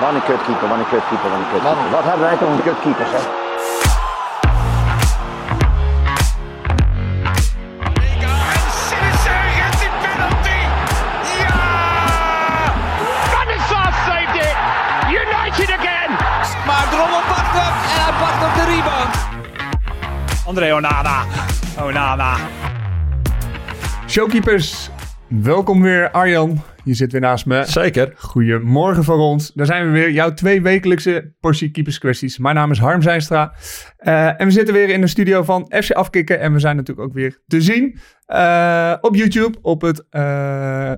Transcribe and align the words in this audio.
Wat 0.00 0.14
een 0.14 0.22
kutkeeper, 0.24 0.68
wat 0.68 0.78
een 0.78 0.88
kutkeeper, 0.88 1.30
wat 1.30 1.38
een 1.38 1.50
kutkeeper. 1.52 1.90
Wat 1.90 2.04
hebben 2.04 2.20
wij 2.20 2.36
toch 2.36 2.48
een 2.48 2.62
kutkeeper, 2.62 3.06
gets 9.60 9.80
the 9.80 9.88
penalty. 10.04 10.60
Ja! 11.40 11.56
Stanislav 13.28 13.92
saved 14.06 14.36
it. 14.46 14.56
United 15.22 15.70
again. 15.78 16.10
Maar 16.66 16.84
Drommel 16.90 17.22
pakt 17.32 17.52
hem 17.58 17.74
en 17.94 18.00
hij 18.04 18.14
pakt 18.22 18.40
op 18.46 18.54
de 18.54 18.64
rebound. 18.74 19.14
André 20.46 20.74
Onana. 20.74 21.24
Onana. 21.80 22.36
Showkeepers, 24.06 24.90
welkom 25.30 25.82
weer 25.82 26.10
Arjan. 26.10 26.62
Je 26.84 26.94
zit 26.94 27.12
weer 27.12 27.20
naast 27.20 27.46
me. 27.46 27.64
Zeker. 27.64 28.12
Goedemorgen 28.16 29.04
van 29.04 29.18
ons. 29.18 29.52
Daar 29.52 29.66
zijn 29.66 29.86
we 29.86 29.92
weer. 29.92 30.10
Jouw 30.10 30.34
twee 30.34 30.62
wekelijkse 30.62 31.34
portie 31.40 31.70
keeperskwesties. 31.70 32.38
Mijn 32.38 32.54
naam 32.54 32.70
is 32.70 32.78
Harm 32.78 33.02
Zijnstra. 33.02 33.54
Eh, 33.96 34.40
en 34.40 34.46
we 34.46 34.50
zitten 34.50 34.74
weer 34.74 34.88
in 34.88 35.00
de 35.00 35.06
studio 35.06 35.42
van 35.42 35.72
FC 35.82 35.90
Afkikken. 35.90 36.40
En 36.40 36.52
we 36.52 36.58
zijn 36.58 36.76
natuurlijk 36.76 37.08
ook 37.08 37.14
weer 37.14 37.42
te 37.46 37.60
zien 37.60 37.98
eh, 38.26 38.94
op 39.00 39.14
YouTube. 39.14 39.58
Op 39.62 39.80
het 39.80 40.06
eh, 40.10 40.92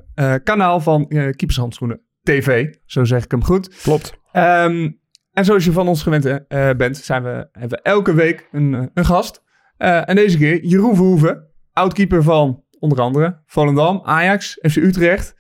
kanaal 0.44 0.80
van 0.80 1.08
Keepershandschoenen 1.08 2.00
TV. 2.22 2.74
Zo 2.84 3.04
zeg 3.04 3.24
ik 3.24 3.30
hem 3.30 3.44
goed. 3.44 3.82
Klopt. 3.82 4.14
Ehm, 4.32 4.90
en 5.32 5.44
zoals 5.44 5.64
je 5.64 5.72
van 5.72 5.88
ons 5.88 6.02
gewend 6.02 6.46
bent, 6.76 6.96
zijn 6.96 7.22
we, 7.22 7.48
hebben 7.52 7.78
we 7.78 7.82
elke 7.82 8.14
week 8.14 8.48
een, 8.52 8.90
een 8.94 9.04
gast. 9.04 9.42
En 9.76 10.16
deze 10.16 10.38
keer 10.38 10.64
Jeroen 10.64 10.96
Verhoeven, 10.96 11.48
oudkeeper 11.72 12.22
van 12.22 12.62
onder 12.82 13.00
andere 13.00 13.42
Volendam, 13.46 14.00
Ajax, 14.04 14.58
FC 14.70 14.76
Utrecht. 14.76 15.34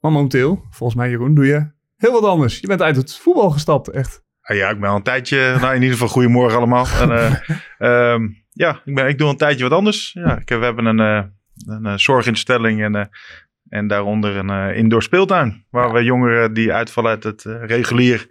Maar 0.00 0.12
momenteel, 0.12 0.64
volgens 0.70 0.98
mij 0.98 1.10
Jeroen, 1.10 1.34
doe 1.34 1.46
je 1.46 1.70
heel 1.96 2.12
wat 2.12 2.24
anders. 2.24 2.58
Je 2.58 2.66
bent 2.66 2.82
uit 2.82 2.96
het 2.96 3.16
voetbal 3.16 3.50
gestapt, 3.50 3.88
echt. 3.88 4.22
Ah, 4.40 4.56
Ja, 4.56 4.68
ik 4.70 4.80
ben 4.80 4.90
al 4.90 4.96
een 4.96 5.02
tijdje. 5.02 5.56
Nou, 5.60 5.66
in 5.74 5.74
ieder 5.80 5.92
geval 5.92 6.08
goedemorgen 6.08 6.56
allemaal. 6.58 6.86
En, 7.00 7.10
eh, 7.10 7.34
ehm, 8.12 8.28
ja, 8.50 8.80
ik, 8.84 8.94
ben, 8.94 9.08
ik 9.08 9.18
doe 9.18 9.28
een 9.28 9.36
tijdje 9.36 9.62
wat 9.68 9.78
anders. 9.78 10.12
Ja, 10.12 10.38
ik, 10.38 10.48
heb- 10.48 10.58
we 10.58 10.64
hebben 10.64 10.84
een, 10.86 11.00
eh, 11.00 11.24
een 11.74 11.86
eh, 11.86 11.96
zorginstelling 11.96 12.82
en, 12.82 13.10
en 13.68 13.86
daaronder 13.86 14.36
een 14.36 14.74
indoor 14.74 15.02
speeltuin. 15.02 15.66
Waar 15.70 15.92
we 15.92 16.02
jongeren 16.04 16.54
die 16.54 16.72
uitvallen 16.72 17.10
uit 17.10 17.22
het 17.24 17.42
regulier 17.44 18.26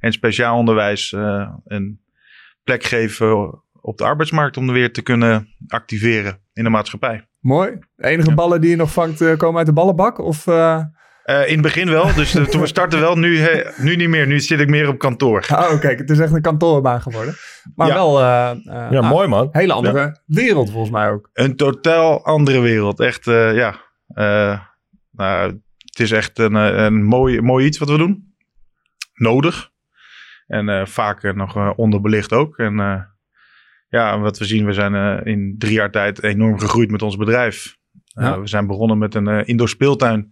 en 0.00 0.12
speciaal 0.12 0.56
onderwijs 0.58 1.12
een 1.64 2.00
plek 2.64 2.84
geven 2.84 3.62
op 3.80 3.98
de 3.98 4.04
arbeidsmarkt 4.04 4.56
om 4.56 4.66
er 4.68 4.74
weer 4.74 4.92
te 4.92 5.02
kunnen 5.02 5.48
activeren 5.68 6.38
in 6.52 6.64
de 6.64 6.70
maatschappij. 6.70 7.26
Mooi. 7.42 7.78
De 7.96 8.06
enige 8.06 8.28
Ja. 8.28 8.34
ballen 8.34 8.60
die 8.60 8.70
je 8.70 8.76
nog 8.76 8.92
vangt 8.92 9.20
eh, 9.20 9.36
komen 9.36 9.56
uit 9.56 9.66
de 9.66 9.72
ballenbak? 9.72 10.18
Of, 10.18 10.46
eh, 10.46 10.80
Eh, 11.22 11.46
in 11.46 11.52
het 11.52 11.62
begin 11.62 11.88
wel, 11.90 12.14
dus 12.14 12.30
toen 12.50 12.60
we 12.60 12.66
startten 12.66 13.00
wel. 13.00 13.16
Nu, 13.18 13.40
nu 13.76 13.96
niet 13.96 14.08
meer. 14.08 14.26
Nu 14.26 14.40
zit 14.40 14.60
ik 14.60 14.68
meer 14.68 14.88
op 14.88 14.98
kantoor. 14.98 15.46
Oh, 15.52 15.80
kijk, 15.80 15.98
het 15.98 16.10
is 16.10 16.18
echt 16.18 16.32
een 16.32 16.40
kantoorbaan 16.42 17.00
geworden. 17.02 17.34
Maar 17.74 17.86
Ja. 17.88 17.94
wel 17.94 18.20
eh 18.20 18.50
eh, 18.50 18.56
Ja, 18.90 18.98
ah, 18.98 19.10
mooi 19.10 19.28
man. 19.28 19.48
hele 19.52 19.72
andere 19.72 20.20
wereld 20.26 20.70
volgens 20.70 20.90
mij 20.92 21.10
ook. 21.10 21.30
Een 21.32 21.56
totaal 21.56 22.24
andere 22.24 22.60
wereld. 22.60 23.00
Echt, 23.00 23.26
eh, 23.26 23.54
ja. 23.54 23.74
Eh, 24.06 24.60
nou, 25.10 25.60
het 25.76 26.00
is 26.00 26.10
echt 26.12 26.38
een, 26.38 26.54
een 26.54 27.02
mooi, 27.04 27.40
mooi 27.40 27.66
iets 27.66 27.78
wat 27.78 27.88
we 27.90 27.96
doen. 27.98 28.34
Nodig. 29.14 29.70
En 30.46 30.68
eh, 30.68 30.86
vaak 30.86 31.34
nog 31.34 31.56
eh, 31.56 31.70
onderbelicht 31.76 32.32
ook. 32.32 32.58
En 32.58 32.80
eh, 32.80 33.00
ja, 33.98 34.18
wat 34.18 34.38
we 34.38 34.44
zien, 34.44 34.66
we 34.66 34.72
zijn 34.72 34.94
eh, 34.94 35.32
in 35.32 35.54
drie 35.58 35.72
jaar 35.72 35.90
tijd 35.90 36.22
enorm 36.22 36.58
gegroeid 36.58 36.90
met 36.90 37.02
ons 37.02 37.16
bedrijf. 37.16 37.76
Eh, 38.14 38.24
Ja. 38.24 38.40
We 38.40 38.46
zijn 38.46 38.66
begonnen 38.66 38.98
met 38.98 39.14
een 39.14 39.28
eh, 39.28 39.48
indoor 39.48 39.68
speeltuin. 39.68 40.30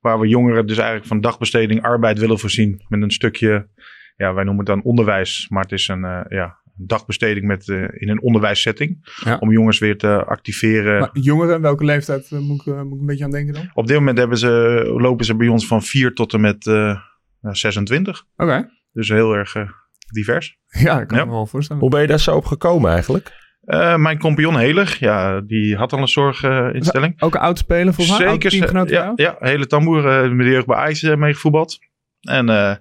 Waar 0.00 0.20
we 0.20 0.28
jongeren 0.28 0.66
dus 0.66 0.76
eigenlijk 0.76 1.08
van 1.08 1.20
dagbesteding 1.20 1.82
arbeid 1.82 2.18
willen 2.18 2.38
voorzien. 2.38 2.84
Met 2.88 3.02
een 3.02 3.10
stukje, 3.10 3.68
ja, 4.16 4.34
wij 4.34 4.44
noemen 4.44 4.64
het 4.64 4.74
dan 4.74 4.82
onderwijs. 4.82 5.46
Maar 5.48 5.62
het 5.62 5.72
is 5.72 5.88
een, 5.88 6.00
ja, 6.28 6.58
een 6.64 6.86
dagbesteding 6.86 7.46
met, 7.46 7.68
in 7.92 8.08
een 8.08 8.22
onderwijssetting. 8.22 9.08
Ja. 9.24 9.36
Om 9.36 9.50
jongens 9.52 9.78
weer 9.78 9.96
te 9.98 10.24
activeren. 10.24 11.00
Maar 11.00 11.10
jongeren, 11.12 11.60
welke 11.60 11.84
leeftijd 11.84 12.30
moet, 12.30 12.66
ik, 12.66 12.66
moet 12.66 12.94
ik 12.94 13.00
een 13.00 13.06
beetje 13.06 13.24
aan 13.24 13.30
denken 13.30 13.54
dan? 13.54 13.70
Op 13.74 13.86
dit 13.86 13.96
moment 13.98 14.18
hebben 14.18 14.38
ze, 14.38 14.82
lopen 14.96 15.24
ze 15.24 15.36
bij 15.36 15.48
ons 15.48 15.66
van 15.66 15.82
4 15.82 16.14
tot 16.14 16.32
en 16.32 16.40
met 16.40 16.66
eh, 16.66 17.00
nou, 17.40 17.54
26. 17.54 18.24
Oké. 18.36 18.70
Dus 18.92 19.08
heel 19.08 19.34
erg 19.34 19.54
divers. 20.14 20.56
Ja, 20.84 21.00
ik 21.00 21.08
kan 21.08 21.18
Ja. 21.18 21.24
me 21.24 21.30
wel 21.30 21.46
voorstellen. 21.46 21.82
Hoe 21.82 21.90
ben 21.90 22.00
je 22.00 22.06
daar 22.06 22.20
zo 22.20 22.36
op 22.36 22.44
gekomen 22.44 22.90
eigenlijk? 22.90 23.32
Eh, 23.60 23.96
mijn 23.96 24.18
compagnon 24.18 24.56
Heler, 24.56 24.96
ja, 25.00 25.40
die 25.40 25.76
had 25.76 25.92
al 25.92 25.98
een 25.98 26.08
zorginstelling. 26.08 27.22
Ook 27.22 27.34
een 27.34 27.40
oud 27.40 27.58
speler 27.58 27.94
volgens 27.94 28.18
mij? 28.18 28.28
Oud 28.28 28.42
Zeker. 28.42 28.68
van 28.68 28.86
ja, 28.88 29.12
ja, 29.14 29.36
hele 29.38 29.66
tamboer 29.66 30.24
uh, 30.24 30.30
met 30.32 30.46
de 30.46 30.52
jeugd 30.52 30.66
bij 30.66 30.76
Ajax 30.76 31.02
uh, 31.02 31.16
mee 31.16 31.34
gevoetbald. 31.34 31.78
En 32.20 32.48
uh, 32.48 32.74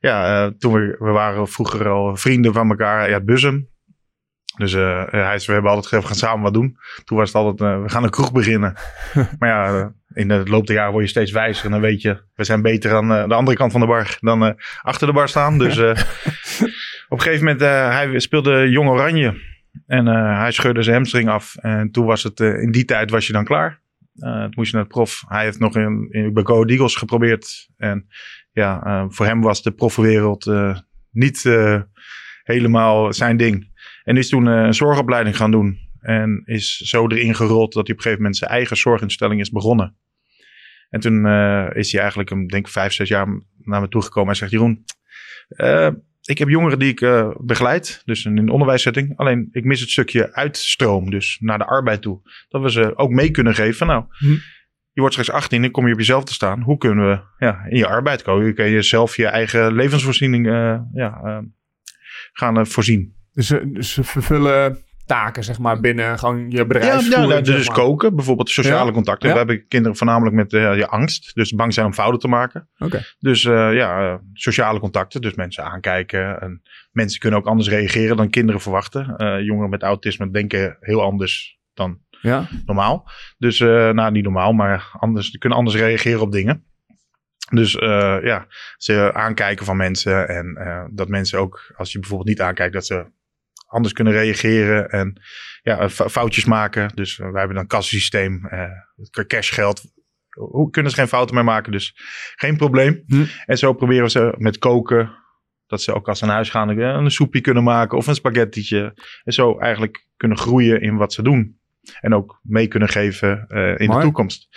ja, 0.00 0.44
uh, 0.46 0.52
toen 0.58 0.72
we, 0.72 0.96
we 0.98 1.10
waren 1.10 1.48
vroeger 1.48 1.88
al 1.88 2.16
vrienden 2.16 2.52
van 2.52 2.70
elkaar. 2.70 3.08
Ja, 3.08 3.14
het 3.14 3.24
Bussum. 3.24 3.68
Dus 4.56 4.72
uh, 4.72 5.04
hij 5.10 5.34
is, 5.34 5.46
we 5.46 5.52
hebben 5.52 5.70
altijd 5.70 5.88
gezegd, 5.88 6.02
we 6.02 6.08
gaan 6.08 6.28
samen 6.28 6.42
wat 6.42 6.54
doen. 6.54 6.76
Toen 7.04 7.18
was 7.18 7.32
het 7.32 7.36
altijd, 7.36 7.70
uh, 7.70 7.82
we 7.82 7.88
gaan 7.88 8.04
een 8.04 8.10
kroeg 8.10 8.32
beginnen. 8.32 8.74
maar 9.38 9.48
ja, 9.48 9.92
in 10.14 10.28
de 10.28 10.42
loop 10.44 10.66
der 10.66 10.76
jaren 10.76 10.92
word 10.92 11.04
je 11.04 11.10
steeds 11.10 11.30
wijzer. 11.30 11.64
En 11.64 11.70
dan 11.70 11.80
weet 11.80 12.02
je, 12.02 12.22
we 12.34 12.44
zijn 12.44 12.62
beter 12.62 12.94
aan 12.94 13.28
de 13.28 13.34
andere 13.34 13.56
kant 13.56 13.72
van 13.72 13.80
de 13.80 13.86
bar 13.86 14.16
dan 14.20 14.56
achter 14.82 15.06
de 15.06 15.12
bar 15.12 15.28
staan. 15.28 15.58
Dus 15.58 15.78
op 17.08 17.18
een 17.18 17.20
gegeven 17.20 17.44
moment, 17.44 17.60
hij 17.60 18.18
speelde 18.18 18.70
Jong 18.70 18.88
Oranje. 18.88 19.50
En 19.86 20.06
hij 20.06 20.52
scheurde 20.52 20.82
zijn 20.82 20.96
hamstring 20.96 21.28
af. 21.28 21.56
En 21.56 21.90
toen 21.90 22.06
was 22.06 22.22
het, 22.22 22.40
in 22.40 22.70
die 22.70 22.84
tijd 22.84 23.10
was 23.10 23.26
je 23.26 23.32
dan 23.32 23.44
klaar. 23.44 23.80
Toen 24.14 24.52
moest 24.54 24.70
je 24.70 24.76
naar 24.76 24.84
het 24.84 24.94
prof. 24.94 25.24
Hij 25.28 25.44
heeft 25.44 25.58
nog 25.58 25.76
in, 25.76 26.08
in 26.10 26.32
bij 26.32 26.42
Go 26.42 26.64
Eagles 26.64 26.96
geprobeerd. 26.96 27.68
En 27.76 28.06
ja, 28.52 29.06
voor 29.08 29.26
hem 29.26 29.40
was 29.40 29.62
de 29.62 29.70
profwereld 29.70 30.52
niet 31.10 31.42
helemaal 32.42 33.12
zijn 33.12 33.36
ding. 33.36 33.71
En 34.04 34.16
is 34.16 34.28
toen 34.28 34.46
uh, 34.46 34.62
een 34.62 34.74
zorgopleiding 34.74 35.36
gaan 35.36 35.50
doen. 35.50 35.78
En 36.00 36.42
is 36.44 36.76
zo 36.76 37.08
erin 37.08 37.34
gerold 37.34 37.72
dat 37.72 37.86
hij 37.86 37.92
op 37.92 37.96
een 37.96 38.02
gegeven 38.02 38.18
moment 38.18 38.36
zijn 38.36 38.50
eigen 38.50 38.76
zorginstelling 38.76 39.40
is 39.40 39.50
begonnen. 39.50 39.96
En 40.92 41.00
toen 41.00 41.26
uh, 41.26 41.68
is 41.72 41.92
hij 41.92 42.00
eigenlijk, 42.00 42.30
ik 42.30 42.48
denk 42.48 42.68
vijf, 42.68 42.92
zes 42.92 43.08
jaar 43.08 43.26
naar 43.58 43.80
me 43.80 43.88
toegekomen. 43.88 44.30
En 44.30 44.36
zegt 44.36 44.50
Jeroen, 44.50 44.84
uh, 45.48 45.88
ik 46.22 46.38
heb 46.38 46.48
jongeren 46.48 46.78
die 46.78 46.90
ik 46.90 47.00
uh, 47.00 47.30
begeleid, 47.40 48.02
dus 48.04 48.24
in 48.24 48.38
een 48.38 48.50
onderwijssetting. 48.50 49.16
Alleen 49.16 49.48
ik 49.52 49.64
mis 49.64 49.80
het 49.80 49.90
stukje 49.90 50.34
uitstroom, 50.34 51.10
dus 51.10 51.38
naar 51.40 51.58
de 51.58 51.66
arbeid 51.66 52.02
toe. 52.02 52.20
Dat 52.48 52.62
we 52.62 52.70
ze 52.70 52.96
ook 52.96 53.10
mee 53.10 53.30
kunnen 53.30 53.54
geven 53.54 53.74
van 53.74 53.86
nou, 53.86 54.04
hm. 54.18 54.26
je 54.92 55.00
wordt 55.00 55.14
straks 55.14 55.30
18 55.30 55.64
en 55.64 55.70
kom 55.70 55.86
je 55.86 55.92
op 55.92 55.98
jezelf 55.98 56.24
te 56.24 56.32
staan. 56.32 56.60
Hoe 56.60 56.78
kunnen 56.78 57.08
we 57.08 57.44
ja, 57.46 57.64
in 57.68 57.76
je 57.76 57.86
arbeid 57.86 58.22
komen? 58.22 58.44
Hoe 58.44 58.52
kun 58.52 58.70
je 58.70 58.82
zelf 58.82 59.16
je 59.16 59.26
eigen 59.26 59.74
levensvoorziening 59.74 60.46
ja, 60.92 61.42
gaan 62.32 62.66
voorzien? 62.66 63.14
Dus, 63.32 63.48
dus 63.64 63.92
ze 63.92 64.04
vervullen 64.04 64.78
taken, 65.06 65.44
zeg 65.44 65.58
maar, 65.58 65.80
binnen 65.80 66.18
gewoon 66.18 66.50
je 66.50 66.66
bedrijf. 66.66 67.08
Ja, 67.08 67.22
ja 67.22 67.40
dus 67.40 67.66
maar. 67.66 67.76
koken, 67.76 68.16
bijvoorbeeld 68.16 68.50
sociale 68.50 68.86
ja. 68.86 68.92
contacten. 68.92 69.28
Ja. 69.28 69.32
We 69.32 69.38
hebben 69.40 69.68
kinderen 69.68 69.96
voornamelijk 69.96 70.36
met 70.36 70.52
uh, 70.52 70.76
je 70.76 70.86
angst, 70.86 71.34
dus 71.34 71.52
bang 71.52 71.74
zijn 71.74 71.86
om 71.86 71.92
fouten 71.92 72.20
te 72.20 72.28
maken. 72.28 72.68
Okay. 72.78 73.02
Dus 73.18 73.44
uh, 73.44 73.74
ja, 73.74 74.20
sociale 74.32 74.80
contacten, 74.80 75.20
dus 75.20 75.34
mensen 75.34 75.64
aankijken. 75.64 76.40
En 76.40 76.62
mensen 76.92 77.20
kunnen 77.20 77.38
ook 77.38 77.46
anders 77.46 77.68
reageren 77.68 78.16
dan 78.16 78.30
kinderen 78.30 78.60
verwachten. 78.60 79.14
Uh, 79.16 79.40
jongeren 79.40 79.70
met 79.70 79.82
autisme 79.82 80.30
denken 80.30 80.76
heel 80.80 81.02
anders 81.02 81.58
dan 81.74 81.98
ja. 82.20 82.48
normaal. 82.66 83.10
Dus, 83.38 83.58
nou 83.58 84.10
niet 84.10 84.24
normaal, 84.24 84.52
maar 84.52 84.88
anders, 84.98 85.30
die 85.30 85.38
kunnen 85.38 85.58
anders 85.58 85.76
reageren 85.76 86.20
op 86.20 86.32
dingen. 86.32 86.64
Dus 87.50 87.74
uh, 87.74 88.18
ja, 88.22 88.46
ze 88.76 89.10
aankijken 89.12 89.66
van 89.66 89.76
mensen 89.76 90.28
en 90.28 90.58
uh, 90.58 90.84
dat 90.90 91.08
mensen 91.08 91.38
ook, 91.38 91.72
als 91.76 91.92
je 91.92 91.98
bijvoorbeeld 91.98 92.28
niet 92.28 92.40
aankijkt, 92.40 92.72
dat 92.72 92.86
ze 92.86 93.06
anders 93.72 93.94
kunnen 93.94 94.12
reageren 94.12 94.90
en 94.90 95.20
ja, 95.62 95.88
foutjes 95.88 96.44
maken. 96.44 96.90
Dus 96.94 97.18
uh, 97.18 97.30
wij 97.30 97.38
hebben 97.38 97.54
dan 97.54 97.62
een 97.62 97.66
kassensysteem, 97.66 98.48
cashgeld. 99.26 99.82
Hoe 100.28 100.70
kunnen 100.70 100.90
ze 100.90 100.96
geen 100.96 101.08
fouten 101.08 101.34
meer 101.34 101.44
maken? 101.44 101.72
Dus 101.72 101.94
geen 102.34 102.56
probleem. 102.56 103.02
Hm. 103.06 103.24
En 103.46 103.58
zo 103.58 103.72
proberen 103.72 104.04
we 104.04 104.10
ze 104.10 104.34
met 104.36 104.58
koken, 104.58 105.12
dat 105.66 105.82
ze 105.82 105.94
ook 105.94 106.08
als 106.08 106.18
ze 106.18 106.24
naar 106.24 106.34
huis 106.34 106.50
gaan 106.50 106.68
een 106.68 107.10
soepje 107.10 107.40
kunnen 107.40 107.62
maken 107.62 107.98
of 107.98 108.06
een 108.06 108.14
spaghettietje. 108.14 108.94
En 109.24 109.32
zo 109.32 109.58
eigenlijk 109.58 110.06
kunnen 110.16 110.38
groeien 110.38 110.80
in 110.80 110.96
wat 110.96 111.12
ze 111.12 111.22
doen. 111.22 111.60
En 112.00 112.14
ook 112.14 112.40
mee 112.42 112.66
kunnen 112.66 112.88
geven 112.88 113.44
uh, 113.48 113.78
in 113.78 113.86
Mooi. 113.86 113.98
de 113.98 114.04
toekomst. 114.04 114.48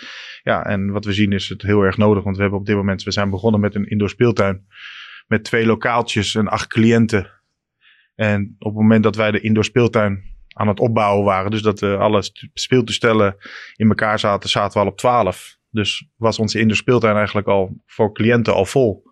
Ja, 0.44 0.66
en 0.66 0.92
wat 0.92 1.06
we 1.06 1.14
zien 1.14 1.32
is 1.32 1.50
het 1.50 1.62
heel 1.62 1.82
erg 1.82 1.98
nodig. 1.98 2.24
Want 2.24 2.36
we 2.36 2.42
hebben 2.42 2.60
op 2.60 2.66
dit 2.66 2.76
moment, 2.76 3.04
we 3.04 3.12
zijn 3.12 3.30
begonnen 3.30 3.62
met 3.62 3.76
een 3.76 3.86
indoor 3.86 4.10
speeltuin. 4.10 4.66
Met 5.28 5.44
twee 5.44 5.66
lokaaltjes 5.66 6.36
en 6.36 6.48
acht 6.48 6.68
cliënten. 6.68 7.35
En 8.16 8.56
op 8.60 8.72
het 8.72 8.82
moment 8.82 9.04
dat 9.04 9.16
wij 9.16 9.32
de 9.32 9.42
indoor 9.42 9.64
speeltuin 9.64 10.24
aan 10.48 10.68
het 10.68 10.80
opbouwen 10.80 11.26
waren. 11.26 11.52
Dus 11.52 11.62
dat 11.62 11.82
uh, 11.82 12.00
alle 12.00 12.24
speeltoestellen 12.54 13.36
in 13.76 13.88
elkaar 13.88 14.20
zaten, 14.20 14.50
zaten 14.50 14.74
we 14.74 14.86
al 14.86 14.92
op 14.92 14.98
12. 14.98 15.58
Dus 15.70 16.08
was 16.16 16.40
onze 16.40 16.60
indoor 16.60 16.78
speeltuin 16.78 17.16
eigenlijk 17.16 17.48
al 17.48 17.82
voor 17.86 18.14
cliënten 18.14 18.54
al 18.54 18.66
vol. 18.66 19.04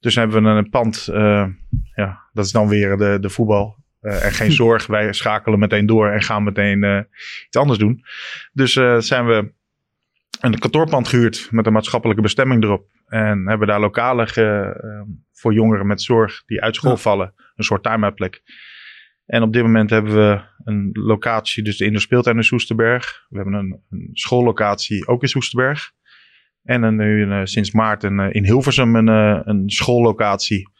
Dus 0.00 0.14
hebben 0.14 0.42
we 0.42 0.48
een 0.48 0.68
pand, 0.68 1.08
uh, 1.10 1.46
ja, 1.94 2.28
dat 2.32 2.44
is 2.44 2.52
dan 2.52 2.68
weer 2.68 2.96
de, 2.96 3.18
de 3.20 3.30
voetbal. 3.30 3.76
Uh, 4.00 4.24
en 4.24 4.32
geen 4.32 4.52
zorg, 4.62 4.86
wij 4.86 5.12
schakelen 5.12 5.58
meteen 5.58 5.86
door 5.86 6.08
en 6.08 6.22
gaan 6.22 6.42
meteen 6.42 6.82
uh, 6.82 7.00
iets 7.46 7.56
anders 7.56 7.78
doen. 7.78 8.04
Dus 8.52 8.72
zijn 8.98 9.26
we 9.26 9.52
een 10.40 10.58
kantoorpand 10.58 11.08
gehuurd 11.08 11.48
met 11.50 11.66
een 11.66 11.72
maatschappelijke 11.72 12.22
bestemming 12.22 12.62
erop. 12.62 12.86
En 13.12 13.48
hebben 13.48 13.68
daar 13.68 13.80
lokalen 13.80 14.28
ge- 14.28 14.78
ehm, 14.82 15.08
voor 15.32 15.52
jongeren 15.52 15.86
met 15.86 16.02
zorg 16.02 16.42
die 16.46 16.62
uit 16.62 16.74
school 16.74 16.90
Ja. 16.90 16.96
vallen. 16.96 17.34
Een 17.54 17.64
soort 17.64 17.82
time-out 17.82 18.14
plek. 18.14 18.42
En 19.26 19.42
op 19.42 19.52
dit 19.52 19.62
moment 19.62 19.90
hebben 19.90 20.14
we 20.14 20.40
een 20.64 20.90
locatie, 20.92 21.64
dus 21.64 21.76
de 21.76 21.84
Inderspeeltuin 21.84 22.36
in 22.36 22.44
Soesterberg. 22.44 23.26
We 23.28 23.36
hebben 23.36 23.54
een, 23.54 23.80
een 23.90 24.08
schoollocatie 24.12 25.06
ook 25.08 25.22
in 25.22 25.28
Soesterberg. 25.28 25.90
En 26.62 26.82
een, 26.82 26.96
nu 26.96 27.22
een, 27.22 27.32
eh, 27.32 27.44
sinds 27.44 27.70
maart 27.70 28.02
een, 28.02 28.20
eh, 28.20 28.28
in 28.34 28.44
Hilversum 28.44 28.96
een, 28.96 29.08
eh, 29.08 29.40
een 29.44 29.70
schoollocatie. 29.70 30.70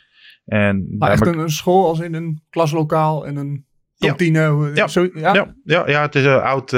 En 0.44 0.96
Maar 0.98 1.10
echt 1.10 1.26
ik- 1.26 1.34
een, 1.36 1.50
school 1.50 1.86
als 1.86 2.00
in 2.00 2.14
een 2.14 2.42
klaslokaal 2.50 3.26
en 3.26 3.36
een 3.36 3.66
kantine. 3.98 4.70
Ja. 4.74 4.86
Zo, 4.88 5.08
ja? 5.14 5.34
ja, 5.34 5.54
ja, 5.64 5.88
ja, 5.88 6.02
het 6.02 6.14
is 6.14 6.24
een 6.24 6.40
oud, 6.40 6.72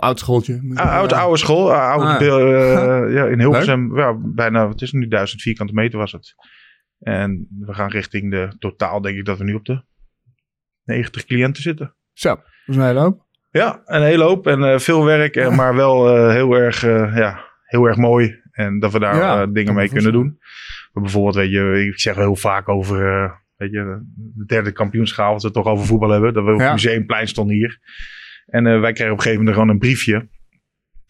oud 0.00 0.18
schooltje. 0.18 0.72
Ah, 0.74 0.90
oude, 0.94 1.14
oude 1.14 1.38
school, 1.38 1.72
ah, 1.74 1.90
oude 1.90 2.30
Ah. 2.30 3.06
eh, 3.06 3.14
ja, 3.16 3.24
in 3.26 3.38
Hilversum. 3.38 3.96
Ja, 3.96 4.14
bijna, 4.18 4.68
het 4.68 4.80
is 4.82 4.92
nu 4.92 5.08
1000 5.08 5.42
vierkante 5.42 5.72
meter 5.74 5.98
was 5.98 6.12
het. 6.12 6.34
En 6.98 7.46
we 7.60 7.74
gaan 7.74 7.90
richting 7.90 8.30
de 8.30 8.52
totaal, 8.58 9.00
denk 9.00 9.16
ik 9.18 9.24
dat 9.24 9.38
we 9.38 9.44
nu 9.44 9.54
op 9.54 9.64
de 9.64 9.82
90 10.84 11.24
cliënten 11.24 11.62
zitten. 11.62 11.94
Zo, 12.12 12.28
dat 12.28 12.44
is 12.66 12.76
een 12.76 12.82
hele 12.82 13.00
hoop. 13.00 13.26
Ja, 13.50 13.82
een 13.84 14.02
hele 14.02 14.24
hoop 14.24 14.46
en 14.46 14.62
eh, 14.64 14.78
veel 14.78 15.04
werk, 15.04 15.36
en, 15.36 15.54
maar 15.54 15.74
wel 15.74 16.16
eh, 16.16 16.32
heel, 16.32 16.52
erg, 16.54 16.84
eh, 16.84 17.16
ja, 17.16 17.44
heel 17.64 17.84
erg 17.86 17.96
mooi. 17.96 18.40
En 18.52 18.78
dat 18.78 18.92
we 18.92 18.98
daar 18.98 19.16
Ja, 19.16 19.42
eh, 19.42 19.48
dingen 19.52 19.72
me 19.74 19.78
mee 19.80 19.88
kunnen 19.88 20.12
doen. 20.12 20.38
Maar 20.92 21.02
bijvoorbeeld, 21.02 21.34
weet 21.34 21.50
je, 21.50 21.86
ik 21.92 22.00
zeg 22.00 22.14
heel 22.14 22.36
vaak 22.36 22.68
over, 22.68 23.06
eh, 23.22 23.30
weet 23.56 23.70
je, 23.72 24.02
de 24.14 24.44
derde 24.46 24.72
kampioenschaal, 24.72 25.32
als 25.32 25.42
we 25.42 25.48
het 25.48 25.56
toch 25.56 25.66
over 25.72 25.86
voetbal 25.86 26.10
hebben. 26.10 26.34
Dat 26.34 26.44
we 26.44 26.52
op 26.52 26.58
Ja. 26.58 26.64
het 26.64 26.72
museumplein 26.72 27.28
stonden 27.28 27.54
hier. 27.56 27.78
En 28.52 28.66
eh, 28.66 28.80
wij 28.80 28.92
kregen 28.92 29.12
op 29.12 29.18
een 29.18 29.22
gegeven 29.22 29.38
moment 29.44 29.54
gewoon 29.54 29.68
een 29.68 29.78
briefje. 29.78 30.28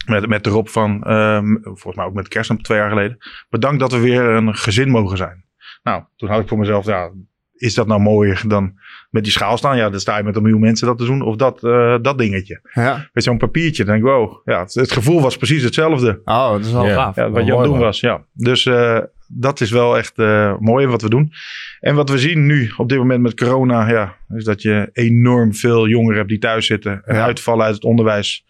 Met, 0.07 0.29
met 0.29 0.47
erop 0.47 0.69
van, 0.69 1.03
ehm, 1.03 1.47
volgens 1.63 1.97
mij 1.97 2.05
ook 2.05 2.15
met 2.15 2.29
kerst 2.29 2.65
twee 2.65 2.79
jaar 2.79 2.89
geleden. 2.89 3.19
Bedankt 3.51 3.81
dat 3.81 3.93
we 3.93 3.99
weer 3.99 4.23
een 4.23 4.55
gezin 4.55 4.89
mogen 4.89 5.17
zijn. 5.17 5.45
Nou, 5.83 6.03
toen 6.17 6.29
had 6.29 6.41
ik 6.41 6.49
voor 6.49 6.59
mezelf, 6.59 6.87
ja, 6.87 7.11
is 7.55 7.75
dat 7.75 7.87
nou 7.87 8.01
mooier 8.01 8.43
dan 8.47 8.75
met 9.11 9.23
die 9.23 9.33
schaal 9.33 9.57
staan? 9.57 9.77
Ja, 9.77 9.91
dan 9.91 10.01
sta 10.01 10.17
je 10.17 10.23
met 10.23 10.37
een 10.37 10.43
miljoen 10.43 10.61
mensen 10.61 10.87
dat 10.87 10.99
te 10.99 11.05
doen. 11.05 11.23
Of 11.23 11.37
dat, 11.37 11.65
eh, 11.65 11.97
dat 12.03 12.19
dingetje. 12.19 12.61
Ja. 12.73 13.09
Met 13.13 13.25
zo'n 13.25 13.39
papiertje. 13.39 13.85
Dan 13.85 13.95
denk 13.95 14.07
ik, 14.07 14.13
wow, 14.13 14.41
ja, 14.45 14.61
het, 14.61 14.75
het 14.75 14.93
gevoel 14.93 15.21
was 15.21 15.37
precies 15.37 15.63
hetzelfde. 15.63 16.21
Oh, 16.25 16.51
dat 16.51 16.61
is 16.65 16.73
wel 16.73 16.87
Ja. 16.87 16.95
gaaf. 16.95 17.17
Ja, 17.17 17.31
wat 17.31 17.47
je 17.47 17.53
aan 17.53 17.59
het 17.61 17.69
doen 17.69 17.79
was, 17.79 18.01
ja. 18.01 18.25
Dus 18.33 18.67
eh, 18.67 18.99
dat 19.35 19.61
is 19.61 19.71
wel 19.71 19.99
echt 19.99 20.19
eh, 20.19 20.57
mooi 20.59 20.87
wat 20.87 21.03
we 21.03 21.09
doen. 21.09 21.33
En 21.81 21.95
wat 21.95 22.11
we 22.11 22.19
zien 22.19 22.47
nu 22.47 22.71
op 22.77 22.89
dit 22.89 22.99
moment 22.99 23.23
met 23.23 23.35
corona, 23.35 23.89
ja, 23.91 24.15
is 24.29 24.45
dat 24.45 24.63
je 24.63 24.89
enorm 24.93 25.55
veel 25.55 25.89
jongeren 25.89 26.17
hebt 26.17 26.29
die 26.29 26.39
thuis 26.39 26.67
zitten. 26.67 27.03
En 27.05 27.15
Ja. 27.17 27.25
uitvallen 27.25 27.65
uit 27.65 27.75
het 27.75 27.85
onderwijs. 27.85 28.45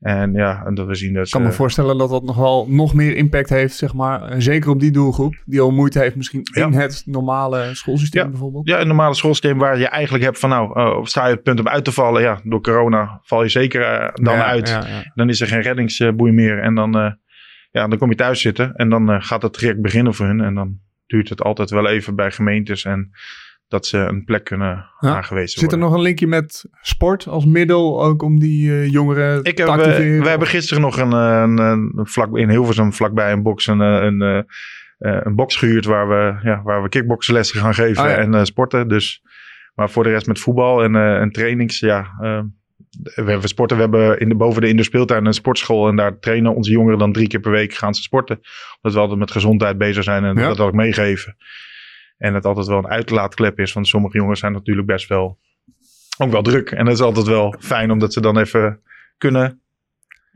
En 0.00 0.32
ja, 0.32 0.62
en 0.66 0.74
dat 0.74 0.86
we 0.86 0.94
zien 0.94 1.14
dat 1.14 1.26
Ik 1.26 1.32
kan 1.32 1.42
me 1.42 1.48
ze- 1.50 1.54
voorstellen 1.56 1.98
dat 1.98 2.10
dat 2.10 2.22
nog 2.22 2.36
wel 2.36 2.66
nog 2.68 2.94
meer 2.94 3.16
impact 3.16 3.48
heeft, 3.48 3.74
zeg 3.76 3.94
maar. 3.94 4.42
Zeker 4.42 4.70
op 4.70 4.80
die 4.80 4.90
doelgroep, 4.90 5.34
die 5.44 5.60
al 5.60 5.70
moeite 5.70 5.98
heeft 5.98 6.16
misschien 6.16 6.40
Ja. 6.52 6.66
in 6.66 6.72
het 6.72 7.02
normale 7.06 7.70
schoolsysteem 7.72 8.22
Ja. 8.24 8.28
bijvoorbeeld. 8.30 8.68
Ja, 8.68 8.80
een 8.80 8.86
normale 8.86 9.14
schoolsysteem 9.14 9.58
waar 9.58 9.78
je 9.78 9.88
eigenlijk 9.88 10.24
hebt 10.24 10.38
van 10.38 10.48
nou, 10.50 10.80
eh, 10.80 11.04
sta 11.04 11.22
je 11.24 11.28
op 11.30 11.34
het 11.34 11.42
punt 11.44 11.60
om 11.60 11.68
uit 11.68 11.84
te 11.84 11.92
vallen. 11.92 12.22
Ja, 12.22 12.40
door 12.44 12.60
corona 12.60 13.20
val 13.22 13.42
je 13.42 13.48
zeker 13.48 13.82
eh, 13.82 14.08
dan 14.14 14.34
Ja, 14.34 14.44
uit. 14.44 14.78
Dan 15.14 15.28
is 15.28 15.40
er 15.40 15.46
geen 15.46 15.60
reddingsboei 15.62 16.32
meer. 16.32 16.58
En 16.62 16.74
dan, 16.74 16.98
eh, 16.98 17.12
ja, 17.78 17.88
dan 17.88 17.98
kom 17.98 18.10
je 18.10 18.16
thuis 18.16 18.40
zitten. 18.40 18.74
En 18.74 18.88
dan 18.88 19.10
eh, 19.10 19.16
gaat 19.20 19.42
het 19.42 19.52
traject 19.52 19.80
beginnen 19.82 20.14
voor 20.14 20.26
hun. 20.26 20.40
En 20.40 20.54
dan 20.54 20.78
duurt 21.06 21.28
het 21.28 21.42
altijd 21.42 21.70
wel 21.70 21.88
even 21.88 22.14
bij 22.16 22.30
gemeentes. 22.30 22.84
En 22.84 23.10
dat 23.68 23.86
ze 23.86 23.98
een 23.98 24.24
plek 24.24 24.44
kunnen 24.44 24.86
Ja. 25.00 25.14
aangewezen 25.16 25.48
Zit 25.48 25.62
er 25.62 25.68
worden. 25.68 25.78
nog 25.88 25.92
een 25.96 26.02
linkje 26.02 26.26
met 26.26 26.64
sport 26.80 27.26
als 27.26 27.44
middel, 27.44 28.04
ook 28.04 28.22
om 28.22 28.38
die 28.40 28.70
eh, 28.70 28.90
jongeren 28.90 29.44
Ik 29.44 29.56
te 29.56 29.62
heb, 29.62 29.70
activeren? 29.70 30.16
we, 30.16 30.22
we 30.22 30.28
hebben 30.28 30.48
gisteren 30.48 30.82
nog 30.82 30.98
een, 30.98 31.12
eh, 31.12 31.40
een, 31.42 31.58
een 31.58 32.06
vlak, 32.06 32.36
in 32.36 32.48
Hilversum 32.50 32.92
vlakbij 32.92 33.32
een 33.32 33.42
box 33.42 33.66
een, 33.66 33.80
eh, 33.80 34.02
een, 34.02 34.22
eh, 34.22 34.38
eh, 34.98 35.20
een 35.24 35.34
box 35.34 35.56
gehuurd 35.56 35.84
waar 35.84 36.08
we, 36.08 36.38
ja, 36.48 36.62
waar 36.62 36.82
we 36.82 36.88
kickboxlessen 36.88 37.60
gaan 37.60 37.74
geven 37.74 38.02
Oh 38.04 38.10
ja. 38.10 38.16
en 38.16 38.34
eh, 38.34 38.42
sporten. 38.44 38.88
Dus, 38.88 39.22
maar 39.74 39.90
voor 39.90 40.02
de 40.04 40.10
rest 40.10 40.26
met 40.26 40.38
voetbal 40.40 40.82
en, 40.82 40.94
eh, 40.96 41.20
en 41.20 41.30
trainings, 41.30 41.78
ja. 41.78 42.06
eh, 42.20 42.40
we 43.14 43.30
hebben 43.30 43.48
sporten, 43.48 43.76
we 43.76 43.82
hebben 43.82 44.20
in 44.20 44.28
de, 44.28 44.34
boven 44.34 44.60
de 44.60 44.68
in 44.68 44.76
de 44.76 44.82
speeltuin 44.82 45.26
een 45.26 45.34
sportschool 45.34 45.88
en 45.88 45.96
daar 45.96 46.18
trainen 46.18 46.54
onze 46.54 46.70
jongeren 46.70 46.98
dan 46.98 47.12
drie 47.12 47.28
keer 47.28 47.40
per 47.40 47.50
week 47.50 47.74
gaan 47.74 47.94
ze 47.94 48.02
sporten. 48.02 48.36
Omdat 48.36 48.92
we 48.92 48.98
altijd 48.98 49.18
met 49.18 49.30
gezondheid 49.30 49.78
bezig 49.78 50.04
zijn 50.04 50.24
en 50.24 50.36
Ja. 50.36 50.48
dat 50.48 50.60
ook 50.60 50.72
meegeven. 50.72 51.36
En 52.18 52.34
het 52.34 52.44
altijd 52.44 52.66
wel 52.66 52.78
een 52.78 52.88
uitlaatklep 52.88 53.58
is, 53.58 53.72
want 53.72 53.88
sommige 53.88 54.18
jongens 54.18 54.40
zijn 54.40 54.52
natuurlijk 54.52 54.86
best 54.86 55.08
wel 55.08 55.38
ook 56.18 56.30
wel 56.30 56.42
druk. 56.42 56.70
En 56.70 56.84
dat 56.84 56.94
is 56.94 57.00
altijd 57.00 57.26
wel 57.26 57.54
fijn 57.58 57.90
omdat 57.90 58.12
ze 58.12 58.20
dan 58.20 58.38
even 58.38 58.80
kunnen 59.18 59.60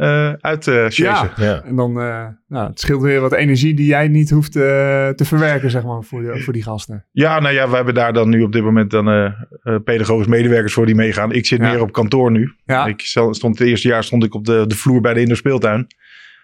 eh 0.02 0.32
uit 0.40 0.66
eh 0.66 0.88
Ja. 0.88 1.30
Ja. 1.36 1.62
En 1.64 1.76
dan, 1.76 2.00
eh, 2.00 2.26
nou, 2.48 2.68
het 2.68 2.80
scheelt 2.80 3.02
weer 3.02 3.20
wat 3.20 3.32
energie 3.32 3.74
die 3.74 3.86
jij 3.86 4.08
niet 4.08 4.30
hoeft 4.30 4.56
eh, 4.56 4.62
te 5.08 5.24
verwerken, 5.24 5.70
zeg 5.70 5.84
maar, 5.84 6.02
voor, 6.02 6.20
die- 6.22 6.42
voor 6.44 6.52
die 6.52 6.62
gasten. 6.62 7.04
Ja, 7.10 7.40
nou 7.40 7.54
ja, 7.54 7.68
we 7.68 7.76
hebben 7.76 7.94
daar 7.94 8.12
dan 8.12 8.28
nu 8.28 8.42
op 8.42 8.52
dit 8.52 8.62
moment 8.62 8.90
dan 8.90 9.08
eh 9.08 9.24
eh, 9.62 9.76
pedagogisch 9.84 10.26
medewerkers 10.26 10.72
voor 10.72 10.86
die 10.86 10.94
meegaan. 10.94 11.32
Ik 11.32 11.46
zit 11.46 11.60
Ja. 11.60 11.70
meer 11.70 11.80
op 11.80 11.92
kantoor 11.92 12.30
nu. 12.30 12.52
Ja, 12.64 12.86
Ik 12.86 13.00
stond 13.00 13.42
het 13.58 13.60
eerste 13.60 13.88
jaar 13.88 14.04
stond 14.04 14.24
ik 14.24 14.34
op 14.34 14.44
de, 14.44 14.64
de 14.66 14.74
vloer 14.74 15.00
bij 15.00 15.14
de 15.14 15.20
indoor-speeltuin. 15.20 15.86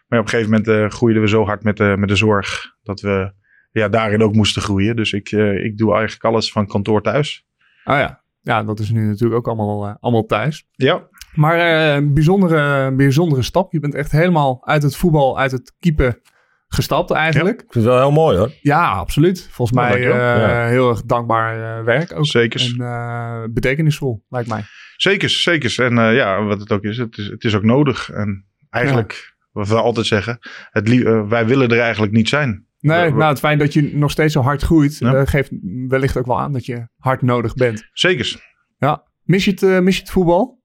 Maar 0.08 0.18
op 0.18 0.24
een 0.24 0.30
gegeven 0.30 0.50
moment 0.50 0.68
eh, 0.68 0.88
groeiden 0.96 1.22
we 1.22 1.28
zo 1.28 1.44
hard 1.44 1.62
met 1.62 1.76
de, 1.76 1.94
met 1.98 2.08
de 2.08 2.16
zorg 2.16 2.74
dat 2.82 3.00
we 3.00 3.32
ja, 3.70 3.88
daarin 3.88 4.22
ook 4.22 4.34
moesten 4.34 4.62
groeien. 4.62 4.96
Dus 4.96 5.12
ik, 5.12 5.30
eh, 5.32 5.64
ik 5.64 5.76
doe 5.78 5.92
eigenlijk 5.94 6.24
alles 6.24 6.52
van 6.52 6.66
kantoor 6.66 7.02
thuis. 7.02 7.46
oh 7.84 7.96
ja. 7.96 8.22
Ja, 8.42 8.62
dat 8.62 8.78
is 8.78 8.90
nu 8.90 9.06
natuurlijk 9.06 9.38
ook 9.38 9.46
allemaal, 9.58 9.96
allemaal 10.00 10.26
thuis. 10.26 10.66
Ja, 10.72 11.08
Maar 11.38 11.58
eh, 11.58 11.94
een 11.94 12.14
bijzondere, 12.14 12.92
bijzondere 12.94 13.42
stap. 13.42 13.72
Je 13.72 13.80
bent 13.80 13.94
echt 13.94 14.12
helemaal 14.12 14.66
uit 14.66 14.82
het 14.82 14.96
voetbal, 14.96 15.38
uit 15.38 15.50
het 15.50 15.74
keeper 15.78 16.20
gestapt 16.68 17.10
eigenlijk. 17.10 17.54
Ik 17.62 17.72
vind 17.72 17.84
het 17.84 17.94
wel 17.94 18.02
heel 18.02 18.12
mooi 18.12 18.38
hoor. 18.38 18.52
Ja, 18.60 18.90
absoluut. 18.90 19.48
Volgens 19.50 19.78
mij 19.78 19.94
eh, 19.94 20.02
Ja. 20.08 20.66
heel 20.66 20.88
erg 20.90 21.02
dankbaar 21.02 21.78
eh, 21.78 21.84
werk 21.84 22.12
ook. 22.16 22.26
Zeker. 22.26 22.74
En 22.78 23.52
betekenisvol, 23.54 24.24
lijkt 24.28 24.48
mij. 24.48 24.62
zeker, 24.96 25.30
zeker. 25.30 25.84
En 25.84 25.94
ja, 26.14 26.42
wat 26.42 26.60
het 26.60 26.72
ook 26.72 26.82
is 26.82 26.98
het, 26.98 27.18
is, 27.18 27.26
het 27.26 27.44
is 27.44 27.54
ook 27.54 27.62
nodig. 27.62 28.10
En 28.10 28.46
eigenlijk, 28.70 29.36
wat 29.52 29.68
we 29.68 29.74
altijd 29.74 30.06
zeggen, 30.06 30.38
het, 30.70 30.88
wij 31.28 31.46
willen 31.46 31.68
er 31.68 31.80
eigenlijk 31.80 32.12
niet 32.12 32.28
zijn. 32.28 32.66
Nee, 32.80 33.10
nou, 33.10 33.22
het 33.22 33.38
feit 33.38 33.58
dat 33.58 33.72
je 33.72 33.90
nog 33.96 34.10
steeds 34.10 34.32
zo 34.32 34.40
hard 34.40 34.62
groeit, 34.62 34.98
Ja. 34.98 35.24
geeft 35.24 35.50
wellicht 35.88 36.16
ook 36.16 36.26
wel 36.26 36.40
aan 36.40 36.52
dat 36.52 36.66
je 36.66 36.88
hard 36.98 37.22
nodig 37.22 37.54
bent. 37.54 37.88
Zeker. 37.92 38.54
Ja. 38.78 39.02
Mis 39.22 39.44
je 39.44 39.50
het, 39.50 39.82
mis 39.82 39.94
je 39.94 40.00
het 40.00 40.10
voetbal? 40.10 40.57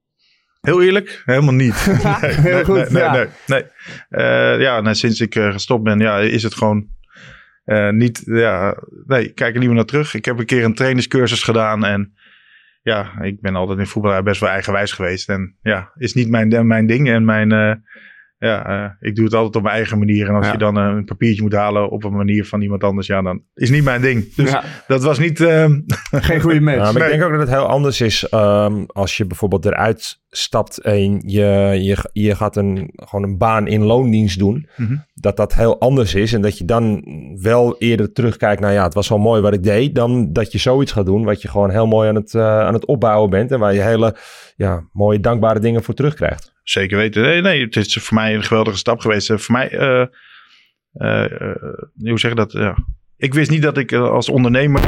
Heel 0.63 0.81
eerlijk, 0.81 1.21
helemaal 1.25 1.54
niet. 1.54 1.86
Nee, 2.21 2.31
Heel 2.31 2.54
nee, 2.54 2.63
goed, 2.63 2.75
Nee, 2.75 2.86
nee, 2.89 3.01
ja. 3.01 3.13
nee, 3.13 3.27
nee. 3.48 3.63
Eh, 4.10 4.62
ja, 4.62 4.81
nou, 4.81 4.95
sinds 4.95 5.21
ik 5.21 5.36
eh, 5.36 5.51
gestopt 5.51 5.83
ben, 5.83 6.00
ja, 6.00 6.19
is 6.19 6.44
het 6.44 6.56
gewoon 6.56 6.88
eh, 7.65 7.89
niet. 7.89 8.22
Ja, 8.25 8.77
nee, 9.05 9.25
ik 9.25 9.36
kijk 9.36 9.53
er 9.53 9.60
niet 9.60 9.67
meer 9.67 9.77
naar 9.77 9.86
terug. 9.86 10.13
Ik 10.13 10.25
heb 10.25 10.39
een 10.39 10.46
keer 10.46 10.63
een 10.63 10.75
trainingscursus 10.75 11.43
gedaan 11.43 11.86
en 11.86 12.13
ja, 12.82 13.22
ik 13.22 13.41
ben 13.41 13.55
altijd 13.55 13.79
in 13.79 13.88
voetbal 13.88 14.24
best 14.24 14.39
wel 14.39 14.50
eigenwijs 14.50 14.91
geweest. 14.91 15.29
En 15.29 15.55
ja, 15.62 15.91
is 15.98 16.13
niet 16.13 16.29
mijn, 16.29 16.67
mijn 16.67 16.88
ding. 16.88 17.10
En 17.10 17.25
mijn, 17.25 17.50
ja, 18.43 18.65
eh, 18.65 19.07
ik 19.09 19.15
doe 19.15 19.25
het 19.25 19.33
altijd 19.33 19.55
op 19.55 19.62
mijn 19.62 19.75
eigen 19.75 19.97
manier. 20.00 20.27
En 20.27 20.35
als 20.35 20.45
Ja. 20.45 20.51
je 20.51 20.57
dan 20.57 20.77
eh, 20.77 20.83
een 20.85 21.05
papiertje 21.05 21.41
moet 21.41 21.53
halen 21.53 21.89
op 21.89 22.03
een 22.03 22.15
manier 22.15 22.45
van 22.45 22.62
iemand 22.62 22.83
anders, 22.83 23.07
ja, 23.07 23.21
dan 23.21 23.41
is 23.53 23.69
niet 23.69 23.83
mijn 23.83 24.01
ding. 24.01 24.33
Dus 24.35 24.51
Ja, 24.51 24.63
dat 24.88 25.03
was 25.03 25.19
niet. 25.19 25.41
ehm, 25.41 25.79
geen 26.12 26.41
goede 26.41 26.59
match. 26.62 26.77
Ja, 26.77 26.83
maar 26.83 26.93
Nee. 26.93 27.03
ik 27.03 27.09
denk 27.09 27.23
ook 27.23 27.31
dat 27.31 27.39
het 27.39 27.50
heel 27.50 27.67
anders 27.67 28.01
is 28.01 28.27
ehm, 28.29 28.83
als 28.88 29.17
je 29.17 29.25
bijvoorbeeld 29.25 29.65
eruit 29.65 30.21
stapt 30.29 30.77
en 30.77 31.21
je, 31.25 31.77
je, 31.81 32.09
je 32.13 32.35
gaat 32.35 32.55
een, 32.55 32.89
gewoon 32.95 33.23
een 33.23 33.38
baan 33.38 33.67
in 33.67 33.83
loondienst 33.83 34.39
doen. 34.39 34.67
Mhm. 34.77 34.95
Dat 35.13 35.38
dat 35.38 35.53
heel 35.53 35.79
anders 35.79 36.15
is 36.15 36.33
en 36.33 36.41
dat 36.41 36.57
je 36.57 36.65
dan 36.65 37.03
wel 37.41 37.75
eerder 37.77 38.12
terugkijkt 38.13 38.62
naar 38.62 38.73
ja, 38.73 38.83
het 38.83 38.93
was 38.93 39.09
wel 39.09 39.17
mooi 39.17 39.41
wat 39.41 39.53
ik 39.53 39.63
deed. 39.63 39.95
Dan 39.95 40.33
dat 40.33 40.51
je 40.51 40.57
zoiets 40.57 40.91
gaat 40.91 41.05
doen 41.05 41.23
wat 41.23 41.41
je 41.41 41.47
gewoon 41.47 41.69
heel 41.69 41.88
mooi 41.88 42.09
aan 42.09 42.15
het, 42.15 42.33
eh, 42.35 42.59
aan 42.59 42.73
het 42.73 42.85
opbouwen 42.85 43.29
bent. 43.29 43.51
En 43.51 43.59
waar 43.59 43.73
je 43.73 43.81
hele 43.81 44.15
ja, 44.55 44.83
mooie 44.91 45.19
dankbare 45.19 45.59
dingen 45.59 45.83
voor 45.83 45.93
terugkrijgt. 45.93 46.52
Zeker 46.63 46.98
weten. 46.98 47.22
Nee, 47.22 47.41
nee, 47.41 47.63
het 47.63 47.75
is 47.75 47.98
voor 48.01 48.17
mij 48.17 48.36
een 48.36 48.43
geweldige 48.43 48.77
stap 48.77 49.00
geweest. 49.00 49.29
Eh, 49.29 49.38
Voor 49.38 49.55
mij, 49.55 49.70
eh, 49.70 50.01
eh, 50.93 51.55
hoe 52.00 52.20
zeg 52.20 52.32
je 52.32 52.36
dat? 52.36 52.51
Ja. 52.51 52.77
Ik 53.17 53.34
wist 53.34 53.51
niet 53.51 53.62
dat 53.62 53.77
ik 53.77 53.93
als 53.93 54.29
ondernemer 54.29 54.82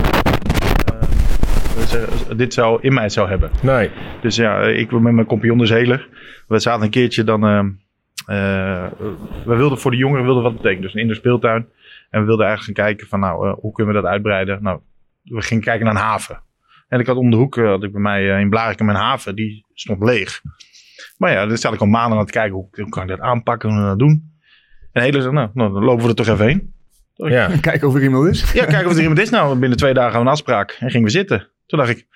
dit 2.35 2.53
zou 2.53 2.81
in 2.81 2.93
mij 2.93 3.09
zou 3.09 3.29
hebben. 3.29 3.51
Nee. 3.61 3.91
Dus 4.21 4.35
ja, 4.35 4.61
ik 4.61 4.91
met 4.91 5.13
mijn 5.13 5.27
compagnon 5.27 5.67
Zeler. 5.67 6.07
We 6.47 6.59
zaten 6.59 6.83
een 6.83 6.89
keertje 6.89 7.23
dan. 7.23 7.41
we 9.45 9.55
wilden 9.55 9.77
voor 9.77 9.91
de 9.91 9.97
jongeren 9.97 10.25
wilden 10.25 10.43
wat 10.43 10.55
betekenen. 10.55 10.81
Dus 10.81 10.93
in 10.93 11.07
de 11.07 11.13
speeltuin. 11.13 11.67
En 12.09 12.19
we 12.19 12.25
wilden 12.25 12.45
eigenlijk 12.45 12.77
gaan 12.77 12.87
kijken 12.87 13.07
van 13.07 13.19
nou, 13.19 13.55
hoe 13.59 13.71
kunnen 13.71 13.95
we 13.95 14.01
dat 14.01 14.09
uitbreiden? 14.11 14.63
Nou, 14.63 14.79
we 15.23 15.41
gingen 15.41 15.63
kijken 15.63 15.85
naar 15.85 15.95
een 15.95 16.01
haven. 16.01 16.41
En 16.87 16.99
ik 16.99 17.07
had 17.07 17.17
om 17.17 17.29
de 17.29 17.35
hoek, 17.35 17.55
had 17.55 17.83
ik 17.83 17.91
bij 17.91 18.01
mij 18.01 18.41
in 18.41 18.49
Blarikum 18.49 18.89
een 18.89 18.95
haven, 18.95 19.35
die 19.35 19.65
stond 19.73 20.03
leeg. 20.03 20.41
Maar 21.17 21.31
ja, 21.31 21.45
daar 21.45 21.57
zat 21.57 21.73
ik 21.73 21.79
al 21.79 21.87
maanden 21.87 22.19
aan 22.19 22.25
te 22.25 22.31
kijken, 22.31 22.53
hoe, 22.53 22.67
hoe 22.71 22.89
kan 22.89 23.03
ik 23.03 23.09
dat 23.09 23.19
aanpakken, 23.19 23.69
hoe 23.69 23.77
kan 23.77 23.87
dat 23.87 23.99
doen? 23.99 24.33
En 24.91 25.01
hele 25.01 25.21
zei, 25.21 25.33
nou, 25.33 25.49
nou, 25.53 25.73
dan 25.73 25.83
lopen 25.83 26.03
we 26.03 26.09
er 26.09 26.15
toch 26.15 26.27
even 26.27 26.45
heen. 26.45 26.73
Ja. 27.13 27.51
Kijken 27.61 27.87
of 27.87 27.95
er 27.95 28.03
iemand 28.03 28.27
is. 28.27 28.51
Ja, 28.51 28.65
kijken 28.65 28.87
of 28.87 28.95
er 28.95 29.01
iemand 29.01 29.19
is. 29.19 29.29
Nou, 29.29 29.59
binnen 29.59 29.77
twee 29.77 29.93
dagen 29.93 30.11
hadden 30.11 30.23
we 30.23 30.29
een 30.29 30.37
afspraak 30.37 30.77
en 30.79 30.89
gingen 30.89 31.05
we 31.05 31.11
zitten. 31.11 31.47
Toen 31.65 31.79
dacht 31.79 31.91
ik, 31.91 32.07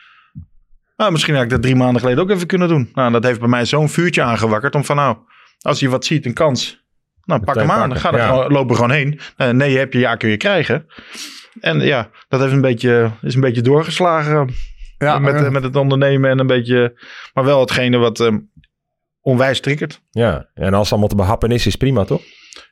nou, 0.97 1.11
misschien 1.11 1.33
had 1.33 1.43
ik 1.43 1.49
dat 1.49 1.61
drie 1.61 1.75
maanden 1.75 2.01
geleden 2.01 2.23
ook 2.23 2.29
even 2.29 2.47
kunnen 2.47 2.67
doen. 2.67 2.89
Nou, 2.93 3.11
dat 3.11 3.23
heeft 3.23 3.39
bij 3.39 3.47
mij 3.47 3.65
zo'n 3.65 3.89
vuurtje 3.89 4.21
aangewakkerd 4.21 4.75
om 4.75 4.85
van 4.85 4.95
nou, 4.95 5.17
Als 5.61 5.79
je 5.79 5.89
wat 5.89 6.05
ziet, 6.05 6.25
een 6.25 6.33
kans. 6.33 6.83
Nou, 7.23 7.43
pak 7.43 7.55
hem 7.55 7.71
aan. 7.71 7.79
pakken, 7.79 7.99
Ga 7.99 8.11
er 8.11 8.17
ja. 8.17 8.27
gewoon, 8.27 8.75
gewoon 8.75 8.91
heen. 8.91 9.19
Eh, 9.37 9.49
nee, 9.49 9.77
heb 9.77 9.93
je, 9.93 9.99
ja, 9.99 10.15
kun 10.15 10.29
je 10.29 10.37
krijgen. 10.37 10.85
En 11.59 11.79
ja, 11.79 12.09
dat 12.27 12.39
heeft 12.39 12.53
een 12.53 12.61
beetje, 12.61 13.11
is 13.21 13.35
een 13.35 13.41
beetje 13.41 13.61
doorgeslagen 13.61 14.49
Ja, 14.97 15.19
met, 15.19 15.51
met 15.51 15.63
het 15.63 15.75
ondernemen. 15.75 16.29
En 16.29 16.39
een 16.39 16.47
beetje, 16.47 16.99
maar 17.33 17.43
wel 17.43 17.59
hetgene 17.59 17.97
wat 17.97 18.19
eh, 18.19 18.35
onwijs 19.21 19.59
triggert. 19.59 20.01
Ja, 20.09 20.49
en 20.53 20.73
als 20.73 20.81
het 20.83 20.89
allemaal 20.91 21.09
te 21.09 21.15
behappen 21.15 21.51
is, 21.51 21.65
is 21.67 21.75
prima, 21.75 22.03
toch? 22.03 22.21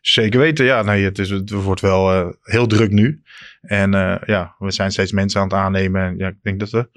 Zeker 0.02 0.40
weten, 0.40 0.66
ja. 0.66 0.82
Nee, 0.82 1.04
het, 1.04 1.20
is, 1.20 1.30
het 1.30 1.50
wordt 1.52 1.82
wel 1.82 2.12
eh, 2.14 2.28
heel 2.42 2.68
druk 2.68 2.92
nu. 2.92 3.22
En 3.62 3.94
eh, 3.94 4.16
ja, 4.26 4.56
we 4.58 4.72
zijn 4.72 4.92
steeds 4.92 5.12
mensen 5.12 5.42
aan 5.42 5.48
het 5.48 5.56
aannemen. 5.58 6.02
En 6.02 6.18
ja, 6.18 6.28
ik 6.28 6.38
denk 6.42 6.60
dat 6.60 6.70
we... 6.70 6.90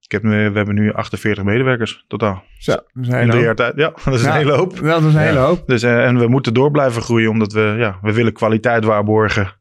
Ik 0.00 0.12
heb, 0.12 0.22
nu- 0.22 0.50
we 0.50 0.56
hebben 0.56 0.74
nu 0.74 0.92
48 0.92 1.44
medewerkers 1.44 2.04
totaal. 2.08 2.44
zo, 2.58 2.72
dat 2.72 2.84
is 2.94 3.08
een 3.08 3.14
In 3.14 3.18
hele 3.20 3.32
hoop. 3.32 3.42
jaar 3.42 3.54
tijd. 3.54 3.76
Ja, 3.76 3.92
dat 4.04 4.14
is 4.14 4.22
Ja. 4.22 4.28
een 4.28 4.36
hele 4.36 4.52
hoop. 4.52 4.74
Ja, 4.76 4.80
dat 4.82 5.02
is 5.02 5.14
een 5.14 5.20
hele 5.20 5.38
hoop. 5.38 5.66
Dus, 5.66 5.82
eh, 5.82 6.04
en 6.06 6.18
we 6.18 6.28
moeten 6.28 6.54
door 6.54 6.70
blijven 6.70 7.02
groeien, 7.02 7.30
omdat 7.30 7.52
we, 7.52 7.74
ja, 7.78 7.98
we 8.02 8.12
willen 8.12 8.32
kwaliteit 8.32 8.84
waarborgen. 8.84 9.52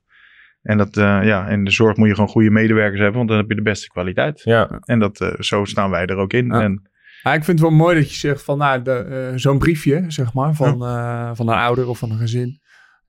En 0.62 0.78
dat, 0.78 0.98
eh, 0.98 1.20
ja, 1.24 1.48
in 1.48 1.64
de 1.64 1.72
zorg 1.72 1.98
moet 1.98 2.08
je 2.08 2.14
gewoon 2.14 2.30
goede 2.30 2.50
medewerkers 2.52 3.00
hebben, 3.00 3.18
want 3.18 3.30
dan 3.30 3.38
heb 3.38 3.50
je 3.50 3.56
de 3.56 3.62
beste 3.62 3.88
kwaliteit. 3.88 4.42
Ja, 4.44 4.80
En 4.82 5.00
dat, 5.00 5.22
eh, 5.22 5.30
zo 5.40 5.64
staan 5.66 5.90
wij 5.90 6.06
er 6.06 6.16
ook 6.18 6.34
in. 6.34 6.46
Ja. 6.48 6.62
En, 6.62 6.90
Ja, 7.26 7.34
ik 7.34 7.44
vind 7.44 7.60
het 7.60 7.68
wel 7.70 7.78
mooi 7.78 7.96
dat 7.96 8.10
je 8.12 8.16
zegt 8.18 8.44
van 8.44 8.58
nou, 8.58 8.82
de, 8.82 8.92
eh, 8.92 9.38
zo'n 9.38 9.58
briefje, 9.60 10.04
zeg 10.08 10.34
maar, 10.34 10.54
van, 10.54 10.86
eh, 10.86 11.30
van 11.34 11.48
een 11.50 11.56
ouder 11.58 11.88
of 11.88 11.98
van 11.98 12.12
een 12.12 12.18
gezin. 12.18 12.60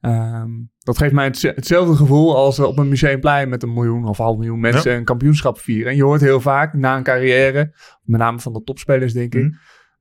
Ehm, 0.01 0.51
dat 0.79 0.99
geeft 0.99 1.13
mij 1.13 1.25
het, 1.25 1.43
hetzelfde 1.43 1.95
gevoel 1.97 2.37
als 2.37 2.57
we 2.59 2.67
op 2.67 2.79
een 2.79 2.89
museumplein 2.89 3.49
met 3.49 3.63
een 3.63 3.73
miljoen 3.73 4.05
of 4.09 4.17
half 4.19 4.37
miljoen 4.37 4.61
mensen 4.61 4.95
een 4.95 5.05
kampioenschap 5.05 5.59
vieren. 5.59 5.91
En 5.91 5.97
je 5.97 6.03
hoort 6.05 6.21
heel 6.21 6.41
vaak 6.41 6.73
na 6.75 6.97
een 6.97 7.03
carrière, 7.03 7.73
met 8.03 8.21
name 8.21 8.39
van 8.41 8.53
de 8.53 8.63
topspelers 8.63 9.13
denk 9.13 9.35
ik, 9.35 9.43
Mhm. 9.43 9.53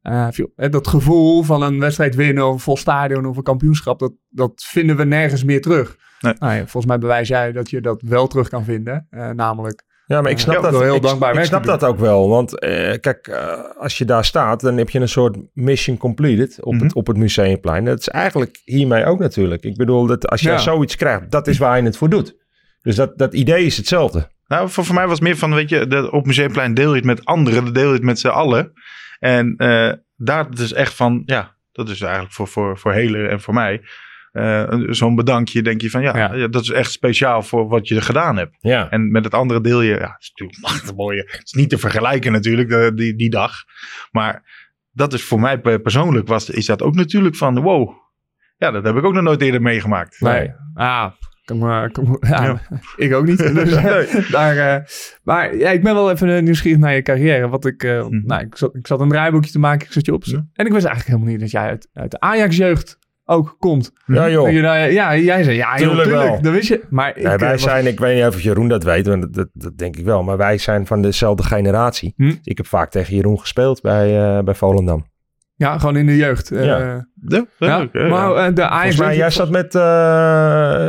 eh, 0.02 0.28
eh, 0.56 0.72
dat 0.72 0.88
gevoel 0.88 1.44
van 1.44 1.62
een 1.62 1.80
wedstrijd 1.80 2.16
winnen 2.16 2.48
of 2.48 2.54
een 2.54 2.60
vol 2.60 2.78
stadion 2.78 3.26
of 3.26 3.38
een 3.38 3.44
kampioenschap, 3.44 4.00
dat, 4.00 4.14
dat 4.30 4.64
vinden 4.68 4.96
we 4.98 5.04
nergens 5.04 5.44
meer 5.44 5.62
terug. 5.62 5.98
Nee. 6.20 6.34
Nou 6.40 6.54
ja, 6.54 6.60
volgens 6.60 6.86
mij 6.86 6.98
bewijs 6.98 7.28
jij 7.28 7.52
dat 7.52 7.70
je 7.70 7.82
dat 7.82 8.02
wel 8.02 8.28
terug 8.28 8.50
kan 8.50 8.64
vinden. 8.64 9.08
eh, 9.10 9.30
namelijk, 9.30 9.84
ja 10.08 10.22
maar 10.22 10.32
ik 10.32 10.40
snap, 10.40 10.56
ja, 10.56 10.62
dat, 10.62 10.82
heel 10.82 10.96
ik, 10.96 11.02
dankbaar 11.02 11.38
ik 11.38 11.44
snap 11.46 11.64
dat 11.64 11.84
ook 11.84 12.00
wel. 12.00 12.30
Want 12.30 12.60
eh, 12.60 13.00
kijk, 13.00 13.28
eh, 13.28 13.60
als 13.78 13.98
je 13.98 14.06
daar 14.06 14.26
staat, 14.26 14.62
dan 14.62 14.78
heb 14.78 14.90
je 14.90 15.00
een 15.00 15.10
soort 15.10 15.38
mission 15.54 15.98
completed 15.98 16.64
op, 16.64 16.74
Mhm. 16.74 16.84
het, 16.84 16.94
op 16.94 17.08
het 17.08 17.18
museumplein. 17.18 17.86
Dat 17.86 18.00
is 18.00 18.10
eigenlijk 18.10 18.62
hiermee 18.64 19.06
ook 19.06 19.20
natuurlijk. 19.20 19.64
Ik 19.64 19.78
bedoel, 19.78 20.06
dat 20.08 20.28
als 20.28 20.42
je 20.42 20.50
Ja. 20.50 20.58
zoiets 20.58 20.96
krijgt, 20.96 21.32
dat 21.32 21.48
is 21.48 21.58
waar 21.58 21.78
je 21.78 21.84
het 21.84 21.98
voor 21.98 22.10
doet. 22.10 22.36
Dus 22.82 22.96
dat, 22.96 23.18
dat 23.18 23.34
idee 23.34 23.66
is 23.66 23.78
hetzelfde. 23.78 24.34
nou, 24.48 24.70
voor, 24.70 24.86
voor 24.86 24.96
mij 24.96 25.04
was 25.08 25.14
het 25.14 25.28
meer 25.28 25.38
van, 25.38 25.54
weet 25.54 25.70
je, 25.70 25.88
de, 25.88 26.12
op 26.12 26.26
Museumplein 26.26 26.74
deel 26.74 26.90
je 26.90 26.96
het 26.96 27.06
met 27.06 27.26
anderen, 27.26 27.64
dan 27.64 27.74
deel 27.74 27.88
je 27.88 27.94
het 27.94 28.04
met 28.04 28.20
z'n 28.20 28.28
allen. 28.28 28.72
En 29.20 29.54
eh, 29.58 29.92
daar 30.16 30.48
is 30.54 30.74
echt 30.74 30.94
van, 30.94 31.22
ja, 31.26 31.56
dat 31.72 31.90
is 31.90 32.02
eigenlijk 32.02 32.34
voor, 32.34 32.48
voor, 32.48 32.78
voor 32.78 32.94
Heler 32.94 33.30
en 33.30 33.42
voor 33.42 33.54
mij. 33.54 33.82
Eh, 34.36 34.64
Zo'n 34.90 35.16
bedankje, 35.16 35.62
denk 35.62 35.82
je 35.82 35.90
van, 35.90 36.02
ja, 36.02 36.18
Ja. 36.18 36.34
ja, 36.34 36.48
dat 36.48 36.62
is 36.62 36.70
echt 36.70 36.92
speciaal 36.92 37.42
voor 37.42 37.68
wat 37.68 37.88
je 37.88 38.02
gedaan 38.02 38.38
hebt. 38.38 38.56
Ja, 38.60 38.90
En 38.90 39.12
met 39.12 39.24
het 39.24 39.34
andere 39.34 39.62
deel 39.62 39.82
je, 39.82 39.94
ja, 39.94 40.12
het 40.12 40.22
is 40.22 40.32
natuurlijk 40.36 40.60
machtig 40.72 40.96
mooie. 40.96 41.22
Het 41.26 41.42
is 41.44 41.52
niet 41.54 41.70
te 41.70 41.78
vergelijken 41.78 42.32
natuurlijk, 42.32 42.70
de, 42.70 42.92
die, 42.96 43.16
die 43.16 43.30
dag. 43.30 43.54
Maar 44.12 44.44
dat 44.92 45.14
is 45.14 45.24
voor 45.24 45.40
mij 45.40 45.60
pe- 45.60 45.80
persoonlijk, 45.80 46.28
was, 46.28 46.50
is 46.50 46.66
dat 46.66 46.82
ook 46.82 46.96
natuurlijk 46.96 47.36
van, 47.36 47.62
wow. 47.62 47.90
Ja, 48.58 48.72
dat 48.72 48.86
heb 48.86 48.96
ik 48.96 49.04
ook 49.04 49.14
nog 49.14 49.24
nooit 49.24 49.42
eerder 49.42 49.62
meegemaakt. 49.62 50.20
Nee. 50.20 50.52
Ah, 50.74 51.12
ja, 51.46 51.90
Ja. 52.20 52.62
ik 52.96 53.14
ook 53.14 53.26
niet. 53.26 53.38
Dus, 53.56 53.72
eh, 53.72 53.84
Nee. 53.84 54.26
daar, 54.32 54.58
eh, 54.58 54.84
maar 55.24 55.56
ja, 55.56 55.70
ik 55.70 55.84
ben 55.84 55.94
wel 55.94 56.12
even 56.12 56.44
nieuwsgierig 56.44 56.80
naar 56.80 56.94
je 56.96 57.02
carrière. 57.02 57.48
Wat 57.50 57.66
ik, 57.66 57.84
eh, 57.84 58.06
Mhm. 58.08 58.22
nou, 58.26 58.42
ik, 58.46 58.58
zat, 58.58 58.76
ik 58.76 58.88
zat 58.88 59.00
een 59.00 59.10
draaiboekje 59.10 59.52
te 59.52 59.60
maken, 59.60 59.88
ik 59.88 59.94
zat 59.94 60.06
je 60.06 60.14
op. 60.14 60.24
Ja. 60.24 60.46
En 60.54 60.66
ik 60.66 60.72
wist 60.72 60.86
eigenlijk 60.86 61.06
helemaal 61.06 61.28
niet 61.28 61.40
dat 61.40 61.52
jij 61.52 61.62
uit, 61.70 61.90
uit 61.94 62.12
de 62.12 62.20
Ajax-jeugd 62.20 62.98
ook 63.26 63.56
komt. 63.60 63.92
ja 64.06 64.30
joh. 64.30 64.52
Je, 64.52 64.62
nou, 64.62 64.78
ja, 64.92 65.16
jij 65.18 65.44
zei 65.44 65.56
ja, 65.56 65.72
heel 65.74 65.88
Tuurlijk 65.88 66.08
tuurlijk. 66.10 66.30
wel. 66.30 66.42
Dat 66.42 66.54
wist 66.54 66.68
je. 66.68 66.84
Maar 66.90 67.10
ik, 67.10 67.16
Nee, 67.24 67.34
eh, 67.34 67.40
wij 67.40 67.52
was- 67.52 67.62
zijn, 67.62 67.86
ik 67.88 68.00
weet 68.00 68.16
niet 68.16 68.26
of 68.36 68.42
Jeroen 68.42 68.68
dat 68.68 68.84
weet, 68.84 69.08
want 69.08 69.22
dat, 69.22 69.34
dat, 69.34 69.48
dat 69.54 69.78
denk 69.78 69.96
ik 69.96 70.06
wel. 70.06 70.24
Maar 70.24 70.38
wij 70.38 70.58
zijn 70.58 70.86
van 70.88 71.02
dezelfde 71.02 71.44
generatie. 71.44 72.14
Hm? 72.18 72.34
Ik 72.44 72.58
heb 72.58 72.68
vaak 72.68 72.92
tegen 72.92 73.16
Jeroen 73.16 73.40
gespeeld 73.40 73.82
bij, 73.82 74.38
eh, 74.38 74.44
bij 74.44 74.56
Volendam. 74.56 75.06
ja, 75.56 75.78
gewoon 75.80 75.96
in 75.98 76.06
de 76.06 76.16
jeugd. 76.16 76.52
eh, 76.52 76.66
Ja. 76.66 76.78
ja, 77.28 77.46
Ja, 77.58 77.88
ja, 77.92 78.08
maar 78.08 78.54
de 78.54 78.68
Ajax. 78.68 78.98
mij, 78.98 79.16
jij 79.18 79.30
zat 79.30 79.50
met 79.50 79.76
eh 79.76 79.82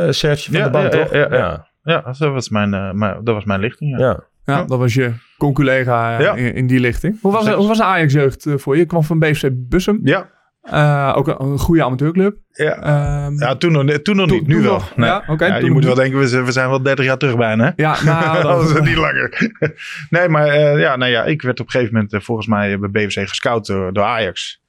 Serge 0.09 0.51
van 0.51 0.59
Ja, 0.59 0.63
de 0.65 0.69
Band, 0.69 0.93
ja, 0.93 0.99
toch? 0.99 1.11
ja, 1.13 1.19
ja. 1.19 1.37
ja. 1.37 1.67
Ja, 1.83 2.01
dat 2.01 2.17
was 2.17 2.49
mijn, 2.49 2.73
eh, 2.73 2.91
mijn- 2.91 3.23
dat 3.23 3.33
was 3.35 3.43
mijn 3.45 3.59
lichting. 3.59 3.99
Ja. 3.99 4.05
ja. 4.05 4.23
Ja, 4.45 4.63
dat 4.63 4.77
was 4.79 4.93
je 4.93 5.11
conculega 5.37 6.19
Ja. 6.19 6.33
in, 6.35 6.53
in 6.53 6.67
die 6.67 6.79
lichting. 6.79 7.17
Hoe 7.21 7.31
was, 7.31 7.49
hoe 7.49 7.67
was 7.67 7.77
de 7.77 7.83
Ajax-jeugd 7.83 8.45
voor 8.55 8.73
je? 8.73 8.79
Je 8.79 8.85
kwam 8.87 9.03
van 9.03 9.19
BFC 9.19 9.49
Bussum. 9.53 9.99
Ja, 10.03 10.29
Eh, 10.71 11.13
ook 11.15 11.27
een, 11.27 11.41
een 11.41 11.57
goede 11.59 11.83
amateurclub. 11.83 12.37
ja. 12.51 12.75
Ehm, 12.81 13.39
ja 13.39 13.55
toen, 13.55 13.71
nog, 13.71 13.83
niet- 13.83 14.03
toen 14.03 14.15
nog 14.15 14.27
Toen- 14.27 14.37
niet, 14.37 14.47
nu 14.47 14.53
toen 14.53 14.63
wel. 14.63 14.73
nog. 14.73 14.95
Nee. 14.95 15.09
Ja, 15.09 15.23
oké, 15.27 15.45
Ja, 15.45 15.55
toen 15.57 15.65
je 15.65 15.71
moet 15.71 15.85
wel 15.85 15.95
denken, 15.95 16.19
we 16.19 16.27
zijn, 16.27 16.45
we 16.45 16.51
zijn 16.51 16.69
wel 16.69 16.81
30 16.81 17.05
jaar 17.05 17.17
terug 17.17 17.37
bijna. 17.37 17.63
Hè? 17.65 17.71
Ja, 17.83 18.03
nou, 18.03 18.41
dat 18.47 18.69
is 18.69 18.79
niet 18.87 18.97
langer. 18.97 19.51
nee, 20.09 20.29
maar 20.29 20.47
eh, 20.47 20.79
ja, 20.79 20.95
nou 20.95 21.11
ja, 21.11 21.23
ik 21.23 21.41
werd 21.41 21.59
op 21.59 21.65
een 21.65 21.71
gegeven 21.71 21.93
moment 21.93 22.13
eh, 22.13 22.19
volgens 22.19 22.47
mij 22.47 22.79
bij 22.79 22.89
BVC 22.89 23.27
gescout 23.27 23.65
door, 23.65 23.93
door 23.93 24.03
Ajax. 24.03 24.61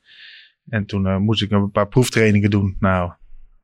En 0.69 0.87
toen 0.87 1.23
moest 1.23 1.43
ik 1.43 1.51
een 1.51 1.71
paar 1.71 1.89
proeftrainingen 1.89 2.51
doen. 2.51 2.77
Nou, 2.79 3.13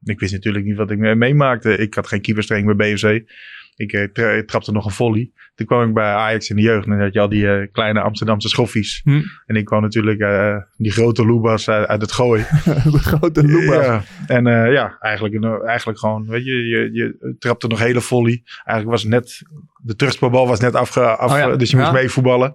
ik 0.05 0.21
wist 0.21 0.33
natuurlijk 0.33 0.65
niet 0.65 0.77
wat 0.77 0.91
ik 0.91 0.99
me- 0.99 1.15
meemaakte. 1.15 1.77
Ik 1.77 1.95
had 1.95 2.07
geen 2.07 2.21
keeperstraining 2.21 2.77
bij 2.77 2.93
BVC. 2.95 3.31
Ik 3.77 3.93
eh, 3.93 4.05
tra- 4.05 4.43
trapte 4.45 4.73
nog 4.73 4.85
een 4.85 4.91
volley. 4.91 5.31
Toen 5.55 5.67
kwam 5.67 5.89
ik 5.89 5.95
bij 5.95 6.13
Ajax 6.13 6.51
in 6.51 6.57
de 6.57 6.63
jeugd. 6.63 6.85
En 6.85 6.91
dan 6.91 7.01
had 7.01 7.13
je 7.13 7.21
al 7.21 7.29
die 7.29 7.49
eh, 7.51 7.67
kleine 7.73 8.01
Amsterdamse 8.01 8.49
schoffies. 8.49 9.01
Hm. 9.05 9.21
En 9.47 9.57
ik 9.57 9.65
kwam 9.65 9.83
natuurlijk 9.83 10.21
eh, 10.21 10.57
die 10.77 10.93
grote 10.93 11.27
loebas 11.27 11.69
uit, 11.71 11.89
uit 11.89 12.01
het 12.01 12.13
gooi. 12.13 12.43
de 12.65 12.99
grote 12.99 13.47
loepas. 13.49 13.85
Ja. 13.85 14.03
En 14.27 14.45
ja, 14.73 14.97
eigenlijk, 15.01 15.35
een- 15.35 15.63
eigenlijk 15.67 15.99
gewoon, 15.99 16.27
weet 16.27 16.45
je, 16.45 16.53
je, 16.67 16.89
je 16.93 17.35
trapte 17.39 17.67
nog 17.67 17.79
hele 17.79 18.01
volley. 18.01 18.43
Eigenlijk 18.65 18.91
was 18.91 19.03
het 19.03 19.11
net, 19.11 19.43
de 19.83 19.97
terugspeelbal 19.97 20.47
was 20.47 20.61
net 20.61 20.75
afge, 20.75 21.01
af, 21.17 21.33
Oh 21.33 21.39
ja, 21.39 21.57
dus 21.57 21.71
je 21.71 21.77
moest 21.77 21.89
ja. 21.89 21.95
meevoetballen. 21.95 22.55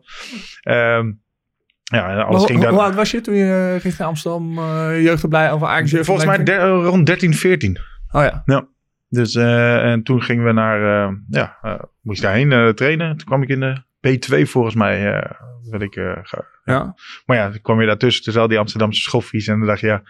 Ehm 0.61 1.11
ja, 1.83 2.09
en 2.09 2.25
alles 2.25 2.37
hoe, 2.37 2.47
ging 2.47 2.63
hoe 2.63 2.71
daar. 2.71 2.79
oud 2.79 2.95
was 2.95 3.11
je 3.11 3.21
toen 3.21 3.35
je 3.35 3.73
richting 3.73 4.07
Amsterdam 4.07 4.57
uh, 4.57 5.01
jeugdopleiding 5.03 5.61
of 5.61 5.67
Ajax 5.67 5.91
jeugd? 5.91 6.05
Volgens 6.05 6.25
mij 6.45 6.57
rond 6.83 7.05
13, 7.05 7.33
14. 7.33 7.77
Oh 8.11 8.23
ja. 8.23 8.43
Dus 9.09 9.35
eh, 9.35 9.91
en 9.91 10.03
toen 10.03 10.21
gingen 10.21 10.45
we 10.45 10.51
naar, 10.51 11.07
eh, 11.07 11.13
ja, 11.29 11.57
eh, 11.61 11.79
moest 12.01 12.21
daarheen 12.21 12.73
trainen. 12.75 13.17
Toen 13.17 13.27
kwam 13.27 13.41
ik 13.41 13.49
in 13.49 13.59
de 13.59 13.81
P2 14.07 14.41
volgens 14.49 14.75
mij. 14.75 15.01
werd 15.69 15.81
ik, 15.83 15.93
ja. 16.65 16.95
Maar 17.25 17.37
ja, 17.37 17.49
dan 17.49 17.61
kwam 17.61 17.79
je 17.81 17.85
daartussen 17.87 18.23
tussen 18.23 18.41
al 18.41 18.47
die 18.47 18.59
Amsterdamse 18.59 19.01
schoffies. 19.01 19.47
En 19.47 19.57
dan 19.57 19.67
dacht 19.67 19.79
je, 19.79 19.87
ja, 19.87 20.01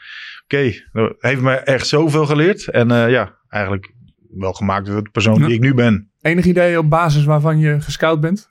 oké, 0.44 0.72
dat 0.92 1.16
heeft 1.20 1.42
me 1.42 1.52
echt 1.54 1.88
zoveel 1.88 2.26
geleerd. 2.26 2.68
En 2.68 2.88
ja, 3.10 3.38
eigenlijk 3.50 3.94
wel 4.38 4.54
gemaakt 4.54 4.86
door 4.86 5.04
de 5.04 5.10
persoon 5.10 5.40
Ja. 5.40 5.46
die 5.46 5.56
ik 5.56 5.62
nu 5.62 5.74
ben. 5.74 6.12
Enig 6.22 6.46
idee 6.46 6.78
op 6.80 6.90
basis 6.90 7.24
waarvan 7.26 7.60
je 7.60 7.82
gescout 7.82 8.20
bent? 8.20 8.50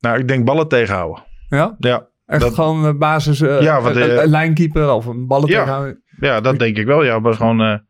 Nou, 0.00 0.18
ik 0.18 0.28
denk 0.28 0.44
ballen 0.44 0.68
tegenhouden. 0.68 1.24
Ja? 1.48 1.74
Ja, 1.78 2.06
Echt 2.26 2.40
Dat- 2.40 2.54
gewoon 2.54 2.98
basis 2.98 3.40
uh, 3.40 3.60
Ja, 3.60 3.80
want, 3.80 3.96
een, 3.96 4.22
een 4.22 4.28
lijnkeeper 4.28 4.90
of 4.90 5.06
een 5.06 5.26
ballen 5.26 5.48
Ja. 5.48 5.58
tegenhouden. 5.58 6.02
ja 6.20 6.40
dat 6.40 6.58
denk 6.58 6.76
ik 6.76 6.86
wel. 6.86 7.04
Ja, 7.04 7.18
maar 7.18 7.34
gewoon, 7.34 7.82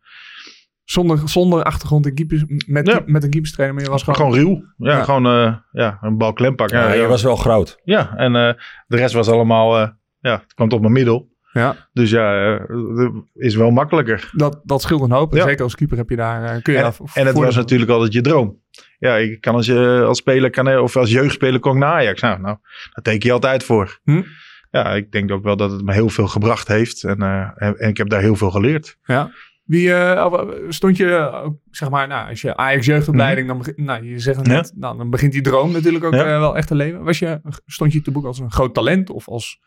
Zonder, 0.86 1.28
zonder 1.28 1.62
achtergrond 1.62 2.06
in 2.06 2.14
keepers, 2.14 2.44
met, 2.66 2.86
Ja. 2.86 3.00
met 3.06 3.24
een 3.24 3.30
keeperstrainer. 3.30 3.74
Maar 3.76 3.84
je 3.84 3.90
was 3.90 4.02
gewoon... 4.02 4.16
gewoon 4.16 4.34
ruw. 4.34 4.64
Ja, 4.76 4.96
Ja. 4.96 5.02
gewoon 5.04 5.26
eh, 5.26 5.54
ja, 5.72 5.98
een 6.00 6.16
bal 6.18 6.32
klem 6.32 6.54
pakken. 6.54 6.78
Ja, 6.78 6.86
Ja, 6.88 6.92
je 7.02 7.06
was 7.06 7.22
wel 7.22 7.36
groot. 7.36 7.80
ja, 7.84 8.16
en 8.16 8.36
eh, 8.36 8.52
de 8.86 8.96
rest 8.96 9.14
was 9.14 9.28
allemaal, 9.28 9.78
eh, 9.78 9.88
ja, 10.20 10.32
het 10.32 10.54
kwam 10.54 10.68
tot 10.68 10.80
mijn 10.80 10.92
middel. 10.92 11.34
Ja, 11.52 11.76
Dus 11.92 12.10
ja, 12.10 12.58
dat 12.94 13.12
is 13.34 13.54
wel 13.54 13.70
makkelijker. 13.70 14.30
dat, 14.32 14.60
dat 14.64 14.82
scheelt 14.82 15.02
een 15.02 15.10
hoop. 15.10 15.34
En. 15.34 15.42
Zeker 15.42 15.62
als 15.62 15.74
keeper 15.74 15.96
heb 15.96 16.08
je 16.10 16.16
daar... 16.16 16.42
eh, 16.44 16.62
kun 16.62 16.72
je 16.72 16.78
En, 16.78 16.84
daar 16.84 16.96
en 17.14 17.26
het 17.26 17.36
was 17.36 17.54
natuurlijk 17.56 17.90
altijd 17.90 18.12
je 18.12 18.20
droom. 18.20 18.60
Ja, 18.98 19.16
ik 19.16 19.40
kan 19.40 19.54
als, 19.54 19.66
je, 19.66 20.02
als 20.06 20.18
speler 20.18 20.50
kan, 20.50 20.78
of 20.78 20.96
als 20.96 21.10
jeugdspeler 21.10 21.60
kon 21.60 21.72
ik 21.72 21.78
naar 21.78 21.92
Ajax. 21.92 22.20
Nou, 22.20 22.40
nou, 22.40 22.56
daar 22.92 23.02
teken 23.02 23.26
je 23.28 23.32
altijd 23.32 23.64
voor. 23.64 23.98
Hm? 24.04 24.22
Ja, 24.70 24.92
ik 24.94 25.12
denk 25.12 25.30
ook 25.30 25.42
wel 25.42 25.56
dat 25.56 25.70
het 25.70 25.82
me 25.84 25.92
heel 25.92 26.08
veel 26.08 26.26
gebracht 26.26 26.68
heeft. 26.68 27.04
En, 27.04 27.22
eh, 27.22 27.48
en, 27.56 27.78
en 27.78 27.88
ik 27.88 27.96
heb 27.96 28.08
daar 28.08 28.20
heel 28.20 28.36
veel 28.36 28.50
geleerd. 28.50 28.96
Ja. 29.04 29.30
Wie 29.66 29.92
eh, 29.94 30.24
of, 30.24 30.32
eh, 30.40 30.46
stond 30.68 30.96
je, 30.96 31.14
eh, 31.16 31.46
zeg 31.70 31.90
maar, 31.90 32.08
nou, 32.08 32.28
als 32.28 32.40
je 32.40 32.56
Ajax 32.56 32.86
jeugdopleiding, 32.86 33.48
dan, 33.48 33.64
nou, 33.76 34.04
je 34.04 34.18
zegt 34.18 34.38
Mhm. 34.40 34.50
Ja. 34.50 34.54
net, 34.56 34.72
nou, 34.76 34.96
dan 34.96 35.10
begint 35.10 35.32
die 35.32 35.40
droom 35.42 35.72
natuurlijk 35.72 36.04
ook 36.04 36.14
Ja. 36.14 36.20
eh, 36.24 36.38
wel 36.38 36.56
echt 36.56 36.68
te 36.68 36.74
leven. 36.74 37.02
Was 37.04 37.18
je, 37.18 37.40
stond 37.66 37.92
je 37.92 38.02
te 38.02 38.10
boek 38.10 38.24
als 38.24 38.38
een 38.38 38.52
groot 38.52 38.74
talent 38.74 39.10
of 39.10 39.28
als 39.28 39.60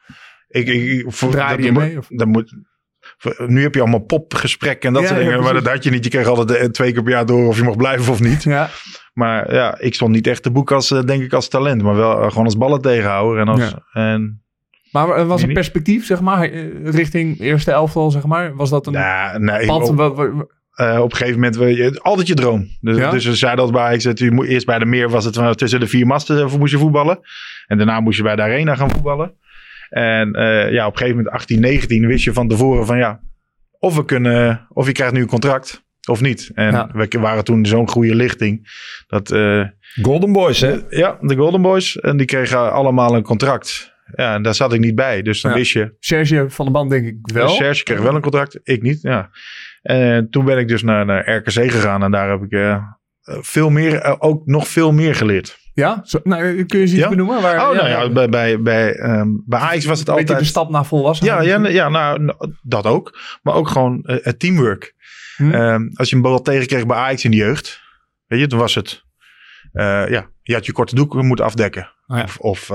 Ik, 0.47 0.67
ik, 0.67 1.03
voor, 1.11 1.31
draaide 1.31 1.55
dat- 1.63 1.65
je 1.73 1.79
mee? 1.79 1.89
moet- 1.89 1.97
Of? 1.97 2.07
dat 2.17 2.27
moet, 2.27 2.55
voor- 3.17 3.43
nu 3.47 3.61
heb 3.61 3.73
je 3.75 3.81
allemaal 3.81 3.99
popgesprekken 4.05 4.87
en 4.87 4.93
dat 4.93 5.01
Ja, 5.03 5.07
soort 5.09 5.19
ja, 5.21 5.25
dingen. 5.27 5.43
maar 5.43 5.53
dat 5.53 5.67
had 5.67 5.83
je 5.83 5.89
niet. 5.91 6.03
Je 6.03 6.09
kreeg 6.09 6.27
altijd 6.27 6.73
twee 6.73 6.91
keer 6.93 7.03
per 7.03 7.11
jaar 7.11 7.25
door 7.25 7.47
of 7.47 7.57
je 7.57 7.63
mocht 7.63 7.77
blijven 7.77 8.11
of 8.11 8.19
niet. 8.19 8.43
Ja, 8.43 8.69
Maar 9.13 9.53
ja, 9.53 9.79
ik 9.79 9.93
stond 9.93 10.11
niet 10.11 10.27
echt 10.27 10.43
te 10.43 10.51
boek 10.51 10.71
als, 10.71 10.87
denk 10.87 11.23
ik, 11.23 11.33
als 11.33 11.47
talent. 11.49 11.81
Maar 11.81 11.95
wel 11.95 12.29
gewoon 12.29 12.45
als 12.45 12.57
ballen 12.57 12.81
tegenhouden. 12.81 13.41
En 13.41 13.47
als, 13.47 13.73
en, 13.93 14.43
maar 14.91 15.17
er 15.17 15.25
was 15.25 15.39
Nee, 15.39 15.47
een 15.47 15.53
perspectief, 15.55 16.05
zeg 16.05 16.21
maar, 16.21 16.43
eh, 16.43 16.65
richting 16.83 17.39
eerste 17.39 17.71
elftal, 17.71 18.11
zeg 18.11 18.25
maar. 18.25 18.55
Was 18.55 18.69
dat 18.69 18.87
een 18.87 18.93
ja, 18.93 19.37
nee, 19.37 19.65
pad? 19.65 19.89
op, 19.89 19.99
eh, 19.99 20.99
op 21.01 21.11
een 21.11 21.17
gegeven 21.17 21.39
moment, 21.39 21.55
je, 21.55 21.99
altijd 22.01 22.27
je 22.27 22.33
droom. 22.33 22.67
Dus, 22.81 22.97
Ja? 22.97 23.09
dus 23.09 23.23
ze 23.23 23.35
zeiden 23.35 23.65
altijd 23.65 23.83
bij 23.83 23.97
dat 23.97 24.19
je 24.19 24.31
moet, 24.31 24.47
eerst 24.47 24.65
bij 24.65 24.79
de 24.79 24.85
meer 24.85 25.09
was 25.09 25.25
het 25.25 25.57
tussen 25.57 25.79
de 25.79 25.87
vier 25.87 26.05
masten 26.07 26.39
eh, 26.39 26.55
moest 26.55 26.71
je 26.71 26.77
voetballen. 26.79 27.19
En 27.67 27.77
daarna 27.77 27.99
moest 27.99 28.17
je 28.17 28.23
bij 28.23 28.35
de 28.35 28.41
arena 28.41 28.75
gaan 28.75 28.91
voetballen. 28.91 29.33
En 29.89 30.33
eh, 30.33 30.71
ja, 30.71 30.85
op 30.85 30.91
een 30.91 30.97
gegeven 30.97 31.17
moment 31.17 31.35
18, 31.35 31.59
19 31.59 32.07
wist 32.07 32.23
je 32.23 32.33
van 32.33 32.47
tevoren 32.47 32.85
van 32.85 32.97
ja, 32.97 33.19
of 33.79 33.95
we 33.95 34.05
kunnen, 34.05 34.67
of 34.69 34.85
je 34.85 34.91
krijgt 34.91 35.13
nu 35.13 35.21
een 35.21 35.27
contract 35.27 35.83
of 36.09 36.21
niet. 36.21 36.51
En 36.53 36.71
Ja. 36.71 36.89
we 36.93 37.19
waren 37.19 37.43
toen 37.43 37.65
zo'n 37.65 37.89
goede 37.89 38.15
lichting 38.15 38.67
dat 39.07 39.31
eh, 39.31 39.63
Golden 40.01 40.31
Boys, 40.31 40.61
hè? 40.61 40.75
ja, 40.89 41.17
de 41.21 41.35
Golden 41.35 41.61
Boys 41.61 41.99
en 41.99 42.17
die 42.17 42.25
kregen 42.25 42.71
allemaal 42.73 43.15
een 43.15 43.23
contract. 43.23 43.88
Ja, 44.15 44.33
en 44.33 44.41
daar 44.41 44.55
zat 44.55 44.73
ik 44.73 44.79
niet 44.79 44.95
bij. 44.95 45.21
Dus 45.21 45.41
dan 45.41 45.51
Ja. 45.51 45.57
wist 45.57 45.71
je, 45.71 45.95
Serge 45.99 46.45
van 46.49 46.65
de 46.65 46.71
Band 46.71 46.89
denk 46.89 47.05
ik 47.07 47.15
wel. 47.21 47.45
wel. 47.45 47.55
Serge 47.55 47.83
kreeg 47.83 47.99
wel 47.99 48.15
een 48.15 48.21
contract, 48.21 48.59
ik 48.63 48.81
niet. 48.81 49.01
Ja. 49.01 49.29
En 49.81 50.29
toen 50.29 50.45
ben 50.45 50.57
ik 50.57 50.67
dus 50.67 50.83
naar, 50.83 51.05
naar 51.05 51.35
RKC 51.35 51.51
gegaan 51.71 52.03
en 52.03 52.11
daar 52.11 52.29
heb 52.29 52.41
ik 52.43 52.51
eh, 52.51 52.83
veel 53.21 53.69
meer, 53.69 53.95
eh, 53.95 54.15
ook 54.19 54.45
nog 54.45 54.67
veel 54.67 54.91
meer 54.91 55.15
geleerd. 55.15 55.57
Ja? 55.73 56.01
Zo, 56.03 56.19
nou, 56.23 56.63
kun 56.65 56.77
je 56.79 56.83
eens 56.83 56.91
iets 56.93 57.01
Ja? 57.01 57.09
benoemen? 57.09 57.41
Waar, 57.41 57.69
Oh, 57.69 57.75
nou 57.75 57.87
ja, 57.87 58.09
bij, 58.09 58.29
bij, 58.29 58.61
bij, 58.61 58.93
ehm, 58.95 59.27
bij 59.45 59.59
Ajax 59.59 59.85
was 59.85 59.99
het 59.99 60.07
een 60.07 60.13
beetje 60.15 60.29
altijd... 60.29 60.39
de 60.39 60.45
stap 60.45 60.69
naar 60.69 60.81
Ja, 60.81 60.87
volwassenheid. 60.87 61.45
ja, 61.47 61.67
ja 61.67 61.89
nou, 61.89 62.33
dat 62.61 62.85
ook. 62.85 63.19
Maar 63.41 63.53
ook 63.53 63.67
gewoon 63.67 64.03
eh, 64.03 64.17
het 64.21 64.39
teamwork. 64.39 64.93
Hm. 65.35 65.51
Ehm, 65.51 65.87
als 65.93 66.09
je 66.09 66.15
een 66.15 66.21
bal 66.21 66.41
tegenkreeg 66.41 66.85
bij 66.85 66.97
Ajax 66.97 67.23
in 67.23 67.31
de 67.31 67.37
jeugd, 67.37 67.81
weet 68.27 68.39
je, 68.39 68.47
toen 68.47 68.59
was 68.59 68.75
het, 68.75 69.03
ja, 69.71 70.29
je 70.41 70.53
had 70.53 70.65
je 70.65 70.71
korte 70.71 70.95
doek 70.95 71.13
moeten 71.21 71.45
afdekken. 71.45 71.89
Oh 72.07 72.17
ja. 72.17 72.23
Of, 72.23 72.37
of 72.37 72.69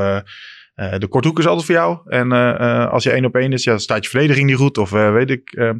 eh, 0.75 0.99
de 0.99 1.07
korte 1.07 1.29
hoek 1.29 1.39
is 1.39 1.47
altijd 1.47 1.67
voor 1.67 1.75
jou. 1.75 1.99
En 2.07 2.33
eh, 2.33 2.55
eh, 2.55 2.91
als 2.91 3.03
je 3.03 3.11
één 3.11 3.25
op 3.25 3.35
één 3.35 3.53
is, 3.53 3.65
ja, 3.65 3.79
staat 3.79 4.05
je 4.05 4.11
verdediging 4.11 4.47
niet 4.47 4.57
goed. 4.57 4.79
Of 4.79 4.91
weet 4.91 5.31
ik. 5.31 5.75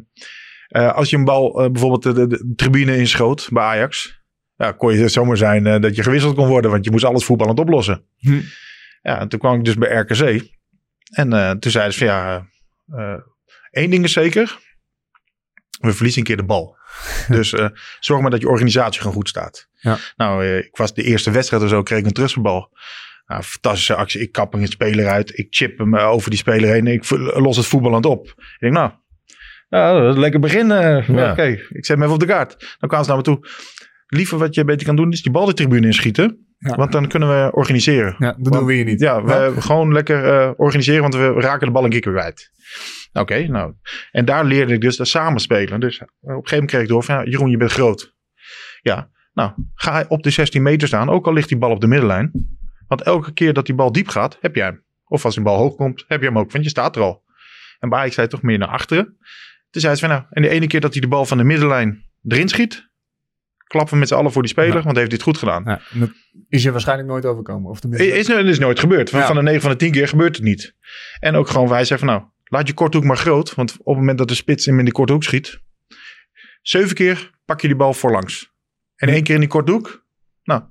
als 0.69 1.09
je 1.09 1.17
een 1.17 1.23
bal 1.23 1.71
bijvoorbeeld 1.71 2.03
de, 2.03 2.13
de, 2.13 2.27
de 2.27 2.53
tribune 2.55 2.97
inschoot 2.97 3.47
bij 3.51 3.63
Ajax, 3.63 4.21
ja, 4.57 4.71
kon 4.71 4.93
je 4.93 5.07
zomaar 5.07 5.37
zijn 5.37 5.81
dat 5.81 5.95
je 5.95 6.03
gewisseld 6.03 6.35
kon 6.35 6.47
worden, 6.47 6.71
want 6.71 6.85
je 6.85 6.91
moest 6.91 7.03
alles 7.03 7.25
voetballend 7.25 7.59
oplossen. 7.59 8.03
Hm. 8.17 8.41
Ja, 9.01 9.19
en 9.19 9.27
toen 9.27 9.39
kwam 9.39 9.57
ik 9.57 9.65
dus 9.65 9.75
bij 9.75 9.95
RKC. 9.95 10.43
En 11.11 11.59
toen 11.59 11.71
zeiden 11.71 11.93
ze 11.93 11.99
van 11.99 12.07
ja, 12.07 12.47
één 13.71 13.89
ding 13.89 14.03
is 14.03 14.13
zeker. 14.13 14.57
We 15.79 15.93
verliezen 15.93 16.19
een 16.21 16.27
keer 16.27 16.37
de 16.37 16.43
bal. 16.43 16.77
dus 17.27 17.53
zorg 17.99 18.21
maar 18.21 18.31
dat 18.31 18.41
je 18.41 18.49
organisatie 18.49 19.01
gewoon 19.01 19.15
goed 19.15 19.29
staat. 19.29 19.67
Ja. 19.73 19.97
Nou, 20.15 20.45
ik 20.45 20.77
was 20.77 20.93
de 20.93 21.03
eerste 21.03 21.31
wedstrijd 21.31 21.63
of 21.63 21.69
zo, 21.69 21.83
kreeg 21.83 21.99
ik 21.99 22.05
een 22.05 22.13
terugspelbal. 22.13 22.71
Nou, 23.25 23.41
fantastische 23.43 23.95
actie. 23.95 24.21
Ik 24.21 24.31
kap 24.31 24.53
een 24.53 24.67
speler 24.67 25.07
uit. 25.07 25.37
Ik 25.37 25.47
chip 25.49 25.77
hem 25.77 25.95
eh, 25.95 26.07
over 26.09 26.29
die 26.29 26.39
speler 26.39 26.69
heen. 26.71 26.87
Ik 26.87 27.09
los 27.35 27.57
het 27.57 27.65
voetballend 27.65 28.05
op. 28.05 28.25
Ik 28.27 28.55
denk, 28.59 28.73
nou, 28.73 28.91
nou 29.69 30.19
lekker 30.19 30.39
begin. 30.39 30.71
eh. 30.71 31.07
Ja. 31.07 31.31
Oké, 31.31 31.43
ik 31.69 31.85
zet 31.85 31.87
hem 31.87 32.01
even 32.01 32.13
op 32.13 32.19
de 32.19 32.25
kaart. 32.25 32.75
Dan 32.79 32.89
kwamen 32.89 33.05
ze 33.05 33.11
naar 33.11 33.19
me 33.19 33.25
toe. 33.25 33.39
Liever 34.07 34.37
wat 34.37 34.55
je 34.55 34.65
beter 34.65 34.85
kan 34.85 34.95
doen, 34.95 35.11
is 35.11 35.21
die 35.21 35.31
bal 35.31 35.45
de 35.45 35.53
tribune 35.53 35.85
inschieten. 35.85 36.45
Ja. 36.57 36.75
Want 36.75 36.91
dan 36.91 37.07
kunnen 37.07 37.29
we 37.29 37.51
organiseren. 37.51 38.15
Ja, 38.17 38.35
dat 38.39 38.53
doen 38.53 38.65
we 38.65 38.73
hier 38.73 38.85
niet. 38.85 38.99
Ja, 38.99 39.23
we 39.23 39.61
gewoon 39.61 39.93
lekker 39.93 40.25
eh, 40.25 40.51
organiseren, 40.55 41.01
want 41.01 41.15
we 41.15 41.33
raken 41.33 41.67
de 41.67 41.73
bal 41.73 41.83
een 41.83 41.89
keer 41.89 41.99
kwijt. 42.01 42.51
Oké, 43.13 43.47
nou. 43.47 43.73
En 44.11 44.25
daar 44.25 44.45
leerde 44.45 44.73
ik 44.73 44.81
dus 44.81 44.97
dat 44.97 45.07
samenspelen. 45.07 45.79
Dus 45.79 46.01
op 46.01 46.07
een 46.07 46.15
gegeven 46.27 46.51
moment 46.51 46.69
kreeg 46.69 46.81
ik 46.81 46.87
door 46.87 47.03
van, 47.03 47.29
Jeroen, 47.29 47.49
je 47.49 47.57
bent 47.57 47.71
groot. 47.71 48.13
Ja, 48.81 49.09
nou, 49.33 49.51
ga 49.73 50.05
op 50.07 50.23
de 50.23 50.29
16 50.29 50.61
meter 50.61 50.87
staan, 50.87 51.09
ook 51.09 51.25
al 51.27 51.33
ligt 51.33 51.49
die 51.49 51.57
bal 51.57 51.71
op 51.71 51.81
de 51.81 51.87
middenlijn. 51.87 52.31
Want 52.87 53.01
elke 53.01 53.33
keer 53.33 53.53
dat 53.53 53.65
die 53.65 53.75
bal 53.75 53.91
diep 53.91 54.07
gaat, 54.07 54.37
heb 54.41 54.55
jij 54.55 54.65
hem. 54.65 54.83
Of 55.07 55.25
als 55.25 55.35
die 55.35 55.43
bal 55.43 55.57
hoog 55.57 55.75
komt, 55.75 56.05
heb 56.07 56.19
je 56.21 56.27
hem 56.27 56.37
ook, 56.37 56.51
want 56.51 56.63
je 56.63 56.69
staat 56.69 56.95
er 56.95 57.01
al. 57.01 57.23
En 57.79 57.89
bij 57.89 57.99
Ajax 57.99 58.15
zei 58.15 58.27
toch 58.27 58.41
meer 58.41 58.57
naar 58.57 58.67
achteren. 58.67 59.05
Toen 59.69 59.81
zei 59.81 59.93
ze 59.95 59.99
van, 59.99 60.09
nou, 60.09 60.23
en 60.29 60.41
de 60.41 60.49
ene 60.49 60.67
keer 60.67 60.81
dat 60.81 60.91
hij 60.91 61.01
de 61.01 61.07
bal 61.07 61.25
van 61.25 61.37
de 61.37 61.43
middenlijn 61.43 62.05
erin 62.27 62.49
schiet, 62.49 62.89
klappen 63.67 63.93
we 63.93 63.99
met 63.99 64.07
z'n 64.07 64.13
allen 64.15 64.31
voor 64.31 64.41
die 64.41 64.51
speler, 64.51 64.75
Ja. 64.75 64.81
want 64.81 64.85
hij 64.91 64.99
heeft 64.99 65.11
dit 65.11 65.21
goed 65.21 65.37
gedaan. 65.37 65.63
Ja, 65.65 65.81
is 66.49 66.63
je 66.63 66.71
waarschijnlijk 66.71 67.07
nooit 67.09 67.25
overkomen. 67.25 67.69
Of 67.69 67.79
tenminste, 67.79 68.07
Is, 68.07 68.29
is, 68.29 68.43
is 68.49 68.59
nooit 68.59 68.79
gebeurd. 68.79 69.09
Van, 69.09 69.19
Ja. 69.19 69.25
van 69.25 69.35
de 69.35 69.41
9 69.41 69.61
van 69.61 69.71
de 69.71 69.77
10 69.77 69.91
keer 69.91 70.07
gebeurt 70.07 70.35
het 70.35 70.45
niet. 70.45 70.75
En 71.19 71.35
ook 71.35 71.47
gewoon 71.47 71.67
wij 71.69 71.85
zeggen 71.85 72.07
van 72.07 72.17
nou, 72.17 72.29
laat 72.43 72.67
je 72.67 72.73
korte 72.73 72.97
hoek 72.97 73.05
maar 73.05 73.17
groot. 73.17 73.55
Want 73.55 73.71
op 73.71 73.85
het 73.85 73.95
moment 73.97 74.17
dat 74.17 74.27
de 74.27 74.35
spits 74.35 74.65
hem 74.65 74.77
in 74.79 74.85
die 74.85 74.93
korte 74.93 75.13
hoek 75.13 75.23
schiet. 75.23 75.59
Zeven 76.61 76.95
keer 76.95 77.31
pak 77.45 77.61
je 77.61 77.67
die 77.67 77.75
bal 77.75 77.93
voorlangs. 77.93 78.51
En 78.95 79.09
één 79.09 79.23
keer 79.23 79.33
in 79.33 79.39
die 79.39 79.49
korte 79.49 79.71
hoek. 79.71 80.05
Nou, 80.43 80.63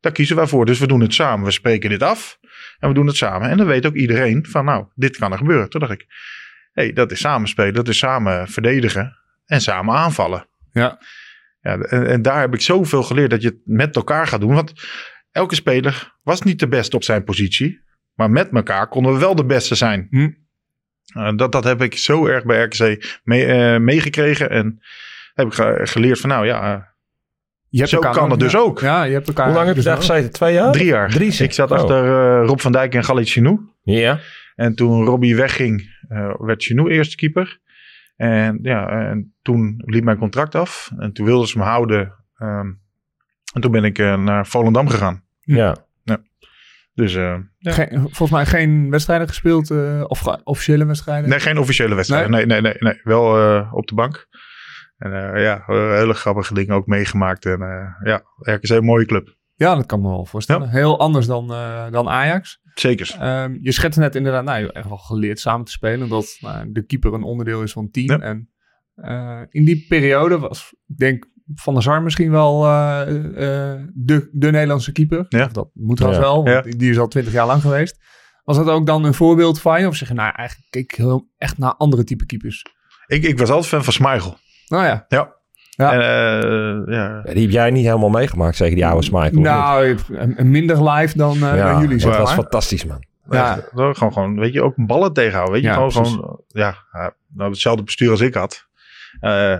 daar 0.00 0.12
kiezen 0.12 0.36
wij 0.36 0.46
voor. 0.46 0.66
Dus 0.66 0.78
we 0.78 0.86
doen 0.86 1.00
het 1.00 1.14
samen. 1.14 1.44
We 1.44 1.50
spreken 1.50 1.90
dit 1.90 2.02
af. 2.02 2.38
En 2.78 2.88
we 2.88 2.94
doen 2.94 3.06
het 3.06 3.16
samen. 3.16 3.50
En 3.50 3.56
dan 3.56 3.66
weet 3.66 3.86
ook 3.86 3.94
iedereen 3.94 4.46
van 4.48 4.64
nou, 4.64 4.86
dit 4.94 5.16
kan 5.16 5.32
er 5.32 5.38
gebeuren. 5.38 5.70
Toen 5.70 5.80
dacht 5.80 5.92
ik, 5.92 6.06
hé, 6.72 6.82
hey, 6.82 6.92
dat 6.92 7.10
is 7.10 7.20
samenspelen. 7.20 7.74
Dat 7.74 7.88
is 7.88 7.98
samen 7.98 8.48
verdedigen. 8.48 9.16
En 9.46 9.60
samen 9.60 9.94
aanvallen. 9.94 10.46
Ja. 10.72 10.98
Ja, 11.60 11.78
en, 11.78 12.06
en 12.06 12.22
daar 12.22 12.40
heb 12.40 12.54
ik 12.54 12.60
zoveel 12.60 13.02
geleerd 13.02 13.30
dat 13.30 13.42
je 13.42 13.48
het 13.48 13.60
met 13.64 13.96
elkaar 13.96 14.26
gaat 14.26 14.40
doen. 14.40 14.54
Want 14.54 14.72
elke 15.30 15.54
speler 15.54 16.16
was 16.22 16.42
niet 16.42 16.58
de 16.58 16.68
beste 16.68 16.96
op 16.96 17.04
zijn 17.04 17.24
positie. 17.24 17.80
Maar 18.14 18.30
met 18.30 18.48
elkaar 18.52 18.88
konden 18.88 19.12
we 19.12 19.18
wel 19.18 19.34
de 19.34 19.44
beste 19.44 19.74
zijn. 19.74 20.06
Hm. 20.10 20.30
Uh, 21.16 21.36
dat, 21.36 21.52
dat 21.52 21.64
heb 21.64 21.82
ik 21.82 21.96
zo 21.98 22.26
erg 22.26 22.44
bij 22.44 22.62
RKC 22.62 22.80
eh, 23.24 23.76
meegekregen. 23.76 24.50
En 24.50 24.80
heb 25.34 25.46
ik 25.46 25.52
ge- 25.52 25.80
geleerd 25.82 26.20
van 26.20 26.28
nou 26.30 26.46
ja, 26.46 26.74
eh, 26.74 26.82
je 27.68 27.78
hebt 27.78 27.90
zo 27.90 27.96
elkaar 27.96 28.12
kan 28.14 28.30
het 28.30 28.40
dus 28.40 28.52
ja. 28.52 28.58
ook. 28.58 28.80
Ja, 28.80 29.02
je 29.02 29.12
hebt 29.12 29.28
elkaar 29.28 29.46
Hoe 29.46 29.54
lang 29.54 29.66
heb 29.66 29.76
je 29.76 29.82
dus 29.82 29.90
daar 29.90 30.00
gezeten? 30.00 30.32
Twee 30.32 30.52
jaar? 30.54 30.72
drie 30.72 30.86
jaar. 30.86 31.10
Drie, 31.10 31.32
ik 31.42 31.52
zat 31.52 31.70
Oh. 31.70 31.78
achter 31.78 32.04
eh, 32.04 32.46
Rob 32.46 32.58
van 32.58 32.72
Dijk 32.72 32.94
en 32.94 33.04
Galit 33.04 33.28
Chinou. 33.28 33.60
Ja. 33.82 34.20
En 34.54 34.74
toen 34.74 35.04
Robbie 35.04 35.36
wegging, 35.36 35.96
eh, 36.08 36.34
werd 36.38 36.62
Chinou 36.62 36.90
eerste 36.90 37.16
keeper. 37.16 37.60
En 38.16 38.58
ja, 38.62 38.88
en 38.88 39.34
toen 39.42 39.82
liep 39.84 40.04
mijn 40.04 40.18
contract 40.18 40.54
af. 40.54 40.90
En 40.98 41.12
toen 41.12 41.26
wilden 41.26 41.48
ze 41.48 41.58
me 41.58 41.64
houden. 41.64 42.14
ehm, 42.36 42.66
en 43.54 43.60
toen 43.60 43.70
ben 43.72 43.84
ik 43.84 43.98
eh, 43.98 44.16
naar 44.16 44.46
Volendam 44.46 44.88
gegaan. 44.88 45.22
Ja. 45.40 45.76
Dus 46.94 47.14
eh, 47.14 47.36
ja. 47.58 47.72
Geen- 47.72 47.98
volgens 48.00 48.30
mij 48.30 48.46
geen 48.46 48.90
wedstrijden 48.90 49.28
gespeeld. 49.28 49.70
eh, 49.70 50.04
of 50.06 50.26
officiële 50.44 50.84
wedstrijden. 50.86 51.28
Nee, 51.30 51.40
geen 51.40 51.58
officiële 51.58 51.94
wedstrijd. 51.94 52.28
Nee, 52.28 52.46
nee, 52.46 52.60
nee, 52.60 52.74
nee. 52.78 53.00
Wel 53.02 53.38
eh, 53.38 53.72
op 53.74 53.86
de 53.86 53.94
bank. 53.94 54.26
En 54.98 55.34
eh, 55.34 55.42
ja, 55.42 55.62
hele 55.66 56.14
grappige 56.14 56.54
dingen 56.54 56.74
ook 56.74 56.86
meegemaakt. 56.86 57.46
En 57.46 57.62
eh, 57.62 58.08
ja, 58.08 58.22
RKC 58.36 58.68
een 58.68 58.84
mooie 58.84 59.06
club. 59.06 59.36
Ja, 59.54 59.74
dat 59.74 59.86
kan 59.86 60.00
me 60.00 60.08
wel 60.08 60.24
voorstellen. 60.24 60.68
Heel 60.68 60.98
anders 60.98 61.26
dan, 61.26 61.52
eh, 61.52 61.90
dan 61.90 62.08
Ajax. 62.08 62.60
Zeker. 62.74 63.16
Ehm, 63.18 63.56
je 63.60 63.72
schetst 63.72 63.98
net 63.98 64.14
inderdaad, 64.14 64.44
nou, 64.44 64.58
je 64.58 64.64
hebt 64.64 64.76
echt 64.76 64.88
wel 64.88 64.96
geleerd 64.98 65.40
samen 65.40 65.64
te 65.64 65.72
spelen. 65.72 66.08
Dat 66.08 66.36
nou, 66.40 66.72
de 66.72 66.82
keeper 66.86 67.12
een 67.12 67.22
onderdeel 67.22 67.62
is 67.62 67.72
van 67.72 67.82
het 67.84 67.92
team. 67.92 68.20
Ja. 68.20 68.26
En 68.26 68.50
eh, 68.94 69.40
in 69.50 69.64
die 69.64 69.84
periode 69.88 70.38
was, 70.38 70.74
ik 70.86 70.96
denk, 70.96 71.26
Van 71.54 71.74
der 71.74 71.82
Sar 71.82 72.02
misschien 72.02 72.30
wel 72.30 72.64
eh, 72.64 73.00
eh, 73.00 73.80
de, 73.94 74.28
de 74.32 74.50
Nederlandse 74.50 74.92
keeper. 74.92 75.26
Ja. 75.28 75.44
Of 75.44 75.52
dat 75.52 75.70
moet 75.74 75.98
wel 75.98 76.12
Ja. 76.12 76.18
wel, 76.18 76.44
want 76.44 76.78
die 76.78 76.90
is 76.90 76.98
al 76.98 77.08
twintig 77.08 77.32
jaar 77.32 77.46
lang 77.46 77.60
geweest. 77.60 77.96
Was 78.44 78.56
dat 78.56 78.68
ook 78.68 78.86
dan 78.86 79.04
een 79.04 79.14
voorbeeld 79.14 79.60
van 79.60 79.80
je? 79.80 79.86
Of 79.86 79.96
zeg 79.96 80.08
je, 80.08 80.14
nou, 80.14 80.32
eigenlijk 80.34 80.70
keek 80.70 80.92
ik 80.92 80.98
heel, 80.98 81.28
echt 81.36 81.58
naar 81.58 81.74
andere 81.74 82.04
type 82.04 82.26
keepers? 82.26 82.64
Ik, 83.06 83.22
ik 83.24 83.38
was 83.38 83.48
altijd 83.50 83.68
fan 83.68 83.84
van 83.84 83.92
Smeichel. 83.92 84.36
Nou 84.68 84.84
ja. 84.84 85.04
Ja. 85.08 85.36
Ja. 85.70 85.92
En, 85.92 86.00
eh, 86.00 86.94
ja. 86.94 87.22
Die 87.32 87.42
heb 87.42 87.50
jij 87.50 87.70
niet 87.70 87.84
helemaal 87.84 88.08
meegemaakt, 88.08 88.56
zeker 88.56 88.74
die 88.74 88.86
oude 88.86 89.04
Smike. 89.04 89.38
Nou, 89.40 89.96
minder 90.36 90.90
live 90.90 91.16
dan, 91.18 91.34
eh, 91.34 91.40
ja, 91.56 91.72
dan 91.72 91.80
jullie, 91.80 91.98
zeg 91.98 92.10
dat 92.10 92.20
was 92.20 92.32
fantastisch, 92.32 92.84
man. 92.84 93.04
Ja. 93.30 93.60
Gewoon, 93.74 93.94
gewoon, 93.94 94.38
weet 94.38 94.52
je, 94.52 94.62
ook 94.62 94.74
ballen 94.76 95.12
tegenhouden. 95.12 95.52
Weet 95.52 95.62
je, 95.62 95.68
Ja, 95.68 95.74
gewoon, 95.74 95.90
gewoon, 95.90 96.40
ja, 96.48 96.74
nou, 97.34 97.50
hetzelfde 97.50 97.82
bestuur 97.82 98.10
als 98.10 98.20
ik 98.20 98.34
had. 98.34 98.66
Eh, 99.20 99.52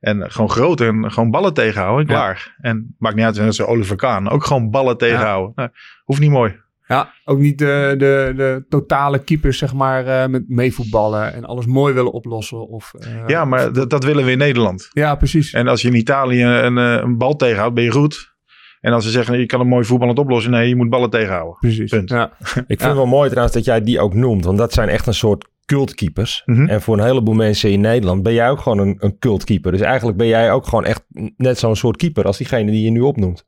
en 0.00 0.30
gewoon 0.30 0.50
groot 0.50 0.80
en 0.80 1.12
gewoon 1.12 1.30
ballen 1.30 1.54
tegenhouden, 1.54 2.06
en 2.06 2.12
Ja. 2.14 2.20
klaar. 2.20 2.54
En 2.60 2.94
maakt 2.98 3.14
niet 3.16 3.24
uit, 3.24 3.34
zoals 3.36 3.60
Oliver 3.60 3.96
Kaan. 3.96 4.28
Ook 4.30 4.44
gewoon 4.44 4.70
ballen 4.70 4.98
tegenhouden. 4.98 5.52
Nou, 5.54 5.70
hoeft 6.04 6.20
niet 6.20 6.30
mooi. 6.30 6.60
Ja, 6.86 7.12
ook 7.24 7.38
niet 7.38 7.58
de, 7.58 7.94
de, 7.98 8.32
de 8.36 8.64
totale 8.68 9.18
keepers, 9.24 9.58
zeg 9.58 9.74
maar, 9.74 10.06
eh, 10.06 10.28
met 10.28 10.48
meevoetballen 10.48 11.34
en 11.34 11.44
alles 11.44 11.66
mooi 11.66 11.94
willen 11.94 12.12
oplossen. 12.12 12.68
Of, 12.68 12.94
eh, 12.98 13.08
ja, 13.26 13.44
maar 13.44 13.72
dat, 13.72 13.90
dat 13.90 14.04
willen 14.04 14.24
we 14.24 14.30
in 14.30 14.38
Nederland. 14.38 14.88
Ja, 14.92 15.14
precies. 15.14 15.52
En 15.52 15.68
als 15.68 15.82
je 15.82 15.88
in 15.88 15.94
Italië 15.94 16.42
een, 16.44 16.78
eh, 16.78 16.92
een 17.02 17.18
bal 17.18 17.36
tegenhoudt, 17.36 17.74
ben 17.74 17.84
je 17.84 17.90
goed. 17.90 18.34
En 18.80 18.92
als 18.92 19.04
ze 19.04 19.10
zeggen, 19.10 19.38
je 19.38 19.46
kan 19.46 19.60
een 19.60 19.68
mooi 19.68 19.84
voetballend 19.84 20.18
oplossen. 20.18 20.50
Nee, 20.50 20.68
je 20.68 20.76
moet 20.76 20.90
ballen 20.90 21.10
tegenhouden. 21.10 21.56
precies. 21.60 21.90
punt. 21.90 22.08
Ja. 22.10 22.24
Ik 22.38 22.46
vind 22.46 22.80
Ja. 22.80 22.86
het 22.86 22.96
wel 22.96 23.06
mooi 23.06 23.28
trouwens 23.28 23.54
dat 23.56 23.64
jij 23.64 23.80
die 23.80 24.00
ook 24.00 24.14
noemt. 24.14 24.44
Want 24.44 24.58
dat 24.58 24.72
zijn 24.72 24.88
echt 24.88 25.06
een 25.06 25.14
soort 25.14 25.48
cultkeepers. 25.64 26.42
Mhm. 26.44 26.66
En 26.68 26.82
voor 26.82 26.98
een 26.98 27.04
heleboel 27.04 27.34
mensen 27.34 27.70
in 27.70 27.80
Nederland 27.80 28.22
ben 28.22 28.32
jij 28.32 28.50
ook 28.50 28.60
gewoon 28.60 28.78
een, 28.78 28.96
een 28.98 29.18
cultkeeper. 29.18 29.72
Dus 29.72 29.80
eigenlijk 29.80 30.18
ben 30.18 30.26
jij 30.26 30.52
ook 30.52 30.64
gewoon 30.66 30.84
echt 30.84 31.04
net 31.36 31.58
zo'n 31.58 31.76
soort 31.76 31.96
keeper 31.96 32.24
als 32.24 32.38
diegene 32.38 32.70
die 32.70 32.84
je 32.84 32.90
nu 32.90 33.00
opnoemt. 33.00 33.44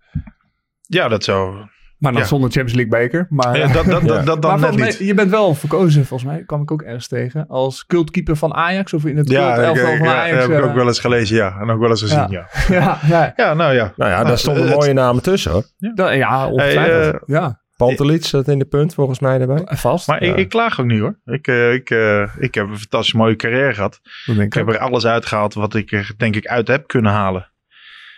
Ja, 0.80 1.08
dat 1.08 1.24
zo. 1.24 1.54
Maar 1.98 2.12
dan 2.12 2.20
Ja. 2.20 2.26
zonder 2.26 2.50
Champions 2.50 2.78
League 2.80 3.00
beker. 3.00 3.26
Maar, 3.30 3.58
Ja, 3.58 3.66
dat, 3.72 3.84
dat, 3.84 4.02
Ja. 4.02 4.06
dat, 4.08 4.26
dat 4.26 4.42
dan 4.42 4.50
maar 4.50 4.60
net 4.60 4.68
volgens 4.68 4.88
niet. 4.90 4.98
mij, 4.98 5.06
je 5.08 5.14
bent 5.14 5.30
wel 5.30 5.54
verkozen, 5.54 6.06
volgens 6.06 6.30
mij, 6.30 6.42
kwam 6.46 6.62
ik 6.62 6.70
ook 6.70 6.82
ergens 6.82 7.08
tegen, 7.08 7.46
als 7.48 7.86
cultkeeper 7.86 8.36
van 8.36 8.54
Ajax 8.54 8.92
of 8.92 9.04
in 9.04 9.16
het 9.16 9.30
Ja, 9.30 9.46
cult 9.54 9.58
ik, 9.58 9.64
elftal 9.64 9.92
ik- 9.92 9.98
van 9.98 10.06
ja, 10.06 10.14
Ajax. 10.22 10.40
heb 10.42 10.50
ik 10.50 10.58
eh, 10.58 10.64
ook 10.68 10.74
wel 10.74 10.86
eens 10.86 11.00
gelezen, 11.00 11.36
ja. 11.36 11.56
En 11.60 11.70
ook 11.70 11.80
wel 11.80 11.90
eens 11.90 12.02
gezien, 12.02 12.26
ja. 12.30 12.48
ja, 12.68 12.98
ja, 13.08 13.32
Ja, 13.36 13.54
nou 13.54 13.74
ja. 13.74 13.92
Nou 13.96 14.10
ja, 14.10 14.16
Nou, 14.16 14.26
daar 14.28 14.38
stonden 14.38 14.64
het- 14.66 14.74
mooie 14.74 14.92
namen 14.92 15.22
tussen 15.22 15.52
hoor. 15.52 15.64
ja, 15.94 16.10
ja 16.10 16.46
ongetwijfeld. 16.48 17.12
Hey, 17.12 17.20
ja, 17.36 17.60
Pantelit 17.76 18.24
zat 18.24 18.48
in 18.48 18.58
de 18.58 18.64
punt 18.64 18.94
volgens 18.94 19.18
mij 19.20 19.38
daarbij. 19.38 19.62
vast. 19.64 20.06
Maar 20.08 20.24
Ja. 20.24 20.30
ik, 20.32 20.36
ik 20.38 20.48
klaag 20.48 20.80
ook 20.80 20.86
niet 20.86 21.00
hoor. 21.00 21.18
Ik, 21.24 21.46
eh, 21.46 21.72
ik, 21.72 21.90
eh, 21.90 22.22
ik 22.38 22.54
heb 22.54 22.68
een 22.68 22.78
fantastisch 22.78 23.12
mooie 23.14 23.36
carrière 23.36 23.74
gehad. 23.74 24.00
Ik 24.38 24.52
heb 24.52 24.68
er 24.68 24.78
alles 24.78 25.06
uitgehaald 25.06 25.54
wat 25.54 25.74
ik 25.74 25.92
er 25.92 26.12
denk 26.16 26.36
ik 26.36 26.46
uit 26.46 26.68
heb 26.68 26.86
kunnen 26.86 27.12
halen. 27.12 27.50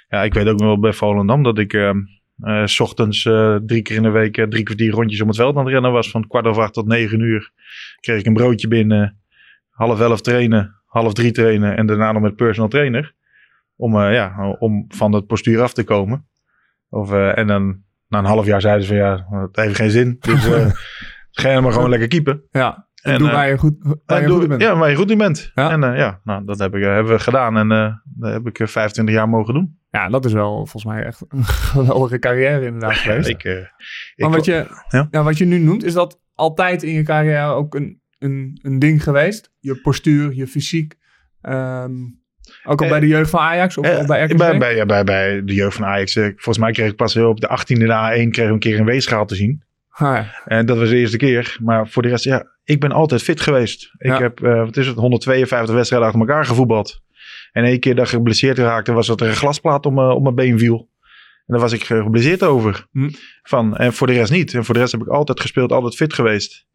Ja, 0.09 0.23
ik 0.23 0.35
weet 0.35 0.47
ook 0.49 0.59
nog 0.59 0.67
wel 0.67 0.81
bij 0.81 0.93
Volendam 0.93 1.43
dat 1.43 1.59
ik... 1.59 1.73
eh, 1.73 1.91
S 2.65 2.81
ochtends 2.81 3.25
eh, 3.25 3.57
drie 3.67 3.83
keer 3.83 3.97
in 3.97 4.03
de 4.03 4.11
week 4.11 4.37
eh, 4.37 4.47
drie 4.47 4.63
kwartier 4.63 4.93
rondjes 4.93 5.21
om 5.21 5.29
het 5.29 5.37
veld 5.37 5.57
aan 5.57 5.65
het 5.65 5.73
rennen 5.73 5.93
was. 5.93 6.11
Van 6.11 6.27
kwart 6.27 6.47
over 6.47 6.63
acht 6.63 6.73
tot 6.73 6.87
negen 6.87 7.21
uur 7.21 7.53
kreeg 8.01 8.19
ik 8.19 8.27
een 8.27 8.33
broodje 8.33 8.69
binnen. 8.69 9.21
Half 9.71 10.01
elf 10.01 10.21
trainen, 10.21 10.75
half 10.87 11.13
drie 11.13 11.33
trainen 11.33 11.77
en 11.77 11.87
daarna 11.87 12.13
nog 12.13 12.23
met 12.23 12.37
personal 12.37 12.69
trainer. 12.69 13.15
Om, 13.77 13.99
ja, 13.99 14.57
om 14.59 14.85
van 14.89 15.13
het 15.13 15.27
postuur 15.27 15.63
af 15.63 15.73
te 15.73 15.85
komen. 15.85 16.29
Of, 16.89 17.13
en 17.13 17.47
dan 17.47 17.83
na 18.09 18.19
een 18.19 18.25
half 18.25 18.47
jaar 18.47 18.61
zeiden 18.61 18.85
ze 18.85 18.89
van 18.89 18.97
ja, 18.97 19.27
het 19.41 19.57
heeft 19.57 19.77
geen 19.77 19.91
zin. 19.91 20.17
Dus 20.21 20.45
ga 21.31 21.51
je 21.51 21.61
maar 21.61 21.73
gewoon 21.73 21.91
lekker 21.91 22.09
keepen. 22.09 22.43
Ja, 22.51 22.89
en 23.03 23.13
En, 23.13 23.19
doe 23.19 23.29
eh, 23.29 23.35
waar 23.35 23.49
je 23.49 23.59
goed, 23.59 23.75
waar 24.07 24.21
je 24.21 24.27
doe- 24.27 24.35
goed 24.35 24.43
in 24.43 24.49
bent. 24.49 24.63
Ja, 24.63 24.77
waar 24.77 24.91
je 24.91 24.97
goed 24.97 25.11
in 25.11 25.19
bent. 25.19 25.51
Ja. 25.55 25.71
En 25.71 25.85
eh, 25.85 25.97
ja, 25.99 26.21
nou, 26.25 26.45
dat 26.45 26.59
heb 26.59 26.75
ik, 26.75 26.83
eh, 26.83 26.93
hebben 26.93 27.13
we 27.13 27.19
gedaan. 27.19 27.57
En 27.57 27.69
dat 28.05 28.33
heb 28.33 28.47
ik 28.47 28.59
eh, 28.59 28.67
25 28.67 29.15
jaar 29.15 29.29
mogen 29.29 29.55
doen. 29.55 29.79
Ja, 29.91 30.09
dat 30.09 30.25
is 30.25 30.33
wel 30.33 30.55
volgens 30.55 30.85
mij 30.85 31.03
echt 31.05 31.25
een 31.29 31.45
geweldige 31.73 32.19
carrière 32.19 32.65
inderdaad 32.65 32.95
geweest. 32.97 33.29
Ik, 33.29 33.71
maar 34.17 34.31
wat 34.31 34.45
je, 34.45 34.67
Ja. 34.89 35.09
ja. 35.11 35.23
wat 35.23 35.39
je 35.39 35.45
nu 35.45 35.59
noemt, 35.59 35.85
is 35.85 35.93
dat 35.93 36.21
altijd 36.35 36.83
in 36.83 36.93
je 36.93 37.03
carrière 37.03 37.53
ook 37.53 37.75
een, 37.75 38.01
een, 38.19 38.59
een 38.63 38.79
ding 38.79 39.03
geweest? 39.03 39.53
Je 39.59 39.81
postuur, 39.81 40.35
je 40.35 40.47
fysiek. 40.47 40.95
ehm, 41.41 41.93
ook 42.65 42.83
al 42.83 42.89
bij 42.89 43.01
de 43.01 43.07
jeugd 43.07 43.31
van 43.31 43.41
Ajax 43.41 43.79
of, 43.79 44.07
bij 44.07 44.25
RKC? 44.25 44.37
bij, 44.37 44.59
bij, 44.59 44.75
ja, 44.77 44.87
bij, 44.87 45.05
bij 45.05 45.45
de 45.45 45.55
jeugd 45.55 45.77
van 45.77 45.85
Ajax. 45.87 46.13
volgens 46.15 46.59
mij 46.59 46.73
kreeg 46.73 46.91
ik 46.91 46.97
pas 46.97 47.17
op 47.17 47.41
de 47.41 47.49
18e 47.59 47.87
na 47.87 48.11
A1 48.13 48.29
kreeg 48.31 48.47
ik 48.47 48.51
een 48.53 48.59
keer 48.59 48.79
een 48.79 48.85
weegschaal 48.85 49.27
te 49.27 49.35
zien. 49.35 49.63
Ah, 49.89 50.15
ja. 50.15 50.27
En 50.45 50.67
dat 50.67 50.79
was 50.79 50.89
de 50.89 50.97
eerste 50.97 51.17
keer. 51.17 51.57
Maar 51.63 51.89
voor 51.89 52.03
de 52.03 52.09
rest, 52.09 52.25
ja, 52.25 52.47
ik 52.71 52.81
ben 52.81 52.93
altijd 52.93 53.23
fit 53.23 53.41
geweest. 53.41 53.91
Ik 53.99 54.07
Ja. 54.11 54.19
heb, 54.21 54.43
eh, 54.43 54.65
wat 54.65 54.77
is 54.77 54.87
het, 54.87 54.97
152 54.97 55.75
wedstrijden 55.75 56.09
achter 56.09 56.27
elkaar 56.27 56.45
gevoetbald. 56.45 57.01
En 57.53 57.65
één 57.65 57.81
keer 57.81 57.95
dat 57.95 58.05
ik 58.05 58.11
geblesseerd 58.11 58.59
raakte, 58.59 58.93
was 58.93 59.07
dat 59.07 59.21
er 59.21 59.29
een 59.29 59.35
glasplaat 59.37 59.87
om, 59.87 59.95
mijn- 59.95 60.11
om 60.11 60.23
mijn 60.23 60.35
been 60.35 60.59
viel. 60.59 60.89
En 61.47 61.57
daar 61.57 61.61
was 61.61 61.73
ik 61.73 61.85
geblesseerd 61.85 62.43
over. 62.43 62.87
Hm. 62.93 63.09
Van, 63.43 63.77
en 63.77 63.93
voor 63.93 64.07
de 64.07 64.13
rest 64.13 64.33
niet. 64.33 64.55
En 64.55 64.65
voor 64.65 64.75
de 64.75 64.81
rest 64.81 64.93
heb 64.93 65.01
ik 65.01 65.09
altijd 65.09 65.41
gespeeld, 65.41 65.73
altijd 65.73 65.95
fit 65.95 66.13
geweest. 66.15 66.67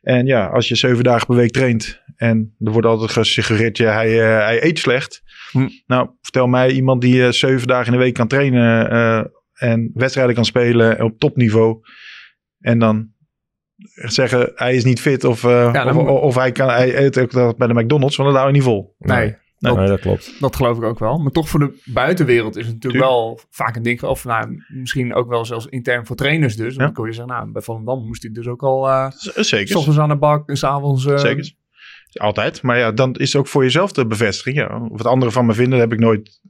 En 0.00 0.26
ja, 0.26 0.46
als 0.46 0.68
je 0.68 0.74
zeven 0.74 1.04
dagen 1.04 1.26
per 1.26 1.36
week 1.36 1.50
traint 1.52 2.02
en 2.16 2.54
er 2.58 2.72
wordt 2.72 2.86
altijd 2.86 3.10
gesuggereerd, 3.10 3.76
ja, 3.78 3.92
hij, 3.92 4.22
eh, 4.22 4.44
hij 4.44 4.64
eet 4.64 4.78
slecht. 4.78 5.22
Hm. 5.50 5.68
Nou, 5.86 6.08
vertel 6.20 6.46
mij 6.46 6.70
iemand 6.70 7.00
die 7.00 7.24
eh, 7.24 7.32
zeven 7.32 7.66
dagen 7.68 7.86
in 7.86 7.98
de 7.98 8.04
week 8.04 8.14
kan 8.14 8.28
trainen 8.28 9.30
en 9.54 9.90
wedstrijden 9.94 10.34
kan 10.34 10.44
spelen 10.44 11.02
op 11.02 11.18
topniveau. 11.18 11.80
En 12.60 12.78
dan 12.78 13.08
zeggen 13.94 14.52
hij 14.54 14.74
is 14.74 14.84
niet 14.84 15.00
fit 15.00 15.24
of, 15.24 15.44
eh, 15.44 15.50
Ja, 15.50 15.84
dan 15.84 15.96
of, 15.96 16.02
moet- 16.06 16.20
of 16.20 16.34
hij, 16.34 16.52
kan, 16.52 16.68
hij 16.68 16.98
eet 17.04 17.18
ook 17.18 17.30
dat 17.30 17.56
bij 17.56 17.66
de 17.68 17.74
McDonald's, 17.74 18.16
want 18.16 18.28
dat 18.28 18.38
hou 18.38 18.48
je 18.50 18.56
niet 18.56 18.66
vol. 18.66 18.94
Nee, 18.98 19.16
Nee. 19.18 19.36
Nee, 19.74 19.86
dat 19.86 20.00
klopt. 20.00 20.40
dat 20.40 20.56
geloof 20.56 20.76
ik 20.76 20.82
ook 20.82 20.98
wel. 20.98 21.18
Maar 21.18 21.32
toch 21.32 21.48
voor 21.48 21.60
de 21.60 21.80
buitenwereld 21.84 22.56
is 22.56 22.64
het 22.66 22.74
natuurlijk 22.74 23.04
Tuurlijk. 23.04 23.12
wel 23.12 23.40
vaak 23.50 23.76
een 23.76 23.82
ding. 23.82 24.02
Of 24.02 24.24
nou, 24.24 24.62
misschien 24.68 25.14
ook 25.14 25.28
wel 25.28 25.44
zelfs 25.44 25.66
intern 25.66 26.06
voor 26.06 26.16
trainers 26.16 26.56
dus. 26.56 26.64
Want 26.66 26.76
Ja. 26.76 26.84
dan 26.84 26.92
kon 26.92 27.06
je 27.06 27.12
zeggen, 27.12 27.34
nou, 27.34 27.50
bij 27.52 27.62
Volendam 27.62 28.06
moest 28.06 28.22
hij 28.22 28.32
dus 28.32 28.46
ook 28.46 28.62
al 28.62 28.88
eh, 28.88 29.10
s 29.10 29.32
Zeker. 29.34 29.76
ochtends 29.76 29.98
aan 29.98 30.08
de 30.08 30.16
bak 30.16 30.48
en 30.48 30.56
s'avonds... 30.56 31.06
eh 31.06 31.16
Zeker. 31.16 31.52
Altijd. 32.12 32.62
Maar 32.62 32.78
ja, 32.78 32.92
dan 32.92 33.12
is 33.14 33.32
het 33.32 33.40
ook 33.40 33.46
voor 33.48 33.62
jezelf 33.62 33.92
de 33.92 34.06
bevestiging. 34.06 34.56
Ja, 34.56 34.80
wat 34.88 35.06
anderen 35.06 35.32
van 35.32 35.46
me 35.46 35.52
vinden, 35.52 35.78
heb 35.78 35.92
ik 35.92 35.98
nooit, 35.98 36.40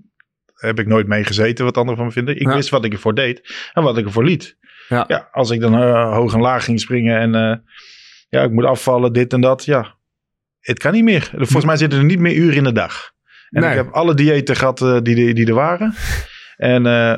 heb 0.54 0.78
ik 0.78 0.86
nooit 0.86 1.06
mee 1.06 1.24
gezeten. 1.24 1.64
Wat 1.64 1.76
anderen 1.76 1.96
van 1.96 2.06
me 2.06 2.12
vinden. 2.12 2.36
Ik 2.36 2.46
Ja. 2.48 2.54
wist 2.54 2.68
wat 2.68 2.84
ik 2.84 2.92
ervoor 2.92 3.14
deed 3.14 3.70
en 3.72 3.82
wat 3.82 3.98
ik 3.98 4.04
ervoor 4.06 4.24
liet. 4.24 4.56
Ja. 4.88 5.28
als 5.32 5.50
ik 5.50 5.60
dan 5.60 5.74
eh, 5.74 6.12
hoog 6.14 6.34
en 6.34 6.40
laag 6.40 6.64
ging 6.64 6.80
springen 6.80 7.18
en 7.18 7.34
eh, 7.34 7.56
ja, 8.28 8.42
ik 8.42 8.50
moet 8.50 8.64
afvallen, 8.64 9.12
dit 9.12 9.32
en 9.32 9.40
dat. 9.40 9.64
Ja, 9.64 9.94
het 10.60 10.78
kan 10.78 10.92
niet 10.92 11.04
meer. 11.04 11.30
Volgens 11.36 11.64
mij 11.64 11.76
zitten 11.76 11.98
er 11.98 12.04
niet 12.04 12.18
meer 12.18 12.34
uren 12.34 12.56
in 12.56 12.64
de 12.64 12.72
dag. 12.72 13.10
En 13.50 13.60
Nee. 13.60 13.70
ik 13.70 13.76
heb 13.76 13.90
alle 13.92 14.14
diëten 14.14 14.56
gehad 14.56 14.80
eh, 14.82 14.98
die, 15.02 15.34
die 15.34 15.46
er 15.46 15.54
waren. 15.54 15.94
En 16.56 16.86
eh, 16.86 17.12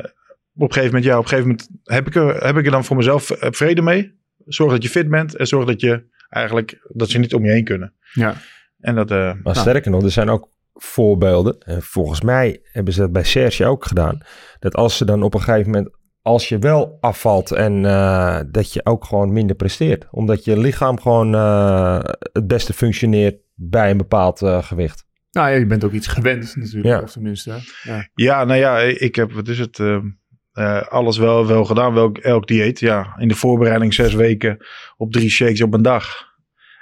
op 0.54 0.66
een 0.68 0.72
gegeven 0.72 0.84
moment, 0.86 1.04
ja, 1.04 1.16
op 1.18 1.22
een 1.22 1.28
gegeven 1.28 1.48
moment 1.50 1.68
heb 1.84 2.06
ik 2.06 2.14
er, 2.14 2.44
heb 2.46 2.56
ik 2.56 2.64
er 2.64 2.70
dan 2.70 2.84
voor 2.84 2.96
mezelf 2.96 3.30
vrede 3.38 3.82
mee. 3.82 4.18
Zorg 4.46 4.72
dat 4.72 4.82
je 4.82 4.88
fit 4.88 5.08
bent 5.08 5.36
en 5.36 5.46
zorg 5.46 5.66
dat 5.66 5.80
je 5.80 6.04
eigenlijk, 6.28 6.78
dat 6.88 7.10
ze 7.10 7.18
niet 7.18 7.34
om 7.34 7.44
je 7.44 7.50
heen 7.50 7.64
kunnen. 7.64 7.94
Ja. 8.12 8.34
En 8.80 8.94
dat, 8.94 9.10
eh, 9.10 9.16
Maar 9.18 9.38
Nou. 9.42 9.56
sterker 9.56 9.90
nog, 9.90 10.02
er 10.02 10.10
zijn 10.10 10.28
ook 10.28 10.48
voorbeelden. 10.74 11.58
En 11.58 11.82
volgens 11.82 12.20
mij 12.20 12.60
hebben 12.72 12.92
ze 12.94 13.00
dat 13.00 13.12
bij 13.12 13.24
Serge 13.24 13.66
ook 13.66 13.84
gedaan. 13.84 14.18
Dat 14.58 14.74
als 14.74 14.96
ze 14.96 15.04
dan 15.04 15.22
op 15.22 15.34
een 15.34 15.42
gegeven 15.42 15.70
moment, 15.70 15.94
als 16.22 16.48
je 16.48 16.58
wel 16.58 16.98
afvalt 17.00 17.50
en 17.50 17.84
eh, 17.84 18.40
dat 18.46 18.72
je 18.72 18.84
ook 18.84 19.04
gewoon 19.04 19.32
minder 19.32 19.56
presteert. 19.56 20.06
Omdat 20.10 20.44
je 20.44 20.58
lichaam 20.58 21.00
gewoon 21.00 21.34
eh, 21.34 22.00
het 22.32 22.46
beste 22.46 22.72
functioneert 22.72 23.36
bij 23.54 23.90
een 23.90 23.96
bepaald 23.96 24.42
eh, 24.42 24.62
gewicht. 24.62 25.08
Nou 25.32 25.50
ja, 25.50 25.56
je 25.56 25.66
bent 25.66 25.84
ook 25.84 25.92
iets 25.92 26.06
gewend 26.06 26.56
natuurlijk. 26.56 26.94
Ja. 26.94 27.02
Of 27.02 27.12
tenminste. 27.12 27.54
Ja. 27.82 28.08
ja, 28.14 28.44
nou 28.44 28.58
ja, 28.58 28.78
ik 28.78 29.14
heb, 29.14 29.32
wat 29.32 29.48
is 29.48 29.58
het, 29.58 29.78
eh, 29.78 29.98
eh, 30.52 30.82
alles 30.82 31.18
wel, 31.18 31.46
wel 31.46 31.64
gedaan, 31.64 31.94
welk, 31.94 32.18
elk 32.18 32.46
dieet. 32.46 32.80
Ja, 32.80 33.14
in 33.18 33.28
de 33.28 33.34
voorbereiding 33.34 33.94
zes 33.94 34.14
weken 34.14 34.56
op 34.96 35.12
drie 35.12 35.30
shakes 35.30 35.62
op 35.62 35.74
een 35.74 35.82
dag. 35.82 36.28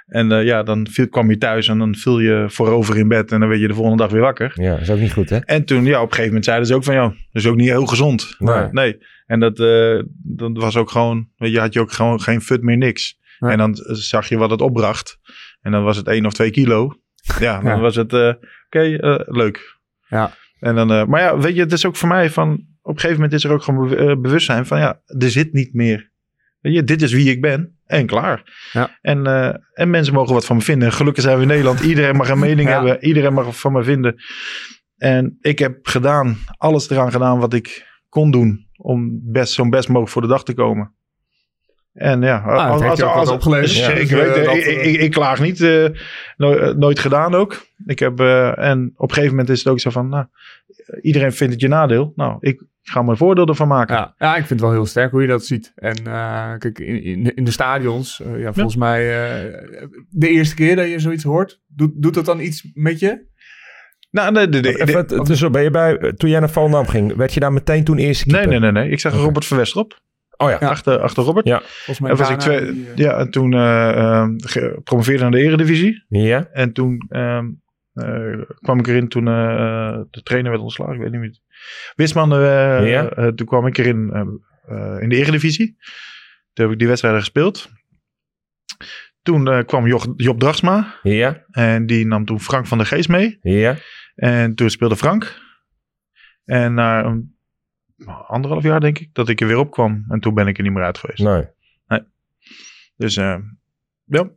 En 0.05 0.31
eh, 0.31 0.43
ja, 0.43 0.63
dan 0.63 0.87
viel, 0.91 1.09
kwam 1.09 1.29
je 1.29 1.37
thuis 1.37 1.67
en 1.67 1.77
dan 1.77 1.95
viel 1.95 2.19
je 2.19 2.45
voorover 2.47 2.97
in 2.97 3.07
bed 3.07 3.31
en 3.31 3.39
dan 3.39 3.49
werd 3.49 3.61
je 3.61 3.67
de 3.67 3.73
volgende 3.73 4.03
dag 4.03 4.11
weer 4.11 4.21
wakker. 4.21 4.51
Ja, 4.55 4.77
is 4.77 4.89
ook 4.89 4.99
niet 4.99 5.13
goed 5.13 5.29
hè? 5.29 5.37
En 5.37 5.65
toen, 5.65 5.85
ja, 5.85 5.97
op 5.97 6.01
een 6.01 6.09
gegeven 6.09 6.25
moment 6.25 6.45
zeiden 6.45 6.67
ze 6.67 6.75
ook 6.75 6.83
van, 6.83 6.93
ja, 6.93 7.07
dat 7.07 7.15
is 7.31 7.47
ook 7.47 7.55
niet 7.55 7.69
heel 7.69 7.85
gezond. 7.85 8.35
Nee. 8.39 8.67
Nee. 8.71 8.97
En 9.29 9.39
dat, 9.39 9.59
eh, 9.59 9.99
dat 10.23 10.51
was 10.57 10.75
ook 10.77 10.89
gewoon, 10.91 11.29
weet 11.37 11.51
je, 11.51 11.59
had 11.59 11.73
je 11.73 11.79
ook 11.79 11.91
gewoon 11.91 12.21
geen 12.21 12.41
fut 12.41 12.61
meer 12.61 12.77
niks. 12.77 13.17
En 13.39 13.57
dan 13.57 13.75
zag 13.91 14.29
je 14.29 14.37
wat 14.37 14.49
het 14.49 14.61
opbracht. 14.61 15.17
En 15.61 15.71
dan 15.71 15.83
was 15.83 15.97
het 15.97 16.07
één 16.07 16.25
of 16.25 16.33
twee 16.33 16.51
kilo. 16.51 16.93
Ja, 17.39 17.61
dan 17.61 17.75
Ja. 17.75 17.79
was 17.79 17.95
het, 17.95 18.13
eh, 18.13 18.33
oké, 18.65 18.95
eh, 18.97 19.19
leuk. 19.25 19.77
Ja. 20.07 20.33
En 20.59 20.75
dan, 20.75 21.09
maar 21.09 21.21
ja, 21.21 21.37
weet 21.37 21.55
je, 21.55 21.61
het 21.61 21.71
is 21.71 21.85
ook 21.85 21.95
voor 21.95 22.07
mij 22.07 22.29
van, 22.29 22.51
op 22.81 22.93
een 22.93 22.99
gegeven 22.99 23.15
moment 23.15 23.33
is 23.33 23.43
er 23.43 23.51
ook 23.51 23.63
gewoon 23.63 23.89
be- 23.89 24.17
bewustzijn 24.19 24.65
van, 24.65 24.79
ja, 24.79 25.01
er 25.05 25.29
zit 25.29 25.53
niet 25.53 25.73
meer. 25.73 26.11
Weet 26.59 26.73
je, 26.73 26.83
dit 26.83 27.01
is 27.01 27.11
wie 27.13 27.29
ik 27.31 27.41
ben 27.41 27.79
en 27.85 28.05
klaar. 28.05 28.67
Ja. 28.71 28.97
En, 29.01 29.25
en 29.73 29.89
mensen 29.89 30.13
mogen 30.13 30.33
wat 30.33 30.45
van 30.45 30.55
me 30.55 30.61
vinden. 30.61 30.91
Gelukkig 30.91 31.23
zijn 31.23 31.35
we 31.35 31.41
in 31.41 31.47
Nederland. 31.47 31.79
Iedereen 31.79 32.15
mag 32.15 32.29
een 32.29 32.39
mening 32.39 32.67
hebben. 32.69 33.03
Iedereen 33.05 33.33
mag 33.33 33.59
van 33.59 33.71
me 33.71 33.83
vinden. 33.83 34.15
En 34.97 35.37
ik 35.41 35.59
heb 35.59 35.87
gedaan, 35.87 36.37
alles 36.57 36.89
eraan 36.89 37.11
gedaan 37.11 37.39
wat 37.39 37.53
ik 37.53 37.87
kon 38.09 38.31
doen 38.31 38.67
om 38.81 39.19
best, 39.23 39.53
zo'n 39.53 39.69
best 39.69 39.87
mogelijk 39.87 40.11
voor 40.11 40.21
de 40.21 40.27
dag 40.27 40.43
te 40.43 40.53
komen. 40.53 40.91
En 41.93 42.21
ja, 42.21 42.37
Ah, 42.37 42.69
opgeleverd. 43.35 43.75
Ja, 43.75 43.87
weten. 44.17 44.35
eh, 44.41 44.45
dat, 44.45 44.55
ik, 44.55 44.65
eh, 44.65 44.93
ik, 44.93 45.01
ik 45.01 45.11
klaag 45.11 45.39
niet. 45.41 45.61
eh, 45.61 45.85
no- 46.37 46.53
eh, 46.57 46.75
nooit 46.75 46.99
gedaan 46.99 47.35
ook. 47.35 47.65
Ik 47.85 47.99
heb, 47.99 48.19
eh, 48.19 48.57
en 48.57 48.91
op 48.95 49.09
een 49.09 49.13
gegeven 49.15 49.35
moment 49.35 49.49
is 49.49 49.63
het 49.63 49.67
ook 49.73 49.79
zo 49.79 49.89
van, 49.89 50.09
nou, 50.09 50.25
iedereen 51.01 51.31
vindt 51.33 51.53
het 51.53 51.61
je 51.61 51.67
nadeel. 51.67 52.13
Nou, 52.15 52.37
ik 52.39 52.63
ga 52.81 53.01
mijn 53.01 53.17
voordeel 53.17 53.47
ervan 53.47 53.67
maken. 53.67 53.95
Ja, 53.95 54.13
ja, 54.17 54.29
ik 54.31 54.37
vind 54.37 54.49
het 54.49 54.59
wel 54.61 54.71
heel 54.71 54.85
sterk 54.85 55.11
hoe 55.11 55.21
je 55.21 55.27
dat 55.27 55.45
ziet. 55.45 55.71
En 55.75 55.95
eh, 56.07 56.53
kijk, 56.57 56.79
in, 56.79 57.03
in, 57.03 57.35
in 57.35 57.43
de 57.43 57.51
stadions, 57.51 58.21
ja, 58.37 58.53
volgens 58.53 58.75
mij 58.75 59.27
eh, 59.27 59.63
de 60.09 60.29
eerste 60.29 60.55
keer 60.55 60.75
dat 60.75 60.89
je 60.89 60.99
zoiets 60.99 61.23
hoort, 61.23 61.61
doet, 61.67 61.91
doet 61.95 62.13
dat 62.13 62.25
dan 62.25 62.39
iets 62.39 62.69
met 62.73 62.99
je? 62.99 63.27
Nou, 64.11 64.33
de, 64.33 64.39
de, 64.39 64.49
de- 64.49 64.61
de- 64.61 64.81
Even, 64.81 64.95
het- 64.97 65.25
dus 65.25 65.49
ben 65.49 65.63
je 65.63 65.69
bij, 65.71 66.13
toen 66.17 66.29
jij 66.29 66.39
naar 66.39 66.49
Volendam 66.49 66.87
ging, 66.87 67.15
werd 67.15 67.33
je 67.33 67.39
daar 67.39 67.53
meteen 67.53 67.83
toen 67.83 67.97
eerste 67.97 68.27
nee, 68.27 68.41
keeper? 68.41 68.59
nee, 68.59 68.71
nee, 68.71 68.83
nee. 68.83 68.91
Ik 68.91 68.99
zag 68.99 69.13
Robert 69.13 69.45
Verwester 69.45 69.79
op. 69.81 69.99
Oh 70.37 70.49
ja. 70.49 70.57
Ja. 70.59 70.67
Achter, 70.69 70.99
achter 70.99 71.23
Robert. 71.23 71.45
Ja. 71.45 71.59
Volgens 71.59 71.99
mij 71.99 72.11
En 72.11 72.17
was 72.17 72.29
ik 72.29 72.39
twee, 72.39 72.71
die, 72.73 72.87
eh, 72.89 72.95
ja, 72.95 73.17
en 73.17 73.29
toen 73.31 73.53
eh, 73.53 73.89
eh, 73.97 74.27
gepromoveerde 74.37 75.21
naar 75.21 75.31
de 75.31 75.39
eredivisie. 75.41 76.05
Ja. 76.09 76.47
En 76.51 76.73
toen 76.73 77.05
ehm, 77.09 77.45
eh, 77.93 78.41
kwam 78.61 78.79
ik 78.79 78.87
erin 78.87 79.07
toen 79.07 79.27
eh, 79.27 79.99
de 80.11 80.21
trainer 80.23 80.51
werd 80.51 80.63
ontslagen. 80.63 80.93
Ik 80.95 81.01
weet 81.01 81.11
niet 81.11 81.19
meer. 81.19 81.39
Wisman, 81.95 82.33
eh, 82.33 82.89
Ja. 82.89 83.31
toen 83.35 83.47
kwam 83.47 83.67
ik 83.67 83.77
erin 83.77 84.09
eh, 84.13 84.21
eh, 84.77 85.01
in 85.01 85.09
de 85.09 85.15
eredivisie. 85.15 85.77
Toen 86.53 86.65
heb 86.65 86.73
ik 86.73 86.79
die 86.79 86.87
wedstrijden 86.87 87.19
gespeeld. 87.19 87.69
Toen 89.29 89.47
eh, 89.47 89.65
kwam 89.65 89.87
Job, 89.87 90.13
Job 90.15 90.39
Dragsma. 90.39 90.99
Ja. 91.03 91.45
En 91.51 91.85
die 91.85 92.05
nam 92.07 92.25
toen 92.25 92.39
Frank 92.39 92.67
van 92.67 92.77
der 92.77 92.87
Geest 92.87 93.09
mee. 93.09 93.37
Ja. 93.41 93.75
En 94.15 94.55
toen 94.55 94.69
speelde 94.69 94.95
Frank. 94.95 95.41
En 96.45 96.73
na 96.73 97.03
een 97.05 97.35
anderhalf 98.27 98.63
jaar 98.63 98.79
denk 98.79 98.99
ik 98.99 99.09
dat 99.13 99.29
ik 99.29 99.41
er 99.41 99.47
weer 99.47 99.57
op 99.57 99.71
kwam. 99.71 100.05
En 100.07 100.19
toen 100.19 100.33
ben 100.33 100.47
ik 100.47 100.57
er 100.57 100.63
niet 100.63 100.71
meer 100.73 100.83
uit 100.83 100.97
geweest. 100.97 101.19
Nee. 101.23 102.01
Dus 102.95 103.17
eh 103.17 103.35
ja, 104.05 104.29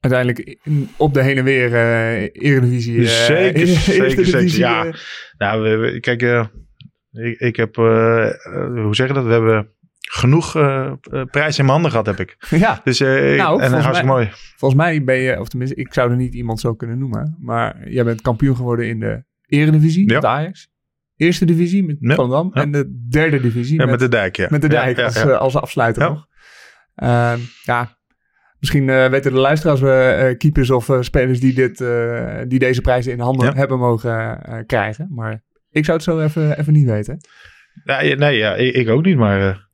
uiteindelijk 0.00 0.58
in- 0.62 0.88
op 0.96 1.14
de 1.14 1.22
heen 1.22 1.36
en 1.36 1.44
weer 1.44 1.74
eh 1.74 2.22
Eredivisie. 2.22 2.98
eh, 3.00 3.06
Zeker, 3.06 3.66
zeker, 3.66 4.24
zeker, 4.26 4.58
ja. 4.58 4.92
Nou, 5.38 5.62
we, 5.62 5.76
we- 5.76 6.00
kijk, 6.00 6.22
ik, 7.12 7.38
ik 7.40 7.56
heb, 7.56 7.74
hoe 7.74 8.88
zeg 8.90 9.06
je 9.08 9.12
dat? 9.14 9.24
We 9.24 9.32
hebben 9.32 9.72
genoeg 9.98 10.56
eh, 10.56 10.92
prijs 11.30 11.58
in 11.58 11.64
mijn 11.64 11.72
handen 11.74 11.90
gehad, 11.90 12.06
heb 12.06 12.20
ik. 12.20 12.36
ja, 12.64 12.80
Dus, 12.84 13.00
ik- 13.00 13.36
Nou, 13.36 13.62
en 13.62 13.72
hartstikke 13.72 14.12
mooi. 14.12 14.28
volgens 14.56 14.80
mij 14.80 15.04
ben 15.04 15.16
je, 15.16 15.40
of 15.40 15.48
tenminste, 15.48 15.76
ik 15.76 15.92
zou 15.94 16.10
er 16.10 16.16
niet 16.16 16.34
iemand 16.34 16.60
zo 16.60 16.74
kunnen 16.74 16.98
noemen. 16.98 17.36
Maar 17.40 17.88
jij 17.90 18.04
bent 18.04 18.20
kampioen 18.20 18.56
geworden 18.56 18.88
in 18.88 19.00
de 19.00 19.24
Eredivisie 19.46 20.08
Ja. 20.08 20.14
met 20.14 20.24
Ajax. 20.24 20.68
Eerste 21.16 21.44
divisie 21.44 21.84
met 21.84 21.96
Ja, 22.00 22.14
Volendam. 22.14 22.50
ja. 22.54 22.60
En 22.62 22.72
de 22.72 23.06
derde 23.10 23.40
divisie 23.40 23.76
met, 23.76 23.90
met 23.90 23.98
de 23.98 24.08
dijk, 24.08 24.36
ja. 24.36 24.46
met 24.50 24.62
de 24.62 24.68
dijk 24.68 24.98
als, 24.98 25.22
als 25.26 25.56
afsluiter 25.56 26.02
nog. 26.08 26.26
Ehm, 26.94 27.38
ja, 27.62 27.96
misschien 28.58 28.86
weten 28.86 29.32
de 29.32 29.38
luisteraars 29.38 29.80
we 29.80 30.34
keepers 30.38 30.70
of 30.70 30.90
spelers 31.00 31.40
die, 31.40 31.54
dit, 31.54 31.78
die 32.50 32.58
deze 32.58 32.80
prijzen 32.80 33.12
in 33.12 33.20
handen 33.20 33.56
hebben 33.56 33.78
mogen 33.78 34.42
krijgen. 34.66 35.08
Maar 35.14 35.42
ik 35.70 35.84
zou 35.84 35.96
het 35.96 36.06
zo 36.06 36.20
even, 36.20 36.58
even 36.58 36.72
niet 36.72 36.86
weten. 36.86 37.18
Ja, 37.84 38.00
nee, 38.14 38.36
ja, 38.36 38.54
ik, 38.54 38.74
ik 38.74 38.88
ook 38.88 39.04
niet, 39.04 39.16
maar 39.16 39.67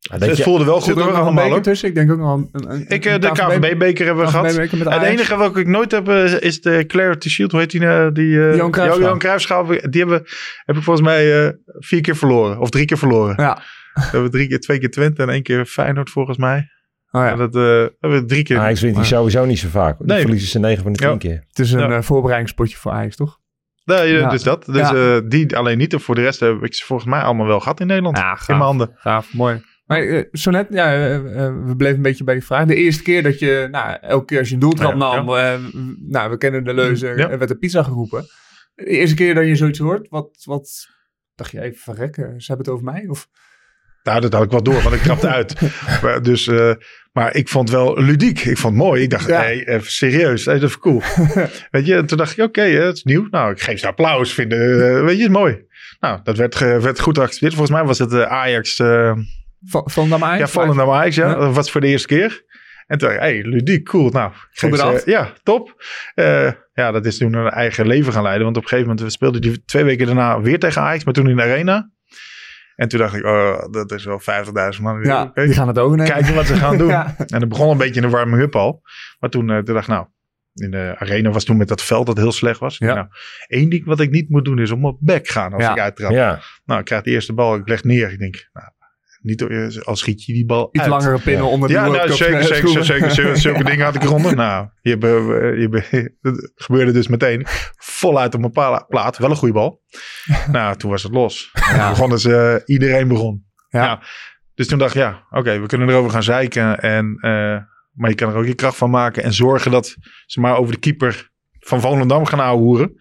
Ja, 0.00 0.18
dat 0.18 0.28
het 0.28 0.36
je- 0.36 0.42
voelde 0.42 0.64
wel 0.64 0.80
goed 0.80 0.88
er 0.88 0.94
hoor, 0.94 1.02
nog 1.02 1.10
een 1.12 1.16
allemaal 1.20 1.34
beker 1.34 1.50
hoor. 1.52 1.62
tussen? 1.62 1.88
Ik 1.88 1.94
denk 1.94 2.10
ook 2.12 2.18
nog 2.18 2.36
een... 2.36 2.48
een, 2.52 2.70
een 2.72 2.84
Ik, 2.88 3.04
eh, 3.04 3.12
een 3.12 3.20
de 3.20 3.30
KVB-beker 3.30 4.06
hebben 4.06 4.24
we 4.24 4.30
gehad. 4.30 4.54
Het 4.56 5.02
enige 5.02 5.36
welke 5.38 5.60
ik 5.60 5.66
nooit 5.66 5.90
heb 5.90 6.08
eh, 6.08 6.40
is 6.40 6.60
de 6.60 6.84
Clarity 6.86 7.28
Shield. 7.28 7.50
Hoe 7.50 7.60
heet 7.60 7.70
die? 7.70 7.86
eh, 7.86 8.06
die 8.12 8.40
eh, 8.48 8.56
Johan 8.56 8.70
Cruijffschaal. 8.70 9.02
Johan 9.04 9.18
Cruijffschaal. 9.18 9.66
Die 9.66 10.00
hebben, 10.00 10.22
heb 10.64 10.76
ik 10.76 10.82
volgens 10.82 11.06
mij 11.06 11.44
eh, 11.46 11.52
vier 11.64 12.00
keer 12.00 12.16
verloren. 12.16 12.58
Of 12.58 12.70
drie 12.70 12.84
keer 12.84 12.98
verloren. 12.98 13.34
Ja. 13.42 13.62
We 13.94 14.00
hebben 14.10 14.30
drie 14.30 14.48
keer, 14.48 14.60
twee 14.60 14.78
keer 14.78 14.90
Twente 14.90 15.22
en 15.22 15.28
één 15.28 15.42
keer 15.42 15.64
Feyenoord 15.66 16.10
volgens 16.10 16.36
mij. 16.36 16.68
Oh 17.10 17.20
ja. 17.22 17.30
En 17.30 17.38
dat 17.38 17.54
eh, 17.56 17.62
hebben 18.00 18.20
we 18.20 18.24
drie 18.24 18.42
keer. 18.42 18.58
Ajax 18.58 18.80
wint 18.80 18.94
die 18.96 19.04
sowieso 19.04 19.44
niet 19.44 19.58
zo 19.58 19.68
vaak. 19.68 19.98
Die 19.98 20.06
Nee. 20.06 20.20
verliezen 20.20 20.48
ze 20.48 20.58
9 20.58 20.82
van 20.82 20.92
de 20.92 20.98
10 20.98 21.08
Ja. 21.10 21.16
keer. 21.16 21.44
Het 21.48 21.58
is 21.58 21.72
een 21.72 21.80
Ja. 21.80 21.90
eh, 21.96 22.02
voorbereidingspotje 22.02 22.76
voor 22.76 22.92
Ajax, 22.92 23.16
toch? 23.16 23.38
Nee, 23.84 24.12
Ja. 24.12 24.28
dus 24.28 24.42
dat. 24.42 24.64
Dus 24.66 24.90
Ja. 24.90 24.94
eh, 25.14 25.20
die 25.28 25.56
alleen 25.56 25.78
niet. 25.78 25.92
En 25.92 26.00
voor 26.00 26.14
de 26.14 26.20
rest 26.20 26.40
heb 26.40 26.62
ik 26.64 26.74
ze 26.74 26.84
volgens 26.84 27.08
mij 27.10 27.20
allemaal 27.20 27.46
wel 27.46 27.60
gehad 27.60 27.80
in 27.80 27.86
Nederland. 27.86 28.16
Ja, 28.16 28.30
in 28.30 28.36
gaaf. 28.36 28.46
mijn 28.48 28.60
handen. 28.60 28.90
Gaaf, 28.94 29.34
mooi. 29.34 29.62
Maar 29.90 30.02
eh, 30.02 30.24
zo 30.32 30.50
net, 30.50 30.66
ja, 30.70 30.92
eh, 30.92 31.14
eh, 31.14 31.54
we 31.66 31.76
bleven 31.76 31.96
een 31.96 32.02
beetje 32.02 32.24
bij 32.24 32.34
die 32.34 32.44
vraag. 32.44 32.66
De 32.66 32.74
eerste 32.74 33.02
keer 33.02 33.22
dat 33.22 33.38
je, 33.38 33.68
nou, 33.70 33.96
elke 34.00 34.24
keer 34.24 34.38
als 34.38 34.48
je 34.48 34.54
een 34.54 34.60
doeltrap 34.60 34.90
Ja, 34.92 34.96
nam, 34.98 35.28
eh, 35.36 35.54
nou, 35.98 36.30
we 36.30 36.36
kennen 36.38 36.64
de 36.64 36.74
leuze, 36.74 37.06
Ja. 37.06 37.30
er 37.30 37.38
werd 37.38 37.50
er 37.50 37.56
pizza 37.58 37.82
geroepen. 37.82 38.24
De 38.74 38.84
eerste 38.84 39.14
keer 39.14 39.34
dat 39.34 39.46
je 39.46 39.56
zoiets 39.56 39.78
hoort, 39.78 40.08
wat, 40.08 40.42
wat 40.44 40.86
dacht 41.34 41.50
je 41.50 41.60
even, 41.60 41.78
verrekken, 41.80 42.40
ze 42.40 42.46
hebben 42.52 42.66
het 42.66 42.74
over 42.74 42.92
mij? 42.92 43.06
Of? 43.08 43.28
Nou, 44.02 44.20
dat 44.20 44.32
had 44.32 44.44
ik 44.44 44.50
wel 44.50 44.62
door, 44.62 44.82
want 44.82 44.94
ik 44.94 45.00
trapte 45.02 45.28
uit. 45.28 45.54
Maar, 46.02 46.22
dus, 46.22 46.46
eh, 46.46 46.72
maar 47.12 47.34
ik 47.34 47.48
vond 47.48 47.68
het 47.68 47.78
wel 47.78 48.00
ludiek. 48.02 48.38
Ik 48.44 48.58
vond 48.58 48.74
het 48.74 48.82
mooi. 48.84 49.02
Ik 49.02 49.10
dacht, 49.10 49.28
Ja. 49.28 49.40
hey, 49.40 49.68
even 49.68 49.90
serieus, 49.90 50.44
dat 50.44 50.62
is 50.62 50.78
cool. 50.78 51.02
weet 51.70 51.86
je, 51.86 51.94
en 51.94 52.06
toen 52.06 52.18
dacht 52.18 52.38
ik, 52.38 52.44
oké, 52.44 52.62
het 52.62 52.96
is 52.96 53.02
nieuw. 53.02 53.26
Nou, 53.30 53.52
ik 53.52 53.60
geef 53.60 53.78
ze 53.80 53.86
applaus. 53.86 54.32
Vinden, 54.34 54.58
eh, 54.58 55.00
weet 55.04 55.16
je, 55.16 55.22
het 55.22 55.30
is 55.30 55.36
mooi. 55.36 55.64
Nou, 56.00 56.20
dat 56.22 56.36
werd, 56.36 56.58
werd 56.58 57.00
goed 57.00 57.16
geaccepteerd. 57.18 57.54
Volgens 57.54 57.76
mij 57.76 57.86
was 57.86 57.98
het 57.98 58.12
eh, 58.12 58.22
Ajax, 58.22 58.76
eh 59.64 59.70
Va- 59.70 59.82
Van 59.84 60.08
Dam 60.08 60.24
Ajax? 60.24 60.38
ja, 60.52 60.60
vallen 60.60 60.76
naar 60.76 60.90
Ajax, 60.90 61.14
ja. 61.16 61.34
Dat 61.34 61.54
was 61.54 61.70
voor 61.70 61.80
de 61.80 61.86
eerste 61.86 62.06
keer. 62.08 62.44
En 62.86 62.98
toen 62.98 63.08
dacht 63.08 63.20
ik, 63.20 63.26
hey, 63.26 63.42
ludiek, 63.42 63.84
cool. 63.84 64.10
Nou, 64.10 64.32
Goed 64.54 64.70
bedacht. 64.70 65.04
ja, 65.04 65.32
top. 65.42 65.82
Eh, 66.14 66.50
ja, 66.72 66.90
dat 66.90 67.06
is 67.06 67.18
toen 67.18 67.34
een 67.34 67.48
eigen 67.50 67.86
leven 67.86 68.12
gaan 68.12 68.22
leiden. 68.22 68.44
Want 68.44 68.56
op 68.56 68.62
een 68.62 68.68
gegeven 68.68 68.88
moment 68.90 69.06
we 69.06 69.12
speelden 69.14 69.40
die 69.40 69.64
twee 69.64 69.84
weken 69.84 70.06
daarna 70.06 70.40
weer 70.40 70.58
tegen 70.58 70.82
Ajax, 70.82 71.04
maar 71.04 71.14
toen 71.14 71.28
in 71.28 71.36
de 71.36 71.42
arena. 71.42 71.90
En 72.76 72.88
toen 72.88 72.98
dacht 72.98 73.14
ik, 73.14 73.24
oh, 73.24 73.58
dat 73.70 73.92
is 73.92 74.04
wel 74.04 74.20
50.000 74.74 74.82
man. 74.82 75.02
Ja, 75.02 75.30
die 75.34 75.52
gaan 75.52 75.68
het 75.68 75.78
overnemen. 75.78 76.12
Kijken 76.12 76.34
wat 76.34 76.46
ze 76.46 76.54
gaan 76.54 76.78
doen. 76.78 76.88
Ja. 76.98 77.14
En 77.26 77.40
het 77.40 77.48
begon 77.48 77.70
een 77.70 77.76
beetje 77.78 77.94
in 78.00 78.06
de 78.06 78.08
warming-up 78.16 78.56
al. 78.56 78.82
Maar 79.18 79.30
toen, 79.30 79.50
eh, 79.50 79.56
toen 79.58 79.74
dacht 79.74 79.88
ik, 79.88 79.94
nou, 79.94 80.06
in 80.54 80.70
de 80.70 80.94
arena 80.98 81.30
was 81.30 81.44
toen 81.44 81.56
met 81.56 81.68
dat 81.68 81.82
veld 81.82 82.06
dat 82.06 82.16
heel 82.16 82.32
slecht 82.32 82.60
was. 82.60 82.78
Ja. 82.78 82.94
Nou, 82.94 83.06
één 83.46 83.68
ding 83.70 83.84
wat 83.84 84.00
ik 84.00 84.10
niet 84.10 84.28
moet 84.30 84.44
doen 84.44 84.58
is 84.58 84.70
om 84.70 84.84
op 84.86 84.96
back 85.00 85.28
gaan 85.28 85.52
als 85.52 85.62
Ja. 85.62 85.72
ik 85.72 85.78
uittrap. 85.78 86.10
Ja, 86.10 86.40
Nou, 86.64 86.80
ik 86.80 86.86
krijg 86.86 87.02
de 87.02 87.10
eerste 87.10 87.32
bal, 87.32 87.56
ik 87.56 87.68
leg 87.68 87.84
neer. 87.84 88.12
Ik 88.12 88.18
denk, 88.18 88.48
nou, 88.52 88.66
niet 89.20 89.42
eh, 89.42 89.66
als 89.84 90.00
schiet 90.00 90.24
je 90.24 90.32
die 90.32 90.46
bal 90.46 90.68
Iets 90.72 90.82
uit. 90.82 90.90
langere 90.92 91.18
pinnen 91.20 91.46
onder 91.46 91.68
de 91.68 91.74
Ja, 91.74 91.86
nou, 91.88 92.12
zeker, 92.12 92.36
eh, 92.38 92.42
zeker, 92.44 92.84
zeker, 92.84 93.10
zeker, 93.10 93.36
zulke 93.46 93.64
dingen 93.64 93.84
had 93.84 93.94
ik 93.94 94.02
eronder. 94.02 94.34
Nou, 94.36 94.68
je, 94.80 94.98
be- 94.98 95.54
je, 95.58 95.68
be- 95.68 96.14
dat 96.30 96.52
gebeurde 96.54 96.92
dus 96.92 97.08
meteen 97.08 97.46
voluit 97.76 98.34
op 98.34 98.40
mijn 98.40 98.84
plaat. 98.88 99.18
Wel 99.18 99.30
een 99.30 99.36
goede 99.36 99.54
bal. 99.54 99.80
nou, 100.52 100.76
toen 100.76 100.90
was 100.90 101.02
het 101.02 101.12
los. 101.12 101.50
En 101.52 101.78
toen 101.78 101.88
begon 101.88 102.10
dus, 102.10 102.24
eh, 102.24 102.54
iedereen 102.64 103.08
begon. 103.08 103.44
Ja. 103.68 103.82
Ja. 103.84 104.02
Dus 104.54 104.66
toen 104.68 104.78
dacht 104.78 104.94
ik, 104.94 105.00
ja, 105.00 105.26
oké, 105.30 105.60
we 105.60 105.66
kunnen 105.66 105.88
erover 105.88 106.10
gaan 106.10 106.22
zeiken. 106.22 106.80
En, 106.80 107.16
eh, 107.20 107.56
maar 107.92 108.10
je 108.10 108.14
kan 108.14 108.30
er 108.30 108.36
ook 108.36 108.46
je 108.46 108.54
kracht 108.54 108.76
van 108.76 108.90
maken. 108.90 109.22
En 109.22 109.32
zorgen 109.32 109.70
dat 109.70 109.96
ze 110.26 110.40
maar 110.40 110.56
over 110.56 110.72
de 110.74 110.80
keeper 110.80 111.30
van 111.58 111.80
Volendam 111.80 112.24
gaan 112.26 112.40
ouwehoeren. 112.40 112.92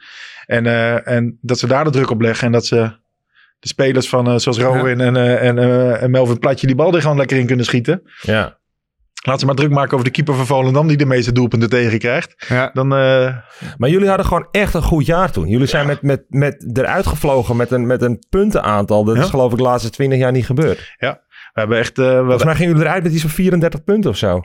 En, 0.46 0.66
eh, 0.66 1.08
en 1.08 1.38
dat 1.42 1.60
ze 1.60 1.68
daar 1.68 1.84
de 1.84 1.90
druk 1.90 2.10
op 2.10 2.22
leggen. 2.22 2.46
En 2.46 2.52
dat 2.52 2.66
ze 2.66 2.99
de 3.60 3.68
spelers 3.68 4.10
van, 4.10 4.28
eh, 4.28 4.38
zoals 4.38 4.60
Rowan 4.60 5.00
en, 5.00 5.16
eh, 5.16 5.48
en, 5.48 5.58
eh, 5.58 6.02
en 6.04 6.12
Melvin 6.12 6.40
Platje 6.40 6.68
die 6.68 6.76
bal 6.76 6.94
er 6.96 7.02
gewoon 7.02 7.18
lekker 7.18 7.38
in 7.38 7.46
kunnen 7.46 7.66
schieten. 7.66 8.02
ja. 8.22 8.58
Laat 9.26 9.40
ze 9.40 9.46
maar 9.46 9.56
druk 9.56 9.72
maken 9.72 9.94
over 9.94 10.06
de 10.06 10.12
keeper 10.12 10.36
van 10.36 10.46
Volendam 10.46 10.88
die 10.88 10.98
de 10.98 11.06
meeste 11.06 11.32
doelpunten 11.32 11.70
tegen 11.70 12.00
krijgt. 12.00 12.46
Ja. 12.48 12.70
Dan, 12.74 12.88
Maar 12.88 13.90
jullie 13.90 14.08
hadden 14.08 14.26
gewoon 14.26 14.48
echt 14.52 14.74
een 14.74 14.82
goed 14.82 15.06
jaar 15.06 15.32
toen. 15.32 15.48
Jullie 15.48 15.68
zijn 15.68 15.88
met, 15.88 16.02
met, 16.02 16.24
met 16.30 16.78
eruit 16.78 17.08
gevlogen 17.08 17.56
met 17.56 17.72
een, 17.72 17.88
met 17.88 18.02
een 18.02 18.24
puntenaantal. 18.30 19.04
Dat 19.04 19.16
Ja. 19.16 19.22
is 19.22 19.30
geloof 19.30 19.52
ik 19.52 19.58
de 19.58 19.64
laatste 19.64 19.90
20 19.90 20.20
jaar 20.20 20.32
niet 20.32 20.46
gebeurd. 20.46 20.94
We 21.54 21.60
hebben 21.60 21.78
echt... 21.78 21.98
eh, 22.00 22.06
we 22.06 22.20
Volgens 22.20 22.44
mij 22.44 22.56
gingen 22.56 22.72
jullie 22.72 22.86
eruit 22.88 23.04
met 23.04 23.12
iets 23.14 23.22
van 23.22 23.30
34 23.30 23.84
punten 23.84 24.10
of 24.10 24.18
zo. 24.18 24.42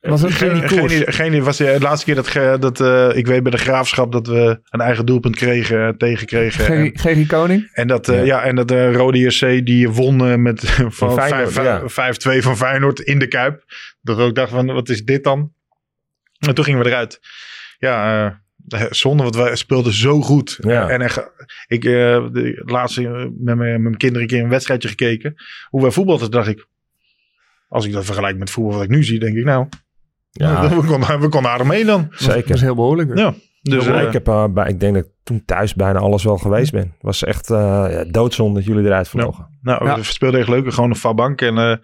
Was 0.00 0.22
het 0.22 0.32
geen, 0.32 0.50
geen 0.50 0.68
geen, 0.68 0.78
koers? 0.78 0.92
idee- 0.94 1.12
geen 1.12 1.26
idee. 1.26 1.42
was 1.42 1.56
de 1.56 1.76
laatste 1.80 2.04
keer 2.04 2.14
dat, 2.14 2.60
dat 2.60 2.80
eh, 2.80 3.16
ik 3.18 3.26
weet 3.26 3.42
bij 3.42 3.50
de 3.52 3.58
graafschap 3.58 4.12
dat 4.12 4.26
we 4.26 4.60
een 4.70 4.80
eigen 4.80 5.06
doelpunt 5.06 5.36
kregen, 5.36 5.86
eh, 5.86 5.92
tegenkregen. 5.96 6.90
Gerry 6.98 7.24
Koning? 7.26 7.70
en 7.72 7.86
dat, 7.86 8.08
eh, 8.08 8.16
Ja. 8.18 8.24
ja. 8.24 8.42
en 8.42 8.56
dat 8.56 8.68
de 8.68 8.92
Rode 8.92 9.18
JC 9.18 9.66
die 9.66 9.90
won 9.90 10.26
eh, 10.26 10.34
met 10.36 10.60
van 10.88 11.12
Feyenoord, 11.12 11.52
vijf- 11.52 11.96
ja. 11.96 12.38
5-2 12.38 12.42
van 12.42 12.56
Feyenoord 12.56 13.00
in 13.00 13.18
de 13.18 13.26
Kuip. 13.28 13.64
Dat 14.00 14.16
we 14.16 14.22
ook 14.22 14.34
dachten 14.34 14.56
van, 14.56 14.66
wat 14.74 14.88
is 14.88 15.04
dit 15.04 15.24
dan? 15.24 15.52
En 16.38 16.54
toen 16.54 16.64
gingen 16.64 16.80
we 16.82 16.86
eruit. 16.88 17.20
Ja, 17.78 18.26
eh, 18.26 18.32
zonde, 18.90 19.22
want 19.22 19.36
wij 19.36 19.56
speelden 19.56 19.92
zo 19.92 20.20
goed. 20.20 20.58
Ja. 20.60 20.88
En 20.88 21.00
echt, 21.00 21.30
ik 21.66 21.84
eh 21.84 21.90
de 22.32 22.62
laatste 22.64 23.06
eh, 23.06 23.12
met 23.38 23.56
mijn, 23.56 23.72
met 23.72 23.80
mijn 23.80 23.96
kinderen 23.96 24.22
een 24.22 24.28
keer 24.28 24.42
een 24.42 24.48
wedstrijdje 24.48 24.88
gekeken. 24.88 25.34
Hoe 25.68 25.82
wij 25.82 25.90
voetbalden, 25.90 26.30
dacht 26.30 26.48
ik. 26.48 26.66
Als 27.68 27.86
ik 27.86 27.92
dat 27.92 28.04
vergelijk 28.04 28.38
met 28.38 28.50
voetbal 28.50 28.74
wat 28.74 28.82
ik 28.82 28.90
nu 28.90 29.04
zie, 29.04 29.18
denk 29.18 29.36
ik 29.36 29.44
nou, 29.44 29.68
Ja, 30.30 30.68
we, 30.76 30.86
konden, 30.86 31.20
we 31.20 31.28
konden 31.28 31.50
aardig 31.50 31.66
mee 31.66 31.84
dan. 31.84 32.06
Dat 32.10 32.20
is 32.20 32.26
zeker. 32.26 32.60
heel 32.60 32.74
behoorlijk. 32.74 33.18
Ja. 33.18 33.34
Dus, 33.62 33.84
Ja, 33.84 34.00
eh, 34.00 34.06
ik, 34.06 34.12
heb, 34.12 34.28
eh, 34.28 34.44
bij, 34.48 34.68
ik 34.68 34.80
denk 34.80 34.94
dat 34.94 35.04
ik 35.04 35.10
toen 35.22 35.44
thuis 35.44 35.74
bijna 35.74 35.98
alles 35.98 36.24
wel 36.24 36.36
geweest 36.38 36.72
ben. 36.72 36.80
Het 36.80 37.02
was 37.02 37.24
echt 37.24 37.50
eh 37.50 37.86
ja, 37.90 38.04
doodzonde 38.04 38.54
dat 38.54 38.64
jullie 38.64 38.84
eruit 38.84 39.08
vlogen. 39.08 39.58
nou, 39.62 39.84
Ja. 39.84 39.96
we 39.96 40.02
speelden 40.04 40.40
echt 40.40 40.48
leuk. 40.48 40.72
Gewoon 40.72 40.90
een 40.90 40.96
vabank 40.96 41.40
en 41.40 41.58
eh 41.58 41.76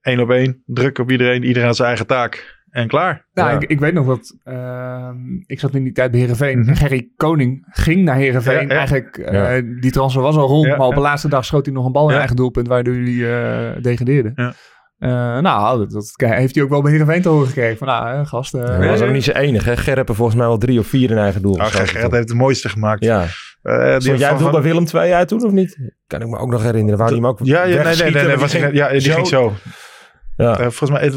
één 0.00 0.20
op 0.20 0.30
één. 0.30 0.62
Druk 0.66 0.98
op 0.98 1.10
iedereen. 1.10 1.42
Iedereen 1.44 1.66
had 1.66 1.76
zijn 1.76 1.88
eigen 1.88 2.06
taak. 2.06 2.61
En 2.72 2.88
klaar. 2.88 3.26
Nou, 3.32 3.48
Ja. 3.50 3.54
ik, 3.60 3.70
ik 3.70 3.80
weet 3.80 3.94
nog 3.94 4.06
dat 4.06 4.36
ehm, 4.44 5.16
ik 5.46 5.60
zat 5.60 5.74
in 5.74 5.82
die 5.82 5.92
tijd 5.92 6.10
bij 6.10 6.20
Heerenveen. 6.20 6.58
Mhm. 6.58 6.74
Gerry 6.74 7.10
Koning 7.16 7.66
ging 7.70 8.04
naar. 8.04 8.22
Ja, 8.22 8.40
ja. 8.44 8.66
Eigenlijk, 8.68 9.16
eh, 9.18 9.32
Ja. 9.32 9.60
die 9.80 9.90
transfer 9.90 10.22
was 10.22 10.36
al 10.36 10.46
rond. 10.46 10.66
Ja, 10.66 10.76
maar 10.76 10.86
op 10.86 10.92
ja. 10.92 10.98
de 10.98 11.04
laatste 11.04 11.28
dag 11.28 11.44
schoot 11.44 11.64
hij 11.66 11.74
nog 11.74 11.86
een 11.86 11.92
bal 11.92 12.06
in 12.06 12.12
Ja. 12.12 12.18
eigen 12.18 12.36
doelpunt. 12.36 12.68
Waardoor 12.68 12.94
jullie 12.94 13.32
eh 13.32 13.82
degradeerden. 13.82 14.32
Ja. 14.34 14.52
Eh, 14.98 15.42
nou, 15.42 15.78
dat, 15.78 15.90
dat 15.90 16.30
heeft 16.30 16.54
hij 16.54 16.64
ook 16.64 16.70
wel 16.70 16.82
bij 16.82 16.90
Heerenveen 16.90 17.22
te 17.22 17.28
horen 17.28 17.46
gekregen. 17.46 17.76
Van 17.78 17.86
nou, 17.86 18.08
hè, 18.16 18.24
gast. 18.24 18.52
Ja, 18.52 18.78
dat 18.78 18.84
was 18.88 19.00
ook 19.00 19.10
niet 19.12 19.24
zijn 19.24 19.36
enige. 19.36 19.70
hè. 19.70 20.04
Volgens 20.04 20.36
mij 20.36 20.46
wel 20.46 20.58
drie 20.58 20.78
of 20.78 20.86
vier 20.86 21.10
in 21.10 21.18
eigen 21.18 21.42
doel 21.42 21.56
Nou, 21.56 21.64
geschoten 21.70 21.88
Gerrit 21.94 22.12
heeft 22.12 22.28
het 22.28 22.38
mooiste 22.38 22.68
gemaakt. 22.68 23.04
Ja. 23.04 23.24
Eh, 23.62 23.98
die 23.98 24.16
jij 24.16 24.36
doel 24.36 24.50
bij 24.50 24.62
Willem 24.62 24.84
2 24.84 25.14
uit 25.14 25.28
toen 25.28 25.44
of 25.44 25.52
niet? 25.52 25.92
Kan 26.06 26.20
ik 26.20 26.28
me 26.28 26.38
ook 26.38 26.50
nog 26.50 26.62
herinneren. 26.62 26.98
Waar 26.98 27.08
hij 27.08 27.16
hem 27.16 27.26
ook 27.26 27.38
Ja, 27.42 27.62
ja 27.64 27.82
nee, 27.82 27.94
nee, 27.96 28.02
nee, 28.02 28.12
nee, 28.12 28.26
maar 28.26 28.38
was 28.38 28.50
die 28.50 28.60
ging 28.60 28.74
ja, 28.74 28.88
die 28.88 29.00
ging 29.00 29.26
zo. 29.26 29.52
Ja. 30.36 30.52
Eh, 30.52 30.60
volgens, 30.70 30.90
mij, 30.90 31.12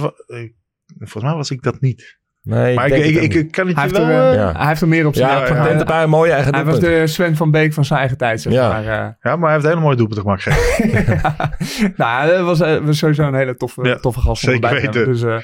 volgens 0.98 1.24
mij 1.24 1.34
was 1.34 1.52
ik 1.52 1.62
dat 1.64 1.82
niet. 1.82 2.18
Nee, 2.42 2.76
Maar 2.76 2.86
ik, 2.88 2.92
denk 2.94 3.06
ik, 3.06 3.34
het 3.34 3.36
ik, 3.36 3.52
kan 3.52 3.68
het 3.68 3.76
hij, 3.76 3.86
je 3.88 3.92
wel... 3.94 4.02
er, 4.04 4.10
eh, 4.10 4.30
eh, 4.30 4.36
Ja. 4.36 4.52
hij 4.58 4.68
heeft 4.68 4.82
er 4.82 4.88
meer 4.88 5.06
op 5.06 5.16
zijn 5.16 5.30
Ja, 5.30 5.36
ja, 5.48 5.56
ja, 5.56 5.66
ja. 5.68 5.80
een 5.80 5.86
paar 5.86 6.04
een 6.04 6.10
mooie 6.10 6.32
eigen 6.32 6.56
Hij 6.56 6.64
was 6.66 6.80
de 6.80 7.08
Sven 7.08 7.36
van 7.36 7.52
Beek 7.52 7.74
van 7.74 7.86
zijn 7.86 8.00
eigen 8.00 8.18
tijd, 8.18 8.42
zeg 8.42 8.54
Ja. 8.54 8.70
maar. 8.70 8.80
eh. 8.82 9.10
ja, 9.22 9.36
maar 9.36 9.40
hij 9.40 9.52
heeft 9.52 9.64
een 9.64 9.70
hele 9.70 9.82
mooie 9.82 9.96
doelpunt 9.96 10.20
gemaakt. 10.20 10.42
Gerrit. 10.42 11.98
nou, 11.98 12.28
dat 12.30 12.46
was, 12.46 12.60
was 12.82 12.98
sowieso 12.98 13.24
een 13.28 13.34
hele 13.36 13.56
toffe, 13.56 13.84
Ja, 13.88 13.96
toffe 13.96 14.20
gast. 14.20 14.44
zeker 14.44 14.70
weten. 14.74 15.06
Dus 15.06 15.22
eh, 15.24 15.38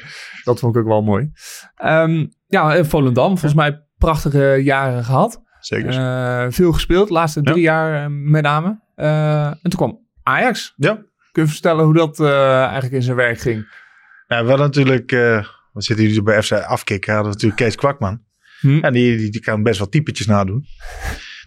dat 0.44 0.60
vond 0.60 0.76
ik 0.76 0.82
ook 0.82 0.88
wel 0.88 1.02
mooi. 1.02 1.32
Ehm, 1.76 2.26
ja, 2.48 2.84
Volendam. 2.84 3.28
Volgens 3.30 3.54
mij 3.54 3.86
prachtige 3.98 4.60
jaren 4.64 5.04
gehad. 5.04 5.42
Zeker. 5.60 5.90
Eh, 5.90 6.46
veel 6.50 6.72
gespeeld. 6.72 7.08
De 7.08 7.14
laatste 7.14 7.42
drie 7.42 7.62
jaar 7.62 8.12
met 8.12 8.44
name. 8.44 8.80
Eh, 8.96 9.46
en 9.46 9.58
toen 9.62 9.72
kwam 9.76 10.00
Ajax. 10.24 10.74
ja. 10.76 11.00
Kun 11.32 11.44
je 11.44 11.50
vertellen 11.50 11.86
hoe 11.86 11.94
dat 11.94 12.20
eh, 12.20 12.62
eigenlijk 12.64 12.94
in 12.94 13.02
zijn 13.02 13.16
werk 13.18 13.40
ging? 13.40 13.80
Nou, 14.32 14.44
we 14.44 14.50
hadden 14.50 14.68
natuurlijk... 14.68 15.12
eh, 15.12 15.46
we 15.74 15.82
zitten 15.82 16.06
hier 16.06 16.24
bij 16.24 16.44
FC 16.44 16.52
Afkikken. 16.52 17.14
Hadden 17.14 17.32
we 17.32 17.38
natuurlijk 17.38 17.62
Kees 17.62 17.76
Kwakman. 17.76 18.22
Hm? 18.60 18.80
En 18.84 18.94
die, 18.94 19.18
die, 19.18 19.30
die 19.32 19.42
kan 19.42 19.64
best 19.64 19.78
wel 19.80 19.90
typetjes 19.90 20.28
nadoen. 20.28 20.66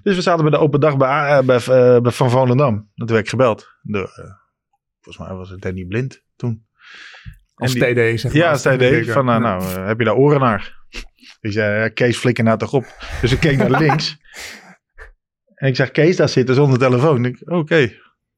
Dus 0.02 0.14
we 0.16 0.22
zaten 0.22 0.42
bij 0.42 0.50
de 0.50 0.58
open 0.58 0.80
dag 0.80 0.96
bij, 0.96 1.08
eh, 1.38 1.44
bij, 1.44 1.56
eh, 1.56 2.00
bij 2.00 2.12
Van 2.12 2.30
Volendam. 2.30 2.90
Dat 2.94 3.10
werd 3.10 3.22
ik 3.22 3.28
gebeld. 3.28 3.68
Door, 3.82 4.02
eh, 4.16 4.24
volgens 5.00 5.26
mij 5.26 5.36
was 5.36 5.50
het 5.50 5.60
Danny 5.60 5.84
Blind 5.84 6.22
toen. 6.36 6.66
Als 7.54 7.72
TD, 7.72 7.76
zeg 8.20 8.22
maar. 8.24 8.34
Ja, 8.34 8.50
als 8.50 8.62
zij 8.62 8.76
deed 8.76 9.10
van, 9.10 9.24
nou, 9.24 9.42
Ja. 9.42 9.56
nou 9.58 9.86
heb 9.86 9.98
je 9.98 10.04
daar 10.04 10.14
oren 10.14 10.40
naar? 10.40 10.82
Ik 11.40 11.52
zei, 11.52 11.80
ja, 11.82 11.88
Kees 11.88 12.16
flikker 12.16 12.44
nou 12.44 12.58
toch 12.58 12.72
op. 12.72 12.84
Dus 13.20 13.32
ik 13.32 13.40
keek 13.40 13.56
naar 13.56 13.80
links. 13.84 14.16
en 15.54 15.68
ik 15.68 15.76
zag 15.76 15.90
Kees 15.90 16.16
daar 16.16 16.28
zitten 16.28 16.54
zonder 16.54 16.78
telefoon. 16.78 17.24
Ik, 17.24 17.38
oké. 17.44 17.92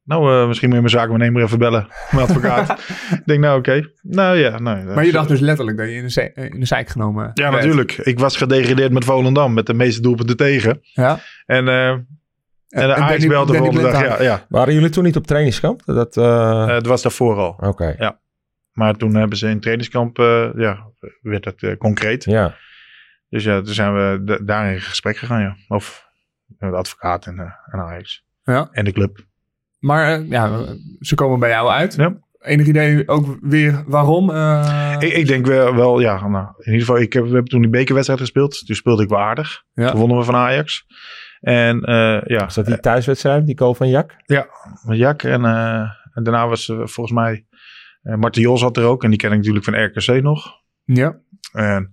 Nou, 0.07 0.40
eh, 0.40 0.47
misschien 0.47 0.69
moet 0.69 0.77
je 0.77 0.83
mijn 0.85 0.95
zakenwaarnemer 0.95 1.42
even 1.42 1.59
bellen. 1.59 1.88
Mijn 2.11 2.25
advocaat. 2.29 2.71
ik 3.11 3.23
denk, 3.25 3.40
nou 3.40 3.59
oké. 3.59 3.90
Nou 4.03 4.37
ja. 4.37 4.59
Nou, 4.59 4.85
Maar 4.85 5.05
je 5.05 5.12
dacht 5.12 5.29
dus 5.29 5.40
letterlijk 5.40 5.77
dat 5.79 5.87
je 5.88 5.95
in 5.95 6.03
de, 6.03 6.11
ze- 6.11 6.33
in 6.35 6.61
de 6.61 6.66
zeik 6.66 6.88
genomen 6.88 7.31
Ja, 7.35 7.51
werd. 7.51 7.55
natuurlijk. 7.64 7.92
Ik 7.92 8.19
was 8.19 8.37
gedegradeerd 8.37 8.92
met 8.92 9.05
Volendam. 9.05 9.55
Met 9.55 9.66
de 9.66 9.75
meeste 9.75 10.01
doelpunten 10.01 10.37
tegen. 10.37 10.79
Ja. 10.83 11.19
En, 11.47 11.69
eh 11.69 11.88
en 12.69 12.87
de 12.88 12.95
Ajax 12.95 13.27
belde 13.27 13.53
de 13.53 13.59
volgende 13.59 13.83
dag. 13.90 14.03
Ja, 14.03 14.23
ja. 14.23 14.47
Waren 14.49 14.75
jullie 14.75 14.88
toen 14.90 15.05
niet 15.05 15.16
op 15.16 15.27
trainingskamp? 15.27 15.83
Dat, 15.85 16.16
eh, 16.16 16.25
Eh, 16.62 16.66
het 16.66 16.87
was 16.87 17.03
daarvoor 17.03 17.37
al. 17.37 17.57
Oké, 17.69 18.14
Maar 18.73 18.95
toen 18.95 19.14
hebben 19.14 19.38
ze 19.38 19.49
in 19.49 19.61
trainingskamp, 19.61 20.19
eh, 20.19 20.49
ja, 20.57 20.87
werd 21.23 21.45
het 21.45 21.62
eh, 21.62 21.77
concreet. 21.77 22.25
ja. 22.25 22.55
Dus 23.29 23.45
ja, 23.45 23.61
toen 23.62 23.75
zijn 23.75 23.95
we 23.95 24.25
da- 24.25 24.38
daar 24.42 24.73
in 24.73 24.81
gesprek 24.81 25.16
gegaan, 25.16 25.40
ja. 25.40 25.57
Of 25.69 26.07
met 26.59 26.71
de 26.71 26.77
advocaat 26.77 27.27
en, 27.27 27.38
eh 27.38 27.51
en 27.75 27.81
Ajax. 27.81 28.25
Ja. 28.45 28.69
En 28.73 28.85
de 28.85 28.92
club. 28.92 29.25
Maar 29.79 30.12
eh, 30.12 30.31
ja, 30.31 30.65
ze 31.01 31.15
komen 31.15 31.39
bij 31.39 31.49
jou 31.51 31.69
uit. 31.71 31.95
Ja. 31.95 32.17
Enig 32.39 32.67
idee 32.67 33.09
ook 33.09 33.37
weer 33.41 33.85
waarom? 33.87 34.31
Eh, 34.31 34.97
Ik, 34.99 35.12
ik 35.12 35.27
denk 35.27 35.47
wel, 35.47 35.75
wel 35.75 36.01
ja, 36.01 36.29
nou, 36.29 36.47
in 36.59 36.73
ieder 36.73 36.81
geval, 36.87 37.01
ik 37.01 37.12
heb, 37.12 37.23
we 37.23 37.29
hebben 37.31 37.49
toen 37.51 37.61
die 37.61 37.71
bekerwedstrijd 37.71 38.21
gespeeld. 38.21 38.67
Toen 38.67 38.77
speelde 38.77 39.03
ik 39.03 39.09
wel 39.09 39.19
aardig. 39.21 39.62
Ja. 39.73 39.91
Toen 39.91 39.99
wonnen 40.01 40.19
we 40.19 40.25
van 40.25 40.35
Ajax. 40.35 40.87
En 41.41 41.81
eh, 41.83 42.21
ja, 42.25 42.49
dat 42.55 42.67
die 42.67 42.81
thuiswedstrijd, 42.81 43.47
die 43.47 43.59
goal 43.59 43.75
van 43.75 43.89
Jak? 43.89 44.15
met 44.87 44.97
Jak. 44.99 45.23
En, 45.23 45.45
eh, 45.45 45.81
en 46.15 46.23
daarna 46.23 46.49
was 46.49 46.67
volgens 46.67 47.12
mij, 47.12 47.47
uh, 48.03 48.15
Martin 48.15 48.43
Jos 48.43 48.61
zat 48.61 48.77
er 48.77 48.85
ook. 48.85 49.05
En 49.05 49.11
die 49.11 49.19
ken 49.19 49.31
ik 49.31 49.37
natuurlijk 49.37 49.65
van 49.65 49.85
RKC 49.85 50.23
nog. 50.23 50.53
Ja. 50.85 51.17
En 51.53 51.91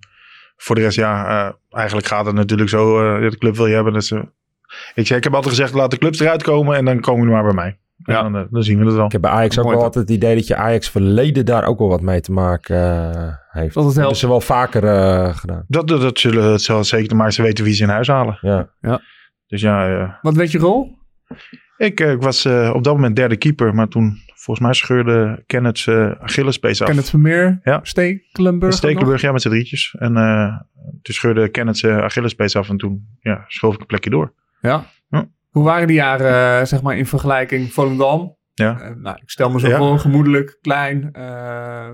voor 0.56 0.74
de 0.74 0.80
rest, 0.80 0.96
ja, 0.96 1.26
eh, 1.46 1.52
eigenlijk 1.70 2.06
gaat 2.06 2.26
het 2.26 2.34
natuurlijk 2.34 2.70
zo. 2.70 3.14
eh, 3.16 3.30
de 3.30 3.38
club 3.38 3.56
wil 3.56 3.66
je 3.66 3.74
hebben. 3.74 3.92
Dat 3.92 4.04
ze, 4.04 4.28
ik, 4.94 5.06
zeg, 5.06 5.16
ik 5.18 5.24
heb 5.24 5.34
altijd 5.34 5.54
gezegd, 5.54 5.74
laat 5.74 5.90
de 5.90 5.98
clubs 5.98 6.20
eruit 6.20 6.42
komen 6.42 6.76
en 6.76 6.84
dan 6.84 7.00
komen 7.00 7.20
jullie 7.20 7.34
maar 7.34 7.44
bij 7.44 7.54
mij. 7.54 7.78
Ja. 7.96 8.14
Ja. 8.14 8.22
Dan, 8.22 8.36
eh, 8.36 8.42
dan 8.50 8.62
zien 8.62 8.78
we 8.78 8.84
het 8.84 8.94
wel. 8.94 9.04
Ik 9.06 9.12
heb 9.12 9.20
bij 9.20 9.30
Ajax 9.30 9.58
ook 9.58 9.64
Mooi 9.64 9.76
wel 9.76 9.84
altijd 9.84 10.08
het 10.08 10.16
idee 10.16 10.34
dat 10.34 10.46
je 10.46 10.56
Ajax 10.56 10.90
verleden 10.90 11.44
daar 11.46 11.64
ook 11.64 11.78
wel 11.78 11.88
wat 11.88 12.00
mee 12.00 12.20
te 12.20 12.32
maken 12.32 12.76
eh, 13.14 13.32
heeft. 13.48 13.74
Dat 13.74 13.94
hebben 13.94 14.16
ze 14.16 14.28
wel 14.28 14.40
vaker 14.40 14.84
eh, 14.84 15.36
gedaan. 15.36 15.64
Dat, 15.68 15.88
dat, 15.88 16.00
dat 16.00 16.18
zullen 16.18 16.52
het 16.52 16.62
zal 16.62 16.84
zeker, 16.84 17.16
maar 17.16 17.32
ze 17.32 17.42
weten 17.42 17.64
wie 17.64 17.74
ze 17.74 17.82
in 17.82 17.88
huis 17.88 18.08
halen. 18.08 18.38
Ja. 18.40 19.00
Dus 19.46 19.60
ja, 19.60 19.88
eh, 19.88 20.12
Wat 20.22 20.34
werd 20.34 20.50
je 20.50 20.58
rol? 20.58 20.98
ik, 21.76 22.00
ik 22.00 22.22
was 22.22 22.44
eh, 22.44 22.70
op 22.74 22.84
dat 22.84 22.94
moment 22.94 23.16
derde 23.16 23.36
keeper, 23.36 23.74
maar 23.74 23.88
toen 23.88 24.18
volgens 24.26 24.66
mij 24.66 24.74
scheurde 24.74 25.42
Kenneth 25.46 25.86
uh, 25.86 26.10
Achillespees 26.20 26.80
af. 26.80 26.86
Kenneth 26.86 27.10
Vermeer, 27.10 27.60
Ja. 27.62 27.80
Stekelenburg. 27.82 28.74
Stekelenburg, 28.74 29.20
ja, 29.20 29.32
met 29.32 29.42
z'n 29.42 29.48
drietjes. 29.48 29.96
En 29.98 30.16
eh, 30.16 30.56
toen 31.02 31.14
scheurde 31.14 31.48
Kenneth 31.48 31.78
zijn 31.78 32.00
Achillespees 32.00 32.56
af 32.56 32.68
en 32.68 32.76
toen 32.76 33.06
ja, 33.20 33.44
schoof 33.46 33.74
ik 33.74 33.80
een 33.80 33.86
plekje 33.86 34.10
door. 34.10 34.32
Ja. 34.70 34.84
Ja. 35.08 35.26
Hoe 35.50 35.64
waren 35.64 35.86
die 35.86 35.96
jaren, 35.96 36.60
eh, 36.60 36.66
zeg 36.66 36.82
maar, 36.82 36.96
in 36.96 37.06
vergelijking 37.06 37.72
Volendam? 37.72 38.36
Ja. 38.54 38.80
Eh, 38.80 38.90
nou, 38.96 39.16
ik 39.22 39.30
stel 39.30 39.50
me 39.50 39.60
zo 39.60 39.68
Ja. 39.68 39.76
voor, 39.76 39.98
gemoedelijk, 39.98 40.58
klein, 40.60 41.08
eh, 41.12 41.90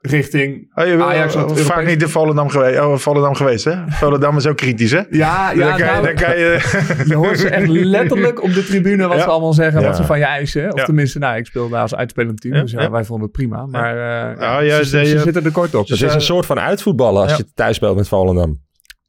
richting... 0.00 0.70
Oh, 0.74 0.86
je, 0.86 1.04
Ajax 1.04 1.34
oh, 1.34 1.40
vaak 1.48 1.56
Europees- 1.56 1.86
niet 1.88 2.02
in 2.02 2.08
Volendam 2.08 2.48
geweest, 2.48 2.80
oh, 2.80 2.96
Volendam 2.96 3.34
geweest 3.34 3.64
hè? 3.64 3.74
Volendam 3.88 4.36
is 4.36 4.46
ook 4.46 4.56
kritisch, 4.56 4.90
hè? 4.90 5.02
Ja, 5.10 5.50
ja 5.50 5.54
dan 5.54 5.68
kan, 5.68 5.76
je- 5.78 5.84
nou, 5.84 6.02
dan 6.04 6.14
kan 6.14 6.38
je... 6.38 6.58
je 7.08 7.14
hoort 7.14 7.38
ze 7.38 7.48
echt 7.48 7.68
letterlijk 7.68 8.42
op 8.42 8.52
de 8.54 8.64
tribune 8.64 9.06
wat 9.06 9.16
Ja. 9.16 9.22
ze 9.22 9.28
allemaal 9.28 9.52
zeggen, 9.52 9.80
Ja. 9.80 9.86
wat 9.86 9.96
ze 9.96 10.04
van 10.04 10.18
je 10.18 10.24
eisen. 10.24 10.72
Of 10.72 10.78
Ja. 10.78 10.84
tenminste, 10.84 11.18
nou, 11.18 11.36
ik 11.36 11.46
speel 11.46 11.68
daar 11.68 11.80
als 11.80 11.94
uitspelend 11.94 12.40
team, 12.40 12.54
Ja, 12.54 12.60
dus 12.60 12.70
ja, 12.70 12.80
ja. 12.82 12.90
wij 12.90 13.04
vonden 13.04 13.24
het 13.26 13.36
prima. 13.36 13.66
Maar 13.66 13.90
eh, 13.90 14.40
ja, 14.40 14.58
ja, 14.60 14.82
ze, 14.82 15.04
zitten 15.18 15.44
er 15.44 15.52
kort 15.52 15.74
op. 15.74 15.86
Dat 15.88 16.00
is 16.02 16.14
een 16.14 16.20
soort 16.20 16.46
van 16.46 16.58
uitvoetballen 16.60 17.22
als 17.22 17.30
Ja. 17.30 17.36
je 17.36 17.52
thuis 17.54 17.76
speelt 17.76 17.96
met 17.96 18.08
Volendam. 18.08 18.64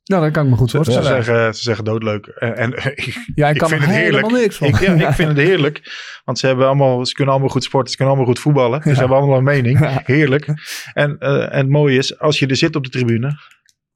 Nou, 0.08 0.24
dat 0.24 0.32
kan 0.32 0.43
ik 0.43 0.50
me 0.50 0.56
goed 0.58 0.70
Ze, 0.70 0.78
ze, 0.78 0.84
voorstellen. 0.91 1.24
zeggen, 1.24 1.56
ze 1.56 1.62
zeggen 1.62 1.84
doodleuk. 1.86 2.26
En, 2.28 2.56
en 2.56 2.72
ik, 2.96 3.17
Ja, 3.36 3.48
ik 3.48 3.54
ik 3.54 3.60
kan 3.60 3.70
vind 3.70 3.82
er 3.82 3.88
het 3.88 3.96
helemaal 3.98 4.30
heerlijk. 4.30 4.41
niks 4.43 4.58
van. 4.58 4.67
ik, 4.67 4.80
ja, 4.80 5.08
ik 5.10 5.13
vind 5.15 5.28
het 5.30 5.38
heerlijk. 5.48 5.82
Want 6.26 6.39
ze, 6.39 6.48
hebben 6.48 6.65
allemaal, 6.65 7.06
ze 7.06 7.13
kunnen 7.13 7.34
allemaal 7.34 7.52
goed 7.52 7.63
sporten. 7.63 7.89
Ze 7.91 7.96
kunnen 7.98 8.15
allemaal 8.15 8.34
goed 8.34 8.41
voetballen. 8.43 8.78
Dus 8.80 8.88
Ja. 8.88 8.93
ze 8.93 9.00
hebben 9.00 9.17
allemaal 9.17 9.38
een 9.38 9.43
mening. 9.43 10.02
Heerlijk. 10.06 10.46
En, 10.93 11.15
eh, 11.20 11.41
en 11.41 11.58
het 11.58 11.70
mooie 11.70 11.98
is, 11.98 12.20
als 12.20 12.39
je 12.39 12.48
er 12.48 12.56
zit 12.56 12.76
op 12.76 12.84
de 12.84 12.89
tribune... 12.89 13.38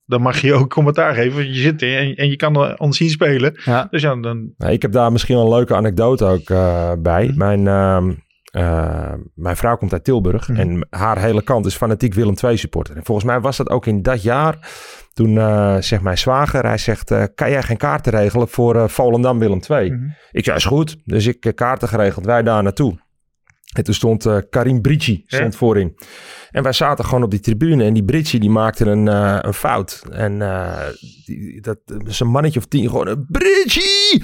dan 0.06 0.21
mag 0.21 0.41
je 0.41 0.54
ook 0.54 0.69
commentaar 0.69 1.13
geven. 1.13 1.47
Je 1.54 1.60
zit 1.62 1.82
er 1.82 1.97
en, 1.97 2.15
en 2.15 2.30
je 2.30 2.36
kan 2.36 2.80
ons 2.80 2.97
zien 2.97 3.10
spelen. 3.10 3.60
Ja. 3.65 3.88
Dus 3.89 4.02
ja, 4.02 4.15
dan... 4.15 4.54
Nou, 4.58 4.71
ik 4.74 4.82
heb 4.82 4.91
daar 4.91 5.12
misschien 5.12 5.36
wel 5.36 5.45
een 5.45 5.54
leuke 5.54 5.76
anekdote 5.76 6.26
ook 6.26 6.50
eh, 6.50 6.91
bij. 7.00 7.26
Mhm. 7.28 7.38
Mijn, 7.38 7.67
ehm, 7.67 8.12
eh, 8.52 9.13
mijn 9.36 9.58
vrouw 9.58 9.78
komt 9.78 9.93
uit 9.93 10.04
Tilburg 10.04 10.47
Mhm. 10.47 10.60
en 10.60 10.88
haar 10.89 11.19
hele 11.21 11.43
kant 11.43 11.65
is 11.65 11.76
fanatiek 11.76 12.13
Willem 12.13 12.36
II 12.43 12.58
supporter. 12.58 12.95
En 12.95 13.04
volgens 13.06 13.28
mij 13.28 13.39
was 13.39 13.58
dat 13.58 13.69
ook 13.69 13.86
in 13.86 14.02
dat 14.02 14.21
jaar. 14.24 14.58
Toen 15.13 15.38
eh, 15.38 15.78
zegt 15.80 16.02
mijn 16.02 16.17
zwager, 16.17 16.65
hij 16.65 16.78
zegt, 16.78 17.12
eh, 17.12 17.24
kan 17.36 17.50
jij 17.50 17.63
geen 17.63 17.78
kaarten 17.78 18.12
regelen 18.12 18.47
voor 18.47 18.76
eh, 18.76 18.88
Volendam 18.88 19.39
Willem 19.39 19.60
II? 19.69 19.91
Mhm. 19.91 20.10
Ik 20.32 20.43
zei, 20.43 20.58
is 20.58 20.65
goed. 20.65 20.97
Dus 21.06 21.26
ik 21.28 21.52
kaarten 21.56 21.88
geregeld, 21.88 22.26
wij 22.26 22.43
daar 22.43 22.63
naartoe. 22.63 23.00
En 23.76 23.84
toen 23.84 23.93
stond 23.93 24.50
Karim 24.50 24.82
Brici 24.82 25.24
stond 25.26 25.52
Ja. 25.52 25.58
voorin. 25.58 25.95
En 26.52 26.63
wij 26.63 26.74
zaten 26.74 27.06
gewoon 27.06 27.24
op 27.24 27.32
die 27.32 27.39
tribune. 27.39 27.84
En 27.84 27.93
die 27.93 28.04
Brici 28.04 28.39
die 28.39 28.50
maakte 28.50 28.86
een, 28.86 29.08
een 29.47 29.54
fout. 29.54 30.04
En 30.12 30.39
die, 31.26 31.62
dat 31.62 31.78
is 32.08 32.19
een 32.19 32.28
mannetje 32.28 32.60
of 32.60 32.65
tien 32.65 32.89
gewoon... 32.89 33.08
een 33.08 33.26
Brici! 33.30 34.24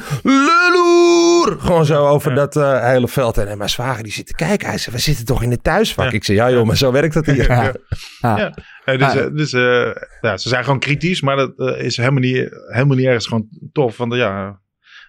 Gewoon 1.45 1.85
zo 1.85 2.05
over 2.07 2.29
Ja. 2.29 2.35
dat 2.35 2.55
eh, 2.55 2.83
hele 2.83 3.07
veld. 3.07 3.37
En, 3.37 3.47
en 3.47 3.57
mijn 3.57 3.69
zwager 3.69 4.03
die 4.03 4.11
zit 4.11 4.27
te 4.27 4.33
kijken. 4.35 4.67
Hij 4.67 4.77
zei, 4.77 4.95
we 4.95 5.01
zitten 5.01 5.25
toch 5.25 5.43
in 5.43 5.49
de 5.49 5.61
thuisvak? 5.61 6.05
Ja. 6.05 6.11
Ik 6.11 6.23
zei, 6.23 6.37
ja 6.37 6.51
joh, 6.51 6.65
maar 6.65 6.77
zo 6.77 6.91
werkt 6.91 7.13
dat 7.13 7.25
hier. 7.25 7.47
Ja. 7.51 7.63
Ja. 7.63 8.37
Ja. 8.37 8.53
Eh, 8.85 8.97
dus 8.99 9.07
Ah. 9.07 9.17
eh, 9.25 9.33
dus 9.33 9.53
eh, 9.53 9.91
ja, 10.21 10.37
ze 10.37 10.49
zijn 10.49 10.63
gewoon 10.63 10.79
kritisch. 10.79 11.21
Maar 11.21 11.35
dat 11.35 11.53
eh, 11.59 11.81
is 11.85 11.97
helemaal 11.97 12.19
niet, 12.21 12.49
helemaal 12.67 12.95
niet 12.97 13.05
ergens 13.05 13.27
gewoon 13.27 13.47
tof. 13.71 13.97
Want 13.97 14.11
eh, 14.13 14.19
ja, 14.19 14.59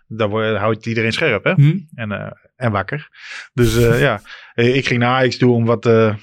daar 0.06 0.28
wordt- 0.28 0.56
houdt 0.58 0.86
iedereen 0.86 1.12
scherp, 1.12 1.44
hè? 1.44 1.52
Hm? 1.52 1.78
en, 1.94 2.12
eh, 2.12 2.30
en 2.56 2.70
wakker. 2.72 3.08
Dus 3.54 3.76
eh, 3.76 4.00
ja, 4.00 4.20
Eh, 4.54 4.76
ik 4.76 4.86
ging 4.86 5.00
naar 5.00 5.14
Ajax 5.14 5.36
toe 5.36 5.52
om 5.54 5.64
wat 5.64 5.86
eh, 5.86 6.14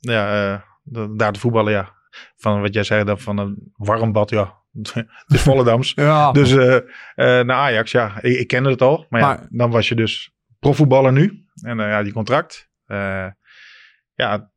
ja, 0.00 0.52
eh, 0.52 0.60
da- 0.82 1.08
daar 1.16 1.32
te 1.32 1.40
voetballen. 1.40 1.72
Ja. 1.72 1.94
Van 2.36 2.60
wat 2.60 2.74
jij 2.74 2.82
zei, 2.84 3.04
dan 3.04 3.18
van 3.20 3.38
een 3.38 3.72
warm 3.76 4.12
bad, 4.12 4.30
ja. 4.30 4.54
Het 5.26 5.34
is 5.34 5.40
Volendams. 5.40 5.92
Ja. 5.94 6.32
Dus 6.32 6.52
eh, 6.52 6.76
eh, 6.76 7.46
naar 7.46 7.56
Ajax, 7.56 7.90
ja, 7.90 8.22
ik, 8.22 8.38
ik 8.38 8.46
kende 8.46 8.70
het 8.70 8.82
al. 8.82 9.06
Maar, 9.08 9.20
ja, 9.20 9.46
dan 9.50 9.70
was 9.70 9.88
je 9.88 9.94
dus 9.94 10.30
profvoetballer 10.58 11.12
nu. 11.12 11.44
En 11.62 11.80
eh, 11.80 11.88
ja, 11.88 12.02
die 12.02 12.12
contract. 12.12 12.68
Ja, 14.14 14.50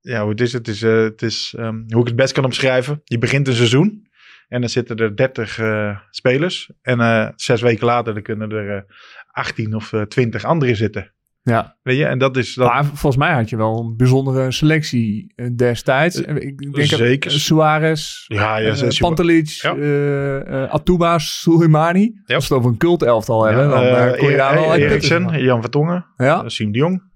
ja, 0.00 0.20
hoe 0.20 0.30
het 0.30 0.40
is, 0.40 0.52
het 0.52 0.68
is, 0.68 0.80
het 0.80 1.22
is 1.22 1.54
ehm, 1.58 1.82
hoe 1.88 2.00
ik 2.00 2.06
het 2.06 2.16
best 2.16 2.32
kan 2.32 2.44
omschrijven. 2.44 3.00
Je 3.04 3.18
begint 3.18 3.48
een 3.48 3.54
seizoen. 3.54 4.08
En 4.48 4.60
dan 4.60 4.70
zitten 4.70 4.96
er 4.96 5.16
30 5.16 5.58
eh, 5.58 5.98
spelers. 6.10 6.70
En 6.82 7.32
zes 7.36 7.60
weken 7.60 7.86
later 7.86 8.14
dan 8.14 8.22
kunnen 8.22 8.50
er 8.50 8.76
eh, 8.76 8.82
18 9.26 9.74
of 9.74 9.92
eh, 9.92 10.02
20 10.02 10.44
anderen 10.44 10.76
zitten. 10.76 11.12
Ja. 11.48 11.76
Weet 11.82 11.96
je, 11.98 12.04
en 12.04 12.18
dat 12.18 12.36
is 12.36 12.54
dan. 12.54 12.66
Maar 12.66 12.84
volgens 12.84 13.16
mij 13.16 13.32
had 13.32 13.48
je 13.50 13.56
wel 13.56 13.78
een 13.80 13.96
bijzondere 13.96 14.52
selectie 14.52 15.32
eh, 15.36 15.46
destijds. 15.56 16.22
Eh, 16.24 16.36
ik 16.36 16.72
denk 16.74 16.86
zeker. 16.88 17.30
eh, 17.30 17.36
Suarez, 17.36 18.24
ja, 18.26 18.56
ja, 18.56 18.74
ze- 18.74 18.96
Pantelic, 18.98 19.48
Ja. 19.48 19.74
eh, 19.76 20.62
Atuba, 20.72 21.18
Soleimani. 21.18 22.20
Ja. 22.24 22.34
Als 22.34 22.48
we 22.48 22.54
het 22.54 22.62
over 22.62 22.70
een 22.74 22.78
cultelftal 22.78 23.44
hebben, 23.44 23.68
dan 23.68 24.16
kon 24.16 24.30
je 24.30 24.36
daar 24.36 24.54
wel 24.54 24.70
uit 24.70 24.80
Eriksen. 24.82 25.42
Jan 25.42 25.60
Vertongen, 25.60 26.06
Ja, 26.16 26.42
uh, 26.42 26.48
Siem 26.48 26.72
de 26.72 26.78
Jong. 26.78 27.06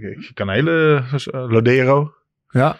Ik, 0.00 0.30
kan 0.34 0.48
een 0.48 0.54
hele 0.54 1.02
Lodero. 1.32 2.12
ja, 2.48 2.76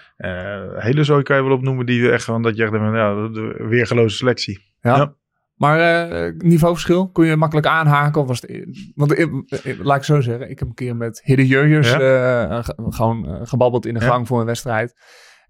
hele 0.75 1.05
zooi 1.05 1.23
kan 1.23 1.37
je 1.37 1.43
wel 1.43 1.53
opnoemen 1.53 1.87
die 1.87 2.11
echt 2.11 2.25
gewoon 2.25 2.43
dat 2.43 2.57
je 2.57 2.63
echt 2.63 2.73
ja, 2.73 3.15
de 3.29 3.67
weergeloze 3.69 4.17
selectie. 4.17 4.59
ja. 4.81 5.15
Maar 5.61 5.79
eh, 5.81 6.33
niveauverschil, 6.39 7.11
kon 7.11 7.27
je 7.27 7.37
makkelijk 7.37 7.67
aanhaken? 7.67 8.21
Of 8.21 8.27
was 8.27 8.41
het, 8.41 8.93
want 8.95 9.15
laat 9.79 9.97
ik 9.97 10.05
zo 10.05 10.21
zeggen, 10.21 10.51
ik 10.51 10.59
heb 10.59 10.69
een 10.69 10.75
keer 10.75 10.97
met 10.97 11.21
Hidde 11.25 11.47
Jurjers 11.47 11.93
eh, 11.93 11.99
ge- 12.65 12.75
gewoon 12.89 13.29
eh, 13.29 13.41
gebabbeld 13.43 13.87
in 13.87 13.95
de 13.95 14.01
Ja. 14.01 14.07
gang 14.07 14.27
voor 14.27 14.41
een 14.41 14.47
wedstrijd. 14.47 14.95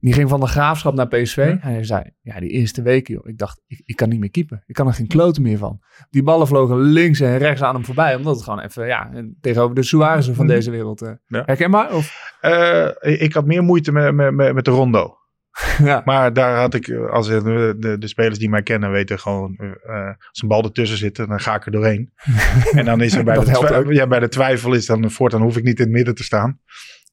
Die 0.00 0.12
ging 0.12 0.28
van 0.28 0.40
de 0.40 0.46
graafschap 0.46 0.94
naar 0.94 1.08
PSV. 1.08 1.36
Ja. 1.36 1.44
En 1.44 1.58
hij 1.72 1.84
zei, 1.84 2.02
ja, 2.20 2.40
die 2.40 2.48
eerste 2.50 2.82
week, 2.82 3.08
joh. 3.08 3.26
Ik 3.28 3.38
dacht, 3.38 3.60
ik, 3.66 3.82
ik 3.84 3.96
kan 3.96 4.08
niet 4.08 4.20
meer 4.20 4.30
keepen. 4.30 4.62
Ik 4.66 4.74
kan 4.74 4.86
er 4.86 4.92
geen 4.94 5.06
kloten 5.06 5.42
meer 5.42 5.58
van. 5.58 5.80
Die 6.10 6.22
ballen 6.22 6.46
vlogen 6.46 6.76
links 6.80 7.20
en 7.20 7.38
rechts 7.38 7.62
aan 7.62 7.74
hem 7.74 7.84
voorbij. 7.84 8.14
Omdat 8.14 8.34
het 8.34 8.44
gewoon 8.44 8.60
even, 8.60 8.86
ja, 8.86 9.10
en 9.12 9.36
tegenover 9.40 9.74
de 9.74 9.82
Suarez 9.82 10.26
van 10.30 10.34
Mhm. 10.44 10.54
deze 10.54 10.70
wereld. 10.70 11.00
Ja. 11.26 11.42
Herkenbaar? 11.46 11.94
Of, 11.94 12.34
ik 13.00 13.32
had 13.32 13.46
meer 13.46 13.62
moeite 13.62 13.92
met, 13.92 14.14
met, 14.14 14.54
met 14.54 14.64
de 14.64 14.70
rondo. 14.70 15.14
ja. 15.84 16.02
Maar 16.04 16.32
daar 16.32 16.56
had 16.58 16.74
ik, 16.74 16.88
eh, 16.88 17.10
als 17.10 17.26
de, 17.28 17.74
de, 17.78 17.98
de 17.98 18.08
spelers 18.08 18.38
die 18.38 18.48
mij 18.48 18.62
kennen 18.62 18.90
weten 18.90 19.18
gewoon, 19.18 19.56
eh, 19.56 20.06
als 20.06 20.42
een 20.42 20.48
bal 20.48 20.62
ertussen 20.64 20.98
zit, 20.98 21.16
dan 21.16 21.40
ga 21.40 21.54
ik 21.54 21.66
er 21.66 21.72
doorheen. 21.72 22.12
en 22.78 22.84
dan 22.84 23.00
is 23.00 23.14
er 23.14 23.24
bij, 23.24 23.34
de, 23.38 23.86
ja, 23.88 24.06
bij 24.06 24.18
de 24.20 24.28
twijfel 24.28 24.72
is 24.72 24.86
dan, 24.86 25.10
voortaan 25.10 25.42
hoef 25.42 25.56
ik 25.56 25.64
niet 25.64 25.78
in 25.78 25.84
het 25.84 25.94
midden 25.94 26.14
te 26.14 26.22
staan. 26.24 26.60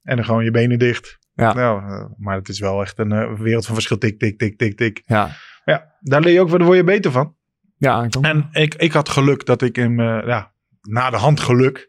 En 0.04 0.16
dan 0.16 0.26
gewoon 0.26 0.44
je 0.44 0.52
benen 0.52 0.80
dicht. 0.80 1.18
Ja. 1.34 1.54
Nou, 1.54 1.82
maar 2.18 2.36
het 2.36 2.50
is 2.50 2.60
wel 2.60 2.82
echt 2.82 3.00
een 3.00 3.38
wereld 3.38 3.66
van 3.66 3.74
verschil. 3.76 3.98
Tik, 3.98 4.20
tik, 4.20 4.38
tik, 4.38 4.58
tik, 4.58 4.78
tik. 4.78 5.02
Ja, 5.06 5.24
Maar 5.66 5.76
ja, 5.76 5.96
daar 6.00 6.22
leer 6.22 6.34
je 6.34 6.42
ook, 6.42 6.50
daar 6.50 6.64
word 6.64 6.78
je 6.78 6.84
beter 6.84 7.12
van. 7.12 7.36
ja, 7.78 8.04
ik. 8.04 8.16
En 8.16 8.48
ik, 8.52 8.76
ik 8.76 8.92
had 8.92 9.10
geluk 9.10 9.46
dat 9.46 9.62
ik 9.62 9.78
in 9.78 9.98
ja, 10.26 10.52
na 10.82 11.10
de 11.10 11.18
hand 11.18 11.40
geluk, 11.40 11.88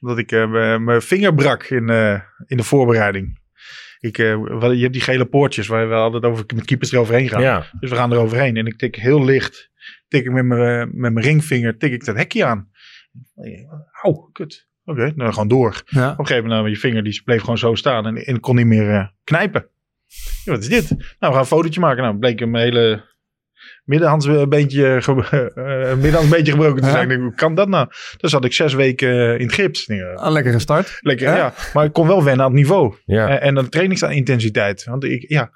dat 0.00 0.18
ik 0.18 0.30
mijn- 0.30 1.02
vinger 1.02 1.34
brak 1.34 1.64
in, 1.64 1.88
in 2.46 2.56
de 2.56 2.62
voorbereiding. 2.62 3.39
Ik, 4.00 4.18
eh, 4.18 4.26
je 4.60 4.80
hebt 4.80 4.92
die 4.92 5.02
gele 5.02 5.26
poortjes 5.26 5.66
waar 5.66 5.88
we 5.88 5.94
altijd 5.94 6.24
over, 6.24 6.44
met 6.54 6.64
keepers 6.64 6.92
eroverheen 6.92 7.28
gaan. 7.28 7.42
Ja. 7.42 7.66
Dus 7.80 7.90
we 7.90 7.96
gaan 7.96 8.12
er 8.12 8.18
overheen. 8.18 8.56
En 8.56 8.66
ik 8.66 8.78
tik 8.78 8.96
heel 8.96 9.24
licht, 9.24 9.70
tik 10.08 10.24
ik 10.24 10.32
met 10.32 10.44
mijn, 10.44 10.80
eh, 10.80 10.94
met 10.94 11.12
mijn 11.12 11.26
ringvinger, 11.26 11.76
tik 11.76 11.92
ik 11.92 12.04
dat 12.04 12.16
hekje 12.16 12.44
aan. 12.44 12.70
Auw, 14.02 14.28
kut. 14.32 14.68
Oké, 14.84 15.12
dan 15.16 15.32
gewoon 15.32 15.48
door. 15.48 15.82
ja. 15.86 16.12
Op 16.12 16.18
een 16.18 16.26
gegeven 16.26 16.48
moment, 16.48 16.60
nou, 16.60 16.74
je 16.74 16.80
vinger 16.80 17.04
die 17.04 17.22
bleef 17.24 17.40
gewoon 17.40 17.58
zo 17.58 17.74
staan 17.74 18.16
en, 18.16 18.40
kon 18.40 18.56
niet 18.56 18.66
meer 18.66 18.90
eh, 18.90 19.06
knijpen. 19.24 19.68
Ja, 20.44 20.52
wat 20.52 20.60
is 20.60 20.68
dit? 20.68 20.88
Nou, 20.88 21.02
we 21.18 21.26
gaan 21.26 21.38
een 21.38 21.44
fotootje 21.44 21.80
maken. 21.80 22.02
Nou, 22.02 22.18
bleek 22.18 22.40
een 22.40 22.56
hele 22.56 23.04
middenhandsbeentje, 23.84 25.02
ge- 25.02 25.50
eh, 25.54 25.94
middenhandsbeentje 25.94 26.52
gebroken 26.52 26.80
te 26.80 26.86
Ja. 26.86 26.92
zijn. 26.92 27.02
Ik 27.02 27.08
denk, 27.08 27.22
hoe 27.22 27.34
kan 27.34 27.54
dat 27.54 27.68
nou? 27.68 27.86
Dus 28.16 28.30
zat 28.30 28.44
ik 28.44 28.52
zes 28.52 28.74
weken 28.74 29.08
eh, 29.10 29.34
in 29.40 29.46
het 29.46 29.52
gips. 29.54 29.86
Eh, 29.86 29.96
Een 30.14 30.32
lekkere 30.32 30.58
start. 30.58 30.98
lekker, 31.00 31.28
Ja. 31.28 31.36
ja. 31.36 31.52
Maar 31.74 31.84
ik 31.84 31.92
kon 31.92 32.06
wel 32.06 32.24
wennen 32.24 32.44
aan 32.44 32.50
het 32.50 32.60
niveau. 32.60 32.94
Ja. 33.04 33.28
En, 33.28 33.40
en 33.40 33.54
dan 33.54 33.68
trainingsintensiteit. 33.68 34.84
Want 34.84 35.04
ik, 35.04 35.24
ja, 35.28 35.50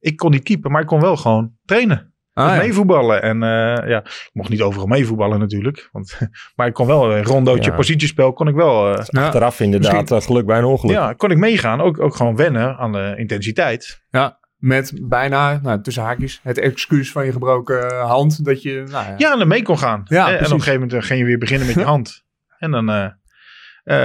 ik 0.00 0.16
kon 0.16 0.30
niet 0.30 0.42
keepen, 0.42 0.70
maar 0.70 0.80
ik 0.80 0.86
kon 0.86 1.00
wel 1.00 1.16
gewoon 1.16 1.52
trainen. 1.64 2.10
Ah, 2.34 2.46
met 2.46 2.54
ja. 2.54 2.60
meevoetballen. 2.62 3.22
En 3.22 3.42
eh, 3.42 3.88
ja, 3.88 3.98
ik 4.04 4.30
mocht 4.32 4.48
niet 4.48 4.62
overal 4.62 4.86
meevoetballen 4.86 5.38
natuurlijk. 5.38 5.88
Want, 5.92 6.18
maar 6.56 6.66
ik 6.66 6.72
kon 6.74 6.86
wel 6.86 7.12
een 7.12 7.24
rondootje 7.24 7.70
Ja. 7.70 7.76
positiespel, 7.76 8.32
kon 8.32 8.48
ik 8.48 8.54
wel... 8.54 8.94
eh, 8.94 9.04
Ja. 9.06 9.24
Achteraf 9.24 9.60
inderdaad 9.60 10.10
eh, 10.10 10.20
geluk 10.20 10.46
bij 10.46 10.58
een 10.58 10.64
ongeluk. 10.64 10.96
ja, 10.96 11.12
kon 11.12 11.30
ik 11.30 11.36
meegaan. 11.38 11.80
Ook, 11.80 12.00
ook 12.00 12.14
gewoon 12.16 12.36
wennen 12.36 12.76
aan 12.76 12.92
de 12.92 13.14
intensiteit. 13.16 14.02
Met 14.62 14.92
bijna, 15.02 15.60
nou, 15.62 15.80
tussen 15.82 16.02
haakjes, 16.02 16.40
het 16.42 16.58
excuus 16.58 17.12
van 17.12 17.24
je 17.24 17.32
gebroken 17.32 17.90
eh, 17.90 18.08
hand. 18.10 18.44
Dat 18.44 18.62
je, 18.62 18.84
nou 18.90 19.06
ja. 19.06 19.14
Ja, 19.18 19.40
en 19.40 19.48
mee 19.48 19.62
kon 19.62 19.78
gaan. 19.78 20.02
Ja, 20.04 20.26
en, 20.28 20.38
en 20.38 20.44
op 20.44 20.50
een 20.52 20.58
gegeven 20.58 20.80
moment 20.80 20.92
eh, 20.92 21.02
ging 21.02 21.18
je 21.20 21.24
weer 21.26 21.38
beginnen 21.38 21.66
met 21.66 21.76
je 21.76 21.82
hand. 21.94 22.24
En 22.58 22.70
dan 22.70 22.90
eh, 22.90 23.08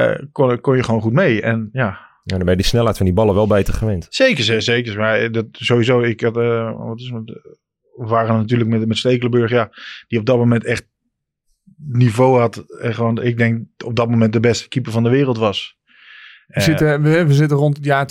eh, 0.09 0.19
kon, 0.31 0.61
kon 0.61 0.75
je 0.75 0.83
gewoon 0.83 1.01
goed 1.01 1.13
mee. 1.13 1.41
En 1.41 1.69
ja, 1.71 1.83
Ja, 2.23 2.35
dan 2.35 2.39
ben 2.39 2.49
je 2.49 2.55
die 2.55 2.65
snelheid 2.65 2.97
van 2.97 3.05
die 3.05 3.15
ballen 3.15 3.35
wel 3.35 3.47
beter 3.47 3.73
gewend. 3.73 4.07
zeker, 4.09 4.43
ze- 4.43 4.61
zeker. 4.61 4.97
Maar 4.97 5.19
eh, 5.19 5.31
dat, 5.31 5.45
sowieso, 5.51 6.01
ik 6.01 6.21
had, 6.21 6.37
eh, 6.37 6.71
wat 6.87 6.99
is 6.99 7.09
het, 7.09 7.23
we 7.95 8.05
waren 8.07 8.35
natuurlijk 8.37 8.69
met, 8.69 8.87
met 8.87 8.97
Stekelenburg, 8.97 9.51
ja, 9.51 9.69
die 10.07 10.19
op 10.19 10.25
dat 10.25 10.37
moment 10.37 10.63
echt 10.65 10.85
niveau 11.77 12.39
had. 12.39 12.57
En 12.81 12.93
gewoon, 12.93 13.21
ik 13.23 13.37
denk, 13.37 13.65
op 13.85 13.95
dat 13.95 14.09
moment 14.09 14.33
de 14.33 14.39
beste 14.39 14.67
keeper 14.67 14.91
van 14.91 15.03
de 15.03 15.09
wereld 15.09 15.37
was. 15.37 15.77
We, 16.47 16.53
Eh, 16.53 16.63
zitten, 16.63 17.01
we, 17.01 17.25
we 17.25 17.33
zitten 17.33 17.57
rond 17.57 17.75
het 17.75 17.85
jaar 17.85 18.05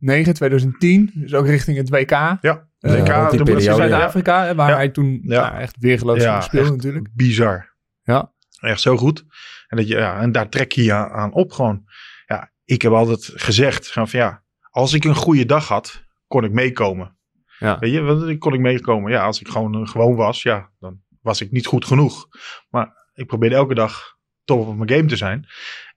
2009, 0.00 0.34
2010. 0.34 1.10
Dus 1.14 1.34
ook 1.34 1.46
richting 1.46 1.76
het 1.76 1.88
WK. 1.90 2.10
Ja, 2.10 2.68
Eh, 2.80 2.92
WK, 2.92 3.28
toen 3.30 3.46
Zuid- 3.46 3.62
Zuid-Afrika, 3.76 4.54
waar 4.54 4.68
Ja. 4.70 4.74
hij 4.76 4.88
toen 4.88 5.20
Ja. 5.22 5.48
nou, 5.50 5.60
echt 5.60 5.76
weergeloos 5.78 6.44
speelde 6.44 6.70
natuurlijk. 6.70 7.08
bizar. 7.14 7.74
Ja. 8.02 8.32
Echt 8.60 8.80
zo 8.80 8.96
goed. 8.96 9.24
En, 9.68 9.76
dat 9.76 9.88
je, 9.88 9.94
ja, 9.96 10.20
en 10.20 10.32
daar 10.32 10.48
trek 10.48 10.72
je 10.72 10.82
je 10.82 10.92
aan, 10.94 11.32
op 11.32 11.52
gewoon. 11.52 11.84
Ja, 12.26 12.50
ik 12.64 12.82
heb 12.82 12.92
altijd 12.92 13.30
gezegd 13.34 13.92
van 13.92 14.06
ja, 14.10 14.42
als 14.70 14.92
ik 14.92 15.04
een 15.04 15.14
goede 15.14 15.46
dag 15.46 15.68
had, 15.68 16.04
kon 16.26 16.44
ik 16.44 16.52
meekomen. 16.52 17.16
Ja. 17.58 17.78
Weet 17.78 17.92
je, 17.92 18.00
want 18.00 18.38
kon 18.38 18.54
ik 18.54 18.60
meekomen. 18.60 19.10
Ja, 19.12 19.24
als 19.24 19.40
ik 19.40 19.48
gewoon 19.48 19.74
eh, 19.74 19.88
gewoon 19.88 20.14
was, 20.16 20.42
ja, 20.42 20.70
dan 20.78 21.00
was 21.22 21.40
ik 21.40 21.50
niet 21.50 21.66
goed 21.66 21.84
genoeg. 21.84 22.28
Maar 22.70 23.08
ik 23.14 23.26
probeerde 23.26 23.54
elke 23.56 23.74
dag 23.74 24.16
top 24.44 24.66
op 24.68 24.76
mijn 24.76 24.90
game 24.90 25.04
te 25.08 25.16
zijn. 25.16 25.46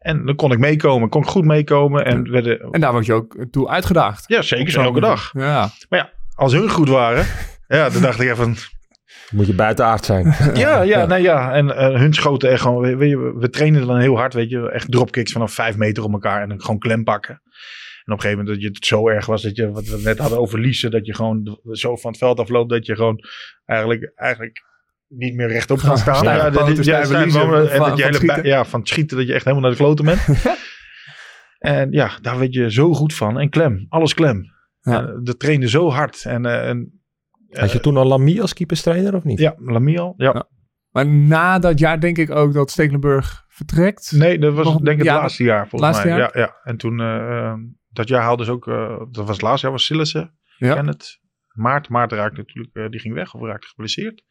En 0.04 0.26
dan 0.26 0.36
kon 0.36 0.52
ik 0.52 0.58
meekomen, 0.60 1.10
kon 1.10 1.22
ik 1.22 1.28
goed 1.28 1.46
meekomen. 1.46 2.06
En 2.06 2.32
werden, 2.32 2.60
En 2.72 2.82
daar 2.82 2.92
word 2.92 3.06
je 3.06 3.14
ook 3.14 3.46
toe 3.52 3.70
uitgedaagd. 3.70 4.24
ja, 4.28 4.42
zeker, 4.42 4.80
elke 4.82 5.00
dag. 5.00 5.32
Ja. 5.34 5.70
Als 6.36 6.54
hun 6.54 6.70
goed 6.70 6.90
waren, 6.90 7.26
ja, 7.78 7.90
dan 7.90 8.02
dacht 8.02 8.20
ik 8.20 8.30
even, 8.30 8.56
Moet 9.32 9.48
je 9.48 9.54
buitenaard 9.54 10.06
zijn. 10.06 10.34
Ja, 10.54 10.82
ja, 10.82 11.06
nou 11.06 11.22
ja. 11.22 11.54
En 11.54 11.76
eh, 11.78 12.00
hun 12.00 12.14
schoten 12.14 12.50
echt 12.50 12.62
gewoon. 12.62 12.82
we- 12.82 12.96
Weet 12.96 13.10
je, 13.10 13.34
we 13.38 13.50
trainen 13.50 13.88
dan 13.88 13.98
heel 14.00 14.18
hard, 14.18 14.34
weet 14.34 14.50
je. 14.50 14.70
Echt 14.72 14.92
dropkicks 14.92 15.32
vanaf 15.32 15.54
vijf 15.54 15.78
meter 15.78 16.04
op 16.04 16.12
elkaar 16.14 16.42
en 16.42 16.50
dan 16.50 16.62
gewoon 16.62 16.80
klem 16.80 17.04
pakken. 17.04 17.42
En 18.06 18.14
op 18.14 18.18
een 18.18 18.24
gegeven 18.24 18.38
moment 18.38 18.48
dat 18.48 18.62
je 18.64 18.68
het 18.78 18.86
zo 18.86 19.08
erg 19.10 19.26
was 19.26 19.42
dat 19.42 19.56
je, 19.56 19.72
wat 19.72 19.86
we 19.86 20.00
net 20.04 20.18
hadden 20.18 20.40
over 20.40 20.60
Liesen, 20.60 20.92
dat 20.92 21.06
je 21.06 21.16
gewoon 21.16 21.60
zo 21.72 21.96
van 21.96 22.10
het 22.12 22.20
veld 22.20 22.40
afloopt 22.40 22.70
dat 22.70 22.86
je 22.86 22.96
gewoon 22.96 23.20
eigenlijk, 23.66 24.12
eigenlijk 24.16 24.62
niet 25.16 25.36
meer 25.36 25.48
rechtop 25.48 25.80
kan 25.80 25.98
staan. 25.98 26.24
Ja. 26.24 26.46
En 26.46 26.54
van- 26.54 26.76
dat 26.76 26.86
je 26.86 27.06
van 27.06 27.16
hele 28.02 28.14
schieten. 28.14 28.44
ja, 28.46 28.66
van 28.66 28.80
het 28.80 28.90
schieten 28.90 29.18
dat 29.18 29.28
je 29.28 29.34
echt 29.34 29.46
helemaal 29.46 29.64
naar 29.70 29.78
de 29.78 29.84
kloten 29.84 30.06
bent. 30.06 30.22
en 31.60 31.92
ja, 31.92 32.12
daar 32.22 32.40
werd 32.40 32.54
je 32.54 32.72
zo 32.72 32.94
goed 32.94 33.14
van. 33.14 33.40
En 33.40 33.50
klem, 33.50 33.86
alles 33.90 34.14
klem. 34.14 34.42
Ja. 34.82 35.20
Dat 35.24 35.40
trainde 35.40 35.70
zo 35.70 35.90
hard. 35.92 36.26
En, 36.26 36.46
eh, 36.46 36.70
en 36.70 37.02
Had 37.50 37.72
je 37.72 37.80
toen 37.80 37.98
al 37.98 38.06
Lamy 38.06 38.40
als 38.42 38.54
keeperstrainer 38.54 39.16
of 39.16 39.24
niet? 39.24 39.40
ja, 39.40 39.56
Lamiel. 39.58 40.14
Ja. 40.18 40.32
Ja. 40.34 40.48
Maar 40.90 41.08
na 41.08 41.60
dat 41.60 41.80
jaar 41.80 42.00
denk 42.00 42.18
ik 42.18 42.30
ook 42.32 42.54
dat 42.54 42.72
Stekelenburg 42.72 43.44
vertrekt. 43.48 44.12
Nee, 44.16 44.40
dat 44.40 44.54
was 44.54 44.66
Nog- 44.66 44.76
denk 44.76 44.88
ik 44.88 44.98
het 44.98 45.14
ja, 45.14 45.22
laatste 45.22 45.44
jaar 45.44 45.68
volgens 45.68 45.82
laatste 45.82 46.08
mij. 46.08 46.18
jaar? 46.18 46.38
Ja, 46.38 46.42
ja. 46.42 46.56
En 46.64 46.78
toen, 46.78 47.00
eh, 47.00 47.38
eh, 47.40 47.54
dat 47.90 48.08
jaar 48.08 48.22
haalden 48.22 48.46
ze 48.46 48.52
ook, 48.52 48.68
eh, 48.68 48.98
dat 49.12 49.26
was 49.26 49.30
het 49.30 49.42
laatste 49.42 49.62
jaar, 49.66 49.76
was 49.76 49.86
Sillissen. 49.86 50.38
Ja. 50.58 50.74
Ken 50.74 50.88
het. 50.88 51.20
Maart, 51.54 51.90
Maart 51.90 52.12
raakte 52.12 52.38
natuurlijk, 52.38 52.76
eh, 52.76 52.90
die 52.90 53.00
ging 53.00 53.14
weg 53.14 53.34
of 53.34 53.42
raakte 53.42 53.68
geblesseerd. 53.68 54.24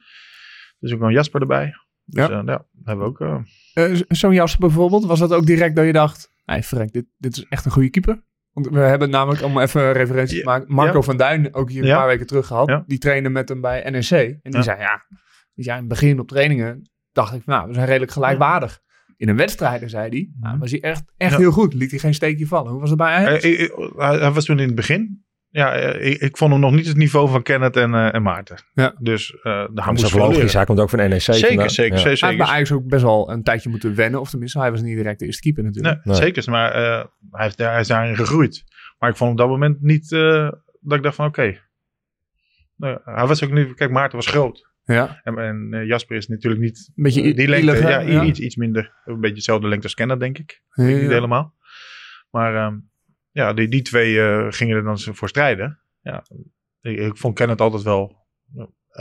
Dus 0.82 0.92
ook 0.92 1.00
nog 1.00 1.10
Jasper 1.12 1.40
erbij. 1.40 1.72
Dus 2.04 2.26
Ja. 2.26 2.30
ja, 2.30 2.42
ja 2.46 2.64
hebben 2.84 3.04
we 3.04 3.10
ook. 3.10 3.20
eh, 3.20 3.38
Eh, 3.74 4.00
Zo'n 4.08 4.32
Jasper 4.34 4.60
bijvoorbeeld, 4.66 5.04
was 5.04 5.18
dat 5.18 5.32
ook 5.32 5.46
direct 5.46 5.76
dat 5.76 5.84
je 5.84 5.92
dacht... 5.92 6.30
Nee, 6.44 6.62
verrek, 6.62 6.92
dit, 6.92 7.04
dit 7.18 7.36
is 7.36 7.46
echt 7.48 7.64
een 7.64 7.70
goede 7.70 7.90
keeper. 7.90 8.22
Want 8.52 8.68
we 8.68 8.78
hebben 8.78 9.10
namelijk, 9.10 9.42
om 9.42 9.58
even 9.58 9.82
een 9.82 9.92
referentie 9.92 10.38
te 10.38 10.44
maken... 10.44 10.74
Marco 10.74 10.96
ja. 10.96 11.02
van 11.02 11.16
Duin, 11.16 11.54
ook 11.54 11.70
hier 11.70 11.80
een 11.82 11.86
Ja. 11.88 11.96
paar 11.98 12.06
weken 12.06 12.26
terug 12.26 12.46
gehad. 12.46 12.68
Ja. 12.68 12.84
Die 12.86 12.98
trainde 12.98 13.28
met 13.28 13.48
hem 13.48 13.60
bij 13.60 13.90
NEC. 13.90 14.10
En 14.10 14.38
die 14.42 14.52
Ja. 14.54 14.62
zei, 14.62 14.78
ja, 14.80 15.04
weet 15.54 15.64
je, 15.66 15.70
in 15.70 15.76
het 15.76 15.88
begin 15.88 16.20
op 16.20 16.28
trainingen 16.28 16.90
dacht 17.12 17.34
ik... 17.34 17.46
Nou, 17.46 17.68
we 17.68 17.74
zijn 17.74 17.86
redelijk 17.86 18.12
gelijkwaardig. 18.12 18.80
In 19.16 19.28
een 19.28 19.36
wedstrijd, 19.36 19.90
zei 19.90 20.08
hij, 20.08 20.30
nou, 20.40 20.58
was 20.58 20.70
hij 20.70 20.80
echt, 20.80 21.02
echt 21.16 21.32
Ja. 21.32 21.38
heel 21.38 21.50
goed. 21.52 21.74
Liet 21.74 21.90
hij 21.90 21.98
geen 22.00 22.14
steekje 22.14 22.46
vallen. 22.46 22.70
Hoe 22.72 22.80
was 22.80 22.88
het 22.88 22.98
bij 22.98 23.12
Ajax? 23.14 23.44
eh, 23.44 23.60
ik- 23.60 23.72
hij, 23.96 24.18
hij 24.18 24.30
was 24.30 24.44
toen 24.44 24.58
in 24.58 24.66
het 24.66 24.74
begin. 24.74 25.21
Ja, 25.54 25.72
eh, 25.74 26.10
ik, 26.10 26.20
ik 26.20 26.36
vond 26.36 26.52
hem 26.52 26.60
nog 26.60 26.72
niet 26.72 26.86
het 26.86 26.96
niveau 26.96 27.28
van 27.28 27.42
Kenneth 27.42 27.76
en, 27.76 27.94
eh, 27.94 28.14
en 28.14 28.22
Maarten. 28.22 28.56
Ja. 28.74 28.94
Dus 28.98 29.32
eh 29.34 29.42
daar 29.42 29.68
Dat 29.74 29.78
is 29.78 30.00
moest 30.02 30.10
veel 30.10 30.30
leren. 30.30 30.50
Hij 30.50 30.64
komt 30.64 30.80
ook 30.80 30.90
van 30.90 30.98
NEC. 30.98 31.20
Zeker, 31.20 31.46
vandaan. 31.48 31.70
zeker, 31.70 31.92
Ja. 31.92 31.98
zeker. 31.98 32.00
hij 32.00 32.08
heeft 32.10 32.20
bij 32.20 32.30
zeker. 32.30 32.44
Ajax 32.54 32.72
ook 32.72 32.86
best 32.86 33.02
wel 33.02 33.30
een 33.30 33.42
tijdje 33.42 33.68
moeten 33.70 33.94
wennen. 33.94 34.20
Of 34.20 34.30
tenminste, 34.30 34.58
hij 34.58 34.70
was 34.70 34.82
niet 34.82 34.96
direct 34.96 35.18
de 35.18 35.24
eerste 35.26 35.42
keeper 35.42 35.64
natuurlijk. 35.64 35.94
Nee, 36.04 36.14
Nee. 36.14 36.24
zeker. 36.24 36.50
Maar 36.50 36.72
eh, 36.72 37.04
hij, 37.30 37.44
heeft, 37.44 37.58
hij 37.58 37.80
is 37.80 37.88
daarin 37.88 38.16
gegroeid. 38.16 38.64
Maar 38.98 39.10
ik 39.10 39.16
vond 39.16 39.30
op 39.30 39.36
dat 39.36 39.48
moment 39.48 39.82
niet 39.82 40.12
eh, 40.12 40.50
dat 40.80 40.96
ik 40.98 41.02
dacht 41.02 41.14
van 41.16 41.26
oké. 41.26 41.58
Nee, 42.76 42.96
hij 43.04 43.26
was 43.26 43.44
ook 43.44 43.52
niet. 43.52 43.74
Kijk, 43.74 43.90
Maarten 43.90 44.16
was 44.16 44.26
groot. 44.26 44.70
Ja, 44.84 45.20
En, 45.22 45.38
en 45.38 45.68
eh, 45.70 45.86
Jasper 45.86 46.16
is 46.16 46.28
natuurlijk 46.28 46.62
niet 46.62 46.90
een 46.96 47.02
beetje 47.02 47.34
die 47.34 47.48
lengte. 47.48 47.76
ja. 47.88 48.22
Iets, 48.24 48.38
iets 48.40 48.56
minder. 48.56 48.92
Een 49.04 49.20
beetje 49.20 49.34
dezelfde 49.36 49.68
lengte 49.68 49.84
als 49.86 49.94
Kenneth, 49.94 50.20
denk 50.20 50.38
ik. 50.38 50.62
Ja, 50.74 50.84
Niet 50.84 50.96
helemaal. 51.10 51.54
Maar 52.30 52.54
ehm, 52.56 52.74
ja, 53.32 53.52
die, 53.52 53.68
die 53.68 53.82
twee 53.82 54.20
eh, 54.20 54.46
gingen 54.50 54.76
er 54.76 54.82
dan 54.82 54.98
voor 54.98 55.28
strijden. 55.28 55.80
Ja, 56.00 56.24
ik, 56.80 56.98
ik 56.98 57.16
vond 57.16 57.34
Kenneth 57.34 57.60
altijd 57.60 57.82
wel 57.82 58.16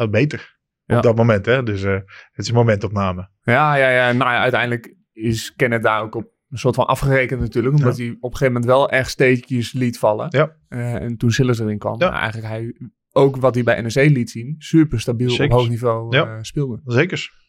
beter. 0.10 0.60
Ja. 0.86 0.98
Op 0.98 1.04
dat 1.04 1.16
moment, 1.16 1.46
hè. 1.46 1.64
Dus 1.64 1.84
eh, 1.84 1.94
het 2.32 2.46
is 2.46 2.48
een 2.48 2.56
momentopname. 2.56 3.30
Ja, 3.42 3.76
ja, 3.76 3.90
ja. 3.90 4.12
Nou 4.12 4.32
ja, 4.32 4.40
uiteindelijk 4.42 4.96
is 5.12 5.56
Kenneth 5.56 5.84
daar 5.84 6.02
ook 6.02 6.16
op 6.16 6.32
een 6.50 6.58
soort 6.58 6.76
van 6.76 6.88
afgerekend 6.88 7.40
natuurlijk. 7.40 7.76
Omdat 7.76 7.98
hij 7.98 8.08
op 8.08 8.32
een 8.32 8.38
gegeven 8.38 8.54
moment 8.54 8.66
wel 8.66 8.90
echt 8.90 9.10
steekjes 9.10 9.74
liet 9.74 10.00
vallen. 10.00 10.28
Ja. 10.30 10.56
Eh, 10.68 10.96
en 10.96 11.18
toen 11.18 11.32
Sillis 11.32 11.60
erin 11.60 11.78
kwam. 11.78 12.00
Ja. 12.00 12.10
maar 12.10 12.20
eigenlijk 12.22 12.54
hij, 12.54 12.76
ook 13.12 13.36
wat 13.36 13.56
hij 13.56 13.64
bij 13.64 13.82
NEC 13.82 14.10
liet 14.10 14.30
zien, 14.30 14.56
super 14.58 15.00
stabiel 15.00 15.30
Zeker. 15.30 15.46
op 15.46 15.52
hoog 15.52 15.70
niveau 15.70 16.26
speelde. 16.42 16.82
Zekers. 16.86 17.40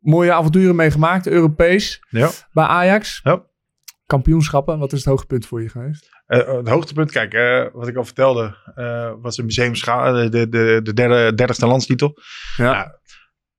Mooie 0.00 0.32
avonturen 0.32 0.76
meegemaakt, 0.76 1.26
Europees, 1.26 2.06
Ja. 2.08 2.30
bij 2.52 2.64
Ajax. 2.64 3.20
Ja. 3.22 3.46
Kampioenschappen, 4.06 4.78
wat 4.78 4.92
is 4.92 4.98
het 4.98 5.08
hoogtepunt 5.08 5.46
voor 5.46 5.62
je 5.62 5.68
geweest? 5.68 6.08
Eh, 6.28 6.56
het 6.56 6.68
hoogtepunt, 6.68 7.10
kijk, 7.10 7.34
eh, 7.34 7.66
wat 7.72 7.88
ik 7.88 7.96
al 7.96 8.04
vertelde, 8.04 8.56
eh, 8.74 9.12
was 9.20 9.36
de 9.36 9.42
museumschaal, 9.42 10.12
de, 10.12 10.28
de, 10.28 10.48
de, 10.48 10.80
de 10.82 10.94
derde, 10.94 11.34
dertigste 11.34 11.66
landstitel. 11.66 12.18
Ja. 12.56 12.72
Ja. 12.72 12.98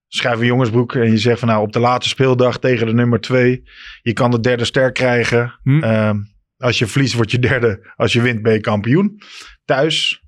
Schrijf 0.08 0.40
een 0.40 0.46
jongensboek 0.46 0.96
en 0.96 1.12
je 1.12 1.18
zegt 1.18 1.40
van 1.40 1.48
nou 1.48 1.62
op 1.62 1.74
de 1.74 1.80
laatste 1.80 2.10
speeldag 2.10 2.60
tegen 2.60 2.86
de 2.86 2.94
nummer 2.94 3.22
twee, 3.22 3.64
je 4.02 4.14
kan 4.14 4.32
de 4.32 4.40
derde 4.40 4.66
ster 4.66 4.92
krijgen. 4.92 5.60
Hm. 5.64 5.84
Ehm, 5.84 6.18
als 6.58 6.80
je 6.80 6.88
verliest 6.88 7.14
word 7.14 7.32
je 7.32 7.40
derde, 7.40 7.94
als 7.96 8.14
je 8.14 8.22
wint 8.22 8.42
ben 8.42 8.54
je 8.54 8.60
kampioen. 8.60 9.22
Thuis, 9.66 10.24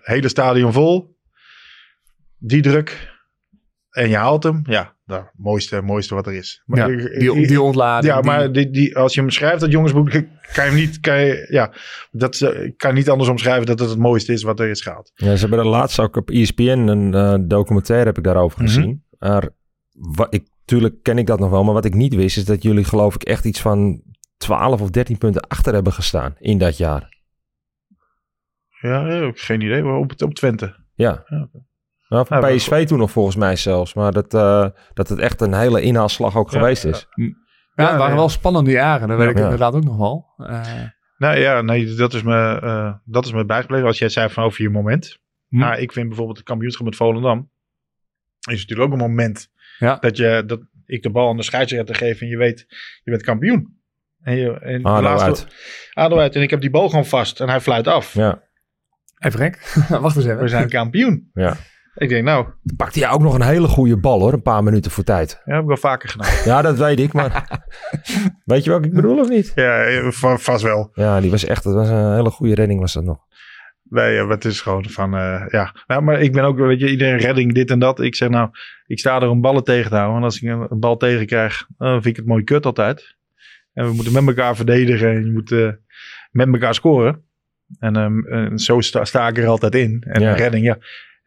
hele 0.00 0.28
stadion 0.28 0.72
vol, 0.72 1.16
die 2.38 2.62
druk 2.62 3.17
en 3.98 4.08
je 4.08 4.16
haalt 4.16 4.42
hem. 4.42 4.60
Ja, 4.64 4.96
het 5.06 5.24
mooiste, 5.36 5.82
mooiste 5.82 6.14
wat 6.14 6.26
er 6.26 6.34
is. 6.34 6.62
Maar 6.66 6.90
Ja, 6.90 7.08
die, 7.18 7.46
die 7.46 7.60
ontlading. 7.62 8.12
ja, 8.14 8.20
die- 8.20 8.30
maar 8.30 8.52
die, 8.52 8.70
die, 8.70 8.96
als 8.96 9.14
je 9.14 9.20
hem 9.20 9.30
schrijft, 9.30 9.60
dat 9.60 9.70
jongensboek, 9.72 10.10
kan 10.10 10.24
je 10.54 10.60
hem 10.60 10.74
niet, 10.74 11.00
kan 11.00 11.20
je, 11.20 11.46
ja, 11.50 11.72
dat 12.10 12.40
eh, 12.40 12.64
ik 12.64 12.76
kan 12.78 12.94
niet 12.94 13.10
anders 13.10 13.30
omschrijven 13.30 13.66
dat 13.66 13.78
het 13.78 13.88
het 13.88 13.98
mooiste 13.98 14.32
is 14.32 14.42
wat 14.42 14.60
er 14.60 14.68
is 14.68 14.80
gehaald. 14.82 15.12
Ja, 15.14 15.34
ze 15.34 15.40
hebben 15.40 15.58
er 15.58 15.66
laatst 15.66 16.00
ook 16.00 16.16
op 16.16 16.30
ESPN 16.30 16.62
een 16.68 17.14
eh, 17.14 17.34
documentaire 17.48 18.06
heb 18.06 18.18
ik 18.18 18.24
daarover 18.24 18.58
Mhm. 18.62 18.66
gezien. 18.68 19.04
Maar 19.18 19.48
wat 19.92 20.34
ik, 20.34 20.48
tuurlijk 20.64 21.02
ken 21.02 21.18
ik 21.18 21.26
dat 21.26 21.38
nog 21.38 21.50
wel, 21.50 21.64
maar 21.64 21.74
wat 21.74 21.84
ik 21.84 21.94
niet 21.94 22.14
wist 22.14 22.36
is 22.36 22.44
dat 22.44 22.62
jullie 22.62 22.84
geloof 22.84 23.14
ik 23.14 23.22
echt 23.22 23.44
iets 23.44 23.60
van 23.60 24.02
12 24.36 24.80
of 24.80 24.90
13 24.90 25.18
punten 25.18 25.42
achter 25.48 25.74
hebben 25.74 25.92
gestaan 25.92 26.34
in 26.38 26.58
dat 26.58 26.76
jaar. 26.76 27.16
Ja, 28.80 29.06
ik 29.06 29.22
heb 29.24 29.36
geen 29.38 29.60
idee, 29.60 29.82
maar 29.82 29.96
op, 29.96 30.12
op 30.22 30.34
Twente. 30.34 30.76
Ja. 30.94 31.24
Nou, 32.08 32.26
van 32.26 32.36
Ja, 32.36 32.42
maar- 32.42 32.54
PSV 32.54 32.86
toen 32.86 32.98
nog 32.98 33.10
volgens 33.10 33.36
mij 33.36 33.56
zelfs. 33.56 33.94
Maar 33.94 34.12
dat, 34.12 34.34
eh, 34.34 34.66
dat 34.94 35.08
het 35.08 35.18
echt 35.18 35.40
een 35.40 35.54
hele 35.54 35.80
inhaalslag 35.82 36.36
ook 36.36 36.50
Ja, 36.50 36.58
geweest 36.58 36.82
ja. 36.82 36.88
is. 36.88 37.06
ja, 37.74 37.88
het 37.88 37.96
waren 37.98 38.16
wel 38.16 38.28
spannende 38.28 38.70
jaren, 38.70 39.08
dat 39.08 39.18
weet 39.18 39.30
ik 39.30 39.36
Ja. 39.36 39.42
inderdaad 39.42 39.74
ook 39.74 39.84
nog 39.84 39.96
wel. 39.96 40.26
Eh, 40.36 40.60
Nou 41.18 41.38
ja, 41.38 41.60
nee, 41.62 41.94
dat 41.94 42.14
is 42.14 42.22
me, 42.22 42.60
eh, 42.62 42.92
dat 43.04 43.24
is 43.24 43.32
me 43.32 43.44
bijgebleven. 43.44 43.86
Als 43.86 43.98
jij 43.98 44.08
zei 44.08 44.28
van 44.30 44.44
over 44.44 44.62
je 44.62 44.70
moment. 44.70 45.18
Hm. 45.48 45.58
Nou, 45.58 45.76
ik 45.80 45.92
vind 45.92 46.06
bijvoorbeeld 46.06 46.36
het 46.38 46.46
kampioenschap 46.46 46.84
met 46.86 46.96
Volendam. 46.96 47.50
Is 48.50 48.60
natuurlijk 48.60 48.88
ook 48.88 48.92
een 48.92 49.08
moment 49.10 49.48
Ja. 49.78 49.96
dat, 49.96 50.16
je, 50.16 50.42
dat 50.46 50.60
ik 50.86 51.02
de 51.02 51.10
bal 51.10 51.28
aan 51.28 51.36
de 51.36 51.42
scheidsrechter 51.42 51.94
geef 51.94 52.20
en 52.20 52.26
je 52.28 52.36
weet, 52.36 52.66
je 53.04 53.10
bent 53.10 53.22
kampioen. 53.22 53.76
En 54.22 54.36
je, 54.36 54.52
en 54.58 54.82
ADO 54.84 55.02
laatste- 55.02 55.26
uit. 55.26 55.46
ADO 55.92 56.18
uit. 56.18 56.34
En 56.36 56.42
ik 56.42 56.50
heb 56.50 56.60
die 56.60 56.70
bal 56.70 56.88
gewoon 56.88 57.06
vast 57.06 57.40
en 57.40 57.48
hij 57.48 57.60
fluit 57.60 57.86
af. 57.86 58.14
Ja. 58.14 58.42
even 59.18 59.38
gek. 59.40 59.72
Wacht 60.00 60.16
eens 60.16 60.24
even. 60.24 60.38
We 60.38 60.48
zijn 60.48 60.68
kampioen. 60.68 61.30
Ja. 61.34 61.56
Ik 61.98 62.08
denk, 62.08 62.24
nou, 62.24 62.46
pakte 62.76 62.98
hij 62.98 63.10
ook 63.10 63.20
nog 63.22 63.34
een 63.34 63.42
hele 63.42 63.68
goede 63.68 63.96
bal 63.96 64.20
hoor, 64.20 64.32
een 64.32 64.42
paar 64.42 64.62
minuten 64.62 64.90
voor 64.90 65.04
tijd. 65.04 65.40
ja, 65.44 65.52
heb 65.52 65.60
ik 65.62 65.68
wel 65.68 65.76
vaker 65.76 66.08
gedaan. 66.08 66.30
Ja, 66.54 66.62
dat 66.62 66.78
weet 66.78 67.00
ik, 67.00 67.12
maar 67.12 67.60
weet 68.44 68.64
je 68.64 68.70
wat 68.70 68.84
ik 68.84 68.92
bedoel 68.92 69.18
of 69.18 69.28
niet? 69.28 69.52
ja, 69.54 69.82
eh, 69.82 70.10
va- 70.10 70.36
vast 70.38 70.62
wel. 70.62 70.90
Ja, 70.94 71.20
die 71.20 71.30
was 71.30 71.44
echt, 71.44 71.64
dat 71.64 71.74
was 71.74 71.88
een 71.88 72.14
hele 72.14 72.30
goede 72.30 72.54
redding 72.54 72.80
was 72.80 72.92
dat 72.92 73.04
nog. 73.04 73.18
Nee, 73.90 74.14
ja, 74.14 74.26
het 74.28 74.44
is 74.44 74.60
gewoon 74.60 74.84
van, 74.88 75.14
eh, 75.16 75.44
ja. 75.48 75.74
Nou, 75.86 76.02
maar 76.02 76.20
ik 76.20 76.32
ben 76.32 76.44
ook, 76.44 76.58
weet 76.58 76.80
je, 76.80 76.90
iedereen 76.90 77.16
redding, 77.18 77.54
dit 77.54 77.70
en 77.70 77.78
dat. 77.78 78.00
Ik 78.00 78.14
zeg 78.14 78.28
nou, 78.28 78.48
ik 78.86 78.98
sta 78.98 79.20
er 79.20 79.28
om 79.28 79.40
ballen 79.40 79.64
tegen 79.64 79.90
te 79.90 79.96
houden. 79.96 80.16
En 80.18 80.22
als 80.24 80.42
ik 80.42 80.48
een, 80.48 80.66
een 80.70 80.80
bal 80.80 80.96
tegen 80.96 81.26
krijg, 81.26 81.66
dan 81.78 81.92
vind 81.92 82.06
ik 82.06 82.16
het 82.16 82.26
mooi 82.26 82.44
kut 82.44 82.66
altijd. 82.66 83.16
En 83.72 83.84
we 83.86 83.92
moeten 83.92 84.12
met 84.12 84.26
elkaar 84.26 84.56
verdedigen 84.56 85.08
en 85.10 85.24
je 85.24 85.32
moet 85.32 85.52
eh, 85.52 85.68
met 86.30 86.48
elkaar 86.52 86.74
scoren. 86.74 87.22
En, 87.78 87.96
ehm, 87.96 88.56
zo 88.56 88.80
sta, 88.80 89.04
sta 89.04 89.28
ik 89.28 89.38
er 89.38 89.46
altijd 89.46 89.74
in. 89.74 90.04
En 90.06 90.20
Ja. 90.22 90.32
redding, 90.34 90.64
ja. 90.64 90.78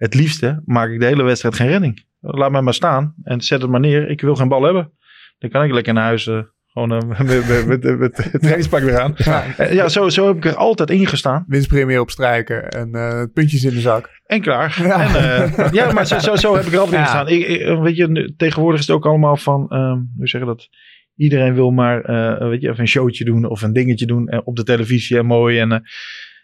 Het 0.02 0.14
liefste 0.14 0.62
maak 0.66 0.89
ik 0.89 0.99
de 0.99 1.06
hele 1.06 1.24
wedstrijd 1.24 1.56
geen 1.56 1.68
redding. 1.68 2.06
Laat 2.20 2.52
mij 2.52 2.62
maar 2.62 2.74
staan 2.74 3.14
en 3.24 3.41
zet 3.41 3.62
het 3.62 3.72
maar 3.72 3.80
neer. 3.80 4.10
Ik 4.10 4.22
wil 4.22 4.36
geen 4.36 4.47
bal 4.47 4.64
hebben. 4.64 4.91
Dan 5.39 5.49
kan 5.49 5.64
ik 5.64 5.72
lekker 5.72 5.93
naar 5.93 6.04
huis 6.04 6.28
eh, 6.28 6.39
gewoon 6.68 6.91
eh, 6.91 7.08
met, 7.26 7.47
met, 7.47 7.66
met, 7.68 7.99
met 7.99 8.18
het 8.32 8.41
trainingspak 8.41 8.82
weer 8.82 8.99
aan. 8.99 9.14
Ja. 9.18 9.56
Eh, 9.58 9.74
Ja, 9.74 9.89
zo, 9.89 10.10
zo 10.10 10.28
heb 10.28 10.36
ik 10.36 10.45
er 10.45 10.56
altijd 10.56 10.89
in 10.89 11.08
gestaan. 11.08 11.45
Winstpremie 11.47 12.02
opstrijken 12.02 12.70
en 12.70 12.93
eh, 12.93 13.24
puntjes 13.34 13.64
in 13.64 13.74
de 13.74 13.80
zak. 13.80 14.10
En 14.26 14.41
klaar. 14.41 14.80
Ja. 14.84 15.02
En, 15.16 15.16
eh, 15.56 15.72
ja, 15.72 15.91
maar 15.91 16.08
zo, 16.08 16.20
zo, 16.20 16.36
zo 16.36 16.56
heb 16.56 16.66
ik 16.66 16.74
er 16.74 16.80
altijd 16.80 16.95
in 16.95 16.99
Ja. 16.99 17.06
gestaan. 17.06 17.28
Ik, 17.28 17.47
ik- 17.47 17.80
weet 17.82 17.95
je, 17.95 18.34
tegenwoordig 18.38 18.80
is 18.80 18.88
het 18.88 18.95
ook 18.95 19.06
allemaal 19.06 19.38
van, 19.38 19.70
ehm 19.70 19.99
hoe 20.18 20.28
zeg 20.28 20.41
je 20.41 20.47
dat? 20.47 20.70
Iedereen 21.16 21.54
wil 21.54 21.72
maar, 21.72 22.02
eh, 22.02 22.47
weet 22.49 22.62
je, 22.62 22.68
even 22.70 22.80
een 22.80 22.88
showtje 22.88 23.26
doen 23.26 23.45
of 23.45 23.62
een 23.62 23.74
dingetje 23.74 24.06
doen 24.06 24.28
eh, 24.28 24.39
op 24.43 24.56
de 24.56 24.64
televisie 24.64 25.18
en 25.18 25.26
mooi. 25.26 25.60
En 25.60 25.72
eh, 25.72 25.80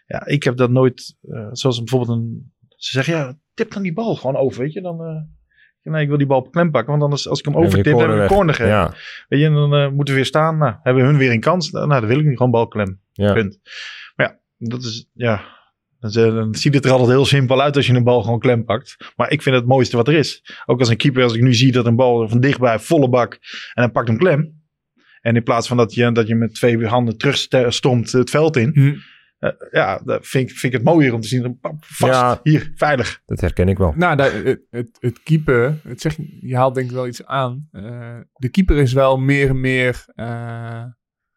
ja, 0.06 0.26
ik 0.26 0.42
heb 0.42 0.56
dat 0.56 0.70
nooit, 0.70 1.16
eh, 1.22 1.48
zoals 1.52 1.78
bijvoorbeeld 1.78 2.18
een, 2.18 2.52
ze 2.78 2.90
zeggen, 2.90 3.14
ja, 3.14 3.38
tip 3.54 3.72
dan 3.72 3.82
die 3.82 3.92
bal 3.92 4.14
gewoon 4.14 4.36
over, 4.36 4.60
weet 4.60 4.72
je. 4.72 4.80
Dan, 4.80 5.00
eh, 5.04 5.92
nee, 5.92 6.02
ik 6.02 6.08
wil 6.08 6.18
die 6.18 6.26
bal 6.26 6.38
op 6.38 6.52
klem 6.52 6.70
pakken, 6.70 6.90
want 6.90 7.02
anders 7.02 7.28
als 7.28 7.38
ik 7.38 7.44
hem 7.44 7.56
overtip, 7.56 7.98
dan 7.98 8.00
heb 8.00 8.10
ik 8.10 8.20
een 8.20 8.26
corner 8.26 8.54
gegeven. 8.54 8.76
Ja, 8.78 8.94
Weet 9.28 9.40
je, 9.40 9.46
en 9.46 9.54
dan 9.54 9.74
eh, 9.74 9.88
moeten 9.88 10.14
we 10.14 10.20
weer 10.20 10.24
staan. 10.24 10.58
Nou, 10.58 10.74
hebben 10.82 11.04
hun 11.04 11.16
weer 11.16 11.30
een 11.30 11.40
kans. 11.40 11.70
Nou, 11.70 11.88
dan 11.88 12.06
wil 12.06 12.18
ik 12.18 12.26
niet 12.26 12.36
gewoon 12.36 12.52
balklem. 12.52 13.00
ja. 13.12 13.32
Punt. 13.32 13.60
Maar 14.16 14.26
ja, 14.26 14.38
dat 14.68 14.82
is, 14.82 15.08
ja. 15.12 15.56
Dan, 16.00 16.10
dan 16.12 16.54
ziet 16.54 16.74
het 16.74 16.84
er 16.84 16.90
altijd 16.90 17.08
heel 17.10 17.24
simpel 17.24 17.62
uit 17.62 17.76
als 17.76 17.86
je 17.86 17.94
een 17.94 18.04
bal 18.04 18.22
gewoon 18.22 18.38
klem 18.38 18.64
pakt. 18.64 18.96
Maar 19.16 19.30
ik 19.30 19.42
vind 19.42 19.56
het 19.56 19.66
mooiste 19.66 19.96
wat 19.96 20.08
er 20.08 20.14
is. 20.14 20.42
Ook 20.66 20.78
als 20.78 20.88
een 20.88 20.96
keeper, 20.96 21.22
als 21.22 21.34
ik 21.34 21.42
nu 21.42 21.54
zie 21.54 21.72
dat 21.72 21.86
een 21.86 21.96
bal 21.96 22.28
van 22.28 22.40
dichtbij 22.40 22.78
volle 22.78 23.08
bak 23.08 23.32
en 23.74 23.82
hij 23.82 23.88
pakt 23.88 24.08
hem 24.08 24.18
klem. 24.18 24.56
En 25.20 25.36
in 25.36 25.42
plaats 25.42 25.68
van 25.68 25.76
dat 25.76 25.94
je, 25.94 26.12
dat 26.12 26.26
je 26.26 26.34
met 26.34 26.54
twee 26.54 26.86
handen 26.86 27.16
terugstomt 27.16 28.12
het 28.12 28.30
veld 28.30 28.56
in. 28.56 28.70
Hm. 28.74 28.94
Eh, 29.38 29.50
ja, 29.70 30.00
dat 30.04 30.26
vind, 30.26 30.50
ik- 30.50 30.56
vind 30.56 30.72
ik 30.72 30.78
het 30.78 30.88
mooier 30.88 31.14
om 31.14 31.20
te 31.20 31.28
zien. 31.28 31.58
Pap, 31.60 31.84
Vast, 31.84 32.12
Ja. 32.12 32.40
hier, 32.42 32.72
veilig. 32.74 33.22
Dat 33.26 33.40
herken 33.40 33.68
ik 33.68 33.78
wel. 33.78 33.92
Nou, 33.96 34.16
daar- 34.16 34.32
het, 34.44 34.60
het, 34.70 34.96
het 35.00 35.22
keeper, 35.22 35.80
het 35.82 36.00
zeg, 36.00 36.16
je 36.40 36.56
haalt 36.56 36.74
denk 36.74 36.86
ik 36.88 36.94
wel 36.94 37.06
iets 37.06 37.26
aan. 37.26 37.68
Eh, 37.72 38.18
de 38.32 38.48
keeper 38.48 38.76
is 38.76 38.92
wel 38.92 39.18
meer 39.18 39.48
en 39.48 39.60
meer 39.60 40.04
eh, 40.14 40.84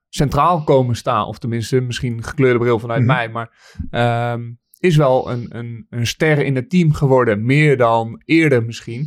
centraal 0.09 0.63
komen 0.63 0.95
staan. 0.95 1.25
Of 1.25 1.39
tenminste, 1.39 1.81
misschien 1.81 2.23
gekleurde 2.23 2.59
bril 2.59 2.79
vanuit 2.79 3.01
Mhm. 3.03 3.09
mij. 3.11 3.29
Maar 3.29 3.49
ehm, 3.89 4.41
is 4.79 4.95
wel 4.95 5.31
een, 5.31 5.45
een, 5.57 5.85
een 5.89 6.07
ster 6.07 6.39
in 6.45 6.55
het 6.55 6.69
team 6.69 6.93
geworden. 6.93 7.45
Meer 7.45 7.77
dan 7.77 8.21
eerder 8.25 8.63
misschien. 8.65 9.05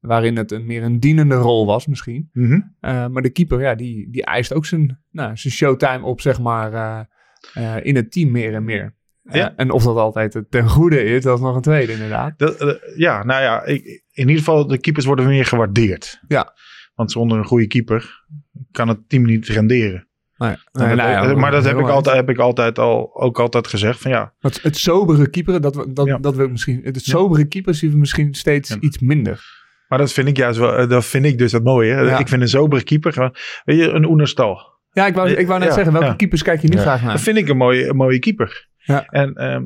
Waarin 0.00 0.36
het 0.36 0.52
een, 0.52 0.66
meer 0.66 0.82
een 0.82 1.00
dienende 1.00 1.34
rol 1.34 1.66
was 1.66 1.86
misschien. 1.86 2.28
Mhm. 2.32 2.60
Eh, 2.80 3.06
maar 3.06 3.22
de 3.22 3.30
keeper, 3.30 3.60
ja, 3.60 3.74
die, 3.74 4.10
die 4.10 4.24
eist 4.24 4.52
ook 4.52 4.66
zijn, 4.66 5.00
nou, 5.10 5.36
zijn 5.36 5.54
showtime 5.54 6.04
op, 6.04 6.20
zeg 6.20 6.40
maar, 6.40 7.08
eh, 7.54 7.74
in 7.82 7.96
het 7.96 8.12
team 8.12 8.30
meer 8.30 8.54
en 8.54 8.64
meer. 8.64 8.94
Eh, 9.24 9.34
Ja. 9.34 9.52
en 9.56 9.70
of 9.70 9.82
dat 9.84 9.96
altijd 9.96 10.42
ten 10.50 10.68
goede 10.68 11.04
is, 11.04 11.22
dat 11.22 11.36
is 11.38 11.44
nog 11.44 11.56
een 11.56 11.62
tweede 11.62 11.92
inderdaad. 11.92 12.38
Dat, 12.38 12.60
eh, 12.60 12.98
ja, 12.98 13.24
nou 13.24 13.42
ja, 13.42 13.64
ik, 13.64 13.84
in 14.12 14.28
ieder 14.28 14.36
geval 14.36 14.66
de 14.66 14.78
keepers 14.78 15.04
worden 15.06 15.26
meer 15.26 15.44
gewaardeerd. 15.44 16.20
Ja. 16.28 16.54
Want 16.94 17.12
zonder 17.12 17.38
een 17.38 17.44
goede 17.44 17.66
keeper 17.66 18.24
kan 18.70 18.88
het 18.88 19.08
team 19.08 19.24
niet 19.24 19.46
renderen. 19.48 20.08
Nee, 20.36 20.50
En 20.50 20.56
nee, 20.72 20.88
dat- 20.88 20.96
nou 20.96 21.10
ja, 21.28 21.34
maar 21.34 21.50
dat 21.50 21.64
heb 21.64 21.78
ik, 21.78 21.88
altijd, 21.88 22.16
heb 22.16 22.28
ik 22.30 22.38
altijd 22.38 22.78
al, 22.78 23.20
ook 23.20 23.40
altijd 23.40 23.66
gezegd 23.66 24.00
van 24.00 24.10
ja, 24.10 24.34
Het, 24.38 24.62
het 24.62 24.76
sobere 24.76 25.30
keeperen, 25.30 25.62
dat, 25.62 25.74
we- 25.76 25.92
dat, 25.92 26.06
Ja. 26.06 26.18
dat 26.18 26.34
wil 26.36 26.44
ik 26.44 26.50
misschien. 26.50 26.80
Het 26.82 27.00
sobere 27.02 27.44
keeper 27.44 27.74
zien 27.74 27.90
we 27.90 27.96
misschien 27.96 28.34
steeds 28.34 28.76
iets 28.80 28.98
minder. 28.98 29.44
maar 29.88 29.98
dat 29.98 30.12
vind 30.12 30.28
ik 30.28 30.36
juist 30.36 30.58
wel, 30.58 30.88
dat 30.88 31.04
vind 31.04 31.24
ik 31.24 31.38
dus 31.38 31.52
het 31.52 31.64
mooie. 31.64 32.16
Ik 32.18 32.28
vind 32.28 32.42
een 32.42 32.48
sobere 32.48 32.82
keeper 32.82 33.32
weet 33.64 33.78
je, 33.78 33.88
een 33.88 34.04
Oenerstal. 34.04 34.74
Ja, 34.96 35.06
ik 35.06 35.14
wou, 35.14 35.30
ik 35.30 35.46
wou 35.46 35.58
net 35.58 35.68
Ja, 35.68 35.74
zeggen, 35.74 35.92
welke 35.92 36.08
ja. 36.08 36.14
keepers 36.14 36.42
kijk 36.42 36.60
je 36.62 36.68
nu 36.68 36.74
Ja. 36.76 36.80
graag 36.80 37.02
naar? 37.02 37.12
Dat 37.12 37.20
vind 37.20 37.36
ik 37.36 37.48
een 37.48 37.56
mooie, 37.56 37.88
een 37.88 37.96
mooie 37.96 38.18
keeper. 38.18 38.68
Ja. 38.76 39.06
En, 39.06 39.34
eh, 39.34 39.60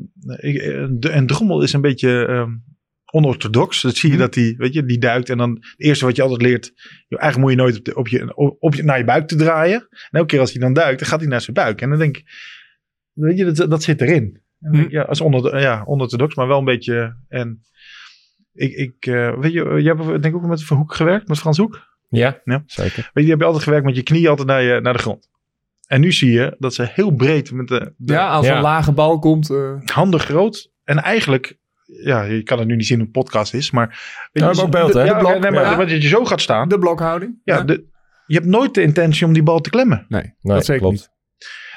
de, 0.89 1.09
en 1.09 1.27
Drommel 1.27 1.61
is 1.61 1.73
een 1.73 1.81
beetje 1.81 2.25
ehm, 2.25 2.51
onorthodox. 3.11 3.81
Dat 3.81 3.95
zie 3.95 4.09
je 4.09 4.15
Hm. 4.15 4.21
dat 4.21 4.35
hij, 4.35 4.55
weet 4.57 4.73
je, 4.73 4.85
die 4.85 4.97
duikt. 4.99 5.29
En 5.29 5.37
dan 5.37 5.49
het 5.51 5.73
eerste 5.77 6.05
wat 6.05 6.15
je 6.15 6.21
altijd 6.21 6.41
leert, 6.41 6.73
eigenlijk 7.09 7.37
moet 7.37 7.51
je 7.51 7.57
nooit 7.57 7.77
op, 7.77 7.85
de, 7.85 7.95
op, 7.95 8.07
je, 8.07 8.35
op, 8.59 8.75
naar 8.81 8.97
je 8.97 9.03
buik 9.03 9.27
te 9.27 9.35
draaien. 9.35 9.79
En 9.89 10.09
elke 10.11 10.27
keer 10.27 10.39
als 10.39 10.51
hij 10.51 10.61
dan 10.61 10.73
duikt, 10.73 10.99
dan 10.99 11.07
gaat 11.07 11.19
hij 11.19 11.29
naar 11.29 11.41
zijn 11.41 11.55
buik. 11.55 11.81
En 11.81 11.89
dan 11.89 11.99
denk 11.99 12.17
ik, 12.17 12.25
weet 13.13 13.37
je, 13.37 13.51
dat, 13.51 13.69
dat 13.69 13.83
zit 13.83 14.01
erin. 14.01 14.41
En 14.59 14.73
ik, 14.73 14.91
ja, 14.91 15.01
als 15.01 15.21
onder, 15.21 15.59
ja, 15.59 15.83
onorthodox, 15.85 16.35
maar 16.35 16.47
wel 16.47 16.59
een 16.59 16.65
beetje. 16.65 17.15
En 17.27 17.61
ik, 18.53 18.71
ik 18.73 19.05
eh, 19.05 19.39
weet 19.39 19.53
je, 19.53 19.63
jij 19.81 19.95
hebt 19.95 20.07
denk 20.07 20.25
ik 20.25 20.35
ook 20.35 20.45
met 20.45 20.63
Verhoek 20.63 20.93
gewerkt, 20.93 21.27
met 21.27 21.39
Frans 21.39 21.57
Hoek. 21.57 21.89
Ja, 22.19 22.41
Ja. 22.43 22.63
zeker. 22.65 23.09
Weet 23.13 23.25
je, 23.27 23.37
je 23.37 23.43
altijd 23.45 23.63
gewerkt 23.63 23.85
met 23.85 23.95
je 23.95 24.03
knie 24.03 24.29
altijd 24.29 24.47
naar, 24.47 24.61
je, 24.61 24.79
naar 24.81 24.93
de 24.93 24.99
grond. 24.99 25.29
En 25.87 26.01
nu 26.01 26.11
zie 26.11 26.31
je 26.31 26.55
dat 26.59 26.73
ze 26.73 26.87
heel 26.93 27.11
breed 27.11 27.51
met 27.51 27.67
de, 27.67 27.93
de 27.97 28.13
ja, 28.13 28.29
als 28.29 28.45
Ja. 28.45 28.55
een 28.55 28.61
lage 28.61 28.91
bal 28.91 29.19
komt. 29.19 29.49
eh, 29.49 29.73
handen 29.85 30.19
groot. 30.19 30.71
En 30.83 30.97
eigenlijk, 30.97 31.57
ja, 32.03 32.23
je 32.23 32.43
kan 32.43 32.59
het 32.59 32.67
nu 32.67 32.75
niet 32.75 32.85
zien 32.85 32.97
hoe 32.97 33.05
een 33.05 33.11
podcast 33.11 33.53
is, 33.53 33.71
maar... 33.71 33.87
weet 33.87 33.97
Ja, 34.43 34.49
je, 34.49 34.55
we 34.55 34.61
hebben 34.61 34.63
ook 34.63 34.71
beeld, 34.71 34.93
hè? 34.93 35.03
Ja, 35.03 35.13
De 35.13 35.19
blok, 35.19 35.39
nee, 35.39 35.51
maar 35.51 35.63
ja. 35.63 35.75
dat 35.75 35.89
je 36.01 36.07
zo 36.07 36.25
gaat 36.25 36.41
staan. 36.41 36.69
de 36.69 36.79
blokhouding. 36.79 37.39
ja, 37.43 37.61
de, 37.61 37.85
je 38.27 38.35
hebt 38.35 38.47
nooit 38.47 38.73
de 38.73 38.81
intentie 38.81 39.25
om 39.25 39.33
die 39.33 39.43
bal 39.43 39.59
te 39.59 39.69
klemmen. 39.69 40.05
nee, 40.09 40.21
Nee, 40.21 40.55
dat 40.55 40.65
zeker 40.65 40.81
klopt. 40.81 40.95
niet. 40.97 41.09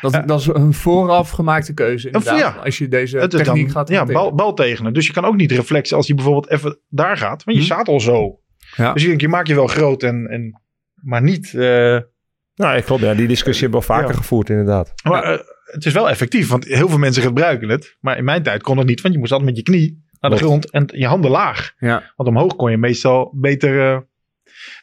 Dat, 0.01 0.29
dat 0.29 0.41
is 0.41 0.47
een 0.47 0.73
vooraf 0.73 1.31
gemaakte 1.31 1.75
keuze 1.75 2.07
inderdaad. 2.07 2.39
ja. 2.39 2.49
Als 2.65 2.79
je 2.79 2.89
deze 2.89 3.19
Het 3.19 3.33
is 3.35 3.43
techniek 3.43 3.65
dan, 3.65 3.73
gaat 3.75 3.89
ja, 3.89 4.05
bal, 4.05 4.35
bal 4.35 4.55
tegenen. 4.55 4.93
Dus 4.95 5.07
je 5.07 5.13
kan 5.13 5.25
ook 5.25 5.37
niet 5.37 5.53
reflexen 5.53 5.97
als 5.97 6.07
hij 6.07 6.17
bijvoorbeeld 6.17 6.51
even 6.51 6.79
daar 6.89 7.17
gaat. 7.17 7.45
Want 7.45 7.57
je 7.57 7.63
Hm. 7.63 7.69
staat 7.73 7.89
al 7.89 8.01
zo. 8.01 8.39
Ja. 8.77 8.93
Dus 8.93 9.03
je 9.03 9.09
denkt, 9.09 9.23
je 9.23 9.29
maakt 9.29 9.49
je 9.49 9.55
wel 9.55 9.67
groot 9.67 10.03
en... 10.03 10.27
en 10.27 10.63
maar 10.95 11.23
niet... 11.23 11.55
eh, 11.55 11.99
Nou, 12.55 12.77
ik 12.77 12.85
klopt. 12.85 13.03
Ja, 13.03 13.15
die 13.15 13.27
discussie 13.29 13.63
hebben 13.63 13.81
we 13.81 13.87
al 13.87 13.95
vaker 13.97 14.11
Ja. 14.15 14.17
gevoerd, 14.21 14.51
inderdaad. 14.51 14.93
maar 15.03 15.23
eh, 15.23 15.39
het 15.65 15.85
is 15.87 15.93
wel 15.93 16.09
effectief, 16.09 16.49
want 16.49 16.65
heel 16.65 16.89
veel 16.89 16.99
mensen 16.99 17.23
gebruiken 17.23 17.69
het. 17.69 17.97
Maar 18.01 18.17
in 18.19 18.25
mijn 18.25 18.43
tijd 18.43 18.63
kon 18.63 18.79
het 18.79 18.87
niet, 18.87 19.01
want 19.01 19.15
je 19.15 19.21
moest 19.21 19.33
altijd 19.33 19.51
met 19.51 19.59
je 19.59 19.65
knie 19.73 20.05
naar 20.21 20.31
de 20.31 20.37
grond 20.37 20.71
en 20.71 20.85
je 20.93 21.07
handen 21.07 21.31
laag. 21.31 21.73
Ja. 21.79 22.13
Want 22.17 22.29
omhoog 22.29 22.57
kon 22.57 22.71
je 22.71 22.77
meestal 22.77 23.33
beter. 23.37 23.93
eh, 23.95 23.99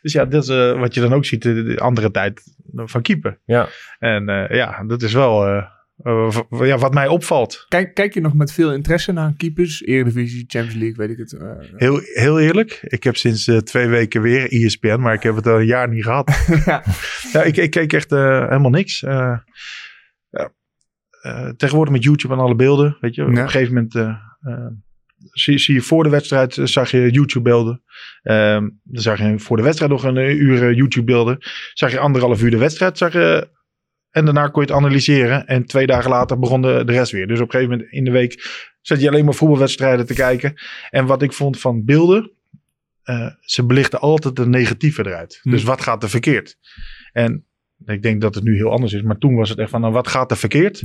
dus 0.01 0.13
ja, 0.13 0.25
dat 0.25 0.43
is 0.43 0.47
wat 0.77 0.93
je 0.93 1.01
dan 1.01 1.13
ook 1.13 1.25
ziet 1.25 1.41
de, 1.41 1.63
de 1.63 1.79
andere 1.79 2.11
tijd 2.11 2.41
van 2.75 3.01
keeper. 3.01 3.39
Ja. 3.45 3.67
En 3.99 4.29
eh, 4.29 4.55
ja, 4.57 4.83
dat 4.83 5.01
is 5.01 5.13
wel 5.13 5.47
eh, 5.47 5.63
eh, 6.03 6.67
ja, 6.67 6.77
wat 6.77 6.93
mij 6.93 7.07
opvalt. 7.07 7.65
Kijk, 7.67 7.93
kijk 7.93 8.13
je 8.13 8.21
nog 8.21 8.33
met 8.33 8.51
veel 8.53 8.73
interesse 8.73 9.11
naar 9.11 9.33
keepers? 9.37 9.81
Eredivisie, 9.81 10.43
Champions 10.47 10.75
League, 10.79 10.95
weet 10.95 11.09
ik 11.09 11.17
het. 11.17 11.33
eh, 11.33 11.49
Heel, 11.75 11.99
heel 12.03 12.39
eerlijk, 12.39 12.79
ik 12.81 13.03
heb 13.03 13.15
sinds 13.17 13.47
eh, 13.47 13.57
twee 13.57 13.87
weken 13.87 14.21
weer 14.21 14.51
ESPN, 14.51 14.99
maar 14.99 15.13
ik 15.13 15.23
heb 15.23 15.35
het 15.35 15.47
al 15.47 15.59
een 15.59 15.65
jaar 15.65 15.89
niet 15.89 16.03
gehad. 16.03 16.29
Ja. 16.65 16.83
ja, 17.31 17.43
ik, 17.43 17.57
ik 17.57 17.71
keek 17.71 17.93
echt 17.93 18.09
helemaal 18.09 18.69
niks. 18.69 18.99
Ja, 18.99 19.43
tegenwoordig 21.57 21.93
met 21.93 22.03
YouTube 22.03 22.33
en 22.33 22.39
alle 22.39 22.55
beelden, 22.55 22.97
weet 23.01 23.15
je, 23.15 23.21
op 23.21 23.27
een 23.27 23.49
gegeven 23.49 23.73
moment 23.73 24.19
zie, 25.31 25.57
zie 25.57 25.73
je 25.73 25.81
voor 25.81 26.03
de 26.03 26.09
wedstrijd 26.09 26.57
zag 26.63 26.91
je 26.91 27.11
YouTube 27.11 27.49
beelden. 27.49 27.83
Ehm, 28.21 28.69
dan 28.83 29.01
zag 29.01 29.19
je 29.19 29.39
voor 29.39 29.57
de 29.57 29.63
wedstrijd 29.63 29.91
nog 29.91 30.03
een 30.03 30.17
uur 30.17 30.67
eh, 30.69 30.75
YouTube 30.75 31.05
beelden. 31.05 31.37
Zag 31.73 31.91
je 31.91 31.99
anderhalf 31.99 32.41
uur 32.41 32.51
de 32.51 32.57
wedstrijd, 32.57 32.97
zag 32.97 33.13
je, 33.13 33.49
en 34.11 34.25
daarna 34.25 34.47
kon 34.47 34.61
je 34.65 34.67
het 34.67 34.77
analyseren. 34.77 35.47
En 35.47 35.65
twee 35.65 35.85
dagen 35.85 36.09
later 36.09 36.39
begon 36.39 36.61
de, 36.61 36.83
de 36.85 36.91
rest 36.91 37.11
weer. 37.11 37.27
Dus 37.27 37.39
op 37.39 37.45
een 37.45 37.51
gegeven 37.51 37.71
moment 37.71 37.91
in 37.91 38.03
de 38.03 38.11
week 38.11 38.65
zat 38.81 39.01
je 39.01 39.07
alleen 39.07 39.25
maar 39.25 39.33
voetbalwedstrijden 39.33 40.05
te 40.05 40.13
kijken. 40.13 40.53
En 40.89 41.05
wat 41.05 41.21
ik 41.21 41.33
vond 41.33 41.59
van 41.59 41.85
beelden, 41.85 42.31
eh, 43.03 43.27
ze 43.41 43.65
belichten 43.65 43.99
altijd 43.99 44.35
de 44.35 44.47
negatieve 44.47 45.05
eruit. 45.05 45.39
Hm. 45.41 45.49
Dus 45.49 45.63
wat 45.63 45.81
gaat 45.81 46.03
er 46.03 46.09
verkeerd? 46.09 46.57
En 47.11 47.45
ik 47.85 48.01
denk 48.01 48.21
dat 48.21 48.35
het 48.35 48.43
nu 48.43 48.55
heel 48.55 48.71
anders 48.71 48.93
is. 48.93 49.01
Maar 49.01 49.17
toen 49.17 49.35
was 49.35 49.49
het 49.49 49.57
echt 49.57 49.69
van, 49.69 49.81
nou, 49.81 49.93
wat 49.93 50.07
gaat 50.07 50.31
er 50.31 50.37
verkeerd? 50.37 50.81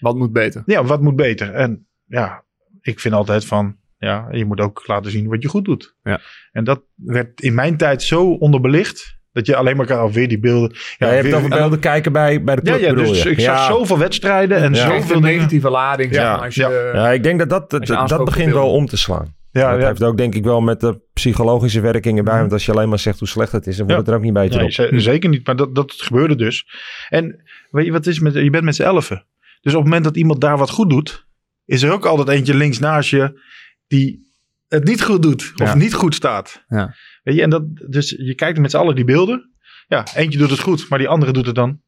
Wat 0.00 0.16
moet 0.16 0.32
beter? 0.32 0.62
Ja, 0.66 0.84
wat 0.84 1.00
moet 1.00 1.16
beter? 1.16 1.54
En 1.54 1.86
ja, 2.06 2.44
ik 2.80 3.00
vind 3.00 3.14
altijd 3.14 3.44
van, 3.44 3.76
ja, 3.98 4.28
je 4.30 4.44
moet 4.44 4.60
ook 4.60 4.86
laten 4.86 5.10
zien 5.10 5.28
wat 5.28 5.42
je 5.42 5.48
goed 5.48 5.64
doet. 5.64 5.96
Ja. 6.02 6.20
En 6.52 6.64
dat 6.64 6.82
werd 6.94 7.40
in 7.40 7.54
mijn 7.54 7.76
tijd 7.76 8.02
zo 8.02 8.30
onderbelicht, 8.30 9.18
dat 9.34 9.46
je 9.46 9.56
alleen 9.56 9.76
maar 9.76 9.86
kan 9.86 9.98
alweer 9.98 10.28
die 10.28 10.38
beelden. 10.38 10.70
Ja, 10.72 10.78
je 10.98 11.04
hebt 11.06 11.22
weer- 11.22 11.34
het 11.34 11.34
over 11.44 11.56
beelden 11.58 11.78
kijken 11.78 12.12
bij, 12.12 12.42
bij 12.44 12.54
de 12.56 12.60
Ja, 12.64 12.70
club, 12.72 12.82
ja, 12.88 12.94
bedoel 12.94 13.12
dus 13.12 13.22
je? 13.22 13.30
ik 13.30 13.38
ja. 13.38 13.56
zag 13.56 13.66
zoveel 13.66 13.98
wedstrijden 13.98 14.58
en 14.58 14.74
Ja. 14.74 14.88
Zoveel 14.90 15.20
negatieve 15.20 15.70
lading, 15.70 16.14
zeg 16.14 16.22
Ja. 16.22 16.34
Als 16.34 16.54
je, 16.54 16.90
ja. 16.92 17.00
Ja, 17.00 17.10
ik 17.12 17.22
denk 17.22 17.38
dat 17.38 17.48
dat, 17.50 17.70
dat, 17.70 18.08
dat 18.08 18.24
begint 18.24 18.52
wel 18.52 18.70
om 18.72 18.86
te 18.86 18.96
slaan. 18.96 19.34
Ja, 19.50 19.70
dat 19.70 19.80
ja. 19.80 19.86
heeft 19.86 20.02
ook 20.02 20.16
denk 20.16 20.34
ik 20.34 20.44
wel 20.44 20.60
met 20.60 20.80
de 20.80 21.00
psychologische 21.12 21.80
werkingen 21.80 22.24
bij. 22.24 22.38
Want 22.38 22.52
als 22.52 22.66
je 22.66 22.72
alleen 22.72 22.88
maar 22.88 22.98
zegt 22.98 23.18
hoe 23.18 23.28
slecht 23.28 23.52
het 23.52 23.66
is, 23.66 23.76
dan 23.76 23.86
wordt 23.86 23.92
Ja. 23.92 23.98
het 23.98 24.08
er 24.08 24.14
ook 24.14 24.22
niet 24.22 24.32
beter 24.42 24.56
Nee, 24.56 24.66
op. 24.66 24.72
ze- 24.72 24.90
zeker 25.00 25.28
niet. 25.30 25.46
Maar 25.46 25.56
dat, 25.56 25.74
dat 25.74 25.92
gebeurde 25.92 26.36
dus. 26.36 26.66
En 27.08 27.42
weet 27.70 27.84
je 27.84 27.92
wat 27.92 28.06
is? 28.06 28.18
Met, 28.20 28.34
je 28.34 28.50
bent 28.50 28.64
met 28.64 28.74
z'n 28.74 28.82
elfen. 28.82 29.26
Dus 29.60 29.72
op 29.72 29.78
het 29.78 29.84
moment 29.88 30.04
dat 30.04 30.16
iemand 30.16 30.40
daar 30.40 30.58
wat 30.58 30.70
goed 30.70 30.90
doet, 30.90 31.26
is 31.64 31.82
er 31.82 31.92
ook 31.92 32.04
altijd 32.06 32.28
eentje 32.28 32.54
links 32.54 32.78
naast 32.78 33.10
je 33.10 33.40
die 33.86 34.20
het 34.68 34.84
niet 34.84 35.02
goed 35.02 35.22
doet. 35.22 35.52
Of 35.62 35.68
Ja. 35.68 35.74
niet 35.74 35.94
goed 35.94 36.14
staat. 36.14 36.64
Ja. 36.68 36.94
Weet 37.24 37.34
je, 37.34 37.42
en 37.42 37.50
dat, 37.50 37.62
dus 37.88 38.10
je 38.10 38.34
kijkt 38.34 38.58
met 38.58 38.70
z'n 38.70 38.76
allen 38.76 38.94
die 38.94 39.04
beelden. 39.04 39.52
Ja, 39.88 40.06
eentje 40.14 40.38
doet 40.38 40.50
het 40.50 40.60
goed, 40.60 40.88
maar 40.88 40.98
die 40.98 41.08
andere 41.08 41.32
doet 41.32 41.46
het 41.46 41.54
dan 41.54 41.82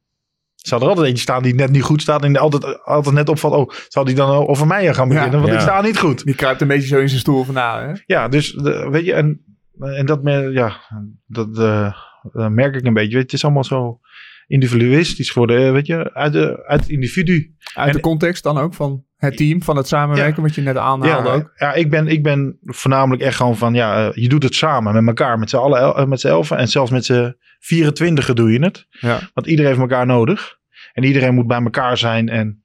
Zal 0.66 0.80
er 0.80 0.88
altijd 0.88 1.06
eentje 1.06 1.22
staan 1.22 1.42
die 1.42 1.54
net 1.54 1.70
niet 1.70 1.82
goed 1.82 2.02
staat 2.02 2.24
en 2.24 2.36
altijd, 2.36 2.84
altijd 2.84 3.14
net 3.14 3.28
opvalt. 3.28 3.54
Oh, 3.54 3.70
zal 3.88 4.04
die 4.04 4.14
dan 4.14 4.30
over 4.30 4.66
mij 4.66 4.94
gaan 4.94 5.08
beginnen? 5.08 5.32
Ja. 5.32 5.40
want 5.40 5.52
ik 5.52 5.60
sta 5.60 5.80
niet 5.80 5.98
goed. 5.98 6.24
Die 6.24 6.34
kruipt 6.34 6.60
een 6.60 6.68
beetje 6.68 6.88
zo 6.88 6.98
in 6.98 7.08
zijn 7.08 7.20
stoel 7.20 7.44
van 7.44 7.54
nou, 7.54 7.82
hè? 7.82 7.92
Ja, 8.06 8.28
dus 8.28 8.52
de- 8.52 8.88
weet 8.90 9.04
je, 9.04 9.12
en, 9.12 9.44
en 9.78 10.06
dat, 10.06 10.22
me, 10.22 10.50
ja, 10.52 10.80
dat 11.26 11.58
eh, 11.58 11.92
eh, 12.32 12.48
merk 12.48 12.74
ik 12.74 12.84
een 12.84 12.94
beetje. 12.94 13.18
Het 13.18 13.32
is 13.32 13.44
allemaal 13.44 13.64
zo 13.64 14.00
individualistisch 14.46 15.30
geworden, 15.30 15.66
eh, 15.66 15.72
weet 15.72 15.86
je, 15.86 16.14
uit, 16.14 16.32
de, 16.32 16.64
uit 16.66 16.80
het 16.80 16.88
individu. 16.88 17.54
Uit 17.74 17.92
de 17.92 18.00
context 18.00 18.42
dan 18.42 18.58
ook 18.58 18.74
van 18.74 19.04
het 19.16 19.36
team, 19.36 19.62
van 19.62 19.76
het 19.76 19.86
samenwerken, 19.88 20.42
wat 20.42 20.54
je 20.54 20.60
net 20.62 20.76
aanhaalde 20.76 21.28
Ja, 21.28 21.34
ook. 21.34 21.52
ja 21.56 21.72
ik, 21.72 21.90
ben, 21.90 22.06
ik 22.06 22.22
ben 22.22 22.58
voornamelijk 22.64 23.22
echt 23.22 23.36
gewoon 23.36 23.56
van, 23.56 23.74
ja, 23.74 24.08
eh, 24.08 24.14
je 24.22 24.28
doet 24.28 24.42
het 24.42 24.54
samen 24.54 24.92
met 24.94 25.06
elkaar, 25.06 25.38
met 25.38 25.50
z'n 25.50 25.56
allen, 25.56 25.94
eh, 25.96 26.04
met 26.06 26.20
z'n 26.20 26.26
elfen 26.28 26.56
en 26.58 26.68
zelfs 26.68 26.90
met 26.90 27.04
z'n 27.04 27.34
24 27.58 28.32
doe 28.34 28.52
je 28.52 28.58
het. 28.64 28.86
Ja. 28.90 29.18
Want 29.34 29.46
iedereen 29.46 29.70
heeft 29.70 29.82
elkaar 29.90 30.06
nodig. 30.06 30.56
En 30.92 31.02
iedereen 31.04 31.34
moet 31.34 31.46
bij 31.46 31.62
elkaar 31.62 31.96
zijn 31.98 32.28
en, 32.28 32.62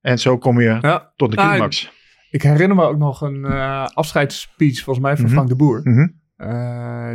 en 0.00 0.18
zo 0.18 0.38
kom 0.38 0.60
je 0.60 1.02
tot 1.16 1.30
de 1.30 1.36
Ah, 1.36 1.48
climax. 1.50 1.90
Ik 2.30 2.42
herinner 2.42 2.76
me 2.76 2.84
ook 2.84 2.98
nog 2.98 3.20
een 3.20 3.44
eh 3.44 3.84
afscheidsspeech, 3.86 4.80
volgens 4.82 5.04
mij, 5.06 5.14
van 5.16 5.24
Mhm. 5.24 5.34
Frank 5.34 5.48
de 5.48 5.56
Boer. 5.56 5.80
Mhm. 5.84 6.06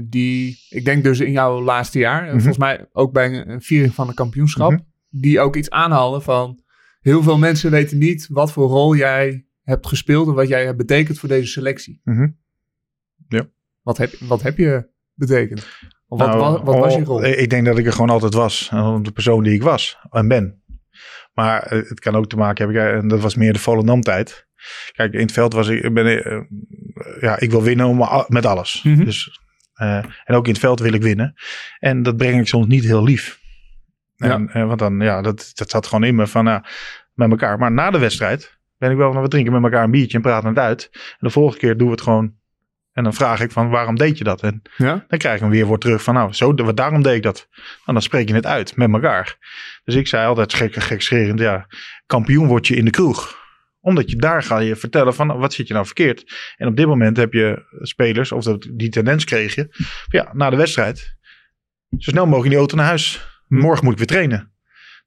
Die, 0.04 0.58
ik 0.70 0.86
denk 0.86 1.04
dus 1.04 1.20
in 1.20 1.32
jouw 1.32 1.62
laatste 1.62 2.00
jaar, 2.00 2.22
Mhm. 2.24 2.32
volgens 2.32 2.58
mij 2.58 2.86
ook 2.92 3.12
bij 3.14 3.26
een, 3.26 3.50
een 3.50 3.62
viering 3.62 3.94
van 3.94 4.08
een 4.08 4.14
kampioenschap, 4.14 4.80
die 5.10 5.40
ook 5.40 5.56
iets 5.56 5.70
aanhaalde 5.70 6.22
van 6.22 6.60
heel 7.02 7.24
veel 7.24 7.38
mensen 7.38 7.72
weten 7.72 7.97
niet 7.97 8.28
wat 8.30 8.52
voor 8.52 8.68
rol 8.68 8.95
jij 8.95 9.45
hebt 9.64 9.88
gespeeld 9.88 10.28
en 10.28 10.34
wat 10.34 10.47
jij 10.47 10.66
hebt 10.66 10.78
betekend 10.78 11.20
voor 11.20 11.30
deze 11.30 11.52
selectie. 11.52 12.02
Mhm. 12.04 12.28
Ja. 13.28 13.49
Wat 13.82 13.97
heb, 13.97 14.14
wat 14.20 14.41
heb 14.41 14.58
je 14.58 14.88
betekend? 15.14 15.68
Of 16.08 16.20
wat, 16.20 16.28
Nou, 16.28 16.64
wat, 16.64 16.78
was 16.78 16.93
je 16.93 16.99
oh, 16.99 17.06
rol? 17.06 17.24
Ik 17.24 17.49
denk 17.49 17.66
dat 17.66 17.78
ik 17.78 17.86
er 17.86 17.91
gewoon 17.91 18.10
altijd 18.10 18.34
was. 18.34 18.70
En 18.72 19.04
De 19.04 19.12
persoon 19.12 19.43
die 19.43 19.54
ik 19.54 19.64
was 19.64 19.97
en 20.10 20.28
ben. 20.28 20.62
Maar 21.34 21.64
eh, 21.64 21.89
het 21.89 21.99
kan 21.99 22.16
ook 22.16 22.30
te 22.30 22.36
maken 22.36 22.66
hebben, 22.66 22.93
en 22.93 23.08
dat 23.08 23.20
was 23.20 23.36
meer 23.36 23.54
de 23.54 23.60
Volendam 23.60 24.02
tijd. 24.02 24.47
Kijk, 24.91 25.14
in 25.14 25.20
het 25.20 25.32
veld 25.32 25.54
was 25.54 25.68
ik, 25.68 25.93
ben, 25.93 26.24
eh, 26.24 26.41
ja, 27.20 27.39
ik 27.39 27.52
wil 27.52 27.64
winnen 27.64 27.97
met 28.28 28.45
alles. 28.45 28.84
Mhm. 28.84 29.04
Dus, 29.04 29.39
eh, 29.74 30.06
en 30.26 30.36
ook 30.36 30.45
in 30.45 30.52
het 30.52 30.62
veld 30.62 30.80
wil 30.80 30.93
ik 30.93 31.02
winnen. 31.02 31.34
En 31.80 32.04
dat 32.04 32.18
breng 32.18 32.39
ik 32.39 32.47
soms 32.47 32.68
niet 32.68 32.84
heel 32.84 33.04
lief. 33.04 33.41
En, 34.30 34.49
eh, 34.49 34.67
want 34.67 34.80
dan, 34.80 34.99
ja, 34.99 35.22
dat, 35.22 35.51
dat 35.53 35.69
zat 35.69 35.88
gewoon 35.88 36.03
in 36.03 36.15
me 36.15 36.28
van, 36.28 36.43
nou, 36.43 36.61
met 37.13 37.30
elkaar. 37.30 37.57
Maar 37.57 37.72
na 37.72 37.91
de 37.91 37.99
wedstrijd 37.99 38.59
ben 38.78 38.91
ik 38.91 38.97
wel 38.97 39.13
van, 39.13 39.22
we 39.22 39.28
drinken 39.28 39.53
met 39.53 39.63
elkaar 39.63 39.84
een 39.84 39.91
biertje 39.91 40.17
en 40.17 40.24
praten 40.24 40.49
het 40.49 40.57
uit. 40.57 40.89
En 40.93 41.17
de 41.19 41.30
volgende 41.30 41.59
keer 41.59 41.78
doen 41.78 41.88
we 41.88 41.93
het 41.93 42.01
gewoon. 42.01 42.39
En 42.91 43.03
dan 43.03 43.13
vraag 43.13 43.39
ik 43.41 43.51
van, 43.51 43.69
waarom 43.69 43.95
deed 43.95 44.17
je 44.17 44.24
dat? 44.24 44.41
En 44.41 44.61
Ja? 44.78 45.05
dan 45.07 45.19
krijg 45.19 45.36
ik 45.36 45.41
een 45.41 45.49
weerwoord 45.49 45.82
terug 45.82 46.03
van, 46.03 46.13
nou, 46.13 46.34
zo, 46.34 46.53
daarom 46.53 47.01
deed 47.01 47.15
ik 47.15 47.24
dat. 47.24 47.47
En 47.86 47.93
dan 47.93 48.01
spreek 48.01 48.28
je 48.28 48.34
het 48.34 48.45
uit 48.45 48.76
met 48.76 48.93
elkaar. 48.93 49.38
Dus 49.84 49.95
ik 49.95 50.07
zei 50.07 50.28
altijd 50.28 50.53
gek, 50.53 50.76
gekscherend, 50.76 51.39
ja, 51.39 51.67
kampioen 52.05 52.47
word 52.47 52.67
je 52.67 52.76
in 52.76 52.86
de 52.86 52.91
kroeg. 52.91 53.39
Omdat 53.80 54.09
je 54.09 54.15
daar 54.15 54.43
ga 54.43 54.59
je 54.59 54.76
vertellen 54.76 55.13
van, 55.13 55.38
wat 55.38 55.53
zit 55.53 55.67
je 55.67 55.74
nou 55.74 55.86
verkeerd? 55.86 56.53
En 56.57 56.67
op 56.67 56.76
dit 56.76 56.88
moment 56.88 57.17
heb 57.17 57.34
je 57.34 57.78
spelers, 57.82 58.32
of 58.32 58.43
dat, 58.43 58.67
die 58.72 58.89
tendens 58.89 59.24
kreeg 59.24 59.55
je, 59.55 59.67
ja, 60.09 60.30
na 60.34 60.49
de 60.49 60.55
wedstrijd, 60.55 61.15
zo 61.97 62.11
snel 62.11 62.26
mogelijk 62.26 62.45
in 62.45 62.49
die 62.49 62.59
auto 62.59 62.76
naar 62.76 62.86
huis. 62.86 63.31
Hm. 63.52 63.58
Morgen 63.58 63.84
moet 63.84 63.93
ik 63.93 63.97
weer 63.97 64.08
trainen. 64.08 64.52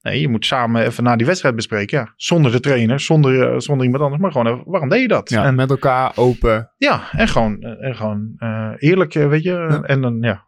Nee, 0.01 0.21
je 0.21 0.27
moet 0.29 0.45
samen 0.45 0.85
even 0.85 1.03
na 1.03 1.15
die 1.15 1.25
wedstrijd 1.25 1.55
bespreken. 1.55 1.97
Ja, 1.99 2.13
zonder 2.15 2.51
de 2.51 2.59
trainer, 2.59 2.99
zonder, 2.99 3.51
eh, 3.51 3.59
zonder 3.59 3.85
iemand 3.85 4.03
anders. 4.03 4.21
Maar 4.21 4.31
gewoon, 4.31 4.47
even, 4.47 4.63
waarom 4.65 4.89
deed 4.89 5.01
je 5.01 5.07
dat? 5.07 5.29
ja, 5.29 5.45
En 5.45 5.55
met 5.55 5.69
elkaar 5.69 6.11
open. 6.15 6.71
ja, 6.77 7.11
en 7.11 7.27
gewoon, 7.27 7.61
eh, 7.61 7.87
en 7.87 7.95
gewoon 7.95 8.33
eh, 8.37 8.71
eerlijk, 8.77 9.13
weet 9.13 9.43
je. 9.43 9.51
Ja. 9.51 9.81
En 9.81 10.01
dan, 10.01 10.21
ja, 10.21 10.47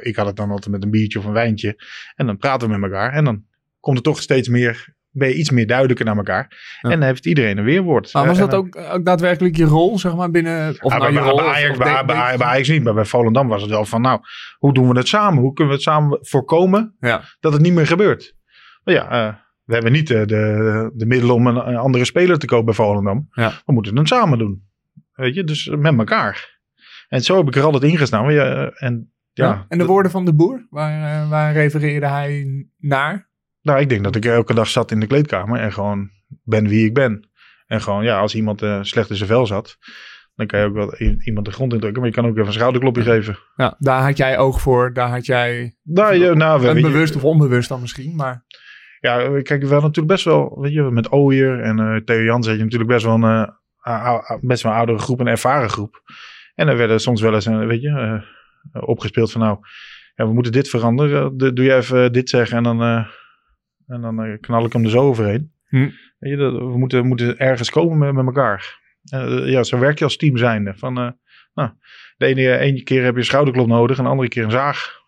ik 0.00 0.16
had 0.16 0.26
het 0.26 0.36
dan 0.36 0.50
altijd 0.50 0.70
met 0.70 0.82
een 0.82 0.90
biertje 0.90 1.18
of 1.18 1.24
een 1.24 1.32
wijntje. 1.32 1.82
En 2.14 2.26
dan 2.26 2.36
praten 2.36 2.68
we 2.68 2.78
met 2.78 2.90
elkaar. 2.90 3.12
En 3.12 3.24
dan 3.24 3.44
komt 3.80 3.96
er 3.96 4.02
toch 4.02 4.22
steeds 4.22 4.48
meer, 4.48 4.95
ben 5.16 5.28
je 5.28 5.34
iets 5.34 5.50
meer 5.50 5.66
duidelijker 5.66 6.04
naar 6.06 6.16
elkaar. 6.16 6.46
Ja. 6.80 6.90
En 6.90 6.98
dan 6.98 7.08
heeft 7.08 7.26
iedereen 7.26 7.58
een 7.58 7.64
weerwoord. 7.64 8.12
Maar 8.12 8.26
was 8.26 8.38
Eh, 8.38 8.42
dat 8.48 8.52
en 8.52 8.58
ook, 8.58 8.76
ook 8.94 9.04
daadwerkelijk 9.04 9.56
je 9.56 9.64
rol, 9.64 9.98
zeg 9.98 10.16
maar, 10.16 10.30
binnen... 10.30 10.68
Of 10.80 10.92
dan- 10.92 11.00
nou 11.00 11.12
je 11.12 11.18
bij, 11.18 11.28
rol... 11.28 11.36
bij, 11.36 11.46
of- 11.46 11.54
Ajax, 11.54 11.70
of 11.70 11.78
bij, 12.06 12.46
Ajax 12.46 12.68
niet, 12.68 12.82
maar 12.84 12.94
bij 12.94 13.04
Volendam 13.04 13.48
was 13.48 13.60
het 13.62 13.70
wel 13.70 13.84
van, 13.84 14.00
nou, 14.00 14.20
hoe 14.58 14.74
doen 14.74 14.88
we 14.88 14.98
het 14.98 15.08
samen? 15.08 15.42
Hoe 15.42 15.52
kunnen 15.52 15.72
we 15.74 15.78
het 15.80 15.88
samen 15.88 16.18
voorkomen 16.22 16.94
Ja. 17.00 17.22
dat 17.40 17.52
het 17.52 17.62
niet 17.62 17.72
meer 17.72 17.86
gebeurt? 17.86 18.34
Maar 18.84 18.94
ja, 18.94 19.10
eh, 19.10 19.34
we 19.64 19.72
hebben 19.74 19.92
niet 19.92 20.10
eh, 20.10 20.24
de, 20.26 20.90
de 20.94 21.06
middelen 21.06 21.34
om 21.34 21.46
een, 21.46 21.68
een 21.68 21.76
andere 21.76 22.04
speler 22.04 22.38
te 22.38 22.46
kopen 22.46 22.64
bij 22.64 22.74
Volendam. 22.74 23.28
Ja. 23.30 23.52
We 23.64 23.72
moeten 23.72 23.96
het 23.96 24.08
samen 24.08 24.38
doen. 24.38 24.64
Weet 25.12 25.34
je, 25.34 25.44
dus 25.44 25.68
met 25.78 25.98
elkaar. 25.98 26.54
En 27.08 27.20
zo 27.22 27.36
heb 27.36 27.46
ik 27.46 27.56
er 27.56 27.62
altijd 27.62 27.82
ingestaan. 27.82 28.32
Ja, 28.32 28.70
en 28.70 29.12
ja, 29.32 29.46
Ja. 29.46 29.64
En 29.68 29.78
de 29.78 29.86
woorden 29.86 30.10
van 30.10 30.24
de 30.24 30.34
boer, 30.34 30.66
waar, 30.70 31.22
eh, 31.22 31.30
waar 31.30 31.52
refereerde 31.52 32.06
hij 32.06 32.46
naar? 32.78 33.25
Nou, 33.66 33.80
ik 33.80 33.88
denk 33.88 34.04
dat 34.04 34.16
ik 34.16 34.24
elke 34.24 34.54
dag 34.54 34.68
zat 34.68 34.90
in 34.90 35.00
de 35.00 35.06
kleedkamer 35.06 35.60
en 35.60 35.72
gewoon 35.72 36.10
ben 36.42 36.68
wie 36.68 36.86
ik 36.86 36.94
ben. 36.94 37.28
En 37.66 37.80
gewoon, 37.80 38.04
ja, 38.04 38.18
als 38.18 38.34
iemand 38.34 38.62
eh, 38.62 38.82
slecht 38.82 39.10
in 39.10 39.16
zijn 39.16 39.28
vel 39.28 39.46
zat, 39.46 39.76
dan 40.34 40.46
kan 40.46 40.60
je 40.60 40.66
ook 40.66 40.74
wel 40.74 40.96
iemand 41.24 41.46
de 41.46 41.52
grond 41.52 41.72
indrukken. 41.72 42.00
Maar 42.00 42.10
je 42.10 42.16
kan 42.16 42.26
ook 42.26 42.34
even 42.34 42.46
een 42.46 42.52
schouderklopje 42.52 43.02
geven. 43.02 43.38
Ja, 43.56 43.76
daar 43.78 44.02
had 44.02 44.16
jij 44.16 44.38
oog 44.38 44.60
voor, 44.60 44.92
daar 44.92 45.08
had 45.08 45.26
jij... 45.26 45.76
Nou, 45.82 46.14
je, 46.14 46.34
nou 46.34 46.60
we, 46.60 46.68
een 46.68 46.74
weet 46.74 46.84
je, 46.84 46.90
bewust 46.90 47.16
of 47.16 47.24
onbewust 47.24 47.68
dan 47.68 47.80
misschien, 47.80 48.16
maar... 48.16 48.44
Ja, 49.00 49.42
kijk, 49.42 49.62
we 49.62 49.68
natuurlijk 49.68 50.06
best 50.06 50.24
wel, 50.24 50.60
weet 50.60 50.72
je, 50.72 50.82
met 50.82 51.10
Ooyer 51.10 51.60
en 51.60 51.78
eh 51.78 51.96
Theo 51.96 52.22
Jans 52.22 52.46
had 52.46 52.56
je 52.56 52.62
natuurlijk 52.62 52.90
best 52.90 53.04
wel 53.04 53.14
een, 53.14 53.48
eh, 53.82 54.20
best 54.40 54.62
wel 54.62 54.72
een 54.72 54.78
oudere 54.78 54.98
groep, 54.98 55.20
een 55.20 55.26
ervaren 55.26 55.70
groep. 55.70 56.02
En 56.54 56.68
er 56.68 56.76
werden 56.76 57.00
soms 57.00 57.20
wel 57.20 57.34
eens, 57.34 57.46
weet 57.46 57.82
je, 57.82 58.22
opgespeeld 58.72 59.32
van 59.32 59.40
nou, 59.40 59.58
ja, 60.14 60.26
we 60.26 60.32
moeten 60.32 60.52
dit 60.52 60.68
veranderen. 60.68 61.36
De- 61.36 61.52
doe 61.52 61.64
je 61.64 61.74
even 61.74 62.12
dit 62.12 62.28
zeggen 62.28 62.56
en 62.56 62.62
dan, 62.62 63.06
en 63.86 64.00
dan 64.00 64.22
eh, 64.22 64.40
knal 64.40 64.64
ik 64.64 64.72
hem 64.72 64.84
er 64.84 64.90
zo 64.90 65.08
overheen. 65.08 65.52
Hm. 65.68 65.90
Weet 66.18 66.30
je, 66.30 66.36
dat, 66.36 66.52
we 66.52 66.78
moeten, 66.78 67.06
moeten 67.06 67.38
ergens 67.38 67.70
komen 67.70 67.98
met, 67.98 68.14
met 68.14 68.26
elkaar. 68.26 68.80
Eh, 69.04 69.48
ja, 69.48 69.62
zo 69.62 69.78
werk 69.78 69.98
je 69.98 70.04
als 70.04 70.16
team 70.16 70.36
zijnde. 70.36 70.74
Van, 70.74 70.98
eh, 70.98 71.10
nou, 71.54 71.70
de 72.16 72.26
ene, 72.26 72.58
ene 72.58 72.82
keer 72.82 73.04
heb 73.04 73.12
je 73.12 73.18
een 73.18 73.26
schouderklop 73.26 73.66
nodig 73.66 73.98
en 73.98 74.04
de 74.04 74.10
andere 74.10 74.28
keer 74.28 74.44
een 74.44 74.50
zaag. 74.50 75.04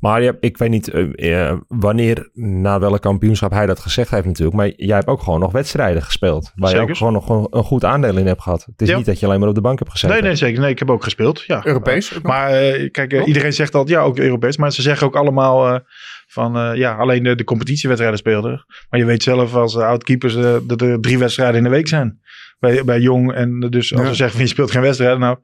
Maar 0.00 0.22
je 0.22 0.36
ik 0.40 0.58
weet 0.58 0.70
niet 0.70 0.88
eh, 0.88 1.48
eh, 1.48 1.58
wanneer, 1.68 2.28
na 2.32 2.78
welk 2.80 3.00
kampioenschap 3.00 3.50
hij 3.50 3.66
dat 3.66 3.78
gezegd 3.80 4.10
heeft 4.10 4.26
natuurlijk. 4.26 4.56
Maar 4.56 4.72
jij 4.76 4.94
hebt 4.96 5.06
ook 5.08 5.22
gewoon 5.22 5.40
nog 5.40 5.52
wedstrijden 5.52 6.02
gespeeld. 6.02 6.52
Waar 6.54 6.74
je 6.74 6.80
ook 6.80 6.96
gewoon 6.96 7.12
nog 7.12 7.28
een, 7.28 7.46
een 7.50 7.64
goed 7.64 7.84
aandeel 7.84 8.16
in 8.16 8.26
hebt 8.26 8.42
gehad. 8.42 8.64
Het 8.64 8.82
is 8.82 8.88
Ja. 8.88 8.96
niet 8.96 9.06
dat 9.06 9.20
je 9.20 9.26
alleen 9.26 9.38
maar 9.40 9.48
op 9.48 9.54
de 9.54 9.60
bank 9.60 9.78
hebt 9.78 9.90
gezeten. 9.90 10.16
Nee, 10.16 10.24
nee, 10.26 10.34
zeker. 10.34 10.60
Nee, 10.60 10.70
ik 10.70 10.78
heb 10.78 10.90
ook 10.90 11.02
gespeeld. 11.04 11.42
Ja. 11.46 11.66
Europees? 11.66 12.20
Maar 12.22 12.50
eh, 12.50 12.90
kijk, 12.90 13.10
Toch? 13.10 13.26
iedereen 13.26 13.52
zegt 13.52 13.74
altijd, 13.74 13.98
ja, 13.98 14.04
ook 14.04 14.18
Europees. 14.18 14.56
Maar 14.56 14.72
ze 14.72 14.82
zeggen 14.82 15.06
ook 15.06 15.16
allemaal 15.16 15.68
eh, 15.74 15.80
van, 16.26 16.56
eh, 16.56 16.74
ja, 16.74 16.94
alleen 16.94 17.22
de, 17.22 17.34
de 17.34 17.44
competitiewedstrijden 17.44 18.18
speelden. 18.18 18.64
Maar 18.90 19.00
je 19.00 19.06
weet 19.06 19.22
zelf 19.22 19.54
als 19.54 19.74
uh, 19.74 19.82
oud-keepers 19.86 20.36
eh, 20.36 20.56
dat 20.62 20.80
er 20.80 21.00
drie 21.00 21.18
wedstrijden 21.18 21.56
in 21.56 21.62
de 21.62 21.68
week 21.70 21.88
zijn. 21.88 22.20
Bij, 22.58 22.84
bij 22.84 23.00
Jong. 23.00 23.32
En 23.32 23.60
dus 23.60 23.92
als 23.92 24.02
Ja. 24.02 24.08
we 24.08 24.14
zeggen 24.14 24.36
van, 24.36 24.44
je 24.44 24.50
speelt 24.52 24.70
geen 24.70 24.82
wedstrijden. 24.82 25.18
Nou, 25.20 25.36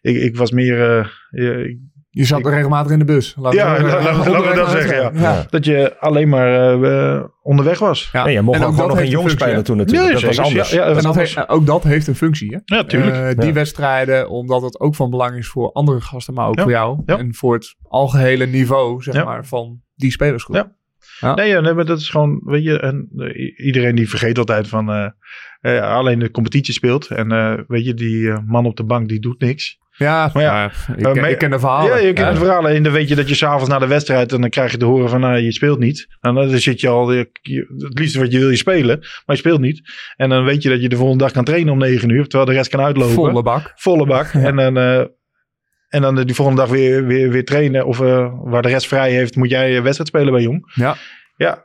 ik, 0.00 0.16
ik 0.16 0.36
was 0.36 0.50
meer... 0.50 0.98
eh, 1.30 1.64
ik- 1.64 1.78
Je 2.16 2.24
zat 2.24 2.38
Ik- 2.38 2.46
regelmatig 2.46 2.92
in 2.92 2.98
de 2.98 3.04
bus. 3.04 3.34
Laten 3.38 3.58
Ja, 3.58 3.76
we- 3.76 3.82
la- 3.82 3.88
la- 3.88 4.02
laten 4.02 4.22
we 4.24 4.30
onderweg 4.30 4.54
dat 4.54 4.70
zeggen, 4.70 4.96
ja. 4.96 5.10
ja. 5.20 5.46
dat 5.50 5.64
je 5.64 5.96
alleen 5.98 6.28
maar 6.28 6.82
eh, 6.82 7.24
onderweg 7.42 7.78
was. 7.78 8.08
Ja. 8.12 8.24
Nee, 8.24 8.34
je 8.34 8.40
mocht 8.42 8.58
En 8.60 8.64
ook, 8.64 8.74
gewoon 8.74 8.88
nog 8.88 8.98
een 8.98 9.08
jong 9.08 9.30
spelen 9.30 9.64
toen 9.64 9.76
natuurlijk. 9.76 10.12
Dat 10.12 10.22
was 10.22 10.38
anders. 10.38 10.70
Ja, 10.70 10.76
ja, 10.76 10.86
dat 10.86 10.96
En 10.96 11.02
dat 11.02 11.10
anders. 11.12 11.48
ook 11.48 11.66
dat 11.66 11.82
heeft 11.82 12.06
een 12.06 12.14
functie, 12.14 12.60
hè? 12.64 12.76
Ja, 12.76 12.84
tuurlijk. 12.84 13.16
Eh, 13.16 13.28
die 13.38 13.46
Ja. 13.46 13.52
wedstrijden, 13.52 14.28
omdat 14.28 14.62
het 14.62 14.80
ook 14.80 14.94
van 14.94 15.10
belang 15.10 15.36
is 15.36 15.48
voor 15.48 15.72
andere 15.72 16.00
gasten, 16.00 16.34
maar 16.34 16.48
ook 16.48 16.56
Ja. 16.56 16.62
voor 16.62 16.70
jou. 16.70 17.02
Ja. 17.06 17.18
En 17.18 17.34
voor 17.34 17.54
het 17.54 17.76
algehele 17.82 18.46
niveau, 18.46 19.02
zeg 19.02 19.14
Ja. 19.14 19.24
maar, 19.24 19.46
van 19.46 19.80
die 19.94 20.10
spelersgroep. 20.10 20.56
Ja. 20.56 20.72
Ja. 21.20 21.34
Nee, 21.34 21.48
ja, 21.48 21.60
nee, 21.60 21.74
maar 21.74 21.84
dat 21.86 21.98
is 21.98 22.08
gewoon, 22.10 22.40
weet 22.44 22.64
je, 22.64 22.80
en, 22.80 23.08
eh, 23.16 23.66
iedereen 23.66 23.94
die 23.94 24.08
vergeet 24.08 24.38
altijd 24.38 24.68
van, 24.68 25.14
alleen 25.80 26.18
de 26.18 26.30
competitie 26.30 26.74
speelt. 26.74 27.06
En 27.06 27.32
eh, 27.32 27.54
weet 27.66 27.84
je, 27.84 27.94
die 27.94 28.32
man 28.46 28.66
op 28.66 28.76
de 28.76 28.84
bank 28.84 29.08
die 29.08 29.20
doet 29.20 29.40
niks. 29.40 29.78
Ja, 29.98 30.30
Maar 30.34 30.42
ja, 30.42 30.64
ik, 30.96 31.06
eh, 31.06 31.12
ken- 31.12 31.30
ik 31.30 31.38
ken 31.38 31.50
de 31.50 31.58
verhalen. 31.58 31.90
Ja, 31.90 31.96
je 31.96 32.02
kent 32.12 32.18
Ja. 32.18 32.28
het 32.28 32.38
verhaal. 32.38 32.68
En 32.68 32.82
dan 32.82 32.92
weet 32.92 33.08
je 33.08 33.14
dat 33.14 33.28
je 33.28 33.34
s'avonds 33.34 33.68
na 33.68 33.78
de 33.78 33.86
wedstrijd, 33.86 34.32
en 34.32 34.40
dan 34.40 34.50
krijg 34.50 34.70
je 34.70 34.76
te 34.76 34.84
horen 34.84 35.08
van, 35.08 35.20
nou, 35.20 35.38
je 35.38 35.52
speelt 35.52 35.78
niet. 35.78 36.06
En 36.20 36.34
dan 36.34 36.48
zit 36.58 36.80
je 36.80 36.88
al, 36.88 37.12
je- 37.12 37.30
je- 37.42 37.74
het 37.78 37.98
liefste 37.98 38.18
wat 38.18 38.32
je 38.32 38.38
wil 38.38 38.50
je 38.50 38.56
spelen, 38.56 38.98
maar 38.98 39.36
je 39.36 39.36
speelt 39.36 39.60
niet. 39.60 39.82
En 40.16 40.28
dan 40.28 40.44
weet 40.44 40.62
je 40.62 40.68
dat 40.68 40.82
je 40.82 40.88
de 40.88 40.96
volgende 40.96 41.22
dag 41.24 41.32
kan 41.32 41.44
trainen 41.44 41.72
om 41.72 41.78
negen 41.78 42.08
uur, 42.08 42.22
terwijl 42.26 42.50
de 42.50 42.56
rest 42.56 42.70
kan 42.70 42.80
uitlopen. 42.80 43.14
Volle 43.14 43.42
bak. 43.42 43.72
Volle 43.76 44.06
bak. 44.06 44.26
En 44.48 44.56
dan... 44.56 44.76
eh, 44.76 45.04
en 45.88 46.02
dan 46.02 46.14
die 46.24 46.34
volgende 46.34 46.60
dag 46.60 46.70
weer, 46.70 47.04
weer, 47.06 47.30
weer 47.30 47.44
trainen. 47.44 47.86
Of 47.86 48.00
eh, 48.00 48.32
waar 48.42 48.62
de 48.62 48.68
rest 48.68 48.86
vrij 48.86 49.10
heeft, 49.12 49.36
moet 49.36 49.50
jij 49.50 49.82
wedstrijd 49.82 50.08
spelen 50.08 50.32
bij 50.32 50.42
Jong. 50.42 50.72
Ja. 50.74 50.96
Ja, 51.36 51.64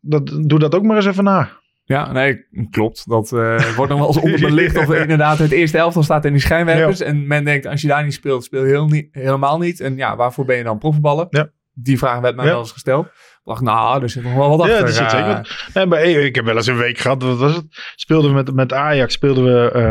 dat, 0.00 0.38
doe 0.46 0.58
dat 0.58 0.74
ook 0.74 0.82
maar 0.82 0.96
eens 0.96 1.06
even 1.06 1.24
na. 1.24 1.50
Ja, 1.88 2.12
nee, 2.12 2.46
klopt. 2.70 3.08
Dat 3.08 3.32
eh, 3.32 3.74
wordt 3.76 3.90
nog 3.90 4.00
wel 4.00 4.08
eens 4.08 4.16
onderbelicht 4.16 4.76
of 4.86 4.94
inderdaad 4.94 5.38
het 5.38 5.50
eerste 5.50 5.78
elftal 5.78 6.02
staat 6.02 6.24
in 6.24 6.32
die 6.32 6.40
schijnwerpers. 6.40 7.00
En 7.00 7.26
men 7.26 7.44
denkt, 7.44 7.66
als 7.66 7.80
je 7.80 7.88
daar 7.88 8.04
niet 8.04 8.14
speelt, 8.14 8.44
speel 8.44 8.64
je 8.64 8.70
heel 8.70 8.86
niet, 8.86 9.08
helemaal 9.10 9.58
niet. 9.58 9.80
En 9.80 9.96
ja, 9.96 10.16
waarvoor 10.16 10.44
ben 10.44 10.56
je 10.56 10.64
dan 10.64 10.78
profvoetballer? 10.78 11.26
Ja. 11.30 11.50
Die 11.72 11.98
vraag 11.98 12.20
werd 12.20 12.36
mij 12.36 12.44
wel 12.44 12.58
eens 12.58 12.72
gesteld. 12.72 13.06
Ik 13.06 13.12
dacht, 13.44 13.60
nou, 13.62 14.02
er 14.02 14.10
zit 14.10 14.22
nog 14.22 14.34
wel 14.34 14.48
wat 14.48 14.60
achter. 14.60 14.76
Ja, 14.76 14.80
dat 14.82 14.94
zit 14.94 15.10
zeker. 15.10 15.70
Nee, 15.74 15.86
maar 15.86 16.02
ik 16.04 16.34
heb 16.34 16.44
wel 16.44 16.56
eens 16.56 16.66
een 16.66 16.76
week 16.76 16.98
gehad. 16.98 17.22
Wat 17.22 17.38
was 17.38 17.54
het? 17.54 17.64
Speelden 17.94 18.30
we 18.30 18.36
met, 18.36 18.54
met 18.54 18.72
Ajax 18.72 19.12
speelden 19.12 19.44
we 19.44 19.70
eh, 19.70 19.90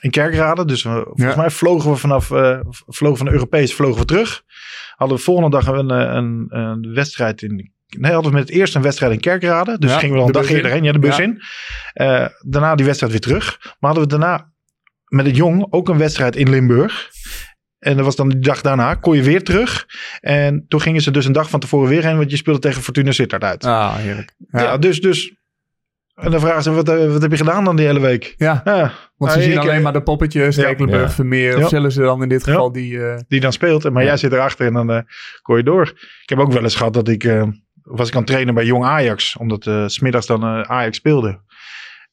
in 0.00 0.10
Kerkrade. 0.10 0.64
Dus 0.64 0.82
we, 0.82 0.90
volgens 0.90 1.34
Ja. 1.34 1.36
mij 1.36 1.50
vlogen 1.50 1.90
we 1.90 1.96
vanaf 1.96 2.30
eh, 2.30 2.60
vlogen 2.86 3.16
van 3.16 3.26
de 3.26 3.32
Europees 3.32 3.74
vlogen 3.74 4.00
we 4.00 4.04
terug. 4.06 4.42
Hadden 4.96 5.16
we 5.16 5.22
volgende 5.22 5.50
dag 5.50 5.66
een, 5.66 5.90
eh, 5.90 6.14
een, 6.14 6.46
een 6.48 6.94
wedstrijd 6.94 7.42
in 7.42 7.72
nee, 7.98 8.12
hadden 8.12 8.30
we 8.32 8.38
met 8.38 8.48
het 8.48 8.56
eerst 8.56 8.74
een 8.74 8.82
wedstrijd 8.82 9.12
in 9.12 9.20
Kerkrade. 9.20 9.78
Dus 9.78 9.90
Ja, 9.90 9.98
gingen 9.98 10.12
we 10.14 10.18
dan 10.18 10.26
een 10.26 10.32
dag 10.42 10.50
eerder 10.50 10.70
heen, 10.70 10.82
ja, 10.84 10.92
de 10.92 10.98
bus 10.98 11.16
Ja. 11.16 11.22
in. 11.22 11.40
Eh, 11.92 12.26
daarna 12.46 12.74
die 12.74 12.84
wedstrijd 12.86 13.12
weer 13.12 13.20
terug. 13.22 13.58
Maar 13.62 13.90
hadden 13.94 14.02
we 14.02 14.08
daarna 14.18 14.50
met 15.08 15.26
het 15.26 15.36
Jong 15.36 15.66
ook 15.70 15.88
een 15.88 15.98
wedstrijd 15.98 16.36
in 16.36 16.50
Limburg. 16.50 17.08
En 17.78 17.96
dat 17.96 18.04
was 18.04 18.16
dan 18.16 18.28
die 18.28 18.38
dag 18.38 18.60
daarna, 18.60 18.94
kon 18.94 19.16
je 19.16 19.22
weer 19.22 19.42
terug. 19.44 19.86
En 20.20 20.64
toen 20.68 20.80
gingen 20.80 21.00
ze 21.00 21.10
dus 21.10 21.24
een 21.26 21.32
dag 21.32 21.50
van 21.50 21.60
tevoren 21.60 21.88
weer 21.88 22.04
heen, 22.04 22.16
want 22.16 22.30
je 22.30 22.36
speelde 22.36 22.60
tegen 22.60 22.82
Fortuna 22.82 23.12
Sittard 23.12 23.44
uit. 23.44 23.64
Ah, 23.64 23.94
heerlijk. 23.96 24.32
Ja, 24.50 24.60
Ja, 24.62 24.78
dus, 24.78 25.00
dus. 25.00 25.36
En 26.14 26.30
dan 26.30 26.40
vragen 26.40 26.62
ze, 26.62 26.70
wat, 26.70 26.88
eh, 26.88 27.12
wat 27.12 27.22
heb 27.22 27.30
je 27.30 27.36
gedaan 27.36 27.64
dan 27.64 27.76
die 27.76 27.86
hele 27.86 28.00
week? 28.00 28.34
ja. 28.36 28.60
Ja, 28.64 28.92
want 29.16 29.32
ze 29.32 29.38
nou, 29.38 29.42
zien 29.42 29.52
ik, 29.52 29.58
alleen 29.58 29.76
eh, 29.76 29.82
maar 29.82 29.92
de 29.92 30.02
poppetjes, 30.02 30.54
Stekelenburg, 30.54 31.02
Ja. 31.02 31.10
Vermeer. 31.10 31.54
Of 31.56 31.60
Ja. 31.62 31.68
zullen 31.68 31.92
ze 31.92 32.00
dan 32.00 32.22
in 32.22 32.28
dit 32.28 32.44
Ja. 32.46 32.52
geval 32.52 32.72
die... 32.72 33.04
eh, 33.06 33.18
die 33.28 33.40
dan 33.40 33.52
speelt. 33.52 33.90
Maar 33.92 34.02
Ja. 34.02 34.08
jij 34.08 34.16
zit 34.16 34.32
erachter 34.32 34.66
en 34.66 34.72
dan 34.72 34.90
eh 34.90 35.00
kon 35.42 35.56
je 35.56 35.62
door. 35.62 35.86
Ik 36.22 36.28
heb 36.28 36.38
ook 36.38 36.52
wel 36.52 36.62
eens 36.62 36.76
gehad 36.76 36.92
dat 36.92 37.08
ik... 37.08 37.24
eh, 37.24 37.42
was 37.90 38.08
ik 38.08 38.14
aan 38.14 38.20
het 38.20 38.30
trainen 38.30 38.54
bij 38.54 38.64
Jong 38.64 38.84
Ajax. 38.84 39.36
Omdat 39.36 39.66
eh, 39.66 39.86
s 39.86 39.94
smiddags 39.94 40.26
dan 40.26 40.42
eh, 40.42 40.60
Ajax 40.60 40.96
speelde. 40.96 41.40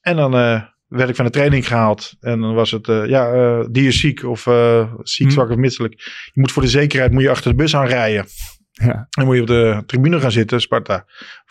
En 0.02 0.16
dan 0.16 0.36
eh, 0.36 0.62
werd 0.88 1.10
ik 1.10 1.16
van 1.16 1.26
de 1.26 1.32
training 1.32 1.68
gehaald. 1.68 2.14
En 2.20 2.40
dan 2.42 2.54
was 2.54 2.72
het... 2.72 2.88
eh, 2.88 3.06
ja, 3.06 3.32
eh, 3.34 3.66
die 3.72 3.88
is 3.88 4.00
ziek. 4.00 4.24
Of 4.24 4.48
eh, 4.48 4.94
ziek, 5.02 5.28
Hm. 5.28 5.34
zwak 5.34 5.50
of 5.50 5.56
misselijk. 5.58 5.94
Je 6.34 6.40
moet 6.42 6.52
voor 6.52 6.62
de 6.62 6.68
zekerheid 6.68 7.12
moet 7.12 7.22
je 7.24 7.30
achter 7.30 7.50
de 7.52 7.58
bus 7.58 7.76
aanrijden. 7.76 8.26
ja. 8.72 9.08
Dan 9.10 9.26
moet 9.26 9.36
je 9.36 9.42
op 9.42 9.48
de 9.48 9.84
tribune 9.86 10.20
gaan 10.20 10.32
zitten. 10.32 10.62
Sparta. 10.62 11.06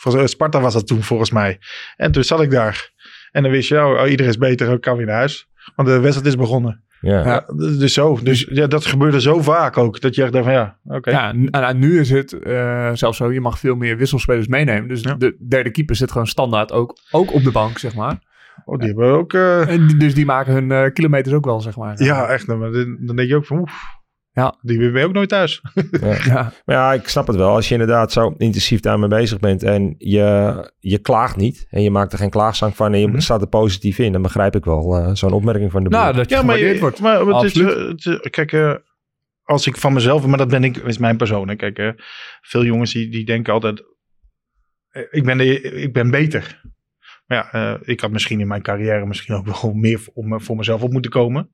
Eh, 0.04 0.26
Sparta 0.26 0.60
was 0.60 0.72
dat 0.74 0.86
toen 0.86 1.02
volgens 1.02 1.30
mij. 1.30 1.58
En 1.96 2.12
toen 2.12 2.24
zat 2.24 2.40
ik 2.42 2.50
daar. 2.50 2.90
En 3.30 3.42
dan 3.42 3.52
wist 3.52 3.68
je... 3.68 3.76
Oh, 3.84 4.00
oh, 4.00 4.10
iedereen 4.10 4.32
is 4.32 4.38
beter. 4.38 4.72
Ik 4.72 4.80
kan 4.80 4.96
weer 4.96 5.06
naar 5.06 5.14
huis. 5.16 5.46
Want 5.76 5.88
de 5.88 6.00
wedstrijd 6.00 6.26
is 6.28 6.36
begonnen. 6.36 6.84
Ja. 7.04 7.44
Dus 7.78 7.92
zo. 7.92 8.18
Dus 8.22 8.46
ja, 8.50 8.66
dat 8.66 8.86
gebeurde 8.86 9.20
zo 9.20 9.40
vaak 9.42 9.76
ook. 9.78 10.00
Dat 10.00 10.14
je 10.14 10.22
echt 10.22 10.32
dacht 10.32 10.44
van 10.44 10.52
ja, 10.54 10.76
oké. 10.84 11.10
Ja, 11.10 11.32
nou, 11.32 11.74
nu 11.74 12.00
is 12.00 12.10
het 12.10 12.32
eh, 12.42 12.90
zelfs 12.92 13.16
zo, 13.16 13.32
je 13.32 13.40
mag 13.40 13.58
veel 13.58 13.74
meer 13.76 13.96
wisselspelers 13.96 14.46
meenemen. 14.46 14.88
Dus 14.88 15.00
Ja. 15.02 15.14
de 15.14 15.36
derde 15.48 15.70
keeper 15.70 15.96
zit 15.96 16.10
gewoon 16.12 16.26
standaard 16.26 16.72
ook, 16.72 16.96
ook 17.10 17.32
op 17.32 17.42
de 17.44 17.50
bank, 17.52 17.78
zeg 17.78 17.94
maar. 17.94 18.18
Oh, 18.64 18.78
die 18.78 18.88
hebben 18.88 19.10
ook... 19.12 19.32
eh, 19.32 19.68
En 19.68 19.98
dus 19.98 20.14
die 20.14 20.24
maken 20.24 20.52
hun 20.52 20.72
eh, 20.72 20.92
kilometers 20.92 21.34
ook 21.34 21.44
wel, 21.44 21.60
zeg 21.60 21.76
maar. 21.76 22.02
Ja, 22.02 22.26
echt. 22.26 22.46
Dan, 22.46 22.60
dan 22.72 22.96
dan 23.00 23.16
denk 23.16 23.28
je 23.28 23.36
ook 23.36 23.46
van, 23.46 23.58
oef. 23.58 24.02
Ja. 24.34 24.58
Die 24.62 24.78
ben 24.90 25.00
je 25.00 25.06
ook 25.06 25.12
nooit 25.12 25.28
thuis. 25.28 25.62
Ja, 26.24 26.52
Maar 26.64 26.76
ja, 26.76 26.92
ik 26.92 27.08
snap 27.08 27.26
het 27.26 27.36
wel. 27.36 27.48
Als 27.54 27.66
je 27.68 27.72
inderdaad 27.74 28.12
zo 28.12 28.34
intensief 28.38 28.80
daarmee 28.80 29.08
bezig 29.08 29.38
bent 29.38 29.62
en 29.62 29.94
je, 29.98 30.72
je 30.78 30.98
klaagt 30.98 31.36
niet 31.36 31.66
en 31.70 31.82
je 31.82 31.90
maakt 31.90 32.12
er 32.12 32.18
geen 32.18 32.30
klaagzang 32.30 32.76
van 32.76 32.92
en 32.92 32.98
je 33.00 33.06
Mhm. 33.08 33.18
staat 33.20 33.40
er 33.40 33.46
positief 33.48 33.98
in, 33.98 34.12
dan 34.12 34.22
begrijp 34.22 34.54
ik 34.56 34.64
wel 34.64 34.96
eh, 34.96 35.10
zo'n 35.12 35.32
opmerking 35.32 35.70
van 35.70 35.82
de 35.84 35.88
boer. 35.88 35.98
nou, 35.98 36.14
dat 36.14 36.28
je 36.28 36.34
Ja, 36.34 36.42
maar, 36.42 36.78
wordt. 36.78 37.00
maar 37.00 37.20
het 37.20 37.42
is, 37.42 37.58
eh, 37.60 37.66
het 37.88 38.06
is- 38.06 38.30
kijk, 38.30 38.52
eh, 38.52 38.74
als 39.42 39.66
ik 39.66 39.76
van 39.76 39.92
mezelf, 39.92 40.26
maar 40.26 40.38
dat 40.38 40.48
ben 40.48 40.64
ik, 40.64 40.76
is 40.76 40.98
mijn 40.98 41.16
persoon. 41.16 41.48
hè. 41.48 41.54
Kijk, 41.56 41.78
eh, 41.78 41.88
veel 42.42 42.64
jongens 42.64 42.92
die, 42.92 43.10
die 43.10 43.24
denken 43.24 43.52
altijd, 43.52 43.82
ik, 45.10 45.24
ben 45.24 45.38
de, 45.38 45.60
ik 45.60 45.92
ben 45.92 46.10
beter. 46.10 46.62
Maar 47.26 47.38
ja, 47.38 47.52
eh, 47.74 47.80
ik 47.88 48.00
had 48.00 48.10
misschien 48.10 48.40
in 48.40 48.46
mijn 48.48 48.62
carrière 48.62 49.06
misschien 49.06 49.34
ook 49.34 49.46
wel 49.62 49.72
meer 49.72 49.98
voor, 49.98 50.12
om, 50.14 50.40
voor 50.40 50.56
mezelf 50.56 50.82
op 50.82 50.92
moeten 50.92 51.10
komen. 51.10 51.50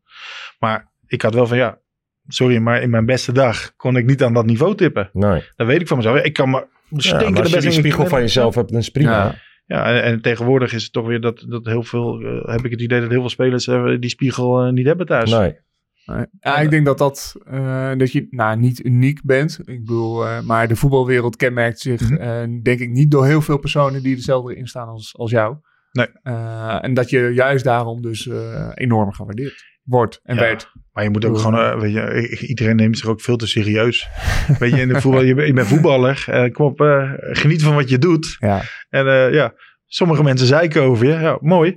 Maar 0.58 0.92
ik 1.06 1.22
had 1.22 1.34
wel 1.34 1.46
van, 1.46 1.56
ja, 1.56 1.78
sorry, 2.26 2.58
maar 2.58 2.82
in 2.82 2.90
mijn 2.90 3.06
beste 3.06 3.32
dag 3.32 3.76
kon 3.76 3.96
ik 3.96 4.06
niet 4.06 4.22
aan 4.22 4.32
dat 4.34 4.46
niveau 4.46 4.74
tippen. 4.76 5.10
nee. 5.12 5.42
Dat 5.56 5.66
weet 5.66 5.80
ik 5.80 5.88
van 5.88 5.96
mezelf. 5.96 6.20
Ik 6.22 6.32
kan 6.32 6.50
maar 6.50 6.64
Ja, 6.88 6.98
stinken 7.00 7.32
maar 7.32 7.40
als 7.40 7.42
de 7.42 7.48
je 7.48 7.54
beste 7.54 7.70
die 7.70 7.78
spiegel 7.78 8.06
van 8.06 8.20
jezelf 8.20 8.54
hebt, 8.54 8.70
dan 8.70 8.78
is 8.80 8.88
prima. 8.90 9.10
Ja. 9.24 9.34
Ja, 9.66 9.84
en, 9.84 10.02
en 10.02 10.20
tegenwoordig 10.20 10.72
is 10.72 10.82
het 10.82 10.92
toch 10.92 11.06
weer 11.06 11.20
dat, 11.20 11.44
dat 11.48 11.66
heel 11.66 11.82
veel, 11.82 12.20
eh, 12.20 12.52
heb 12.54 12.64
ik 12.64 12.70
het 12.70 12.80
idee 12.80 13.00
dat 13.00 13.10
heel 13.10 13.20
veel 13.20 13.28
spelers 13.28 13.66
eh, 13.66 13.84
die 14.00 14.10
spiegel 14.10 14.60
eh, 14.64 14.72
niet 14.72 14.86
hebben 14.86 15.06
thuis. 15.06 15.30
Nee. 15.30 15.58
Nee. 16.06 16.26
Ja, 16.40 16.56
ik 16.58 16.70
denk 16.70 16.84
dat 16.86 16.98
dat, 16.98 17.34
eh, 17.46 17.92
dat 17.96 18.12
je 18.12 18.26
nou, 18.30 18.56
niet 18.58 18.84
uniek 18.84 19.20
bent. 19.24 19.58
Ik 19.64 19.78
bedoel, 19.84 20.26
eh, 20.26 20.40
maar 20.40 20.68
de 20.68 20.76
voetbalwereld 20.76 21.36
kenmerkt 21.36 21.80
zich, 21.80 22.10
Mhm. 22.10 22.60
denk 22.62 22.80
ik, 22.80 22.90
niet 22.90 23.10
door 23.10 23.26
heel 23.26 23.40
veel 23.42 23.58
personen 23.58 24.02
die 24.02 24.14
hetzelfde 24.14 24.56
in 24.56 24.66
staan 24.66 24.88
als, 24.88 25.14
als 25.18 25.30
jou. 25.30 25.56
Nee. 25.92 26.06
Eh, 26.22 26.78
en 26.84 26.94
dat 26.94 27.10
je 27.10 27.20
juist 27.34 27.64
daarom 27.64 28.02
dus 28.02 28.28
enorm 28.74 29.12
gewaardeerd 29.12 29.64
wordt 29.90 30.20
en 30.22 30.34
Ja. 30.34 30.40
werd. 30.40 30.72
Maar 30.92 31.04
je 31.04 31.10
moet 31.10 31.24
ook 31.24 31.38
gewoon, 31.38 31.58
eh, 31.60 31.80
weet 31.80 31.92
je, 31.92 32.46
iedereen 32.46 32.76
neemt 32.76 32.98
zich 32.98 33.08
ook 33.08 33.20
veel 33.20 33.36
te 33.36 33.46
serieus. 33.46 34.08
weet 34.58 34.70
je, 34.74 34.80
in 34.80 34.88
de 34.88 35.00
voetbal, 35.00 35.22
je, 35.22 35.34
bent- 35.34 35.46
je 35.46 35.52
bent 35.52 35.66
voetballer, 35.66 36.24
eh, 36.26 36.52
kom 36.52 36.66
op, 36.66 36.80
eh, 36.80 37.10
geniet 37.16 37.62
van 37.62 37.74
wat 37.74 37.88
je 37.88 37.98
doet. 37.98 38.36
Ja. 38.38 38.62
En 38.88 39.06
eh, 39.06 39.32
ja, 39.32 39.52
sommige 39.86 40.22
mensen 40.22 40.46
zeiken 40.46 40.82
over 40.82 41.06
je, 41.06 41.12
ja, 41.12 41.38
mooi. 41.40 41.74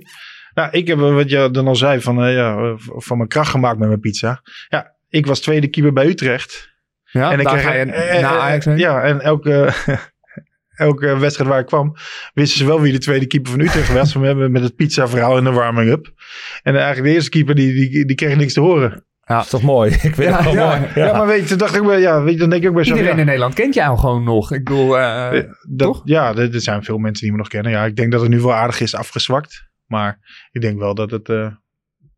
Nou, 0.54 0.68
ik 0.70 0.86
heb, 0.86 0.98
wat 0.98 1.30
je 1.30 1.48
dan 1.50 1.66
al 1.66 1.76
zei, 1.76 2.00
van, 2.00 2.24
eh, 2.24 2.34
ja, 2.34 2.74
van 2.78 3.16
mijn 3.16 3.28
kracht 3.28 3.50
gemaakt 3.50 3.78
met 3.78 3.88
mijn 3.88 4.00
pizza. 4.00 4.40
Ja, 4.68 4.94
ik 5.08 5.26
was 5.26 5.40
tweede 5.40 5.68
keeper 5.68 5.92
bij 5.92 6.06
Utrecht. 6.06 6.72
Ja, 7.04 7.32
en 7.32 7.38
ik 7.38 7.44
daar 7.44 7.52
kreeg, 7.58 7.64
ga 7.66 7.72
je 7.74 7.84
naar 8.20 8.38
Ajax 8.38 8.64
heen. 8.64 8.78
Ja, 8.78 9.02
en 9.02 9.20
elke, 9.20 9.72
elke 10.76 11.18
wedstrijd 11.18 11.50
waar 11.50 11.58
ik 11.60 11.66
kwam, 11.66 11.94
wisten 12.34 12.58
ze 12.58 12.66
wel 12.66 12.80
wie 12.80 12.92
de 12.92 12.98
tweede 12.98 13.26
keeper 13.26 13.50
van 13.50 13.60
Utrecht 13.60 13.92
was. 13.92 14.12
We 14.14 14.26
hebben 14.26 14.52
met 14.52 14.62
het 14.62 14.76
pizza 14.76 15.08
verhaal 15.08 15.38
in 15.38 15.44
de 15.44 15.50
warming-up. 15.50 16.12
En 16.62 16.74
eigenlijk 16.74 17.06
de 17.06 17.12
eerste 17.14 17.30
keeper, 17.30 17.54
die, 17.54 17.72
die, 17.90 18.04
die 18.04 18.16
kreeg 18.16 18.36
niks 18.36 18.52
te 18.52 18.60
horen. 18.60 19.04
Dat 19.24 19.44
is 19.44 19.50
toch 19.50 19.62
mooi? 19.62 19.90
Ik 19.94 20.00
vind 20.00 20.16
Ja, 20.16 20.36
het 20.36 20.44
wel 20.44 20.54
ja. 20.54 20.78
mooi. 20.78 20.90
Ja, 20.94 21.12
maar 21.16 21.26
weet 21.26 21.48
je, 21.48 21.56
dacht 21.56 21.74
ik, 21.76 21.82
wel, 21.82 21.98
ja, 21.98 22.22
weet 22.22 22.32
je, 22.32 22.38
dan 22.38 22.50
denk 22.50 22.62
ik 22.62 22.68
ook 22.68 22.74
bij 22.74 22.84
zo. 22.84 22.90
Iedereen 22.90 23.12
ja, 23.14 23.18
in 23.20 23.26
Nederland 23.26 23.54
kent 23.54 23.74
jou 23.74 23.98
gewoon 23.98 24.24
nog. 24.24 24.52
Ik 24.52 24.64
bedoel, 24.64 24.98
eh, 24.98 25.30
dat, 25.32 25.48
toch? 25.76 26.02
Ja, 26.04 26.28
er, 26.34 26.54
er 26.54 26.60
zijn 26.60 26.84
veel 26.84 26.98
mensen 26.98 27.22
die 27.22 27.32
me 27.32 27.38
nog 27.38 27.48
kennen. 27.48 27.72
Ja, 27.72 27.84
ik 27.84 27.96
denk 27.96 28.12
dat 28.12 28.20
het 28.20 28.30
nu 28.30 28.40
wel 28.40 28.54
aardig 28.54 28.80
is 28.80 28.94
afgezwakt. 28.94 29.68
Maar 29.86 30.18
ik 30.52 30.60
denk 30.60 30.78
wel 30.78 30.94
dat 30.94 31.10
het... 31.10 31.28
eh, 31.28 31.46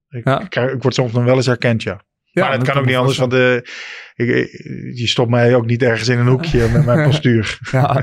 ik, 0.08 0.24
Ja. 0.24 0.40
ik, 0.40 0.54
ik 0.56 0.82
word 0.82 0.94
soms 0.94 1.12
nog 1.12 1.24
wel 1.24 1.36
eens 1.36 1.46
herkend, 1.46 1.82
ja. 1.82 2.00
Maar 2.42 2.52
het 2.52 2.60
dat 2.60 2.68
kan 2.70 2.78
ook 2.80 2.86
niet 2.86 2.96
anders, 2.96 3.18
want 3.18 3.32
voorstellen. 3.32 3.64
eh, 4.16 4.28
ik, 4.28 4.36
ik- 4.36 4.96
je 4.98 5.06
stopt 5.06 5.30
mij 5.30 5.54
ook 5.54 5.66
niet 5.66 5.82
ergens 5.82 6.08
in 6.08 6.18
een 6.18 6.26
hoekje 6.26 6.68
met 6.72 6.84
mijn 6.84 7.04
postuur. 7.08 7.58
Ja, 7.70 8.02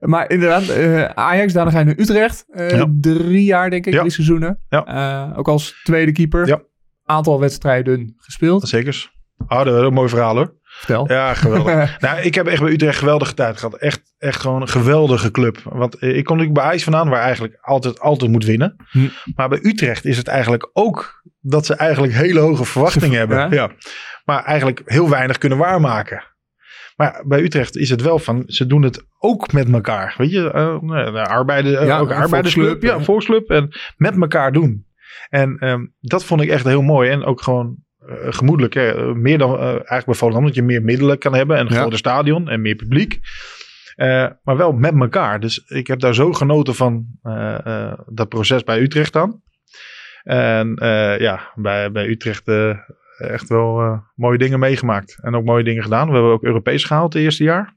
maar 0.00 0.30
inderdaad, 0.30 0.68
eh, 0.68 1.04
Ajax, 1.04 1.52
daarna 1.52 1.70
ga 1.70 1.78
je 1.78 1.84
naar 1.84 1.98
Utrecht. 1.98 2.44
Eh, 2.48 2.70
Ja. 2.70 2.86
Drie 3.00 3.44
jaar, 3.44 3.70
denk 3.70 3.86
ik, 3.86 3.92
Ja. 3.92 3.98
drie 3.98 4.10
seizoenen. 4.12 4.58
Ja. 4.68 4.84
Eh, 5.30 5.38
ook 5.38 5.48
als 5.48 5.80
tweede 5.82 6.12
keeper. 6.12 6.46
Ja. 6.46 6.62
Aantal 7.04 7.40
wedstrijden 7.40 8.14
gespeeld. 8.16 8.68
Zekers. 8.68 9.12
Oh, 9.48 9.64
dat 9.64 9.80
is 9.80 9.86
een 9.86 9.92
mooi 9.92 10.08
verhaal 10.08 10.36
hoor. 10.36 10.54
Vertel. 10.74 11.12
Ja, 11.12 11.34
geweldig. 11.34 12.00
nou, 12.00 12.20
ik 12.20 12.34
heb 12.34 12.46
echt 12.46 12.62
bij 12.62 12.72
Utrecht 12.72 12.98
geweldige 12.98 13.34
tijd 13.34 13.58
gehad. 13.58 13.74
Echt, 13.74 14.02
echt 14.18 14.40
gewoon 14.40 14.60
een 14.60 14.68
geweldige 14.68 15.30
club. 15.30 15.60
Want 15.64 15.98
eh, 15.98 16.16
ik 16.16 16.24
kom 16.24 16.36
natuurlijk 16.36 16.64
bij 16.64 16.70
IJs 16.70 16.84
vandaan, 16.84 17.08
waar 17.08 17.22
eigenlijk 17.22 17.58
altijd, 17.60 18.00
altijd 18.00 18.30
moet 18.30 18.44
winnen. 18.44 18.76
Hm. 18.90 19.08
Maar 19.34 19.48
bij 19.48 19.58
Utrecht 19.62 20.04
is 20.04 20.16
het 20.16 20.28
eigenlijk 20.28 20.70
ook 20.72 21.22
dat 21.40 21.66
ze 21.66 21.74
eigenlijk 21.74 22.12
hele 22.12 22.40
hoge 22.40 22.64
verwachtingen 22.64 23.18
hebben. 23.18 23.36
Ja? 23.36 23.48
Ja. 23.50 23.70
Maar 24.24 24.44
eigenlijk 24.44 24.82
heel 24.84 25.08
weinig 25.08 25.38
kunnen 25.38 25.58
waarmaken. 25.58 26.24
Maar 26.96 27.24
bij 27.26 27.42
Utrecht 27.42 27.76
is 27.76 27.90
het 27.90 28.02
wel 28.02 28.18
van, 28.18 28.42
ze 28.46 28.66
doen 28.66 28.82
het 28.82 29.06
ook 29.18 29.52
met 29.52 29.72
elkaar. 29.72 30.14
Weet 30.18 30.30
je, 30.30 30.50
eh, 30.50 30.76
Ja, 31.86 31.98
ook 31.98 32.10
een 32.10 32.16
arbeidersclub, 32.16 32.82
ja, 32.82 33.00
volksclub. 33.00 33.50
En 33.50 33.76
met 33.96 34.20
elkaar 34.20 34.52
doen. 34.52 34.86
En 35.28 35.56
ehm, 35.58 35.86
dat 36.00 36.24
vond 36.24 36.40
ik 36.40 36.48
echt 36.48 36.64
heel 36.64 36.82
mooi. 36.82 37.10
En 37.10 37.24
ook 37.24 37.42
gewoon 37.42 37.83
gemoedelijk. 38.28 38.74
Hè. 38.74 39.14
Meer 39.14 39.38
dan 39.38 39.58
eh, 39.58 39.66
eigenlijk 39.66 40.04
bij 40.06 40.14
Volendam, 40.14 40.44
dat 40.44 40.54
je 40.54 40.62
meer 40.62 40.82
middelen 40.82 41.18
kan 41.18 41.34
hebben. 41.34 41.56
En 41.56 41.66
een 41.66 41.72
Ja. 41.72 41.78
groter 41.80 41.98
stadion 41.98 42.48
en 42.48 42.60
meer 42.60 42.74
publiek. 42.74 43.20
Eh, 43.94 44.26
maar 44.42 44.56
wel 44.56 44.72
met 44.72 44.94
elkaar. 45.00 45.40
Dus 45.40 45.58
ik 45.66 45.86
heb 45.86 46.00
daar 46.00 46.14
zo 46.14 46.32
genoten 46.32 46.74
van 46.74 47.06
eh, 47.22 47.66
eh, 47.66 47.98
dat 48.06 48.28
proces 48.28 48.64
bij 48.64 48.80
Utrecht 48.80 49.12
dan. 49.12 49.42
En 50.22 50.74
eh, 50.76 51.18
ja, 51.18 51.52
bij, 51.54 51.92
bij 51.92 52.06
Utrecht 52.06 52.48
eh, 52.48 52.76
echt 53.18 53.48
wel 53.48 53.80
eh, 53.80 53.98
mooie 54.14 54.38
dingen 54.38 54.58
meegemaakt. 54.58 55.18
En 55.22 55.34
ook 55.36 55.44
mooie 55.44 55.64
dingen 55.64 55.82
gedaan. 55.82 56.06
We 56.08 56.12
hebben 56.14 56.32
ook 56.32 56.44
Europees 56.44 56.84
gehaald 56.84 57.12
het 57.12 57.22
eerste 57.22 57.44
jaar. 57.44 57.76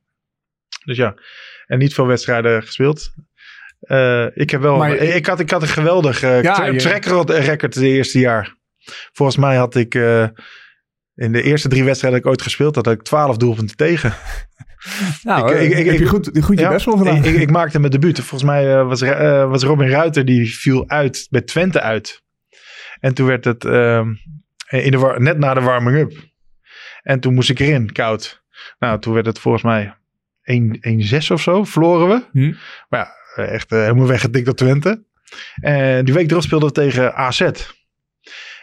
Dus 0.86 0.98
ja, 0.98 1.16
en 1.66 1.80
niet 1.80 1.94
veel 1.94 2.08
wedstrijden 2.08 2.64
gespeeld. 2.64 3.14
Eh, 3.80 4.26
ik 4.34 4.50
heb 4.50 4.62
wel, 4.62 4.78
Maar- 4.78 4.96
ik, 4.96 5.26
had, 5.26 5.40
ik 5.40 5.50
had 5.50 5.62
een 5.62 5.68
geweldig 5.68 6.22
eh 6.24 6.42
Ja, 6.44 6.54
track 6.78 7.06
record 7.28 7.76
het 7.76 7.84
eerste 7.84 8.20
jaar. 8.20 8.56
Volgens 9.14 9.38
mij 9.38 9.56
had 9.56 9.76
ik 9.76 9.96
eh, 9.96 10.24
in 11.16 11.32
de 11.32 11.42
eerste 11.42 11.68
drie 11.68 11.84
wedstrijden 11.84 12.20
dat 12.20 12.28
ik 12.30 12.34
ooit 12.36 12.46
gespeeld 12.48 12.76
had, 12.76 12.86
had 12.86 12.94
ik 12.96 13.02
twaalf 13.04 13.38
doelpunten 13.38 13.76
tegen. 13.76 14.14
Nou, 15.24 15.50
ik- 15.52 15.56
eh, 15.56 15.64
ik- 15.70 15.78
ik- 15.78 15.86
heb 15.86 16.00
je 16.00 16.06
goed, 16.06 16.30
goed 16.44 16.58
je 16.58 16.64
Ja, 16.64 16.70
best 16.70 16.86
wel 16.86 16.98
gedaan. 16.98 17.24
Ik, 17.24 17.50
maakte 17.52 17.80
mijn 17.80 17.92
debuut. 17.92 18.18
Volgens 18.20 18.44
mij 18.44 18.76
eh, 18.78 18.88
was, 18.88 19.02
eh, 19.02 19.50
was 19.50 19.64
Robin 19.64 19.90
Ruiter, 19.90 20.26
die 20.26 20.58
viel 20.58 20.90
uit 20.90 21.28
bij 21.30 21.42
Twente 21.42 21.82
uit. 21.82 22.24
En 23.00 23.14
toen 23.14 23.28
werd 23.28 23.46
het 23.46 23.64
in 23.64 24.92
de 24.92 25.16
net 25.18 25.38
na 25.38 25.54
de 25.54 25.62
warming-up. 25.62 26.12
En 27.04 27.20
toen 27.20 27.34
moest 27.34 27.50
ik 27.50 27.60
erin, 27.60 27.92
koud. 27.92 28.44
Nou, 28.80 29.00
toen 29.00 29.14
werd 29.14 29.26
het 29.26 29.40
volgens 29.40 29.64
mij 29.64 29.94
1-6 30.44 31.32
of 31.32 31.42
zo, 31.42 31.64
verloren 31.64 32.08
we. 32.08 32.26
Hm. 32.32 32.54
Maar 32.90 33.00
ja, 33.00 33.44
eh, 33.44 33.54
echt 33.54 33.72
eh, 33.72 33.80
helemaal 33.80 34.08
weggetikt 34.08 34.46
door 34.46 34.56
Twente. 34.56 35.04
En 35.56 36.06
die 36.06 36.14
week 36.14 36.32
erop 36.32 36.42
speelden 36.44 36.68
we 36.68 36.74
tegen 36.74 37.16
AZ. 37.16 37.42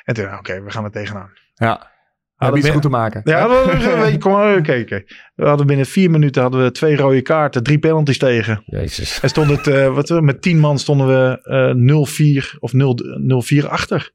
En 0.05 0.15
toen, 0.15 0.25
nou, 0.25 0.39
oké, 0.39 0.63
we 0.63 0.71
gaan 0.71 0.85
er 0.85 0.91
tegenaan. 0.91 1.31
ja. 1.55 1.93
Hebben 2.37 2.61
iets 2.63 2.71
goed 2.71 2.83
te 2.83 2.89
maken. 2.89 3.21
Ja, 3.25 3.49
we- 3.49 4.17
kom 4.19 4.33
maar, 4.33 4.57
oké, 4.57 4.79
oké. 4.83 5.03
We 5.35 5.47
hadden 5.47 5.67
binnen 5.67 5.87
vier 5.87 6.11
minuten 6.11 6.43
hadden 6.43 6.63
we 6.63 6.71
twee 6.71 6.97
rode 6.97 7.23
kaarten, 7.23 7.63
drie 7.63 7.79
penalties 7.79 8.19
tegen. 8.19 8.63
Jezus. 8.67 9.21
En 9.21 9.29
stond 9.29 9.51
het, 9.51 9.67
eh, 9.67 9.95
wat, 9.95 10.09
we- 10.09 10.21
met 10.23 10.43
tien 10.43 10.59
man 10.59 10.79
stonden 10.79 11.07
we 11.07 11.39
eh 11.43 11.75
0-4 11.75 12.55
of 12.59 12.73
0 12.73 12.99
0-4 13.19 13.69
achter. 13.69 14.11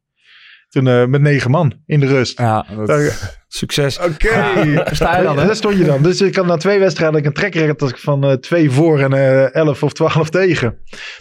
Toen 0.69 0.87
eh, 0.87 1.05
met 1.05 1.21
negen 1.21 1.51
man 1.51 1.73
in 1.85 1.99
de 1.99 2.05
rust. 2.05 2.37
Ja, 2.39 2.65
dat... 2.85 3.37
Succes. 3.47 3.99
Oké. 3.99 4.83
sta 4.91 5.17
je 5.17 5.23
dan, 5.23 5.37
hè? 5.39 5.45
Daar 5.45 5.55
stond 5.55 5.77
je 5.77 5.83
dan. 5.83 6.03
Dus 6.03 6.21
ik 6.21 6.35
had 6.35 6.45
na 6.45 6.57
twee 6.57 6.79
wedstrijden 6.79 7.25
een 7.25 7.33
trekrecord 7.33 7.81
als 7.81 7.91
ik 7.91 7.97
van 7.97 8.23
eh, 8.23 8.33
twee 8.33 8.71
voor 8.71 8.99
en 8.99 9.13
eh 9.13 9.55
11 9.55 9.83
of 9.83 9.93
12 9.93 10.29
tegen. 10.29 10.69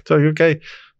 Toen 0.03 0.17
dacht 0.17 0.21
ik, 0.21 0.29
oké. 0.31 0.59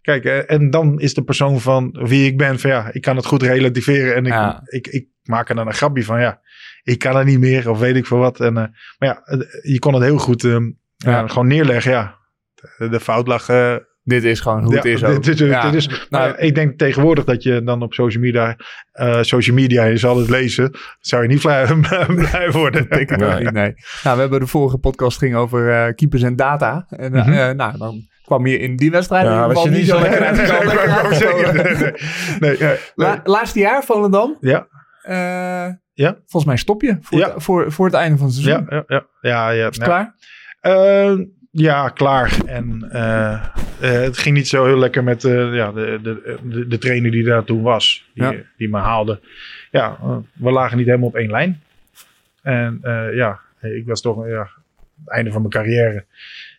Kijk, 0.09 0.25
eh, 0.25 0.51
en 0.57 0.71
dan 0.71 1.01
is 1.01 1.15
de 1.15 1.23
persoon 1.23 1.61
van 1.61 1.99
wie 2.03 2.27
ik 2.27 2.37
ben, 2.37 2.59
van 2.59 2.71
ja, 2.71 2.89
ik 2.93 3.03
kan 3.03 3.17
het 3.17 3.27
goed 3.27 3.43
relativeren. 3.43 4.15
En 4.15 4.27
ik, 4.27 4.33
Ja. 4.33 4.61
ik, 4.65 4.87
ik 4.87 5.07
maak 5.23 5.49
er 5.49 5.55
dan 5.55 5.67
een 5.67 5.75
grapje 5.75 6.05
van, 6.05 6.21
ja, 6.21 6.41
ik 6.83 6.99
kan 6.99 7.17
er 7.17 7.25
niet 7.25 7.39
meer 7.39 7.71
of 7.71 7.79
weet 7.79 7.97
ik 7.97 8.07
veel 8.07 8.19
wat. 8.19 8.41
En, 8.41 8.57
eh, 8.57 8.65
maar 8.99 9.09
ja, 9.09 9.21
eh, 9.25 9.39
je 9.73 9.79
kon 9.79 9.95
het 9.95 10.03
heel 10.03 10.19
goed 10.19 10.45
ehm, 10.45 10.71
ja, 10.97 11.27
gewoon 11.27 11.47
neerleggen, 11.47 11.91
ja. 11.93 12.15
De, 12.79 12.89
de 12.89 13.01
fout 13.01 13.27
lag 13.27 13.47
Dit 14.03 14.25
is 14.25 14.41
gewoon 14.41 14.63
hoe 14.63 14.71
ja, 14.71 14.77
het 14.77 14.85
is 14.87 15.05
ook. 15.05 15.23
dit 15.25 15.39
dit 15.39 15.75
is- 15.75 16.07
Nou, 16.11 16.37
ik 16.37 16.55
denk 16.55 16.79
tegenwoordig 16.79 17.25
dat 17.25 17.43
je 17.43 17.63
dan 17.63 17.83
op 17.83 17.95
social 17.95 18.23
media, 18.23 18.57
social 19.21 19.57
media, 19.57 19.85
je 19.85 19.97
zal 19.97 20.19
het 20.19 20.29
lezen, 20.29 20.71
zou 21.01 21.23
je 21.23 21.29
niet 21.29 21.41
blij, 21.41 21.67
blij 22.31 22.51
worden. 22.51 22.91
Ik 23.01 23.17
Nee. 23.17 23.45
nee. 23.45 23.75
Nou, 24.03 24.15
we 24.17 24.21
hebben 24.21 24.41
de 24.41 24.47
vorige 24.47 24.79
podcast 24.79 25.19
ging 25.19 25.35
over 25.35 25.95
keepers 25.95 26.23
en 26.23 26.37
data. 26.37 26.87
En 26.89 27.13
Mhm. 27.13 27.57
nou, 27.57 27.79
dan 27.79 28.07
kwam 28.29 28.47
je 28.47 28.59
in 28.59 28.77
die 28.77 28.91
wedstrijd 28.91 29.25
Ja, 29.27 29.43
in 29.49 29.49
was 29.55 29.63
je 29.65 29.71
niet 29.71 29.87
zo 29.87 30.01
lekker 30.01 31.95
La- 32.95 33.21
laatste 33.25 33.59
jaar 33.59 33.85
Volendam. 33.85 34.37
Ja. 34.41 34.67
Eh, 35.03 35.75
Ja. 35.95 36.13
Volgens 36.17 36.45
mij 36.45 36.57
stop 36.57 36.83
je 36.83 36.97
voor, 37.01 37.19
Ja. 37.19 37.33
het, 37.35 37.43
voor, 37.43 37.73
voor 37.73 37.87
het 37.87 37.95
einde 37.95 38.19
van 38.19 38.27
het 38.27 38.37
seizoen. 38.37 38.67
Ja, 38.71 38.85
ja, 38.89 39.05
ja. 39.21 39.51
ja, 39.51 39.69
Is 39.69 39.77
het 39.77 39.85
klaar? 39.85 40.15
Eh, 40.61 41.19
ja, 41.51 41.89
klaar. 41.89 42.37
En 42.47 42.89
eh, 42.93 43.45
het 43.81 44.19
ging 44.19 44.37
niet 44.37 44.49
zo 44.49 44.65
heel 44.65 44.79
lekker 44.79 45.05
met 45.05 45.23
ja, 45.23 45.73
de, 45.73 45.99
de, 46.03 46.39
de, 46.43 46.67
de 46.67 46.79
trainer 46.79 47.11
die 47.11 47.25
daar 47.25 47.45
toen 47.45 47.63
was. 47.63 48.11
Die, 48.15 48.47
die 48.57 48.69
me 48.69 48.79
haalde. 48.79 49.21
Ja, 49.71 49.99
we 50.33 50.51
lagen 50.51 50.77
niet 50.77 50.87
helemaal 50.87 51.09
op 51.09 51.17
één 51.17 51.31
lijn. 51.31 51.61
En 52.43 52.81
ja, 53.15 53.41
ik 53.61 53.87
was 53.87 54.01
toch 54.01 54.27
ja, 54.29 54.41
het 55.05 55.09
einde 55.15 55.33
van 55.33 55.41
mijn 55.41 55.53
carrière. 55.53 56.05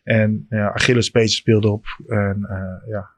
En 0.03 0.45
Achillespees 0.49 1.35
speelde 1.35 1.69
op. 1.69 1.85
En 2.07 2.45
eh, 2.49 2.89
ja, 2.91 3.09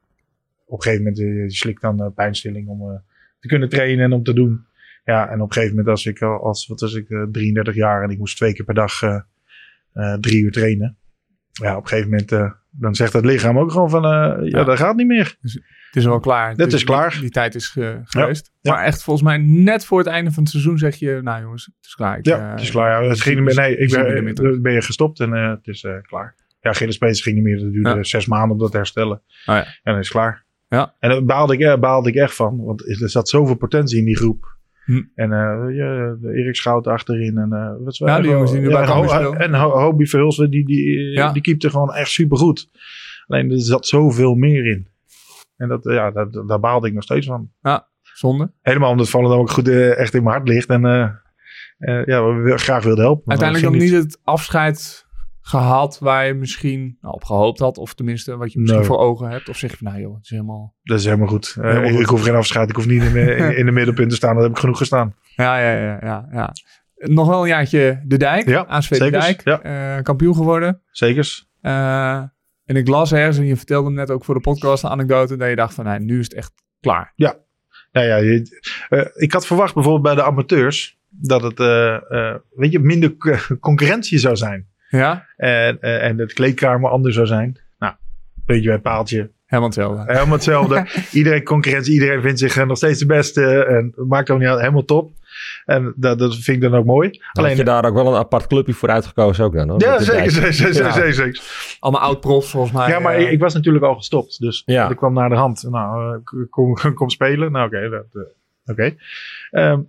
op 0.66 0.78
een 0.78 0.84
gegeven 0.84 1.04
moment 1.04 1.18
je 1.18 1.52
slikt 1.52 1.82
dan 1.82 2.00
eh, 2.02 2.08
pijnstilling 2.16 2.68
om 2.68 3.02
te 3.40 3.48
kunnen 3.48 3.70
trainen 3.70 4.06
en 4.06 4.12
om 4.14 4.24
te 4.24 4.34
doen. 4.34 4.66
Ja, 5.06 5.30
en 5.30 5.42
op 5.42 5.48
een 5.48 5.54
gegeven 5.54 5.76
moment 5.76 5.92
als 5.94 6.06
ik 6.06 6.22
al- 6.22 6.44
als 6.44 6.68
wat 6.68 6.80
was 6.80 6.94
ik 6.94 7.10
eh, 7.10 7.24
33 7.32 7.76
jaar 7.76 8.04
en 8.04 8.10
ik 8.10 8.18
moest 8.18 8.38
twee 8.38 8.54
keer 8.54 8.66
per 8.66 8.74
dag 8.74 9.00
drie 10.20 10.44
uur 10.44 10.52
trainen. 10.52 10.98
Ja, 11.52 11.76
op 11.78 11.82
een 11.84 11.88
gegeven 11.90 12.10
moment 12.10 12.56
dan 12.70 12.96
zegt 12.96 13.14
het 13.14 13.26
lichaam 13.26 13.60
ook 13.60 13.72
gewoon 13.72 13.90
van 13.90 14.02
ja, 14.02 14.38
Ja. 14.42 14.64
dat 14.64 14.78
gaat 14.78 14.96
niet 14.96 15.08
meer. 15.08 15.38
Het 15.42 15.96
is 16.00 16.06
wel 16.06 16.20
klaar. 16.20 16.56
Dus 16.56 16.74
is 16.74 16.84
klaar. 16.84 17.12
Die, 17.12 17.20
die 17.20 17.30
tijd 17.30 17.56
is 17.56 17.68
ge- 17.68 18.00
geweest. 18.04 18.52
Ja. 18.62 18.72
Maar 18.74 18.84
echt 18.84 19.04
volgens 19.04 19.26
mij 19.26 19.38
net 19.38 19.86
voor 19.86 19.98
het 19.98 20.08
einde 20.08 20.32
van 20.32 20.44
het 20.44 20.52
seizoen 20.52 20.78
zeg 20.78 20.96
je... 20.96 21.20
Nou 21.24 21.42
jongens, 21.42 21.66
het 21.66 21.86
is 21.86 21.96
klaar. 21.96 22.18
Ik, 22.18 22.26
Ja, 22.26 22.50
het 22.52 22.60
is 22.62 22.72
klaar. 22.72 23.04
Ja, 23.04 23.10
het 23.10 23.22
ging. 23.22 23.54
Nee, 23.56 23.78
ik 23.78 23.90
ben, 23.92 24.62
ben 24.62 24.74
je 24.74 24.82
gestopt 24.82 25.20
en 25.20 25.32
het 25.32 25.68
is 25.68 25.88
klaar. 26.02 26.36
Ja, 26.62 26.74
Gillespees 26.74 27.22
ging 27.22 27.36
niet 27.36 27.44
meer. 27.44 27.60
Het 27.60 27.72
duurde 27.74 27.96
Ja. 27.96 28.04
zes 28.04 28.26
maanden 28.26 28.52
om 28.52 28.58
dat 28.58 28.72
te 28.72 28.78
herstellen. 28.78 29.18
Oh 29.46 29.56
ja. 29.56 29.64
En 29.66 29.72
dan 29.84 29.98
is 29.98 30.08
het 30.08 30.18
klaar. 30.18 30.46
Ja. 30.68 30.96
En 31.00 31.10
daar 31.10 31.26
baalde 31.26 31.54
ik, 31.54 31.60
eh, 31.60 31.78
baalde 31.80 32.10
ik 32.10 32.16
echt 32.16 32.36
van. 32.36 32.64
Want 32.64 33.02
er 33.02 33.10
zat 33.10 33.30
zoveel 33.30 33.56
potentie 33.56 34.00
in 34.00 34.06
die 34.06 34.18
groep. 34.18 34.58
Hm. 34.86 35.02
En 35.16 35.32
eh 35.32 35.76
ja, 35.76 36.16
de 36.22 36.32
Erik 36.34 36.56
Schout 36.56 36.88
achterin. 36.88 37.38
En, 37.38 37.52
eh 37.54 37.84
wat 37.84 37.98
Ja, 37.98 38.20
die 38.22 38.32
jongens 38.32 38.52
die 38.52 38.60
nu 38.60 38.68
bij 38.68 38.82
en 38.82 38.88
Cambuur 38.88 39.24
Ho-. 39.24 39.34
En 39.34 39.54
Ho- 39.54 39.80
Hobie 39.80 40.10
Verhulst, 40.10 40.38
die, 40.52 40.66
die, 40.66 41.00
Ja. 41.12 41.32
die 41.32 41.42
keepte 41.42 41.70
gewoon 41.70 41.94
echt 41.94 42.10
supergoed. 42.10 42.70
Alleen 43.28 43.52
er 43.52 43.62
zat 43.62 43.88
zoveel 43.88 44.36
meer 44.36 44.66
in. 44.66 44.88
En 45.58 45.68
dat, 45.68 45.84
ja, 45.84 46.12
dat, 46.12 46.44
daar 46.48 46.60
baalde 46.60 46.88
ik 46.88 46.94
nog 46.94 47.04
steeds 47.04 47.28
van. 47.28 47.52
Zonde. 48.02 48.52
Helemaal 48.62 48.92
omdat 48.92 49.10
Volendam 49.10 49.40
ook 49.40 49.50
goed 49.52 49.68
echt 49.68 50.14
in 50.14 50.24
mijn 50.24 50.36
hart 50.36 50.48
ligt. 50.48 50.70
En 50.70 50.82
ja, 52.06 52.34
we 52.34 52.54
graag 52.58 52.84
wilden 52.84 53.04
helpen. 53.04 53.30
Uiteindelijk 53.30 53.72
dat 53.72 53.80
dan 53.82 53.90
niet 53.92 54.04
het 54.04 54.20
afscheid 54.24 55.06
gehad 55.42 56.00
waar 56.00 56.26
je 56.28 56.34
misschien 56.34 56.98
nou, 57.02 57.14
op 57.14 57.24
gehoopt 57.24 57.60
had. 57.60 57.78
Of 57.78 57.94
tenminste 57.94 58.38
wat 58.38 58.52
je 58.54 58.60
misschien 58.60 58.80
Nee. 58.82 58.90
voor 58.90 59.00
ogen 59.00 59.30
hebt. 59.30 59.50
Of 59.50 59.58
zeg 59.58 59.72
je 59.72 59.78
van 59.78 59.88
nou 59.88 60.02
joh, 60.02 60.16
het 60.16 60.24
is 60.24 60.30
helemaal... 60.30 60.76
Dat 60.84 61.00
is 61.00 61.06
helemaal 61.06 61.28
goed. 61.28 61.56
Eh, 61.62 61.84
ik, 61.84 61.92
goed. 61.92 62.00
ik 62.00 62.06
hoef 62.06 62.22
geen 62.24 62.36
afscheid. 62.36 62.70
Ik 62.70 62.76
hoef 62.76 62.86
niet 62.88 63.04
in, 63.04 63.14
de- 63.14 63.36
in, 63.36 63.56
in 63.60 63.66
de 63.66 63.72
middelpunt 63.72 64.10
te 64.10 64.16
staan. 64.16 64.34
Dat 64.36 64.44
heb 64.44 64.52
ik 64.52 64.58
genoeg 64.58 64.78
gestaan. 64.78 65.16
Ja, 65.36 65.60
ja, 65.60 65.78
ja, 65.82 65.98
ja. 66.02 66.28
ja. 66.32 66.54
Nog 66.96 67.28
wel 67.28 67.42
een 67.42 67.48
jaartje 67.48 68.02
De 68.06 68.18
Dijk. 68.18 68.48
Ja, 68.48 68.62
ASV 68.68 68.98
De 68.98 69.10
Dijk. 69.10 69.42
ja. 69.44 69.62
eh, 69.62 70.04
kampioen 70.04 70.36
geworden. 70.36 70.82
Zekers. 70.92 71.50
Eh, 71.62 72.16
en 72.66 72.76
ik 72.76 72.88
las 72.88 73.14
ergens, 73.14 73.38
en 73.38 73.46
je 73.46 73.56
vertelde 73.56 73.86
hem 73.88 73.96
net 73.96 74.12
ook 74.12 74.26
voor 74.26 74.36
de 74.36 74.42
podcast, 74.42 74.84
een 74.84 74.90
anekdote, 74.90 75.38
dat 75.38 75.50
je 75.50 75.56
dacht 75.56 75.74
van, 75.74 75.86
nou, 75.86 76.00
nu 76.00 76.20
is 76.20 76.24
het 76.26 76.34
echt 76.34 76.52
klaar. 76.80 77.14
Nou 77.16 78.08
ja, 78.08 78.16
je- 78.16 78.62
eh, 78.90 79.06
ik 79.14 79.32
had 79.32 79.46
verwacht 79.46 79.74
bijvoorbeeld 79.74 80.04
bij 80.04 80.16
de 80.16 80.24
amateurs 80.24 81.00
dat 81.10 81.42
het 81.42 81.58
weet 82.56 82.72
je, 82.72 82.80
minder 82.80 83.16
concurrentie 83.60 84.18
zou 84.18 84.36
zijn. 84.36 84.70
Ja? 85.00 85.26
En, 85.38 85.78
eh, 85.82 86.06
en 86.06 86.18
het 86.18 86.34
kleedkamer 86.34 86.90
anders 86.90 87.16
zou 87.16 87.28
zijn. 87.28 87.58
Nou, 87.80 87.94
weet 88.46 88.60
je 88.60 88.64
bij 88.66 88.74
het 88.74 88.82
paaltje. 88.84 89.30
Helemaal 89.46 89.70
hetzelfde. 89.72 90.14
Helemaal 90.14 90.34
hetzelfde. 90.36 90.88
iedereen 91.20 91.44
concurrentie, 91.44 91.94
iedereen 91.94 92.22
vindt 92.22 92.40
zich 92.40 92.58
eh, 92.58 92.66
nog 92.66 92.78
steeds 92.78 93.00
de 93.00 93.06
beste. 93.06 93.66
En 93.66 93.94
het 93.96 94.08
maakt 94.08 94.30
ook 94.30 94.40
niet 94.40 94.48
uit, 94.48 94.60
helemaal 94.60 94.86
top. 94.86 95.12
En 95.66 95.94
dat, 95.96 96.20
dat 96.20 96.36
vind 96.36 96.48
ik 96.64 96.70
dan 96.70 96.80
ook 96.80 96.86
mooi. 96.86 97.08
Alleen 97.10 97.22
Alleen, 97.32 97.50
had 97.50 97.58
je 97.58 97.64
daar 97.64 97.86
ook 97.86 97.94
wel 97.94 98.08
een 98.08 98.20
apart 98.20 98.48
clubje 98.48 98.74
voor 98.74 98.90
uitgekozen 98.90 99.46
ook 99.46 99.54
dan 99.54 99.70
hoor. 99.70 99.82
ja, 99.82 100.00
zeker, 100.00 100.32
zeker, 100.32 100.54
zeker, 100.54 100.92
zeker, 100.92 101.14
zeker. 101.14 101.42
Allemaal 101.80 102.02
oud-profs 102.02 102.50
volgens 102.50 102.74
mij. 102.74 102.90
Ja, 102.90 103.00
maar 103.00 103.16
eh, 103.16 103.22
ik, 103.22 103.32
ik 103.32 103.40
was 103.40 103.54
natuurlijk 103.54 103.86
al 103.86 103.96
gestopt. 103.96 104.40
Dus 104.40 104.62
Ja. 104.66 104.90
ik 104.90 104.98
kwam 104.98 105.14
naar 105.14 105.30
de 105.30 105.36
hand. 105.36 105.68
Nou, 105.70 106.20
kom, 106.50 106.74
kom 106.94 107.10
spelen. 107.10 107.52
Nou, 107.52 107.68
oké. 107.68 107.90
dat, 107.90 108.06
eh, 108.14 108.72
oké. 108.72 108.96
Ehm, 109.52 109.80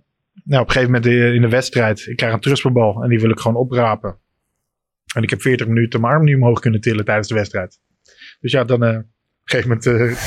nou, 0.43 0.61
op 0.61 0.67
een 0.67 0.71
gegeven 0.73 0.91
moment 0.91 1.05
in 1.35 1.41
de 1.41 1.49
wedstrijd. 1.49 2.05
Ik 2.07 2.15
krijg 2.15 2.33
een 2.33 2.39
trustbal 2.39 3.03
en 3.03 3.09
die 3.09 3.19
wil 3.19 3.29
ik 3.29 3.39
gewoon 3.39 3.57
oprapen. 3.57 4.15
En 5.13 5.23
ik 5.23 5.29
heb 5.29 5.41
40 5.41 5.67
minuten 5.67 6.01
mijn 6.01 6.13
arm 6.13 6.23
niet 6.23 6.35
omhoog 6.35 6.59
kunnen 6.59 6.81
tillen 6.81 7.05
tijdens 7.05 7.27
de 7.27 7.33
wedstrijd. 7.35 7.79
Dus 8.39 8.51
ja, 8.51 8.63
dan 8.63 8.83
eh, 8.83 8.89
op 8.89 8.95
een 8.95 9.05
gegeven 9.43 9.69
moment... 9.69 10.17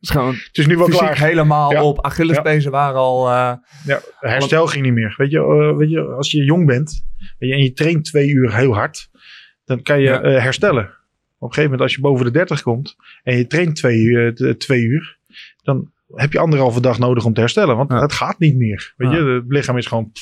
gewoon 0.00 0.34
het 0.34 0.58
is 0.58 0.66
nu 0.66 0.76
wel 0.76 0.88
klaar. 0.88 1.18
helemaal 1.18 1.70
Ja. 1.72 1.82
op. 1.84 2.00
Achillespezen 2.04 2.70
waren 2.70 2.96
al... 3.00 3.28
eh, 3.28 3.52
Ja, 3.86 4.00
herstel 4.18 4.66
ging 4.66 4.84
niet 4.84 4.94
meer. 4.94 5.14
Weet 5.16 5.30
je, 5.30 5.74
weet 5.78 5.90
je, 5.90 6.00
als 6.00 6.30
je 6.30 6.44
jong 6.44 6.66
bent 6.66 7.04
weet 7.38 7.48
je, 7.50 7.54
en 7.54 7.62
je 7.62 7.72
traint 7.72 8.04
twee 8.04 8.28
uur 8.28 8.56
heel 8.56 8.74
hard, 8.74 9.08
dan 9.64 9.82
kan 9.82 9.98
je 10.00 10.04
Ja. 10.08 10.20
herstellen. 10.22 10.84
Op 11.38 11.50
een 11.50 11.54
gegeven 11.56 11.62
moment, 11.62 11.80
als 11.80 11.94
je 11.94 12.00
boven 12.00 12.24
de 12.24 12.30
30 12.30 12.62
komt 12.62 12.96
en 13.22 13.36
je 13.36 13.46
traint 13.46 13.76
twee, 13.76 13.98
uur, 14.00 14.56
twee 14.58 14.82
uur, 14.82 15.18
dan 15.62 15.92
heb 16.14 16.32
je 16.32 16.38
anderhalve 16.38 16.80
dag 16.80 16.98
nodig 16.98 17.24
om 17.24 17.32
te 17.34 17.40
herstellen. 17.40 17.76
Want 17.76 17.90
Ja. 17.90 18.00
het 18.00 18.12
gaat 18.12 18.38
niet 18.38 18.56
meer. 18.56 18.94
Weet 18.96 19.10
Ja. 19.10 19.16
je, 19.16 19.24
het 19.24 19.44
lichaam 19.48 19.76
is 19.76 19.86
gewoon. 19.86 20.12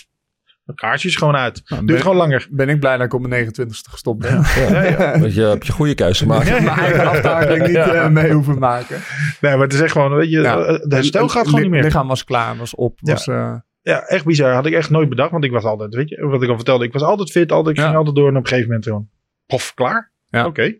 Het 0.72 0.80
kaartje 0.80 1.08
is 1.08 1.16
gewoon 1.16 1.36
uit. 1.36 1.62
nou, 1.64 1.80
Duurt 1.84 1.92
ben, 1.92 2.00
gewoon 2.00 2.16
langer. 2.16 2.48
ben 2.50 2.68
ik 2.68 2.80
blij 2.80 2.96
dat 2.96 3.06
ik 3.06 3.14
op 3.14 3.26
mijn 3.26 3.46
29ste 3.46 3.90
gestopt 3.90 4.18
ben. 4.18 4.42
Ja, 4.56 4.82
ja. 4.82 5.14
Je 5.26 5.40
hebt 5.42 5.66
je 5.66 5.72
goede 5.72 5.94
keuze 5.94 6.22
gemaakt. 6.22 6.50
Mijn 6.50 6.68
eigen 6.68 7.06
aftakeling 7.06 7.66
niet 7.66 7.76
eh, 7.76 8.08
mee 8.08 8.32
hoeven 8.32 8.58
maken. 8.58 8.96
Nee, 9.40 9.52
maar 9.52 9.62
het 9.64 9.72
is 9.72 9.80
echt 9.80 9.92
gewoon, 9.92 10.14
weet 10.14 10.30
je, 10.30 10.40
Ja. 10.40 10.58
eh, 10.58 10.78
de 10.88 10.94
herstel 10.94 11.28
gaat 11.28 11.46
gewoon 11.46 11.60
niet 11.60 11.70
meer. 11.70 11.82
lichaam 11.82 12.08
was 12.08 12.24
klaar, 12.24 12.56
was 12.56 12.74
op. 12.74 12.98
Ja. 13.02 13.12
Was, 13.12 13.26
eh, 13.28 13.54
Ja, 13.82 14.00
echt 14.06 14.24
bizar. 14.24 14.52
Had 14.52 14.66
ik 14.66 14.72
echt 14.72 14.90
nooit 14.90 15.08
bedacht. 15.08 15.30
Want 15.30 15.44
ik 15.44 15.50
was 15.50 15.64
altijd, 15.64 15.94
weet 15.94 16.08
je, 16.08 16.26
wat 16.26 16.42
ik 16.42 16.48
al 16.48 16.56
vertelde. 16.56 16.84
Ik 16.84 16.92
was 16.92 17.02
altijd 17.02 17.30
fit, 17.30 17.52
altijd, 17.52 17.76
ik 17.76 17.80
Ja. 17.82 17.86
ging 17.88 17.98
altijd 17.98 18.16
door. 18.16 18.28
En 18.28 18.36
op 18.36 18.42
een 18.42 18.48
gegeven 18.48 18.68
moment 18.68 18.86
gewoon, 18.86 19.08
pof, 19.46 19.74
klaar. 19.74 20.12
Ja. 20.28 20.46
Oké. 20.46 20.74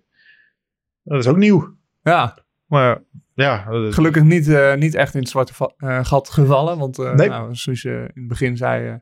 Dat 1.03 1.19
is 1.19 1.27
ook 1.27 1.37
nieuw. 1.37 1.77
ja, 2.03 2.39
Maar 2.67 2.99
ja, 3.35 3.67
gelukkig 3.91 4.23
niet, 4.23 4.49
eh, 4.49 4.75
niet 4.75 4.95
echt 4.95 5.15
in 5.15 5.21
het 5.21 5.29
zwarte 5.29 5.53
eh, 5.77 6.05
gat 6.05 6.31
gevallen. 6.31 6.79
Want 6.79 6.99
eh, 6.99 7.15
Nee. 7.15 7.29
nou, 7.29 7.55
zoals 7.55 7.83
je 7.83 7.91
in 8.15 8.21
het 8.21 8.29
begin 8.29 8.57
zei, 8.57 8.89
eh, 8.89 8.95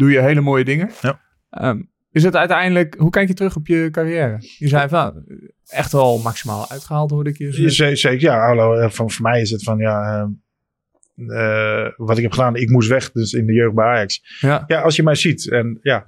doe 0.00 0.10
je 0.10 0.20
hele 0.20 0.40
mooie 0.40 0.64
dingen. 0.64 0.90
Ja. 1.00 1.20
Ehm, 1.50 1.82
is 2.12 2.22
het 2.22 2.36
uiteindelijk, 2.36 2.94
hoe 2.98 3.10
kijk 3.10 3.28
je 3.28 3.34
terug 3.34 3.56
op 3.56 3.66
je 3.66 3.88
carrière? 3.90 4.36
Je 4.58 4.68
zei 4.68 4.88
van, 4.88 4.98
nou, 4.98 5.24
echt 5.66 5.92
wel 5.92 6.18
maximaal 6.18 6.70
uitgehaald, 6.70 7.10
hoorde 7.10 7.30
ik 7.30 7.38
je 7.38 7.44
Ja, 7.44 7.52
zeggen. 7.52 7.72
ze- 7.74 7.96
Zeker, 7.96 8.20
ja. 8.22 8.46
Hallo, 8.46 8.74
eh, 8.74 8.90
van, 8.90 9.10
voor 9.10 9.22
mij 9.22 9.40
is 9.40 9.50
het 9.50 9.62
van, 9.62 9.78
ja, 9.78 10.28
eh, 11.26 11.84
eh, 11.84 11.92
wat 11.96 12.16
ik 12.16 12.22
heb 12.22 12.32
gedaan, 12.32 12.56
ik 12.56 12.70
moest 12.70 12.88
weg, 12.88 13.10
dus 13.12 13.32
in 13.32 13.46
de 13.46 13.52
jeugd 13.52 13.74
bij 13.74 13.84
Ajax. 13.86 14.38
Ja, 14.40 14.64
Ja, 14.66 14.80
als 14.80 14.96
je 14.96 15.02
mij 15.02 15.14
ziet, 15.14 15.50
en 15.50 15.78
ja, 15.82 16.06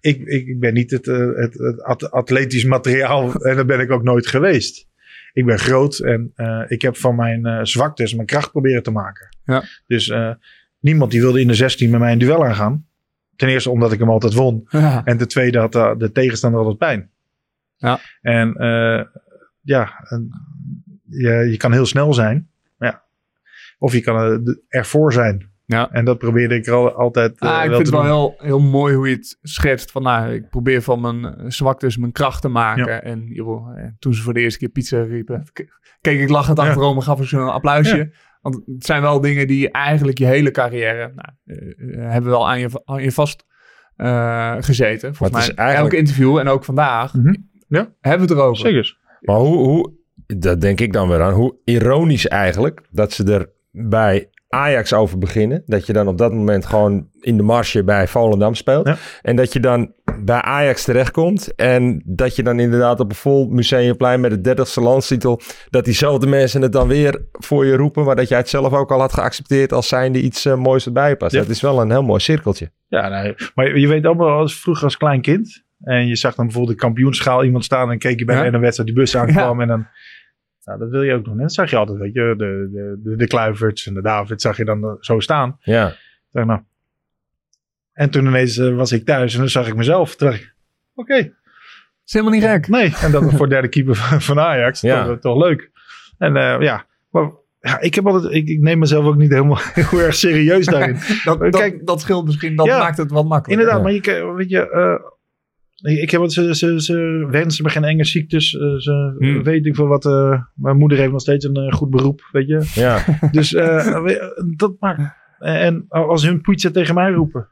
ik, 0.00 0.18
ik, 0.24 0.46
ik 0.46 0.60
ben 0.60 0.74
niet 0.74 0.90
het, 0.90 1.08
eh, 1.08 1.28
het, 1.34 1.54
het 1.54 1.82
at- 1.82 2.10
atletisch 2.10 2.64
materiaal 2.64 3.32
en 3.48 3.56
dat 3.56 3.66
ben 3.66 3.80
ik 3.80 3.90
ook 3.90 4.02
nooit 4.02 4.26
geweest. 4.26 4.86
Ik 5.32 5.44
ben 5.44 5.58
groot 5.58 5.98
en 5.98 6.32
ik 6.68 6.82
heb 6.82 6.96
van 6.96 7.14
mijn 7.16 7.46
eh, 7.46 7.58
zwaktes 7.62 8.14
mijn 8.14 8.26
kracht 8.26 8.50
proberen 8.50 8.82
te 8.82 8.90
maken. 8.90 9.28
Ja. 9.44 9.62
Dus 9.86 10.12
niemand 10.80 11.10
die 11.10 11.20
wilde 11.20 11.40
in 11.40 11.46
de 11.48 11.54
16 11.54 11.90
met 11.90 12.00
mij 12.00 12.12
een 12.12 12.18
duel 12.18 12.44
aangaan. 12.46 12.85
Ten 13.36 13.48
eerste 13.48 13.70
omdat 13.70 13.92
ik 13.92 13.98
hem 13.98 14.10
altijd 14.10 14.34
won. 14.34 14.66
ja. 14.68 15.04
En 15.04 15.18
ten 15.18 15.28
tweede 15.28 15.58
had 15.58 15.72
de, 15.72 15.94
de 15.98 16.12
tegenstander 16.12 16.60
altijd 16.60 16.78
pijn. 16.78 17.10
Ja. 17.76 17.98
En 18.20 18.54
eh, 18.54 19.04
ja, 19.60 20.04
en 20.08 20.28
je, 21.02 21.48
je 21.50 21.56
kan 21.56 21.72
heel 21.72 21.86
snel 21.86 22.14
zijn. 22.14 22.48
Ja. 22.78 23.02
Of 23.78 23.92
je 23.92 24.00
kan 24.00 24.46
eh, 24.46 24.54
ervoor 24.68 25.12
zijn. 25.12 25.54
Ja. 25.66 25.90
En 25.90 26.04
dat 26.04 26.18
probeerde 26.18 26.54
ik 26.54 26.66
er 26.66 26.72
al, 26.72 26.92
altijd 26.92 27.40
eh, 27.40 27.48
Ah, 27.50 27.62
ik 27.64 27.68
wel 27.68 27.76
vind 27.78 27.92
het 27.92 27.96
wel 27.96 28.04
heel, 28.04 28.34
heel 28.38 28.60
mooi 28.60 28.94
hoe 28.94 29.08
je 29.08 29.14
het 29.14 29.38
schetst. 29.42 29.90
Van, 29.90 30.02
nou, 30.02 30.32
ik 30.32 30.48
probeer 30.50 30.82
van 30.82 31.00
mijn 31.00 31.24
eh, 31.24 31.44
zwaktes 31.48 31.96
mijn 31.96 32.12
kracht 32.12 32.42
te 32.42 32.48
maken. 32.48 32.86
Ja. 32.86 33.02
En 33.02 33.26
joh, 33.26 33.78
eh, 33.78 33.84
toen 33.98 34.14
ze 34.14 34.22
voor 34.22 34.34
de 34.34 34.40
eerste 34.40 34.58
keer 34.58 34.68
pizza 34.68 35.02
riepen, 35.02 35.44
keek 36.00 36.20
ik 36.20 36.28
lachend 36.28 36.58
achterom 36.58 36.96
en 36.96 37.02
gaf 37.02 37.20
ik 37.20 37.26
ze 37.26 37.36
een 37.36 37.48
applausje. 37.48 38.12
Want 38.50 38.62
het 38.66 38.84
zijn 38.86 39.02
wel 39.02 39.20
dingen 39.20 39.46
die 39.46 39.70
eigenlijk 39.70 40.18
je 40.18 40.24
hele 40.26 40.50
carrière 40.50 41.12
nou, 41.14 41.28
eh, 41.44 42.04
eh, 42.04 42.10
hebben 42.12 42.30
wel 42.30 42.48
aan 42.48 42.60
je, 42.60 42.68
aan 42.84 43.02
je 43.02 43.12
vast 43.12 43.44
eh, 43.96 44.56
gezeten. 44.60 45.14
Volgens 45.14 45.46
mij 45.46 45.56
eigenlijk- 45.56 45.92
elk 45.92 46.00
interview 46.02 46.38
en 46.38 46.48
ook 46.48 46.64
vandaag 46.64 47.14
Mhm. 47.14 47.34
Ja. 47.68 47.92
hebben 48.00 48.26
we 48.26 48.32
het 48.34 48.42
erover. 48.42 48.56
Zeker. 48.66 48.98
Maar 49.20 49.36
hoe, 49.36 49.56
hoe, 49.56 49.92
dat 50.26 50.60
denk 50.60 50.80
ik 50.80 50.92
dan 50.92 51.08
weer 51.08 51.22
aan, 51.22 51.32
hoe 51.32 51.56
ironisch 51.64 52.26
eigenlijk 52.28 52.80
dat 52.90 53.12
ze 53.12 53.32
er 53.32 53.50
bij 53.70 54.28
Ajax 54.48 54.92
over 54.92 55.18
beginnen. 55.18 55.62
Dat 55.66 55.86
je 55.86 55.92
dan 55.92 56.08
op 56.08 56.18
dat 56.18 56.32
moment 56.32 56.66
gewoon 56.66 57.08
in 57.20 57.36
de 57.36 57.42
marge 57.42 57.84
bij 57.84 58.08
Volendam 58.08 58.54
speelt. 58.54 58.86
Ja. 58.86 58.96
En 59.22 59.36
dat 59.36 59.52
je 59.52 59.60
dan 59.60 59.92
bij 60.24 60.40
Ajax 60.40 60.84
terechtkomt. 60.84 61.54
En 61.54 62.02
dat 62.04 62.36
je 62.36 62.42
dan 62.42 62.60
inderdaad 62.60 63.00
op 63.00 63.10
een 63.10 63.16
vol 63.16 63.48
museumplein 63.48 64.20
met 64.20 64.30
de 64.30 64.40
dertigste 64.40 64.80
landstitel... 64.80 65.40
dat 65.70 65.84
diezelfde 65.84 66.26
mensen 66.26 66.62
het 66.62 66.72
dan 66.72 66.88
weer 66.88 67.26
voor 67.32 67.66
je 67.66 67.76
roepen... 67.76 68.04
maar 68.04 68.16
dat 68.16 68.28
jij 68.28 68.38
het 68.38 68.48
zelf 68.48 68.72
ook 68.72 68.90
al 68.90 69.00
had 69.00 69.12
geaccepteerd 69.12 69.72
als 69.72 69.88
zijnde 69.88 70.20
iets 70.20 70.44
eh, 70.44 70.54
moois 70.54 70.86
erbij 70.86 71.16
past. 71.16 71.32
Ja. 71.34 71.40
Dat 71.40 71.48
is 71.48 71.60
wel 71.60 71.80
een 71.80 71.90
heel 71.90 72.02
mooi 72.02 72.20
cirkeltje. 72.20 72.70
Ja, 72.88 73.08
nee. 73.08 73.34
maar 73.54 73.78
je 73.78 73.88
weet 73.88 74.06
ook 74.06 74.18
wel, 74.18 74.28
als 74.28 74.60
vroeger 74.60 74.84
als 74.84 74.96
klein 74.96 75.20
kind. 75.20 75.64
En 75.80 76.06
je 76.06 76.16
zag 76.16 76.34
dan 76.34 76.44
bijvoorbeeld 76.44 76.78
de 76.78 76.84
kampioenschaal 76.84 77.44
iemand 77.44 77.64
staan. 77.64 77.90
En 77.90 77.98
keek 77.98 78.18
je 78.18 78.24
bij 78.24 78.36
Ja. 78.36 78.44
en 78.44 78.54
een 78.54 78.60
wedstrijd 78.60 78.88
die 78.88 78.98
bus 78.98 79.16
aankwam. 79.16 79.60
En 79.60 79.68
dan, 79.68 79.86
nou, 80.66 80.78
dat 80.78 80.90
wil 80.90 81.02
je 81.02 81.14
ook 81.14 81.24
doen. 81.24 81.32
En 81.32 81.38
dan 81.40 81.50
zag 81.50 81.70
je 81.70 81.76
altijd, 81.76 81.98
weet 81.98 82.14
je, 82.14 82.34
de, 82.36 82.68
de, 82.72 83.00
de, 83.02 83.16
de 83.16 83.26
Kluiverts 83.26 83.86
en 83.86 83.94
de 83.94 84.02
David 84.02 84.40
zag 84.40 84.56
je 84.56 84.64
dan 84.64 84.84
eh, 84.84 84.90
zo 85.00 85.20
staan. 85.20 85.56
Ja, 85.60 85.94
dacht, 86.32 86.46
nou. 86.46 86.60
En 87.92 88.10
toen 88.10 88.26
ineens 88.26 88.58
eh, 88.58 88.74
was 88.76 88.92
ik 88.92 89.04
thuis 89.04 89.32
en 89.34 89.38
dan 89.38 89.48
zag 89.48 89.66
ik 89.68 89.76
mezelf. 89.76 90.16
Toen 90.16 90.28
dacht 90.28 90.40
ik, 90.40 90.54
oké, 90.94 91.14
is 92.04 92.12
helemaal 92.12 92.34
niet 92.34 92.44
gek. 92.44 92.68
nee. 92.68 92.94
En 93.02 93.10
dat 93.12 93.32
voor 93.32 93.48
derde 93.54 93.68
keeper 93.68 93.94
van, 93.94 94.20
van 94.20 94.38
Ajax. 94.40 94.80
Ja. 94.80 95.04
Toch, 95.06 95.18
toch 95.18 95.42
leuk. 95.42 95.70
En 96.18 96.36
eh, 96.36 96.60
ja, 96.60 96.86
maar 97.10 97.30
ja, 97.60 97.80
ik, 97.80 97.94
heb 97.94 98.06
altijd, 98.06 98.32
ik, 98.32 98.48
ik 98.48 98.60
neem 98.60 98.78
mezelf 98.78 99.04
ook 99.04 99.16
niet 99.16 99.30
helemaal 99.30 99.58
heel 99.74 100.00
erg 100.00 100.14
serieus 100.14 100.66
daarin. 100.66 100.96
Dat, 101.24 101.38
dat, 101.38 101.56
Kijk- 101.56 101.86
dat 101.86 102.00
scheelt 102.00 102.24
misschien, 102.26 102.56
dat 102.56 102.66
Ja. 102.66 102.78
maakt 102.78 102.96
het 102.96 103.10
wat 103.10 103.24
makkelijker. 103.24 103.52
Inderdaad, 103.68 103.76
Ja. 103.76 104.00
maar 104.12 104.16
je, 104.26 104.34
weet 104.36 104.50
je, 104.50 104.70
eh, 104.70 105.10
ik 105.82 106.10
heb 106.10 106.20
wat 106.20 106.32
ze, 106.32 106.54
ze, 106.56 106.80
ze 106.82 107.26
wensen 107.30 107.64
me 107.64 107.70
geen 107.70 107.84
enge 107.84 108.04
ziektes. 108.04 108.54
eh, 108.56 108.74
ze 108.76 109.14
Hmm. 109.18 109.42
weet 109.42 109.66
ik 109.66 109.74
veel 109.74 109.86
wat. 109.86 110.06
eh, 110.06 110.40
mijn 110.54 110.76
moeder 110.76 110.98
heeft 110.98 111.10
nog 111.12 111.20
steeds 111.20 111.44
een 111.44 111.56
eh, 111.56 111.72
goed 111.72 111.90
beroep, 111.90 112.28
weet 112.32 112.46
je. 112.48 112.70
ja. 112.74 113.04
Dus 113.30 113.54
eh, 113.54 114.02
we- 114.02 114.52
dat 114.56 114.74
maakt. 114.80 115.02
En 115.38 115.84
als 115.88 116.24
hun 116.26 116.40
pizza 116.40 116.70
tegen 116.70 116.94
mij 116.94 117.10
roepen. 117.10 117.48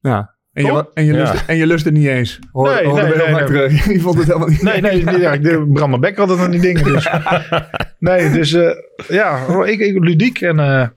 Ja. 0.00 0.32
En 0.52 0.64
je, 0.64 0.90
en, 0.94 1.04
je 1.04 1.12
Ja. 1.12 1.18
lust, 1.30 1.44
en 1.46 1.56
je 1.56 1.66
lust 1.66 1.84
het 1.84 1.94
niet 1.94 2.06
eens. 2.06 2.38
Hoor, 2.52 2.74
Nee, 2.74 2.84
hoorde 2.84 3.06
nee, 3.32 3.44
terug. 3.44 3.84
Je 3.92 4.00
vond 4.00 4.16
het 4.18 4.26
helemaal 4.26 4.48
niet 4.48 4.62
Nee, 4.62 4.80
nee, 4.80 5.04
nee 5.04 5.18
ja, 5.20 5.32
ik 5.32 5.42
brand 5.72 5.88
mijn 5.88 6.00
bek 6.00 6.18
altijd 6.18 6.38
aan 6.38 6.50
die 6.50 6.60
dingen. 6.60 6.84
Dus. 6.84 7.08
Nee, 7.98 8.30
dus 8.30 8.52
eh, 8.52 8.70
ja, 9.08 9.46
ik, 9.64 9.78
ik 9.78 10.04
ludiek 10.04 10.40
en 10.40 10.58
eh, 10.58 10.88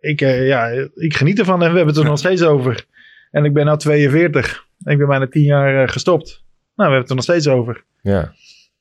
ik, 0.00 0.20
ja, 0.20 0.66
ik 0.94 1.14
geniet 1.16 1.38
ervan 1.38 1.62
en 1.62 1.70
we 1.70 1.76
hebben 1.76 1.94
het 1.94 2.02
er 2.04 2.08
nog 2.10 2.18
steeds 2.18 2.42
over. 2.42 2.84
En 3.30 3.44
ik 3.44 3.52
ben 3.52 3.66
nu 3.66 3.76
42. 3.76 4.65
Ik 4.86 4.98
ben 4.98 5.06
bijna 5.06 5.26
10 5.26 5.42
jaar 5.42 5.82
eh, 5.82 5.88
gestopt. 5.88 6.26
Nou, 6.26 6.40
we 6.74 6.82
hebben 6.82 7.00
het 7.00 7.08
er 7.08 7.14
nog 7.14 7.24
steeds 7.24 7.48
over. 7.48 7.84
ja. 8.02 8.32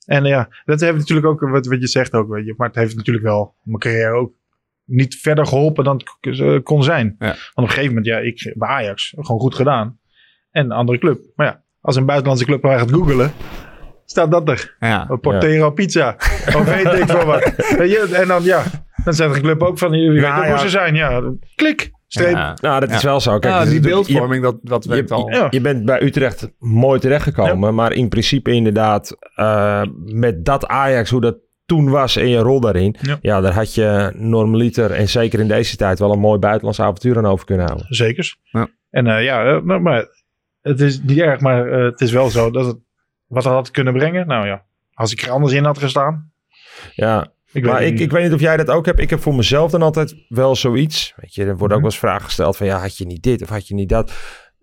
En 0.05 0.23
eh, 0.23 0.29
ja, 0.29 0.49
dat 0.65 0.79
heeft 0.79 0.97
natuurlijk 0.97 1.27
ook, 1.27 1.39
wat, 1.39 1.65
wat 1.65 1.79
je 1.79 1.87
zegt 1.87 2.13
ook, 2.13 2.29
weet 2.29 2.45
je, 2.45 2.53
maar 2.57 2.67
het 2.67 2.75
heeft 2.75 2.95
natuurlijk 2.95 3.25
wel 3.25 3.55
mijn 3.63 3.79
carrière 3.79 4.13
ook 4.13 4.33
niet 4.83 5.15
verder 5.15 5.45
geholpen 5.45 5.83
dan 5.83 6.01
het 6.21 6.63
kon 6.63 6.83
zijn. 6.83 7.15
Ja. 7.19 7.25
Want 7.25 7.37
op 7.53 7.63
een 7.63 7.69
gegeven 7.69 7.87
moment, 7.87 8.05
ja, 8.05 8.17
ik 8.17 8.53
bij 8.55 8.69
Ajax, 8.69 9.13
gewoon 9.17 9.41
goed 9.41 9.55
gedaan. 9.55 9.99
En 10.51 10.65
een 10.65 10.71
andere 10.71 10.97
club. 10.97 11.19
Maar 11.35 11.45
ja, 11.45 11.63
als 11.81 11.95
een 11.95 12.05
buitenlandse 12.05 12.45
club 12.45 12.61
maar 12.61 12.79
gaat 12.79 12.91
googelen, 12.91 13.31
staat 14.05 14.31
dat 14.31 14.49
er. 14.49 14.75
Ja. 14.79 15.17
Portero 15.21 15.71
pizza. 15.71 16.15
Of 16.45 16.63
weet 16.63 16.99
ik 16.99 17.09
veel 17.09 17.25
wat. 17.25 17.41
En 18.21 18.27
dan 18.27 18.43
ja, 18.43 18.63
dan 19.03 19.13
zegt 19.13 19.35
een 19.35 19.41
club 19.41 19.61
ook 19.61 19.77
van, 19.77 19.91
jullie 19.91 20.21
weten 20.21 20.49
hoe 20.49 20.57
ze 20.57 20.69
zijn. 20.69 20.95
Ja, 20.95 21.33
klik, 21.55 21.91
streep. 22.19 22.35
Ja. 22.35 22.57
Nou, 22.61 22.79
dat 22.79 22.89
is 22.91 23.03
wel 23.03 23.19
zo. 23.19 23.39
Kijk, 23.39 23.53
Ja, 23.53 23.61
is 23.61 23.65
die 23.69 23.81
je- 23.81 23.87
beeldvorming, 23.87 24.43
dat, 24.43 24.57
dat 24.61 24.85
werkt 24.85 25.09
je, 25.09 25.15
al. 25.15 25.29
Ja. 25.29 25.47
je 25.49 25.61
bent 25.61 25.85
bij 25.85 26.01
Utrecht 26.03 26.49
mooi 26.59 26.99
terechtgekomen. 26.99 27.75
Maar 27.75 27.91
in 27.93 28.09
principe 28.09 28.51
inderdaad, 28.51 29.17
eh, 29.35 29.81
met 30.05 30.45
dat 30.45 30.67
Ajax, 30.67 31.09
hoe 31.09 31.21
dat 31.21 31.37
toen 31.65 31.89
was 31.89 32.15
en 32.15 32.27
je 32.29 32.37
rol 32.37 32.59
daarin. 32.59 32.95
Ja. 33.01 33.17
Ja, 33.21 33.41
daar 33.41 33.53
had 33.53 33.73
je 33.75 34.11
normaliter 34.15 34.91
en 34.91 35.09
zeker 35.09 35.39
in 35.39 35.47
deze 35.47 35.75
tijd 35.77 35.99
wel 35.99 36.11
een 36.11 36.19
mooi 36.19 36.39
buitenlands 36.39 36.79
avontuur 36.79 37.17
aan 37.17 37.25
over 37.25 37.45
kunnen 37.45 37.65
houden. 37.65 37.85
Zekers. 37.89 38.37
Ja. 38.43 38.67
En 38.89 39.07
eh, 39.07 39.23
ja, 39.23 39.45
eh, 39.45 39.61
maar 39.79 40.07
het 40.61 40.79
is 40.81 41.01
niet 41.01 41.17
erg, 41.19 41.39
maar 41.39 41.67
het 41.67 42.01
is 42.01 42.11
wel 42.11 42.29
zo 42.29 42.51
dat 42.51 42.65
het 42.65 42.77
wat 43.27 43.43
had 43.43 43.71
kunnen 43.71 43.93
brengen. 43.93 44.27
Nou 44.27 44.47
ja, 44.47 44.63
als 44.93 45.11
ik 45.11 45.21
er 45.21 45.29
anders 45.31 45.53
in 45.53 45.63
had 45.63 45.77
gestaan. 45.77 46.31
Ja, 46.93 47.27
Ik 47.55 47.63
maar 47.63 47.73
weet 47.79 47.87
ik, 47.87 47.91
niet. 47.93 48.01
ik 48.01 48.11
weet 48.11 48.23
niet 48.23 48.33
of 48.33 48.39
jij 48.39 48.57
dat 48.57 48.69
ook 48.69 48.85
hebt. 48.85 48.99
Ik 48.99 49.09
heb 49.09 49.19
voor 49.21 49.35
mezelf 49.35 49.71
dan 49.71 49.81
altijd 49.81 50.15
wel 50.29 50.55
zoiets. 50.55 51.13
Weet 51.15 51.35
je, 51.35 51.41
er 51.45 51.47
wordt 51.57 51.61
ook 51.61 51.69
Mhm. 51.69 51.79
wel 51.79 51.83
eens 51.89 51.99
vragen 51.99 52.25
gesteld 52.25 52.57
van 52.57 52.67
ja, 52.67 52.77
had 52.79 52.97
je 52.97 53.05
niet 53.05 53.23
dit 53.23 53.41
of 53.41 53.49
had 53.49 53.67
je 53.67 53.73
niet 53.73 53.89
dat. 53.89 54.13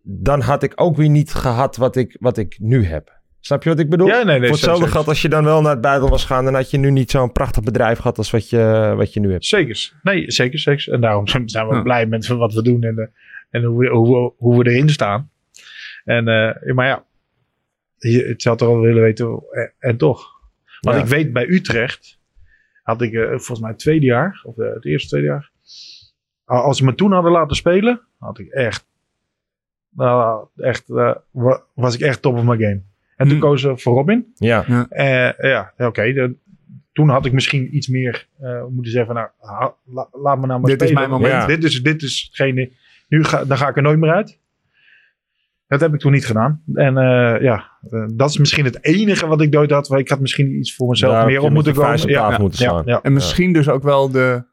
Dan 0.03 0.41
had 0.41 0.63
ik 0.63 0.73
ook 0.75 0.97
weer 0.97 1.09
niet 1.09 1.35
gehad 1.35 1.77
wat 1.77 1.97
ik, 1.97 2.17
wat 2.21 2.37
ik 2.39 2.57
nu 2.61 2.85
heb. 2.85 3.21
Snap 3.41 3.63
je 3.63 3.69
wat 3.69 3.79
ik 3.79 3.89
bedoel? 3.91 4.07
Ja, 4.07 4.15
nee, 4.15 4.25
nee, 4.25 4.39
voor 4.39 4.49
hetzelfde 4.49 4.77
zeker. 4.79 4.93
geld, 4.93 5.09
als 5.09 5.23
je 5.23 5.29
dan 5.29 5.45
wel 5.45 5.61
naar 5.63 5.71
het 5.73 5.81
buitenland 5.81 6.13
was 6.13 6.25
gaan, 6.25 6.45
dan 6.45 6.55
had 6.55 6.71
je 6.71 6.79
nu 6.79 6.91
niet 6.91 7.11
zo'n 7.11 7.33
prachtig 7.33 7.63
bedrijf 7.63 7.99
gehad 7.99 8.19
als 8.19 8.31
wat 8.31 8.51
je, 8.51 8.93
wat 8.97 9.13
je 9.13 9.21
nu 9.21 9.31
hebt. 9.33 9.45
Zekers. 9.47 9.95
Nee, 10.03 10.31
zeker, 10.31 10.59
zeker. 10.59 10.93
En 10.93 11.01
daarom 11.01 11.27
zijn 11.47 11.69
we 11.69 11.75
Ja. 11.75 11.83
blij 11.83 12.07
met 12.07 12.27
wat 12.27 12.55
we 12.55 12.63
doen 12.63 12.83
en, 12.83 12.99
eh, 12.99 13.07
en 13.61 13.65
hoe, 13.69 13.79
we, 13.79 13.89
hoe, 13.89 14.09
we- 14.25 14.33
hoe 14.37 14.63
we 14.63 14.71
erin 14.71 14.89
staan. 14.89 15.31
En, 16.05 16.29
eh, 16.29 16.75
maar 16.75 16.87
ja, 16.87 17.05
je, 17.99 18.25
het 18.25 18.43
zou 18.43 18.57
toch 18.57 18.69
wel 18.69 18.81
willen 18.81 19.03
weten. 19.03 19.43
En, 19.51 19.73
en 19.79 19.97
toch. 19.97 20.27
Want 20.81 20.97
Ja. 20.97 21.03
ik 21.03 21.09
weet 21.09 21.33
bij 21.33 21.47
Utrecht 21.49 22.19
had 22.83 23.03
ik 23.03 23.13
eh, 23.13 23.29
volgens 23.29 23.61
mij 23.61 23.71
het 23.71 23.79
tweede 23.79 24.07
jaar, 24.07 24.41
of 24.45 24.59
eh, 24.59 24.75
het 24.75 24.85
eerste 24.85 25.09
tweede 25.09 25.27
jaar. 25.27 25.51
Als 26.45 26.77
ze 26.79 26.85
me 26.85 26.95
toen 26.95 27.13
hadden 27.13 27.33
laten 27.33 27.57
spelen, 27.57 28.01
had 28.19 28.39
ik 28.39 28.49
echt, 28.49 28.87
nou, 29.91 30.47
echt 30.57 30.91
eh, 30.91 31.15
wa- 31.31 31.63
was 31.75 31.95
ik 31.95 32.01
echt 32.01 32.23
top 32.23 32.35
of 32.37 32.45
my 32.45 32.57
game. 32.57 32.81
En 33.17 33.29
toen 33.29 33.39
Hmm. 33.39 33.49
kozen 33.49 33.77
ze 33.77 33.83
voor 33.83 33.95
Robin. 33.95 34.33
Ja, 34.35 34.87
Eh, 34.89 35.33
ja, 35.51 35.73
oké. 35.79 36.13
de- 36.13 36.35
toen 36.93 37.09
had 37.09 37.27
ik 37.27 37.33
misschien 37.33 37.77
iets 37.77 37.89
meer 37.89 38.27
eh, 38.41 38.65
moeten 38.67 38.93
zeggen: 38.93 39.15
van, 39.15 39.23
Nou, 39.23 39.53
ha- 39.61 39.75
la- 39.85 40.09
laat 40.13 40.39
me 40.41 40.47
nou 40.47 40.61
maar 40.61 40.71
Dit 40.71 40.83
is 40.83 40.93
mijn 40.93 41.11
moment. 41.11 41.33
Ja. 41.33 41.47
Dit, 41.47 41.65
is, 41.65 41.83
dit 41.83 42.03
is 42.03 42.23
hetgene. 42.27 42.71
Nu 43.09 43.25
ga, 43.25 43.45
dan 43.45 43.57
ga 43.57 43.69
ik 43.69 43.77
er 43.77 43.83
nooit 43.83 43.99
meer 43.99 44.13
uit. 44.13 44.39
Dat 45.67 45.81
heb 45.81 45.95
ik 45.95 46.01
toen 46.01 46.13
niet 46.13 46.27
gedaan. 46.27 46.63
En 46.75 46.97
eh, 46.99 47.41
ja, 47.41 47.71
dat 48.15 48.29
is 48.31 48.39
misschien 48.39 48.65
het 48.65 48.85
enige 48.85 49.27
wat 49.27 49.41
ik 49.41 49.51
nooit 49.53 49.71
had. 49.71 49.89
Want 49.89 50.01
ik 50.01 50.09
had 50.09 50.21
misschien 50.21 50.59
iets 50.59 50.75
voor 50.75 50.89
mezelf 50.89 51.13
Daar 51.13 51.27
meer 51.27 51.41
op 51.43 51.51
moeten 51.51 51.75
komen. 51.75 52.03
op 52.03 52.09
Ja, 52.09 52.39
moeten 52.39 52.65
ja, 52.65 52.83
ja. 52.85 53.01
En 53.03 53.13
misschien 53.13 53.53
dus 53.53 53.69
ook 53.69 53.83
wel 53.83 54.11
de, 54.11 54.45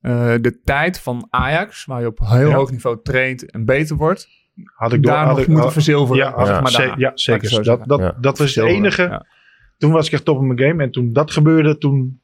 eh, 0.00 0.34
de 0.40 0.60
tijd 0.64 1.00
van 1.00 1.26
Ajax, 1.30 1.84
waar 1.84 2.00
je 2.00 2.06
op 2.06 2.18
heel 2.22 2.48
Ja. 2.48 2.54
hoog 2.54 2.70
niveau 2.70 2.98
traint 3.02 3.50
en 3.50 3.64
beter 3.64 3.96
wordt, 3.96 4.28
Had 4.74 4.92
ik 4.92 5.02
door, 5.02 5.12
daar 5.12 5.20
had 5.24 5.28
nog 5.30 5.38
ik, 5.40 5.46
moeten 5.46 5.64
had- 5.64 5.72
verzilveren. 5.72 6.22
ja, 6.24 6.32
had 6.34 6.46
Ja. 6.46 6.60
maar 6.60 6.72
daar, 6.72 6.98
ja, 6.98 7.10
zeker. 7.14 7.48
zo 7.48 7.56
Dat, 7.56 7.64
zeggen. 7.64 7.88
dat, 7.88 8.00
Ja. 8.00 8.16
dat 8.20 8.38
was 8.38 8.54
het 8.54 8.64
enige. 8.64 9.02
ja. 9.02 9.26
Toen 9.78 9.92
was 9.92 10.06
ik 10.06 10.12
echt 10.12 10.24
top 10.24 10.40
in 10.40 10.46
mijn 10.46 10.58
game. 10.68 10.82
En 10.82 10.90
toen 10.90 11.12
dat 11.12 11.30
gebeurde, 11.30 11.78
toen 11.78 12.20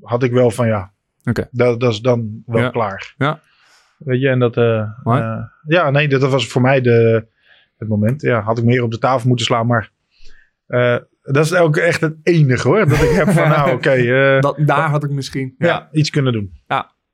had 0.00 0.22
ik 0.22 0.32
wel 0.32 0.50
van 0.50 0.66
ja, 0.66 0.92
Oké. 1.24 1.48
dat, 1.50 1.80
dat 1.80 1.92
is 1.92 2.00
dan 2.00 2.42
wel 2.46 2.62
Ja. 2.62 2.70
klaar. 2.70 3.14
Ja. 3.18 3.40
Weet 3.98 4.20
je, 4.20 4.28
en 4.28 4.38
dat... 4.38 4.56
eh, 4.56 4.80
eh, 5.04 5.38
ja, 5.66 5.90
nee, 5.90 6.08
dat, 6.08 6.20
dat 6.20 6.30
was 6.30 6.46
voor 6.46 6.62
mij 6.62 6.80
de, 6.80 7.26
het 7.80 7.88
moment. 7.88 8.22
Ja, 8.22 8.40
had 8.40 8.58
ik 8.58 8.64
meer 8.64 8.82
op 8.82 8.90
de 8.90 8.98
tafel 8.98 9.28
moeten 9.28 9.46
slaan, 9.46 9.66
maar... 9.66 9.90
eh, 10.66 10.96
dat 11.22 11.44
is 11.44 11.54
ook 11.54 11.76
echt 11.76 12.00
het 12.00 12.16
enige 12.22 12.68
hoor. 12.68 12.88
Dat 12.88 13.02
ik 13.02 13.10
heb 13.10 13.28
van 13.30 13.48
nou 13.48 13.72
oké, 13.76 13.90
eh, 13.90 14.40
Dat, 14.40 14.56
daar 14.66 14.88
had 14.90 15.04
ik 15.04 15.10
misschien. 15.10 15.54
ja. 15.58 15.66
Ja. 15.66 15.88
iets 15.92 16.10
kunnen 16.10 16.32
doen. 16.32 16.52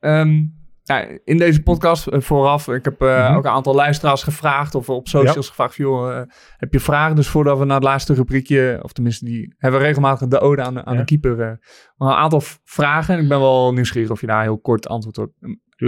Ehm, 0.00 0.44
ja, 0.82 1.06
in 1.24 1.38
deze 1.38 1.62
podcast 1.62 2.06
eh, 2.06 2.20
vooraf, 2.20 2.68
ik 2.68 2.84
heb 2.84 3.00
eh, 3.00 3.26
Mhm. 3.28 3.36
ook 3.36 3.44
een 3.44 3.50
aantal 3.50 3.74
luisteraars 3.74 4.22
gevraagd 4.22 4.74
of 4.74 4.88
op 4.88 5.08
socials 5.08 5.48
gevraagd, 5.48 5.74
joh, 5.76 6.16
eh, 6.16 6.22
heb 6.56 6.72
je 6.72 6.80
vragen? 6.80 7.16
Dus 7.16 7.28
voordat 7.28 7.58
we 7.58 7.64
naar 7.64 7.74
het 7.74 7.84
laatste 7.84 8.14
rubriekje, 8.14 8.78
of 8.82 8.92
tenminste 8.92 9.24
die 9.24 9.54
hebben 9.58 9.80
we 9.80 9.86
regelmatig 9.86 10.28
de 10.28 10.38
ode 10.40 10.62
aan, 10.62 10.74
de- 10.74 10.84
aan 10.84 10.92
Ja. 10.94 10.98
de 11.00 11.04
keeper. 11.04 11.40
eh, 11.40 11.50
een 11.98 12.08
aantal 12.08 12.40
vragen 12.64 13.14
en 13.16 13.22
ik 13.22 13.28
ben 13.28 13.38
wel 13.40 13.72
nieuwsgierig 13.72 14.10
of 14.10 14.20
je 14.20 14.26
daar 14.26 14.42
heel 14.42 14.58
kort 14.58 14.88
antwoord 14.88 15.18
op, 15.18 15.32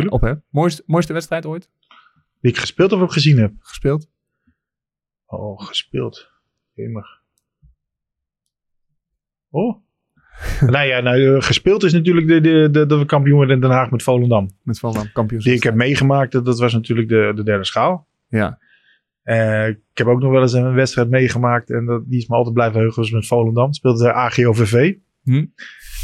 op 0.09 0.21
hebt. 0.21 0.41
Mooiste, 0.51 0.83
mooiste 0.87 1.13
wedstrijd 1.13 1.47
ooit 1.47 1.69
Die 2.41 2.51
ik 2.51 2.59
gespeeld 2.59 2.93
of 2.93 3.01
ook 3.01 3.13
gezien 3.13 3.39
heb. 3.39 3.53
gespeeld? 3.59 4.07
Oh, 5.31 5.61
gespeeld. 5.61 6.31
Jemig. 6.73 7.07
Oh. 9.51 9.77
nou 10.71 10.87
ja, 10.87 11.01
nou, 11.01 11.35
eh, 11.37 11.43
gespeeld 11.43 11.83
is 11.83 11.93
natuurlijk 11.93 12.27
de, 12.29 12.41
de, 12.71 12.87
de, 12.87 12.99
we 12.99 13.05
kampioen 13.05 13.39
werden 13.39 13.55
in 13.57 13.63
Den 13.63 13.71
Haag 13.71 13.91
met 13.91 14.03
Volendam. 14.03 14.51
Met 14.63 14.79
Volendam 14.79 15.13
kampioens. 15.13 15.45
Die 15.45 15.55
ik 15.55 15.63
heb 15.63 15.75
meegemaakt, 15.75 16.33
dat, 16.33 16.45
dat 16.45 16.59
was 16.59 16.73
natuurlijk 16.73 17.09
de, 17.09 17.33
de 17.35 17.43
derde 17.43 17.65
schaal. 17.65 18.07
Ja, 18.29 18.59
Eh, 19.23 19.69
ik 19.69 19.79
heb 19.95 20.07
ook 20.07 20.21
nog 20.21 20.31
wel 20.31 20.41
eens 20.43 20.53
een 20.53 20.75
wedstrijd 20.75 21.09
meegemaakt. 21.11 21.71
En 21.71 21.85
dat, 21.87 22.03
die 22.07 22.19
is 22.19 22.27
me 22.29 22.35
altijd 22.37 22.55
blijven 22.55 22.81
heugen. 22.81 23.01
was 23.03 23.11
met 23.11 23.27
Volendam. 23.27 23.73
Speelde 23.73 24.03
de 24.03 24.13
AGOVV. 24.13 24.95
Hm. 25.23 25.45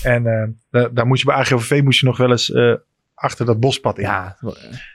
En 0.03 0.27
eh, 0.27 0.49
da- 0.71 0.89
daar 0.89 1.07
moest 1.07 1.21
je 1.21 1.27
bij 1.27 1.37
AGOVV 1.37 1.81
moest 1.85 2.01
je 2.01 2.07
nog 2.07 2.17
wel 2.17 2.31
eens 2.31 2.53
achter 3.25 3.47
dat 3.47 3.61
bospad 3.61 3.99
in. 3.99 4.05
Ja, 4.05 4.37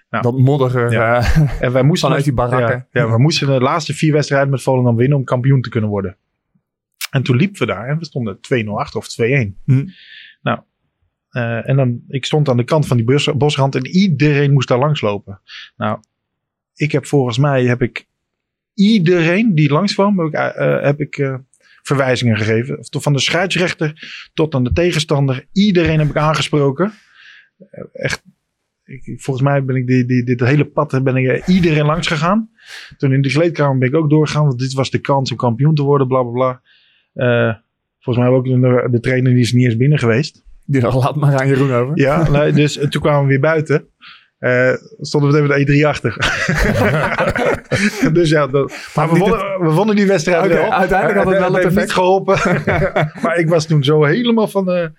Nou. 0.10 0.24
dat 0.24 0.38
moddiger. 0.38 0.92
Ja. 0.92 1.18
eh, 1.18 1.62
En 1.66 1.72
wij 1.72 1.84
moesten 1.84 2.08
Vanuit 2.08 2.26
die 2.26 2.34
barakken. 2.34 2.88
Ja, 2.92 3.02
ja, 3.02 3.10
we 3.12 3.18
moesten 3.18 3.48
de 3.48 3.60
laatste 3.60 3.94
vier 3.94 4.14
wedstrijden 4.14 4.50
met 4.50 4.62
Volendam 4.62 4.96
winnen 4.96 5.18
om 5.18 5.24
kampioen 5.24 5.62
te 5.62 5.70
kunnen 5.70 5.90
worden. 5.90 6.18
En 7.12 7.24
toen 7.24 7.36
liepen 7.36 7.60
we 7.60 7.66
daar 7.66 7.88
en 7.88 7.98
we 7.98 8.06
stonden 8.06 8.40
2-0 8.42 8.68
achter 8.76 9.00
of 9.00 9.08
2-1. 9.08 9.56
Hm. 9.66 9.86
Nou, 10.42 10.60
eh, 11.30 11.70
en 11.70 11.76
dan, 11.76 12.02
ik 12.08 12.26
stond 12.26 12.50
aan 12.50 12.58
de 12.58 12.64
kant 12.64 12.88
van 12.88 12.98
die 12.98 13.06
bos, 13.06 13.30
bosrand 13.38 13.76
en 13.76 13.88
iedereen 13.88 14.54
moest 14.54 14.68
daar 14.68 14.80
langs 14.80 15.02
lopen. 15.02 15.42
Nou, 15.78 16.00
ik 16.76 16.92
heb 16.92 17.06
volgens 17.06 17.38
mij, 17.38 17.66
heb 17.66 17.82
ik 17.82 18.08
iedereen 18.74 19.56
die 19.56 19.72
langskwam, 19.72 20.20
heb 20.20 20.28
ik, 20.28 20.34
eh, 20.34 20.82
heb 20.82 21.00
ik 21.00 21.40
verwijzingen 21.82 22.38
gegeven. 22.38 22.78
Van 22.90 23.14
de 23.14 23.20
scheidsrechter 23.20 23.94
tot 24.34 24.56
aan 24.56 24.64
de 24.64 24.74
tegenstander. 24.74 25.46
Iedereen 25.54 26.00
heb 26.00 26.10
ik 26.10 26.18
aangesproken. 26.18 26.94
Echt, 27.94 28.24
ik, 28.86 29.22
volgens 29.22 29.46
mij 29.46 29.64
ben 29.64 29.76
ik 29.76 29.88
die, 29.88 30.06
die, 30.06 30.24
dit 30.24 30.40
hele 30.40 30.66
pad 30.66 31.04
ben 31.04 31.16
ik 31.16 31.48
iedereen 31.48 31.86
langs 31.86 32.08
gegaan. 32.08 32.50
Toen 32.98 33.14
in 33.14 33.22
de 33.22 33.30
kleedkamer 33.30 33.78
ben 33.78 33.88
ik 33.88 33.96
ook 33.96 34.10
doorgegaan, 34.10 34.46
want 34.46 34.60
dit 34.60 34.74
was 34.74 34.90
de 34.90 35.00
kans 35.00 35.32
om 35.32 35.38
kampioen 35.38 35.76
te 35.76 35.84
worden, 35.84 36.08
bla 36.08 36.24
bla 36.24 36.32
bla. 36.32 36.62
Eh, 37.14 37.56
volgens 38.00 38.26
mij 38.26 38.36
ook 38.36 38.46
de, 38.46 38.88
de 38.92 39.00
trainer 39.00 39.32
die 39.32 39.42
is 39.42 39.54
niet 39.54 39.66
eens 39.66 39.78
binnen 39.78 40.00
geweest. 40.00 40.44
Die 40.66 40.82
dacht, 40.82 40.96
laat 40.96 41.16
maar 41.16 41.40
aan 41.40 41.48
Jeroen 41.48 41.72
over. 41.72 41.98
Ja, 41.98 42.30
nee, 42.30 42.52
dus 42.52 42.78
eh, 42.78 42.88
toen 42.88 43.02
kwamen 43.02 43.22
we 43.22 43.28
weer 43.28 43.40
buiten. 43.40 43.88
Eh, 44.40 44.74
stonden 45.00 45.32
we 45.32 45.42
meteen 45.42 45.68
met 45.68 45.82
E3 45.82 45.86
achter. 45.86 46.16
dus 48.14 48.30
ja, 48.30 48.48
dat, 48.48 48.74
maar 48.96 49.14
we 49.14 49.20
wonnen, 49.20 49.62
we 49.62 49.72
wonnen 49.72 49.96
die 49.96 50.08
wedstrijd 50.08 50.48
wel. 50.48 50.74
uiteindelijk 50.74 51.24
had 51.24 51.34
het 51.34 51.40
wel 51.40 51.54
het 51.54 51.66
effect. 51.66 51.82
niet 51.82 51.94
geholpen. 51.94 52.38
maar 53.24 53.38
ik 53.38 53.50
was 53.50 53.66
toen 53.66 53.84
zo 53.84 54.04
helemaal 54.04 54.48
van... 54.48 54.94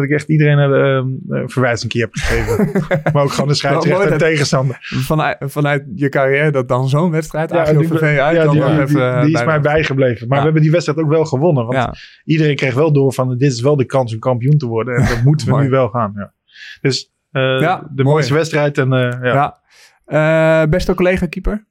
dat 0.00 0.04
ik 0.04 0.10
echt 0.16 0.28
iedereen 0.28 0.58
een 0.58 1.20
uh, 1.28 1.42
verwijzing 1.46 1.92
heb 1.92 2.08
gegeven. 2.12 2.70
maar 3.12 3.22
ook 3.22 3.30
gewoon 3.30 3.48
de 3.48 3.54
scheidsrechter 3.54 4.12
en 4.12 4.18
tegenstander. 4.18 4.78
Vanuit, 4.80 5.36
vanuit 5.40 5.84
je 5.94 6.08
carrière 6.08 6.50
dat 6.50 6.68
dan 6.68 6.88
zo'n 6.88 7.10
wedstrijd 7.10 7.50
Ja, 7.50 7.64
die, 7.72 7.88
VV 7.88 8.02
uit 8.18 8.36
ja, 8.36 8.44
dan 8.44 8.52
die, 8.54 8.62
even 8.62 8.86
die- 8.86 9.24
die 9.26 9.34
is 9.38 9.44
mij 9.44 9.60
bijgebleven. 9.60 10.28
Maar 10.28 10.36
Ja. 10.36 10.38
we 10.38 10.44
hebben 10.44 10.62
die 10.62 10.70
wedstrijd 10.70 10.98
ook 10.98 11.08
wel 11.08 11.24
gewonnen. 11.24 11.64
Want 11.66 11.76
Ja, 11.76 11.94
iedereen 12.24 12.56
kreeg 12.56 12.74
wel 12.74 12.92
door 12.92 13.12
van 13.12 13.28
dit 13.38 13.52
is 13.52 13.60
wel 13.60 13.76
de 13.76 13.84
kans 13.86 14.12
om 14.12 14.18
kampioen 14.18 14.58
te 14.58 14.66
worden. 14.66 14.94
En 14.96 15.08
dat 15.08 15.22
moeten 15.28 15.54
we 15.54 15.62
nu 15.62 15.68
wel 15.68 15.88
gaan. 15.88 16.12
Ja. 16.16 16.32
Dus 16.80 17.12
eh, 17.32 17.42
Ja, 17.60 17.76
de 17.78 18.02
mooi. 18.02 18.08
mooiste 18.14 18.34
wedstrijd. 18.34 18.78
En, 18.78 18.92
eh, 18.92 19.18
ja. 19.22 19.60
Eh, 20.04 20.68
beste 20.68 20.94
collega-keeper? 20.94 21.64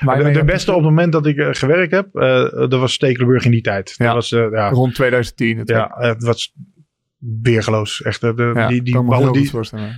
De, 0.00 0.30
de 0.30 0.44
beste 0.44 0.70
op 0.70 0.76
het 0.76 0.86
moment 0.86 1.12
dat 1.12 1.26
ik 1.26 1.36
eh, 1.36 1.48
gewerkt 1.50 1.90
heb, 1.92 2.14
eh, 2.14 2.50
dat 2.50 2.72
was 2.80 2.92
Stekelenburg 2.92 3.44
in 3.44 3.50
die 3.50 3.60
tijd. 3.60 3.94
Ja. 3.96 4.04
Dat 4.04 4.14
was, 4.14 4.32
eh, 4.32 4.46
ja, 4.50 4.68
Rond 4.68 4.94
2010 4.94 5.56
natuurlijk. 5.56 5.94
ja, 6.00 6.08
het 6.08 6.22
was 6.22 6.54
weergeloos. 7.42 8.02
Echt, 8.02 8.22
eh, 8.22 8.36
de, 8.36 8.52
Ja, 8.54 8.68
die, 8.68 8.82
die 8.82 9.02
ballen, 9.02 9.32
die, 9.32 9.50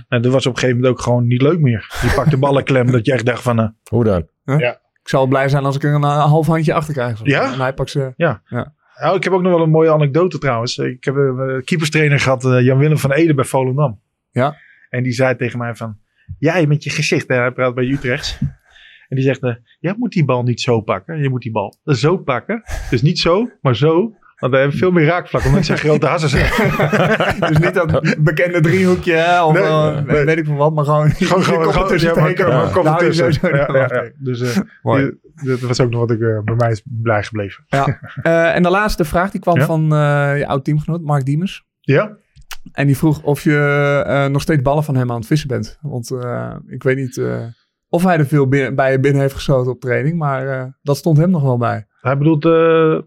nou, 0.09 0.21
dat 0.21 0.25
was 0.25 0.45
op 0.45 0.53
een 0.53 0.59
gegeven 0.59 0.81
moment 0.81 0.95
ook 0.95 1.01
gewoon 1.01 1.27
niet 1.27 1.41
leuk 1.41 1.59
meer. 1.59 1.97
Die 2.01 2.13
pakte 2.23 2.37
ballen 2.37 2.63
klem, 2.63 2.91
dat 2.91 3.05
je 3.05 3.13
echt 3.13 3.25
dacht 3.25 3.41
van, 3.41 3.59
eh, 3.59 3.67
Hoe 3.89 4.03
dan? 4.03 4.27
Ik 5.03 5.09
zal 5.09 5.27
blij 5.27 5.49
zijn 5.49 5.65
als 5.65 5.75
ik 5.75 5.83
er 5.83 5.93
een 5.93 6.03
eh, 6.03 6.25
half 6.25 6.47
handje 6.47 6.73
achter 6.73 6.93
krijg. 6.93 7.19
Ja? 7.23 7.53
En 7.53 7.59
hij 7.59 7.73
pakt 7.73 7.89
ze. 7.89 8.13
Nou, 9.01 9.15
ik 9.15 9.23
heb 9.23 9.33
ook 9.33 9.41
nog 9.41 9.51
wel 9.51 9.61
een 9.61 9.69
mooie 9.69 9.91
anekdote 9.91 10.37
trouwens. 10.37 10.77
Ik 10.77 11.03
heb 11.03 11.15
een 11.15 11.61
keeperstrainer 11.63 12.19
gehad, 12.19 12.45
eh, 12.45 12.61
Jan-Willem 12.61 12.97
van 12.97 13.11
Ede 13.11 13.33
bij 13.33 13.45
Volendam. 13.45 13.99
Ja. 14.31 14.57
En 14.89 15.03
die 15.03 15.11
zei 15.11 15.35
tegen 15.35 15.59
mij 15.59 15.75
van, 15.75 15.97
jij 16.39 16.67
met 16.67 16.83
je 16.83 16.89
gezicht, 16.89 17.27
hè, 17.27 17.35
hij 17.35 17.51
praat 17.51 17.75
bij 17.75 17.85
Utrechts. 17.85 18.37
En 19.07 19.15
die 19.19 19.25
zegt, 19.25 19.59
jij 19.79 19.95
moet 19.97 20.11
die 20.11 20.25
bal 20.25 20.43
niet 20.43 20.61
zo 20.61 20.81
pakken. 20.81 21.21
Je 21.21 21.29
moet 21.29 21.41
die 21.41 21.51
bal 21.51 21.75
zo 21.85 22.17
pakken. 22.17 22.63
Dus 22.89 23.01
niet 23.01 23.19
zo, 23.19 23.49
maar 23.61 23.75
zo. 23.75 24.15
Want 24.43 24.55
we 24.55 24.61
hebben 24.61 24.77
veel 24.77 24.91
meer 24.91 25.05
raakvlak, 25.05 25.45
omdat 25.45 25.65
zijn 25.65 25.77
grote 25.77 26.05
hassen 26.05 26.29
zeg. 26.29 26.55
Dus 27.49 27.57
niet 27.57 27.73
dat 27.73 28.15
bekende 28.19 28.59
driehoekje 28.61 29.13
hè, 29.13 29.43
of 29.43 29.53
Nee, 29.53 29.63
eh, 29.63 30.01
nee. 30.01 30.25
weet 30.25 30.37
ik 30.37 30.45
veel 30.45 30.55
wat, 30.55 30.73
maar 30.73 30.85
gewoon 30.85 31.09
Gewoon, 31.09 31.43
gewoon, 31.43 31.63
kop 31.63 31.71
gewoon, 31.73 31.85
ertussen 31.87 32.13
ja, 32.13 32.21
maar, 32.21 32.29
steken. 32.31 32.47
maar 32.53 32.73
Nou, 32.83 32.87
ertussen. 32.87 33.33
sowieso 33.33 33.57
Ja, 33.73 33.87
ja, 33.89 34.03
ja. 34.03 34.09
Dus 34.17 34.41
eh, 34.55 34.61
Mooi. 34.81 35.11
die- 35.35 35.49
dat 35.49 35.59
was 35.59 35.81
ook 35.81 35.89
nog 35.89 35.99
wat 35.99 36.11
ik 36.11 36.19
eh, 36.21 36.39
bij 36.43 36.55
mij 36.55 36.71
is 36.71 36.83
blij 36.85 37.23
gebleven. 37.23 37.63
Eh, 37.69 38.55
en 38.55 38.63
de 38.63 38.69
laatste 38.69 39.05
vraag 39.05 39.31
die 39.31 39.41
kwam 39.41 39.57
Ja? 39.59 39.65
van 39.65 39.83
eh, 39.93 40.37
je 40.37 40.47
oud-teamgenoot 40.47 41.01
Mark 41.01 41.25
Diemers. 41.25 41.65
Ja? 41.79 42.11
En 42.71 42.85
die 42.87 42.97
vroeg 42.97 43.21
of 43.23 43.43
je 43.43 43.57
eh, 44.07 44.25
nog 44.25 44.41
steeds 44.41 44.61
ballen 44.61 44.83
van 44.83 44.95
hem 44.95 45.09
aan 45.11 45.17
het 45.17 45.27
vissen 45.27 45.47
bent. 45.47 45.77
Want 45.81 46.11
eh, 46.11 46.55
ik 46.67 46.83
weet 46.83 46.97
niet 46.97 47.17
eh, 47.17 47.41
of 47.89 48.03
hij 48.03 48.17
er 48.17 48.25
veel 48.25 48.47
binnen- 48.47 48.75
bij 48.75 48.91
je 48.91 48.99
binnen 48.99 49.21
heeft 49.21 49.33
geschoten 49.35 49.71
op 49.71 49.79
training. 49.79 50.17
Maar 50.17 50.47
eh, 50.47 50.63
dat 50.81 50.97
stond 50.97 51.17
hem 51.17 51.29
nog 51.29 51.41
wel 51.43 51.57
bij. 51.57 51.85
Hij 52.01 52.17
bedoelt 52.17 52.45
eh, 52.45 52.97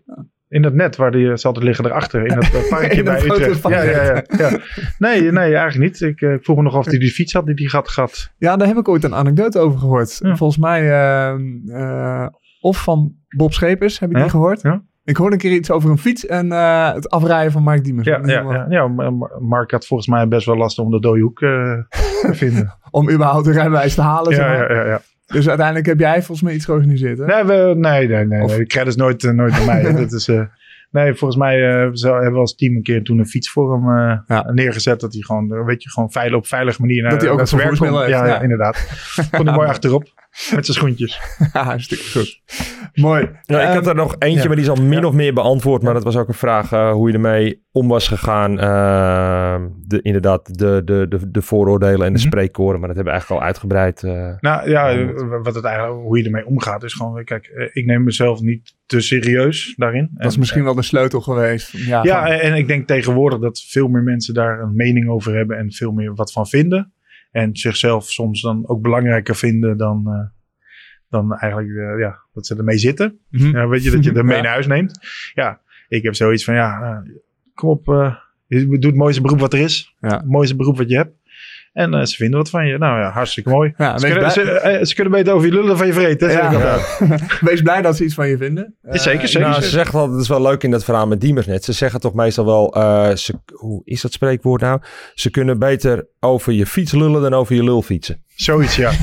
in 0.48 0.64
het 0.64 0.74
net 0.74 0.96
waar 0.96 1.10
die 1.10 1.36
zal 1.36 1.52
te 1.52 1.62
liggen 1.62 1.84
erachter. 1.84 2.26
In 2.26 2.34
dat 2.34 2.44
eh, 2.44 2.68
parkje 2.70 3.02
bij 3.02 3.20
grote 3.20 3.50
Utrecht. 3.50 3.68
Ja, 3.68 3.82
ja, 3.82 4.22
ja. 4.38 4.58
Nee, 4.98 5.32
nee, 5.32 5.54
eigenlijk 5.54 5.78
niet. 5.78 6.00
Ik 6.00 6.20
eh, 6.20 6.34
vroeg 6.40 6.56
me 6.56 6.62
nog 6.62 6.76
of 6.76 6.86
hij 6.86 6.98
die 6.98 7.10
fiets 7.10 7.32
had 7.32 7.46
die 7.46 7.68
had 7.68 7.88
gehad. 7.88 8.32
Ja, 8.38 8.56
daar 8.56 8.68
heb 8.68 8.76
ik 8.76 8.88
ooit 8.88 9.04
een 9.04 9.14
anekdote 9.14 9.58
over 9.58 9.78
gehoord. 9.78 10.18
Ja. 10.22 10.36
Volgens 10.36 10.58
mij 10.58 10.90
eh, 10.90 12.22
eh, 12.22 12.28
of 12.60 12.82
van 12.82 13.14
Bob 13.28 13.52
Schepers 13.52 13.98
heb 13.98 14.10
ik 14.10 14.16
Ja, 14.16 14.22
die 14.22 14.30
gehoord. 14.30 14.62
Ik 15.06 15.16
hoorde 15.16 15.32
een 15.32 15.40
keer 15.40 15.52
iets 15.52 15.70
over 15.70 15.90
een 15.90 15.98
fiets 15.98 16.26
en 16.26 16.52
eh, 16.52 16.92
het 16.92 17.10
afrijden 17.10 17.52
van 17.52 17.62
Mark 17.62 17.84
Diemers. 17.84 18.06
Ja, 18.06 18.20
ja, 18.24 18.66
ja, 18.68 18.88
Mark 19.38 19.70
had 19.70 19.86
volgens 19.86 20.08
mij 20.08 20.28
best 20.28 20.46
wel 20.46 20.56
last 20.56 20.78
om 20.78 20.90
de 20.90 21.00
dode 21.00 21.20
hoek 21.20 21.42
eh, 21.42 21.50
te 22.20 22.34
vinden. 22.42 22.78
Om 22.90 23.10
überhaupt 23.10 23.44
de 23.44 23.52
rijbewijs 23.52 23.94
te 23.94 24.00
halen. 24.00 24.34
zeg 24.34 24.44
ja, 24.44 24.52
maar. 24.52 24.74
ja, 24.74 24.80
ja, 24.80 24.88
ja. 24.88 25.00
Dus 25.26 25.48
uiteindelijk 25.48 25.86
heb 25.86 25.98
jij 25.98 26.14
volgens 26.16 26.42
mij 26.42 26.54
iets 26.54 26.64
georganiseerd. 26.64 27.18
Hè? 27.18 27.24
Nee, 27.26 27.44
we, 27.44 27.74
nee, 27.76 28.08
nee, 28.08 28.24
nee, 28.24 28.38
nee. 28.44 28.56
De 28.58 28.66
credit 28.66 28.88
is 28.88 28.96
nooit, 28.96 29.24
eh, 29.24 29.30
nooit 29.32 29.52
bij 29.52 29.64
mij. 29.66 29.92
Dat 30.02 30.12
is, 30.12 30.28
eh, 30.28 30.42
nee, 30.90 31.14
volgens 31.14 31.40
mij 31.40 31.70
eh, 31.84 31.88
zo, 31.92 32.12
hebben 32.14 32.32
we 32.32 32.38
als 32.38 32.54
team 32.54 32.74
een 32.76 32.82
keer 32.82 33.02
toen 33.02 33.18
een 33.18 33.26
fiets 33.26 33.50
voor 33.50 33.72
hem 33.72 33.84
Ja. 34.26 34.50
neergezet. 34.52 35.00
Dat 35.00 35.12
hij 35.12 35.22
gewoon, 35.22 35.64
weet 35.64 35.82
je, 35.82 35.90
gewoon 35.90 36.10
veilig, 36.12 36.38
op 36.38 36.46
veilige 36.46 36.80
manier 36.80 37.02
naar, 37.02 37.10
Dat 37.10 37.20
hij 37.20 37.30
ook 37.30 37.40
een 37.40 37.46
vervoersmiddel 37.46 37.98
Ja, 38.00 38.06
heeft, 38.06 38.18
ja, 38.18 38.26
ja. 38.26 38.40
inderdaad. 38.42 38.88
Kon 39.30 39.46
hij 39.46 39.54
mooi 39.56 39.68
achterop. 39.74 40.25
Met 40.54 40.64
zijn 40.66 40.76
schoentjes. 40.76 41.20
Ja, 41.52 41.64
hartstikke 41.64 42.04
goed. 42.18 42.40
Mooi. 42.94 43.30
Ja, 43.42 43.60
ik 43.60 43.66
Ehm, 43.66 43.74
had 43.74 43.86
er 43.86 43.94
nog 43.94 44.16
eentje, 44.18 44.40
ja. 44.40 44.46
maar 44.46 44.56
die 44.56 44.64
is 44.64 44.70
al 44.70 44.82
min 44.84 45.00
Ja. 45.00 45.06
of 45.06 45.12
meer 45.14 45.34
beantwoord. 45.34 45.82
Maar 45.82 45.94
dat 45.94 46.04
was 46.04 46.16
ook 46.16 46.28
een 46.28 46.34
vraag 46.34 46.72
eh, 46.72 46.92
hoe 46.92 47.08
je 47.08 47.14
ermee 47.14 47.64
om 47.72 47.88
was 47.88 48.08
gegaan. 48.08 48.58
Ehm, 48.60 49.68
de, 49.86 50.02
inderdaad, 50.02 50.58
de, 50.58 50.82
de, 50.84 51.06
de, 51.08 51.30
de 51.30 51.42
vooroordelen 51.42 52.06
en 52.06 52.12
de 52.12 52.18
Mhm. 52.18 52.26
spreekkoren. 52.28 52.78
Maar 52.80 52.88
dat 52.88 52.96
hebben 52.96 53.04
we 53.14 53.18
eigenlijk 53.18 53.40
al 53.40 53.46
uitgebreid. 53.46 54.02
eh, 54.02 54.34
Nou 54.40 54.70
ja, 54.70 54.90
eh, 54.90 55.08
wat 55.42 55.54
het 55.54 55.64
eigenlijk, 55.64 56.00
hoe 56.02 56.18
je 56.18 56.24
ermee 56.24 56.46
omgaat 56.46 56.82
is 56.82 56.92
gewoon, 56.94 57.24
kijk, 57.24 57.70
ik 57.72 57.86
neem 57.86 58.04
mezelf 58.04 58.40
niet 58.40 58.74
te 58.86 59.00
serieus 59.00 59.74
daarin. 59.76 60.10
dat 60.14 60.26
is 60.26 60.32
En, 60.34 60.38
misschien 60.40 60.64
wel 60.64 60.74
de 60.74 60.82
sleutel 60.82 61.20
geweest. 61.20 61.70
Ja, 61.72 62.02
Ja, 62.02 62.28
en 62.40 62.54
ik 62.54 62.68
denk 62.68 62.86
tegenwoordig 62.86 63.38
dat 63.38 63.60
veel 63.68 63.88
meer 63.88 64.02
mensen 64.02 64.34
daar 64.34 64.60
een 64.60 64.74
mening 64.76 65.08
over 65.08 65.34
hebben 65.36 65.58
en 65.58 65.72
veel 65.72 65.92
meer 65.92 66.14
wat 66.14 66.32
van 66.32 66.46
vinden. 66.46 66.92
En 67.36 67.56
zichzelf 67.56 68.10
soms 68.10 68.40
dan 68.40 68.68
ook 68.68 68.82
belangrijker 68.82 69.36
vinden 69.36 69.76
dan, 69.76 70.06
eh, 70.06 70.26
dan 71.08 71.34
eigenlijk 71.34 71.76
eh, 71.76 71.98
ja, 71.98 72.18
dat 72.32 72.46
ze 72.46 72.56
ermee 72.56 72.78
zitten. 72.78 73.18
Mhm. 73.30 73.56
Ja, 73.56 73.68
weet 73.68 73.82
je, 73.84 73.90
dat 73.90 74.04
je 74.04 74.12
er 74.18 74.24
mee 74.24 74.36
Ja. 74.36 74.42
naar 74.42 74.52
huis 74.52 74.66
neemt. 74.66 74.98
Ja, 75.34 75.60
ik 75.88 76.02
heb 76.02 76.14
zoiets 76.14 76.44
van, 76.44 76.54
ja, 76.54 76.80
eh, 76.80 77.12
kom 77.54 77.68
op, 77.70 77.86
je 78.46 78.66
doet 78.68 78.84
het 78.84 78.94
mooiste 78.94 79.20
beroep 79.20 79.40
wat 79.40 79.52
er 79.52 79.58
is. 79.58 79.94
Het 80.00 80.26
mooiste 80.26 80.56
beroep 80.56 80.76
wat 80.76 80.88
je 80.88 80.96
hebt. 80.96 81.16
En 81.76 81.94
eh, 81.94 82.04
ze 82.04 82.16
vinden 82.16 82.38
wat 82.38 82.50
van 82.50 82.66
je. 82.66 82.78
Nou 82.78 83.00
ja, 83.00 83.10
hartstikke 83.10 83.50
mooi. 83.50 83.74
Ja, 83.76 83.98
ze, 83.98 84.06
kunnen, 84.08 84.30
ze, 84.30 84.42
eh, 84.42 84.84
ze 84.84 84.94
kunnen 84.94 85.12
beter 85.12 85.32
over 85.32 85.46
je 85.46 85.52
lullen 85.54 85.76
van 85.76 85.86
je 85.86 85.92
vreten. 85.92 86.30
Ja. 86.30 86.46
altijd. 86.46 87.00
Wees 87.40 87.62
blij 87.62 87.82
dat 87.82 87.96
ze 87.96 88.04
iets 88.04 88.14
van 88.14 88.28
je 88.28 88.36
vinden. 88.36 88.74
Ja, 88.82 88.96
zeker, 88.98 89.20
Eh, 89.20 89.26
zeker. 89.26 89.48
nou, 89.48 89.62
ze 89.62 89.68
zeggen 89.68 89.94
wel, 89.96 90.10
dat 90.10 90.20
is 90.20 90.28
wel 90.28 90.42
leuk 90.42 90.62
in 90.62 90.70
dat 90.70 90.84
verhaal 90.84 91.06
met 91.06 91.20
Diemers 91.20 91.46
net. 91.46 91.64
Ze 91.64 91.72
zeggen 91.72 92.00
toch 92.00 92.14
meestal 92.14 92.44
wel, 92.44 92.74
eh, 92.74 93.14
ze, 93.14 93.34
hoe 93.52 93.80
is 93.84 94.00
dat 94.00 94.12
spreekwoord 94.12 94.60
nou? 94.60 94.80
Ze 95.14 95.30
kunnen 95.30 95.58
beter 95.58 96.06
over 96.20 96.52
je 96.52 96.66
fiets 96.66 96.92
lullen 96.92 97.22
dan 97.22 97.34
over 97.34 97.54
je 97.54 97.64
lul 97.64 97.82
fietsen. 97.82 98.24
Zoiets, 98.34 98.76
ja. 98.76 98.90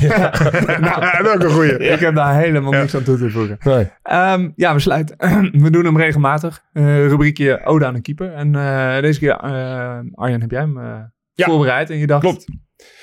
nou, 0.80 1.00
dat 1.22 1.26
is 1.26 1.32
ook 1.34 1.42
een 1.42 1.50
goeie. 1.50 1.78
Ik 1.78 2.00
heb 2.00 2.14
daar 2.14 2.36
helemaal 2.38 2.72
Ja. 2.72 2.80
niks 2.80 2.94
aan 2.96 3.02
toe 3.02 3.18
te 3.18 3.30
voegen. 3.30 3.56
Nee. 3.64 3.90
Ehm, 4.02 4.50
ja, 4.56 4.74
we 4.74 4.80
sluiten. 4.80 5.16
we 5.64 5.70
doen 5.70 5.84
hem 5.84 5.96
regelmatig. 5.98 6.62
Eh, 6.72 7.06
rubriekje 7.06 7.60
Ode 7.64 7.86
aan 7.86 7.94
een 7.94 8.02
keeper. 8.02 8.32
En 8.32 8.54
eh, 8.54 9.00
deze 9.00 9.18
keer, 9.18 9.30
eh, 9.36 9.98
Arjen, 10.14 10.40
heb 10.40 10.50
jij 10.50 10.60
hem 10.60 10.78
eh, 10.78 10.84
Ja. 11.32 11.46
voorbereid? 11.46 11.90
En 11.90 11.98
je 11.98 12.06
dacht, 12.06 12.22
Klopt. 12.22 12.44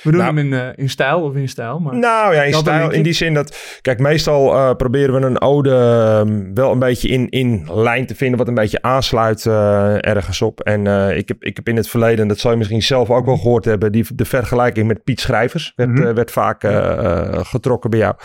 We 0.03 0.11
doen 0.11 0.19
Nou. 0.19 0.35
hem 0.35 0.45
in, 0.45 0.53
eh, 0.59 0.67
in 0.75 0.89
stijl 0.89 1.21
of 1.21 1.35
in 1.35 1.49
stijl. 1.49 1.79
Maar 1.79 1.95
Nou 1.97 2.35
ja, 2.35 2.43
in, 2.43 2.53
stijl, 2.53 2.91
in 2.91 3.03
die 3.03 3.13
zin 3.13 3.33
dat... 3.33 3.77
Kijk, 3.81 3.99
meestal 3.99 4.53
eh, 4.53 4.75
proberen 4.75 5.19
we 5.19 5.25
een 5.27 5.41
ode 5.41 5.69
ehm, 5.69 6.53
wel 6.53 6.71
een 6.71 6.79
beetje 6.79 7.07
in, 7.07 7.29
in 7.29 7.67
lijn 7.73 8.05
te 8.05 8.15
vinden... 8.15 8.37
wat 8.37 8.47
een 8.47 8.53
beetje 8.53 8.81
aansluit 8.81 9.45
eh, 9.45 10.05
ergens 10.07 10.41
op. 10.41 10.59
En 10.61 10.87
ik, 11.17 11.27
heb, 11.27 11.43
ik 11.43 11.55
heb 11.55 11.67
in 11.67 11.75
het 11.75 11.89
verleden, 11.89 12.19
en 12.19 12.27
dat 12.27 12.39
zal 12.39 12.51
je 12.51 12.57
misschien 12.57 12.81
zelf 12.83 13.09
ook 13.09 13.25
wel 13.25 13.37
gehoord 13.37 13.65
hebben... 13.65 13.91
Die, 13.91 14.05
de 14.15 14.25
vergelijking 14.25 14.87
met 14.87 15.03
Piet 15.03 15.19
Schrijvers 15.19 15.73
werd, 15.75 15.89
Mhm. 15.89 16.13
werd 16.13 16.31
vaak 16.31 16.63
getrokken 17.47 17.89
bij 17.89 17.99
jou. 17.99 18.15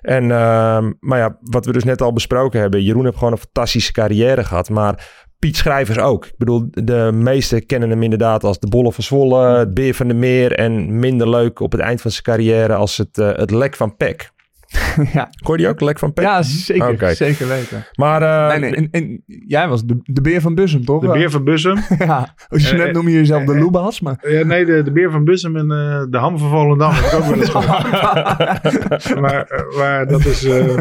En, 0.00 0.30
ehm, 0.30 0.92
maar 1.00 1.18
ja, 1.18 1.36
wat 1.40 1.66
we 1.66 1.72
dus 1.72 1.84
net 1.84 2.02
al 2.02 2.12
besproken 2.12 2.60
hebben... 2.60 2.82
Jeroen 2.82 3.04
heeft 3.04 3.16
gewoon 3.16 3.32
een 3.32 3.38
fantastische 3.38 3.92
carrière 3.92 4.44
gehad, 4.44 4.68
maar... 4.70 5.20
Piet 5.42 5.56
Schrijvers 5.56 5.98
ook. 5.98 6.24
Ik 6.26 6.34
bedoel, 6.36 6.66
de 6.70 7.10
meesten 7.14 7.66
kennen 7.66 7.90
hem 7.90 8.02
inderdaad 8.02 8.44
als 8.44 8.58
de 8.60 8.68
Bolle 8.68 8.92
van 8.92 9.04
Zwolle, 9.04 9.58
het 9.58 9.74
Beer 9.74 9.94
van 9.94 10.08
de 10.08 10.14
Meer. 10.14 10.52
En 10.52 10.98
minder 10.98 11.28
leuk 11.30 11.60
op 11.60 11.72
het 11.72 11.80
eind 11.80 12.00
van 12.00 12.10
zijn 12.10 12.22
carrière 12.22 12.74
als 12.74 12.96
het, 12.96 13.18
eh, 13.18 13.32
het 13.32 13.50
lek 13.50 13.76
van 13.76 13.96
Peck. 13.96 14.30
ja. 15.12 15.30
Kon 15.42 15.54
je 15.56 15.60
die 15.62 15.68
ook? 15.68 15.80
Lek 15.80 15.98
van 15.98 16.12
Peck? 16.12 16.24
ja, 16.24 16.42
zeker. 16.42 17.14
Zeker 17.16 17.48
weten. 17.48 17.86
Maar 17.94 18.22
eh, 18.22 18.60
nee, 18.60 18.70
nee. 18.70 18.74
En, 18.74 18.88
en 18.90 19.22
jij 19.46 19.68
was 19.68 19.84
de, 19.84 20.00
de 20.02 20.20
beer 20.20 20.40
van 20.40 20.54
Bussum, 20.54 20.84
toch? 20.84 21.00
De 21.02 21.08
beer 21.12 21.30
van 21.30 21.44
Bussum. 21.44 21.78
ja. 21.98 22.34
Als 22.48 22.68
je 22.70 22.76
Eh, 22.76 22.84
net 22.84 22.92
noem 22.92 23.08
je 23.08 23.14
jezelf 23.14 23.44
de 23.44 23.58
Loebas, 23.58 24.00
maar... 24.00 24.24
Ja, 24.30 24.44
nee, 24.44 24.64
de, 24.64 24.82
de 24.82 24.92
beer 24.92 25.10
van 25.10 25.24
Bussum 25.24 25.56
en 25.56 25.70
eh, 25.70 26.02
de 26.10 26.18
ham 26.18 26.38
van 26.38 26.48
Volendam 26.50 26.92
heb 26.92 27.04
ik 27.04 27.12
ook 27.18 27.24
wel 27.24 27.38
eens 27.40 27.52
maar, 29.20 29.42
eh, 29.46 29.76
maar 29.78 30.06
dat 30.06 30.24
is... 30.24 30.44
eh 30.44 30.76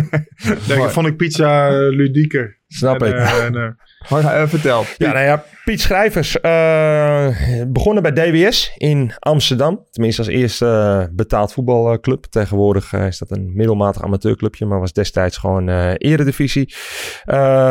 denk, 0.68 0.84
ik 0.84 0.90
vond 0.90 1.08
ik 1.08 1.18
pizza 1.18 1.68
eh, 1.68 1.74
ludieker. 1.96 2.60
snap 2.68 3.02
En, 3.02 3.08
ik. 3.08 3.14
eh, 3.16 3.46
en, 3.46 3.56
eh, 3.56 3.68
Maar 4.10 4.24
eh, 4.24 4.48
vertel. 4.48 4.86
Ja, 4.98 5.12
nou 5.12 5.26
ja, 5.26 5.44
Piet 5.64 5.82
Schrijvers 5.82 6.40
eh, 6.40 7.28
begonnen 7.68 8.04
bij 8.04 8.12
DWS 8.12 8.74
in 8.78 9.14
Amsterdam. 9.20 9.86
Tenminste 9.92 10.22
als 10.22 10.30
eerste 10.30 10.66
eh, 10.66 11.16
betaald 11.16 11.54
voetbalclub. 11.54 12.26
Tegenwoordig 12.26 12.94
is 12.94 13.18
dat 13.18 13.32
een 13.32 13.52
middelmatig 13.56 14.04
amateurclubje, 14.04 14.66
maar 14.66 14.80
was 14.80 14.94
destijds 14.94 15.38
gewoon 15.38 15.70
eredivisie. 15.96 16.74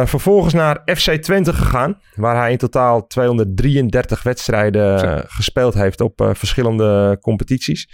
Vervolgens 0.05 0.55
naar 0.55 0.83
FC 0.85 1.11
Twente 1.11 1.53
gegaan, 1.53 2.01
waar 2.15 2.37
hij 2.37 2.53
in 2.53 2.59
totaal 2.59 3.07
233 3.07 4.23
wedstrijden 4.23 5.25
gespeeld 5.29 5.75
heeft 5.75 6.01
op 6.01 6.31
verschillende 6.33 7.19
competities. 7.21 7.89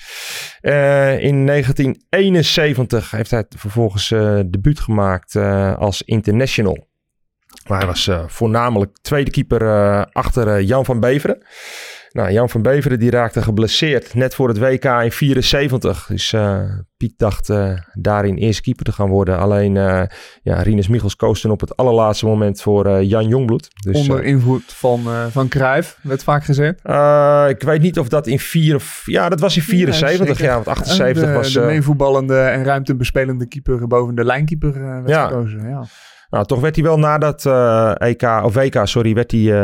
In 1.19 1.47
1971 1.47 3.11
heeft 3.11 3.31
hij 3.31 3.45
vervolgens 3.57 4.09
debuut 4.47 4.81
gemaakt 4.81 5.37
als 5.77 6.03
international. 6.03 6.87
Maar 7.67 7.79
hij 7.79 7.87
was 7.87 8.09
eh, 8.09 8.23
voornamelijk 8.27 8.97
tweede 9.03 9.31
keeper 9.31 9.63
eh, 9.63 10.03
achter 10.13 10.49
eh, 10.49 10.67
Jan 10.67 10.85
van 10.85 11.01
Beveren. 11.01 11.39
Nou, 12.11 12.33
Jan 12.33 12.51
van 12.51 12.63
Beveren 12.63 12.99
die 12.99 13.11
raakte 13.11 13.43
geblesseerd 13.43 14.15
net 14.15 14.35
voor 14.35 14.49
het 14.49 14.59
WK 14.59 14.85
in 14.85 15.13
74. 15.13 16.07
Dus 16.07 16.35
Piet 16.97 17.13
dacht 17.17 17.53
daarin 17.93 18.37
eerst 18.37 18.61
keeper 18.61 18.85
te 18.85 18.93
gaan 18.93 19.09
worden. 19.09 19.39
Alleen 19.39 19.75
uh, 19.75 20.03
ja, 20.43 20.63
Rinus 20.63 20.89
Michels 20.89 21.17
koos 21.17 21.41
toen 21.41 21.51
op 21.51 21.61
het 21.61 21.77
allerlaatste 21.77 22.27
moment 22.27 22.63
voor 22.63 23.03
Jan 23.03 23.29
Jongbloed. 23.29 23.69
Dus, 23.83 23.97
Onder 23.97 24.25
invloed 24.25 24.63
van, 24.67 25.01
van 25.31 25.49
Cruijff, 25.49 25.99
werd 26.03 26.25
vaak 26.25 26.45
gezegd. 26.45 26.79
Ik 27.51 27.63
weet 27.63 27.81
niet 27.81 27.99
of 27.99 28.09
dat 28.09 28.27
in 28.27 28.39
4... 28.39 28.83
Ja, 29.05 29.29
dat 29.29 29.41
was 29.41 29.57
in 29.57 29.63
74, 29.63 30.39
ja. 30.39 30.45
ja 30.45 30.55
want 30.55 30.69
78 30.69 31.25
de, 31.25 31.33
was... 31.33 31.53
De 31.53 31.61
meevoetballende 31.61 32.39
en 32.39 32.65
ruimtebespelende 32.65 33.47
keeper 33.47 33.87
boven 33.87 34.15
de 34.15 34.25
lijnkeeper 34.25 34.73
werd 34.83 35.09
ja. 35.09 35.27
gekozen. 35.27 35.69
Ja. 35.69 35.85
Nou, 36.31 36.47
toch 36.47 36.61
werd 36.61 36.75
hij 36.75 36.85
wel 36.85 36.99
na 36.99 37.19
dat 37.19 37.45
uh, 37.45 37.93
EK, 38.01 38.23
of 38.23 38.55
WK, 38.55 38.81
sorry, 38.83 39.15
werd 39.15 39.31
hij 39.31 39.41
uh, 39.41 39.55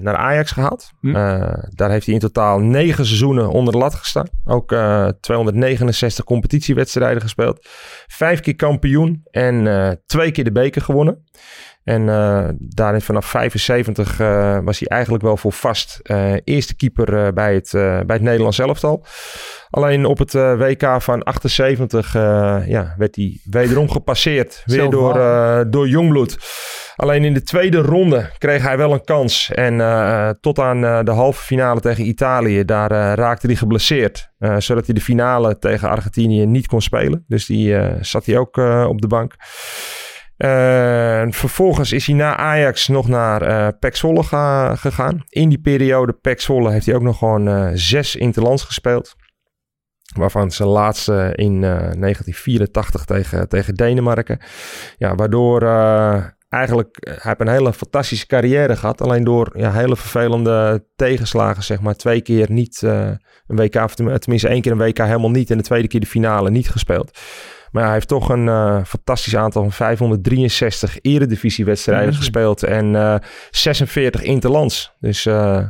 naar 0.00 0.16
Ajax 0.16 0.50
gehaald. 0.50 0.90
Hm. 1.00 1.06
Uh, 1.08 1.52
daar 1.74 1.90
heeft 1.90 2.06
hij 2.06 2.14
in 2.14 2.20
totaal 2.20 2.58
negen 2.58 3.06
seizoenen 3.06 3.48
onder 3.50 3.72
de 3.72 3.78
lat 3.78 3.94
gestaan. 3.94 4.28
Ook 4.44 4.74
269 5.20 6.24
competitiewedstrijden 6.24 7.22
gespeeld. 7.22 7.68
Vijf 8.06 8.40
keer 8.40 8.56
kampioen 8.56 9.22
en 9.30 10.02
twee 10.06 10.30
keer 10.30 10.44
de 10.44 10.52
beker 10.52 10.82
gewonnen. 10.82 11.24
En 11.90 12.58
daarin 12.58 13.00
vanaf 13.00 13.26
75 13.26 14.16
was 14.64 14.78
hij 14.78 14.88
eigenlijk 14.88 15.22
wel 15.22 15.36
voor 15.36 15.52
vast 15.52 16.00
eerste 16.44 16.76
keeper 16.76 17.32
bij, 17.32 17.54
het, 17.54 17.70
bij 17.72 18.16
het 18.16 18.20
Nederlands 18.20 18.58
elftal. 18.58 19.04
Alleen 19.70 20.04
op 20.04 20.18
het 20.18 20.32
WK 20.32 21.02
van 21.02 21.22
78 21.22 22.14
uh, 22.14 22.22
ja, 22.66 22.94
werd 22.98 23.16
hij 23.16 23.40
wederom 23.44 23.90
gepasseerd. 23.90 24.62
Weer 24.64 24.90
door, 24.90 25.14
door 25.70 25.88
Jongbloed. 25.88 26.38
Alleen 26.96 27.24
in 27.24 27.34
de 27.34 27.42
tweede 27.42 27.78
ronde 27.78 28.30
kreeg 28.38 28.62
hij 28.62 28.76
wel 28.76 28.92
een 28.92 29.04
kans. 29.04 29.50
En 29.50 30.38
tot 30.40 30.58
aan 30.58 31.04
de 31.04 31.10
halve 31.10 31.42
finale 31.42 31.80
tegen 31.80 32.06
Italië, 32.06 32.64
daar 32.64 33.14
raakte 33.18 33.46
hij 33.46 33.56
geblesseerd. 33.56 34.30
zodat 34.58 34.86
hij 34.86 34.94
de 34.94 35.00
finale 35.00 35.58
tegen 35.58 35.88
Argentinië 35.88 36.46
niet 36.46 36.66
kon 36.66 36.82
spelen. 36.82 37.24
Dus 37.28 37.46
die 37.46 37.76
zat 38.00 38.26
hij 38.26 38.38
ook 38.38 38.56
op 38.88 39.00
de 39.00 39.06
bank. 39.06 39.34
Vervolgens 41.30 41.92
is 41.92 42.06
hij 42.06 42.14
na 42.14 42.36
Ajax 42.36 42.88
nog 42.88 43.08
naar 43.08 43.48
uh, 43.48 43.68
Pek 43.78 43.96
Zwolle 43.96 44.22
ga, 44.22 44.74
gegaan. 44.76 45.24
In 45.28 45.48
die 45.48 45.60
periode 45.60 46.12
Pek 46.12 46.40
Zwolle 46.40 46.70
heeft 46.70 46.86
hij 46.86 46.94
ook 46.94 47.02
nog 47.02 47.18
gewoon 47.18 47.76
zes 47.76 48.16
interlands 48.16 48.62
gespeeld. 48.62 49.16
Waarvan 50.16 50.50
zijn 50.50 50.68
laatste 50.68 51.32
in 51.34 51.54
uh, 51.54 51.60
1984 51.60 53.04
tegen, 53.04 53.48
tegen 53.48 53.74
Denemarken. 53.74 54.38
Ja, 54.98 55.14
waardoor 55.14 55.62
uh, 55.62 56.24
eigenlijk... 56.48 57.18
Hij 57.22 57.34
een 57.38 57.48
hele 57.48 57.72
fantastische 57.72 58.26
carrière 58.26 58.76
gehad. 58.76 59.00
Alleen 59.00 59.24
door 59.24 59.50
ja, 59.58 59.72
hele 59.72 59.96
vervelende 59.96 60.86
tegenslagen, 60.96 61.62
zeg 61.62 61.80
maar. 61.80 61.94
Twee 61.94 62.20
keer 62.20 62.50
niet 62.50 62.82
uh, 62.84 63.10
een 63.46 63.56
WK, 63.56 63.74
of 63.74 63.94
tenminste 63.94 64.48
één 64.48 64.60
keer 64.60 64.72
een 64.72 64.78
WK 64.78 64.98
helemaal 64.98 65.30
niet. 65.30 65.50
En 65.50 65.56
de 65.56 65.62
tweede 65.62 65.88
keer 65.88 66.00
de 66.00 66.06
finale 66.06 66.50
niet 66.50 66.70
gespeeld. 66.70 67.18
Maar 67.70 67.82
ja, 67.82 67.88
hij 67.88 67.96
heeft 67.96 68.08
toch 68.08 68.28
een 68.28 68.46
uh, 68.46 68.84
fantastisch 68.84 69.36
aantal 69.36 69.62
van 69.62 69.72
563 69.72 70.98
eredivisiewedstrijden 71.00 72.04
mm 72.04 72.10
-hmm. 72.10 72.18
gespeeld. 72.18 72.62
En 72.62 72.94
uh, 72.94 73.16
46 73.50 74.22
interlands. 74.22 74.92
Dus... 75.00 75.26
Uh, 75.26 75.68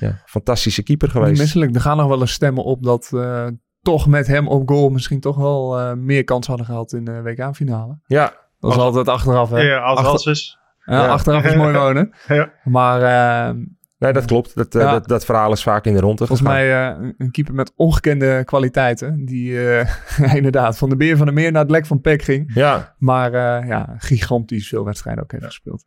ja, 0.00 0.22
fantastische 0.26 0.82
keeper 0.82 1.10
geweest. 1.10 1.40
Misselijk, 1.40 1.74
er 1.74 1.80
gaan 1.80 1.96
nog 1.96 2.08
wel 2.08 2.20
eens 2.20 2.32
stemmen 2.32 2.64
op 2.64 2.82
dat 2.82 3.10
uh, 3.14 3.46
toch 3.82 4.06
met 4.06 4.26
hem 4.26 4.48
op 4.48 4.68
goal 4.68 4.88
misschien 4.88 5.20
toch 5.20 5.36
wel 5.36 5.80
uh, 5.80 5.92
meer 5.92 6.24
kans 6.24 6.46
hadden 6.46 6.66
gehad 6.66 6.92
in 6.92 7.04
de 7.04 7.22
WK-finale. 7.22 7.98
Ja. 8.06 8.24
Dat 8.58 8.70
is 8.70 8.76
als, 8.76 8.84
altijd 8.86 9.08
achteraf, 9.08 9.50
hè? 9.50 9.60
Ja, 9.60 9.78
als 9.78 9.98
Achter, 9.98 10.12
als 10.12 10.26
is. 10.26 10.58
Ja, 10.84 10.94
ja. 10.94 11.08
Achteraf 11.08 11.44
is 11.44 11.54
mooi 11.54 11.76
wonen. 11.76 12.14
ja. 12.28 12.52
Maar... 12.64 13.54
Nee, 14.00 14.12
dat 14.12 14.24
klopt. 14.24 14.54
Dat, 14.54 14.72
ja. 14.72 14.90
dat, 14.90 15.08
dat, 15.08 15.24
verhaal 15.24 15.52
is 15.52 15.62
vaak 15.62 15.84
in 15.84 15.94
de 15.94 16.00
ronde 16.00 16.26
Volgens 16.26 16.40
gegaan. 16.48 17.00
mij 17.00 17.14
een 17.18 17.30
keeper 17.30 17.54
met 17.54 17.72
ongekende 17.76 18.42
kwaliteiten. 18.44 19.24
Die 19.24 19.58
inderdaad 20.34 20.78
van 20.78 20.88
de 20.88 20.96
beer 20.96 21.16
van 21.16 21.26
de 21.26 21.32
meer 21.32 21.52
naar 21.52 21.62
het 21.62 21.70
lek 21.70 21.86
van 21.86 22.00
Peck 22.00 22.22
ging. 22.22 22.50
Ja. 22.54 22.94
Maar 22.98 23.32
ja, 23.66 23.94
gigantisch 23.98 24.68
veel 24.68 24.84
wedstrijden 24.84 25.22
ook 25.22 25.32
heeft 25.32 25.44
gespeeld. 25.44 25.84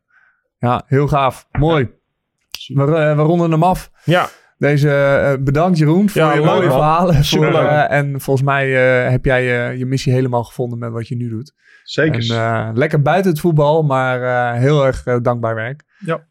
Ja, 0.57 0.83
heel 0.85 1.07
gaaf. 1.07 1.47
Mooi. 1.51 1.91
We, 2.67 2.85
we 2.85 3.21
ronden 3.21 3.51
hem 3.51 3.63
af. 3.63 3.91
Ja. 4.03 4.29
Deze 4.63 4.87
uh, 5.37 5.43
bedankt 5.43 5.77
Jeroen 5.77 6.09
voor 6.09 6.21
ja, 6.21 6.33
je 6.33 6.41
mooie 6.41 6.67
man. 6.67 6.71
verhalen. 6.71 7.23
Superleuk. 7.23 7.61
Voor, 7.61 7.63
uh, 7.63 7.91
en 7.91 8.21
volgens 8.21 8.45
mij 8.45 8.69
heb 9.11 9.25
jij 9.25 9.75
je 9.77 9.85
missie 9.85 10.13
helemaal 10.13 10.43
gevonden 10.43 10.79
met 10.79 10.91
wat 10.91 11.07
je 11.07 11.15
nu 11.15 11.29
doet. 11.29 11.53
Zeker. 11.83 12.35
En, 12.35 12.77
lekker 12.77 13.01
buiten 13.01 13.31
het 13.31 13.39
voetbal, 13.39 13.83
maar 13.83 14.55
heel 14.55 14.85
erg 14.85 15.03
dankbaar 15.21 15.55
werk. 15.55 15.83
Ja. 15.99 16.25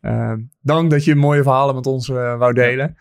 dank 0.61 0.91
dat 0.91 1.05
je 1.05 1.15
mooie 1.15 1.43
verhalen 1.43 1.75
met 1.75 1.87
ons 1.87 2.09
wou 2.09 2.53
delen. 2.53 2.97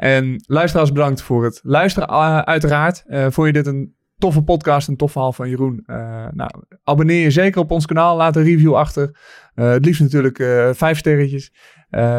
en 0.00 0.44
luisteraars 0.46 0.92
bedankt 0.92 1.22
voor 1.22 1.44
het 1.44 1.60
luisteren 1.62 2.08
uiteraard. 2.46 3.04
vond 3.08 3.46
je 3.46 3.52
dit 3.52 3.66
een 3.66 3.94
toffe 4.22 4.42
podcast, 4.42 4.88
een 4.88 4.96
tof 4.96 5.12
verhaal 5.12 5.32
van 5.32 5.48
Jeroen. 5.48 5.82
Uh, 5.86 6.26
nou, 6.30 6.50
abonneer 6.84 7.22
je 7.22 7.30
zeker 7.30 7.60
op 7.60 7.70
ons 7.70 7.86
kanaal. 7.86 8.16
Laat 8.16 8.36
een 8.36 8.42
review 8.42 8.74
achter. 8.74 9.16
Uh, 9.54 9.70
het 9.70 9.84
liefst 9.84 10.00
natuurlijk 10.00 10.38
uh, 10.38 10.70
vijf 10.72 10.98
sterretjes. 10.98 11.52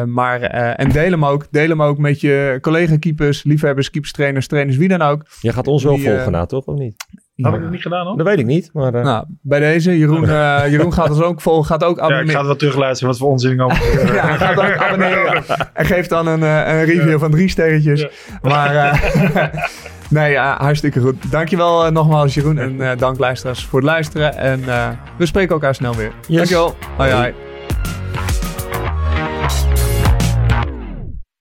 Maar, 0.04 0.40
en 0.40 0.90
deel 0.90 1.10
hem 1.10 1.24
ook. 1.24 1.46
Deel 1.50 1.68
hem 1.68 1.82
ook 1.82 1.98
met 1.98 2.20
je 2.20 2.58
collega-keepers, 2.60 3.44
liefhebbers, 3.44 3.90
keeperstrainers, 3.90 4.46
trainers, 4.46 4.76
wie 4.76 4.88
dan 4.88 5.02
ook. 5.02 5.22
Je 5.40 5.52
gaat 5.52 5.66
ons 5.66 5.84
wel 5.84 5.94
Die, 5.94 6.04
volgen, 6.04 6.32
nou, 6.32 6.46
toch? 6.46 6.64
Of 6.64 6.78
niet? 6.78 6.94
Ja. 7.34 7.46
Heb 7.46 7.54
ik 7.54 7.62
dat 7.62 7.70
niet 7.70 7.82
gedaan 7.82 8.06
hoor? 8.06 8.16
Dat 8.16 8.26
weet 8.26 8.38
ik 8.38 8.46
niet. 8.46 8.70
Maar, 8.72 8.92
nou, 8.92 9.24
bij 9.40 9.60
deze, 9.60 9.98
Jeroen, 9.98 10.26
Jeroen 10.72 10.92
gaat 10.92 11.10
ons 11.10 11.20
ook 11.20 11.40
volgen. 11.40 11.64
Gaat 11.64 11.84
ook 11.84 11.98
abonneren. 11.98 12.24
Ja, 12.24 12.30
ik 12.30 12.30
ga 12.30 12.38
het 12.38 12.46
wel 12.46 12.56
terugluisteren 12.56 13.08
wat 13.08 13.18
voor 13.18 13.30
onzin 13.30 13.60
over. 13.60 14.14
ja, 14.14 14.36
gaat 14.36 14.58
ook 14.58 14.76
abonneren. 14.86 15.44
En 15.72 15.84
geeft 15.84 16.08
dan 16.08 16.26
een, 16.26 16.42
een 16.42 16.84
review 16.84 17.18
van 17.18 17.30
drie 17.30 17.48
sterretjes. 17.48 18.00
Ja. 18.00 18.08
Maar... 18.42 19.52
Nee, 20.14 20.30
ja, 20.30 20.56
hartstikke 20.58 21.00
goed. 21.00 21.30
Dankjewel 21.30 21.86
uh, 21.86 21.92
nogmaals 21.92 22.34
Jeroen 22.34 22.58
en 22.58 22.74
uh, 22.74 22.90
dank 22.96 23.18
luisteraars 23.18 23.64
voor 23.64 23.78
het 23.78 23.88
luisteren. 23.88 24.36
En 24.36 24.60
uh, 24.60 24.88
we 25.18 25.26
spreken 25.26 25.54
elkaar 25.54 25.74
snel 25.74 25.94
weer. 25.94 26.12
Yes. 26.26 26.36
Dankjewel. 26.36 26.74
Hoi 26.96 27.12
hoi. 27.12 27.53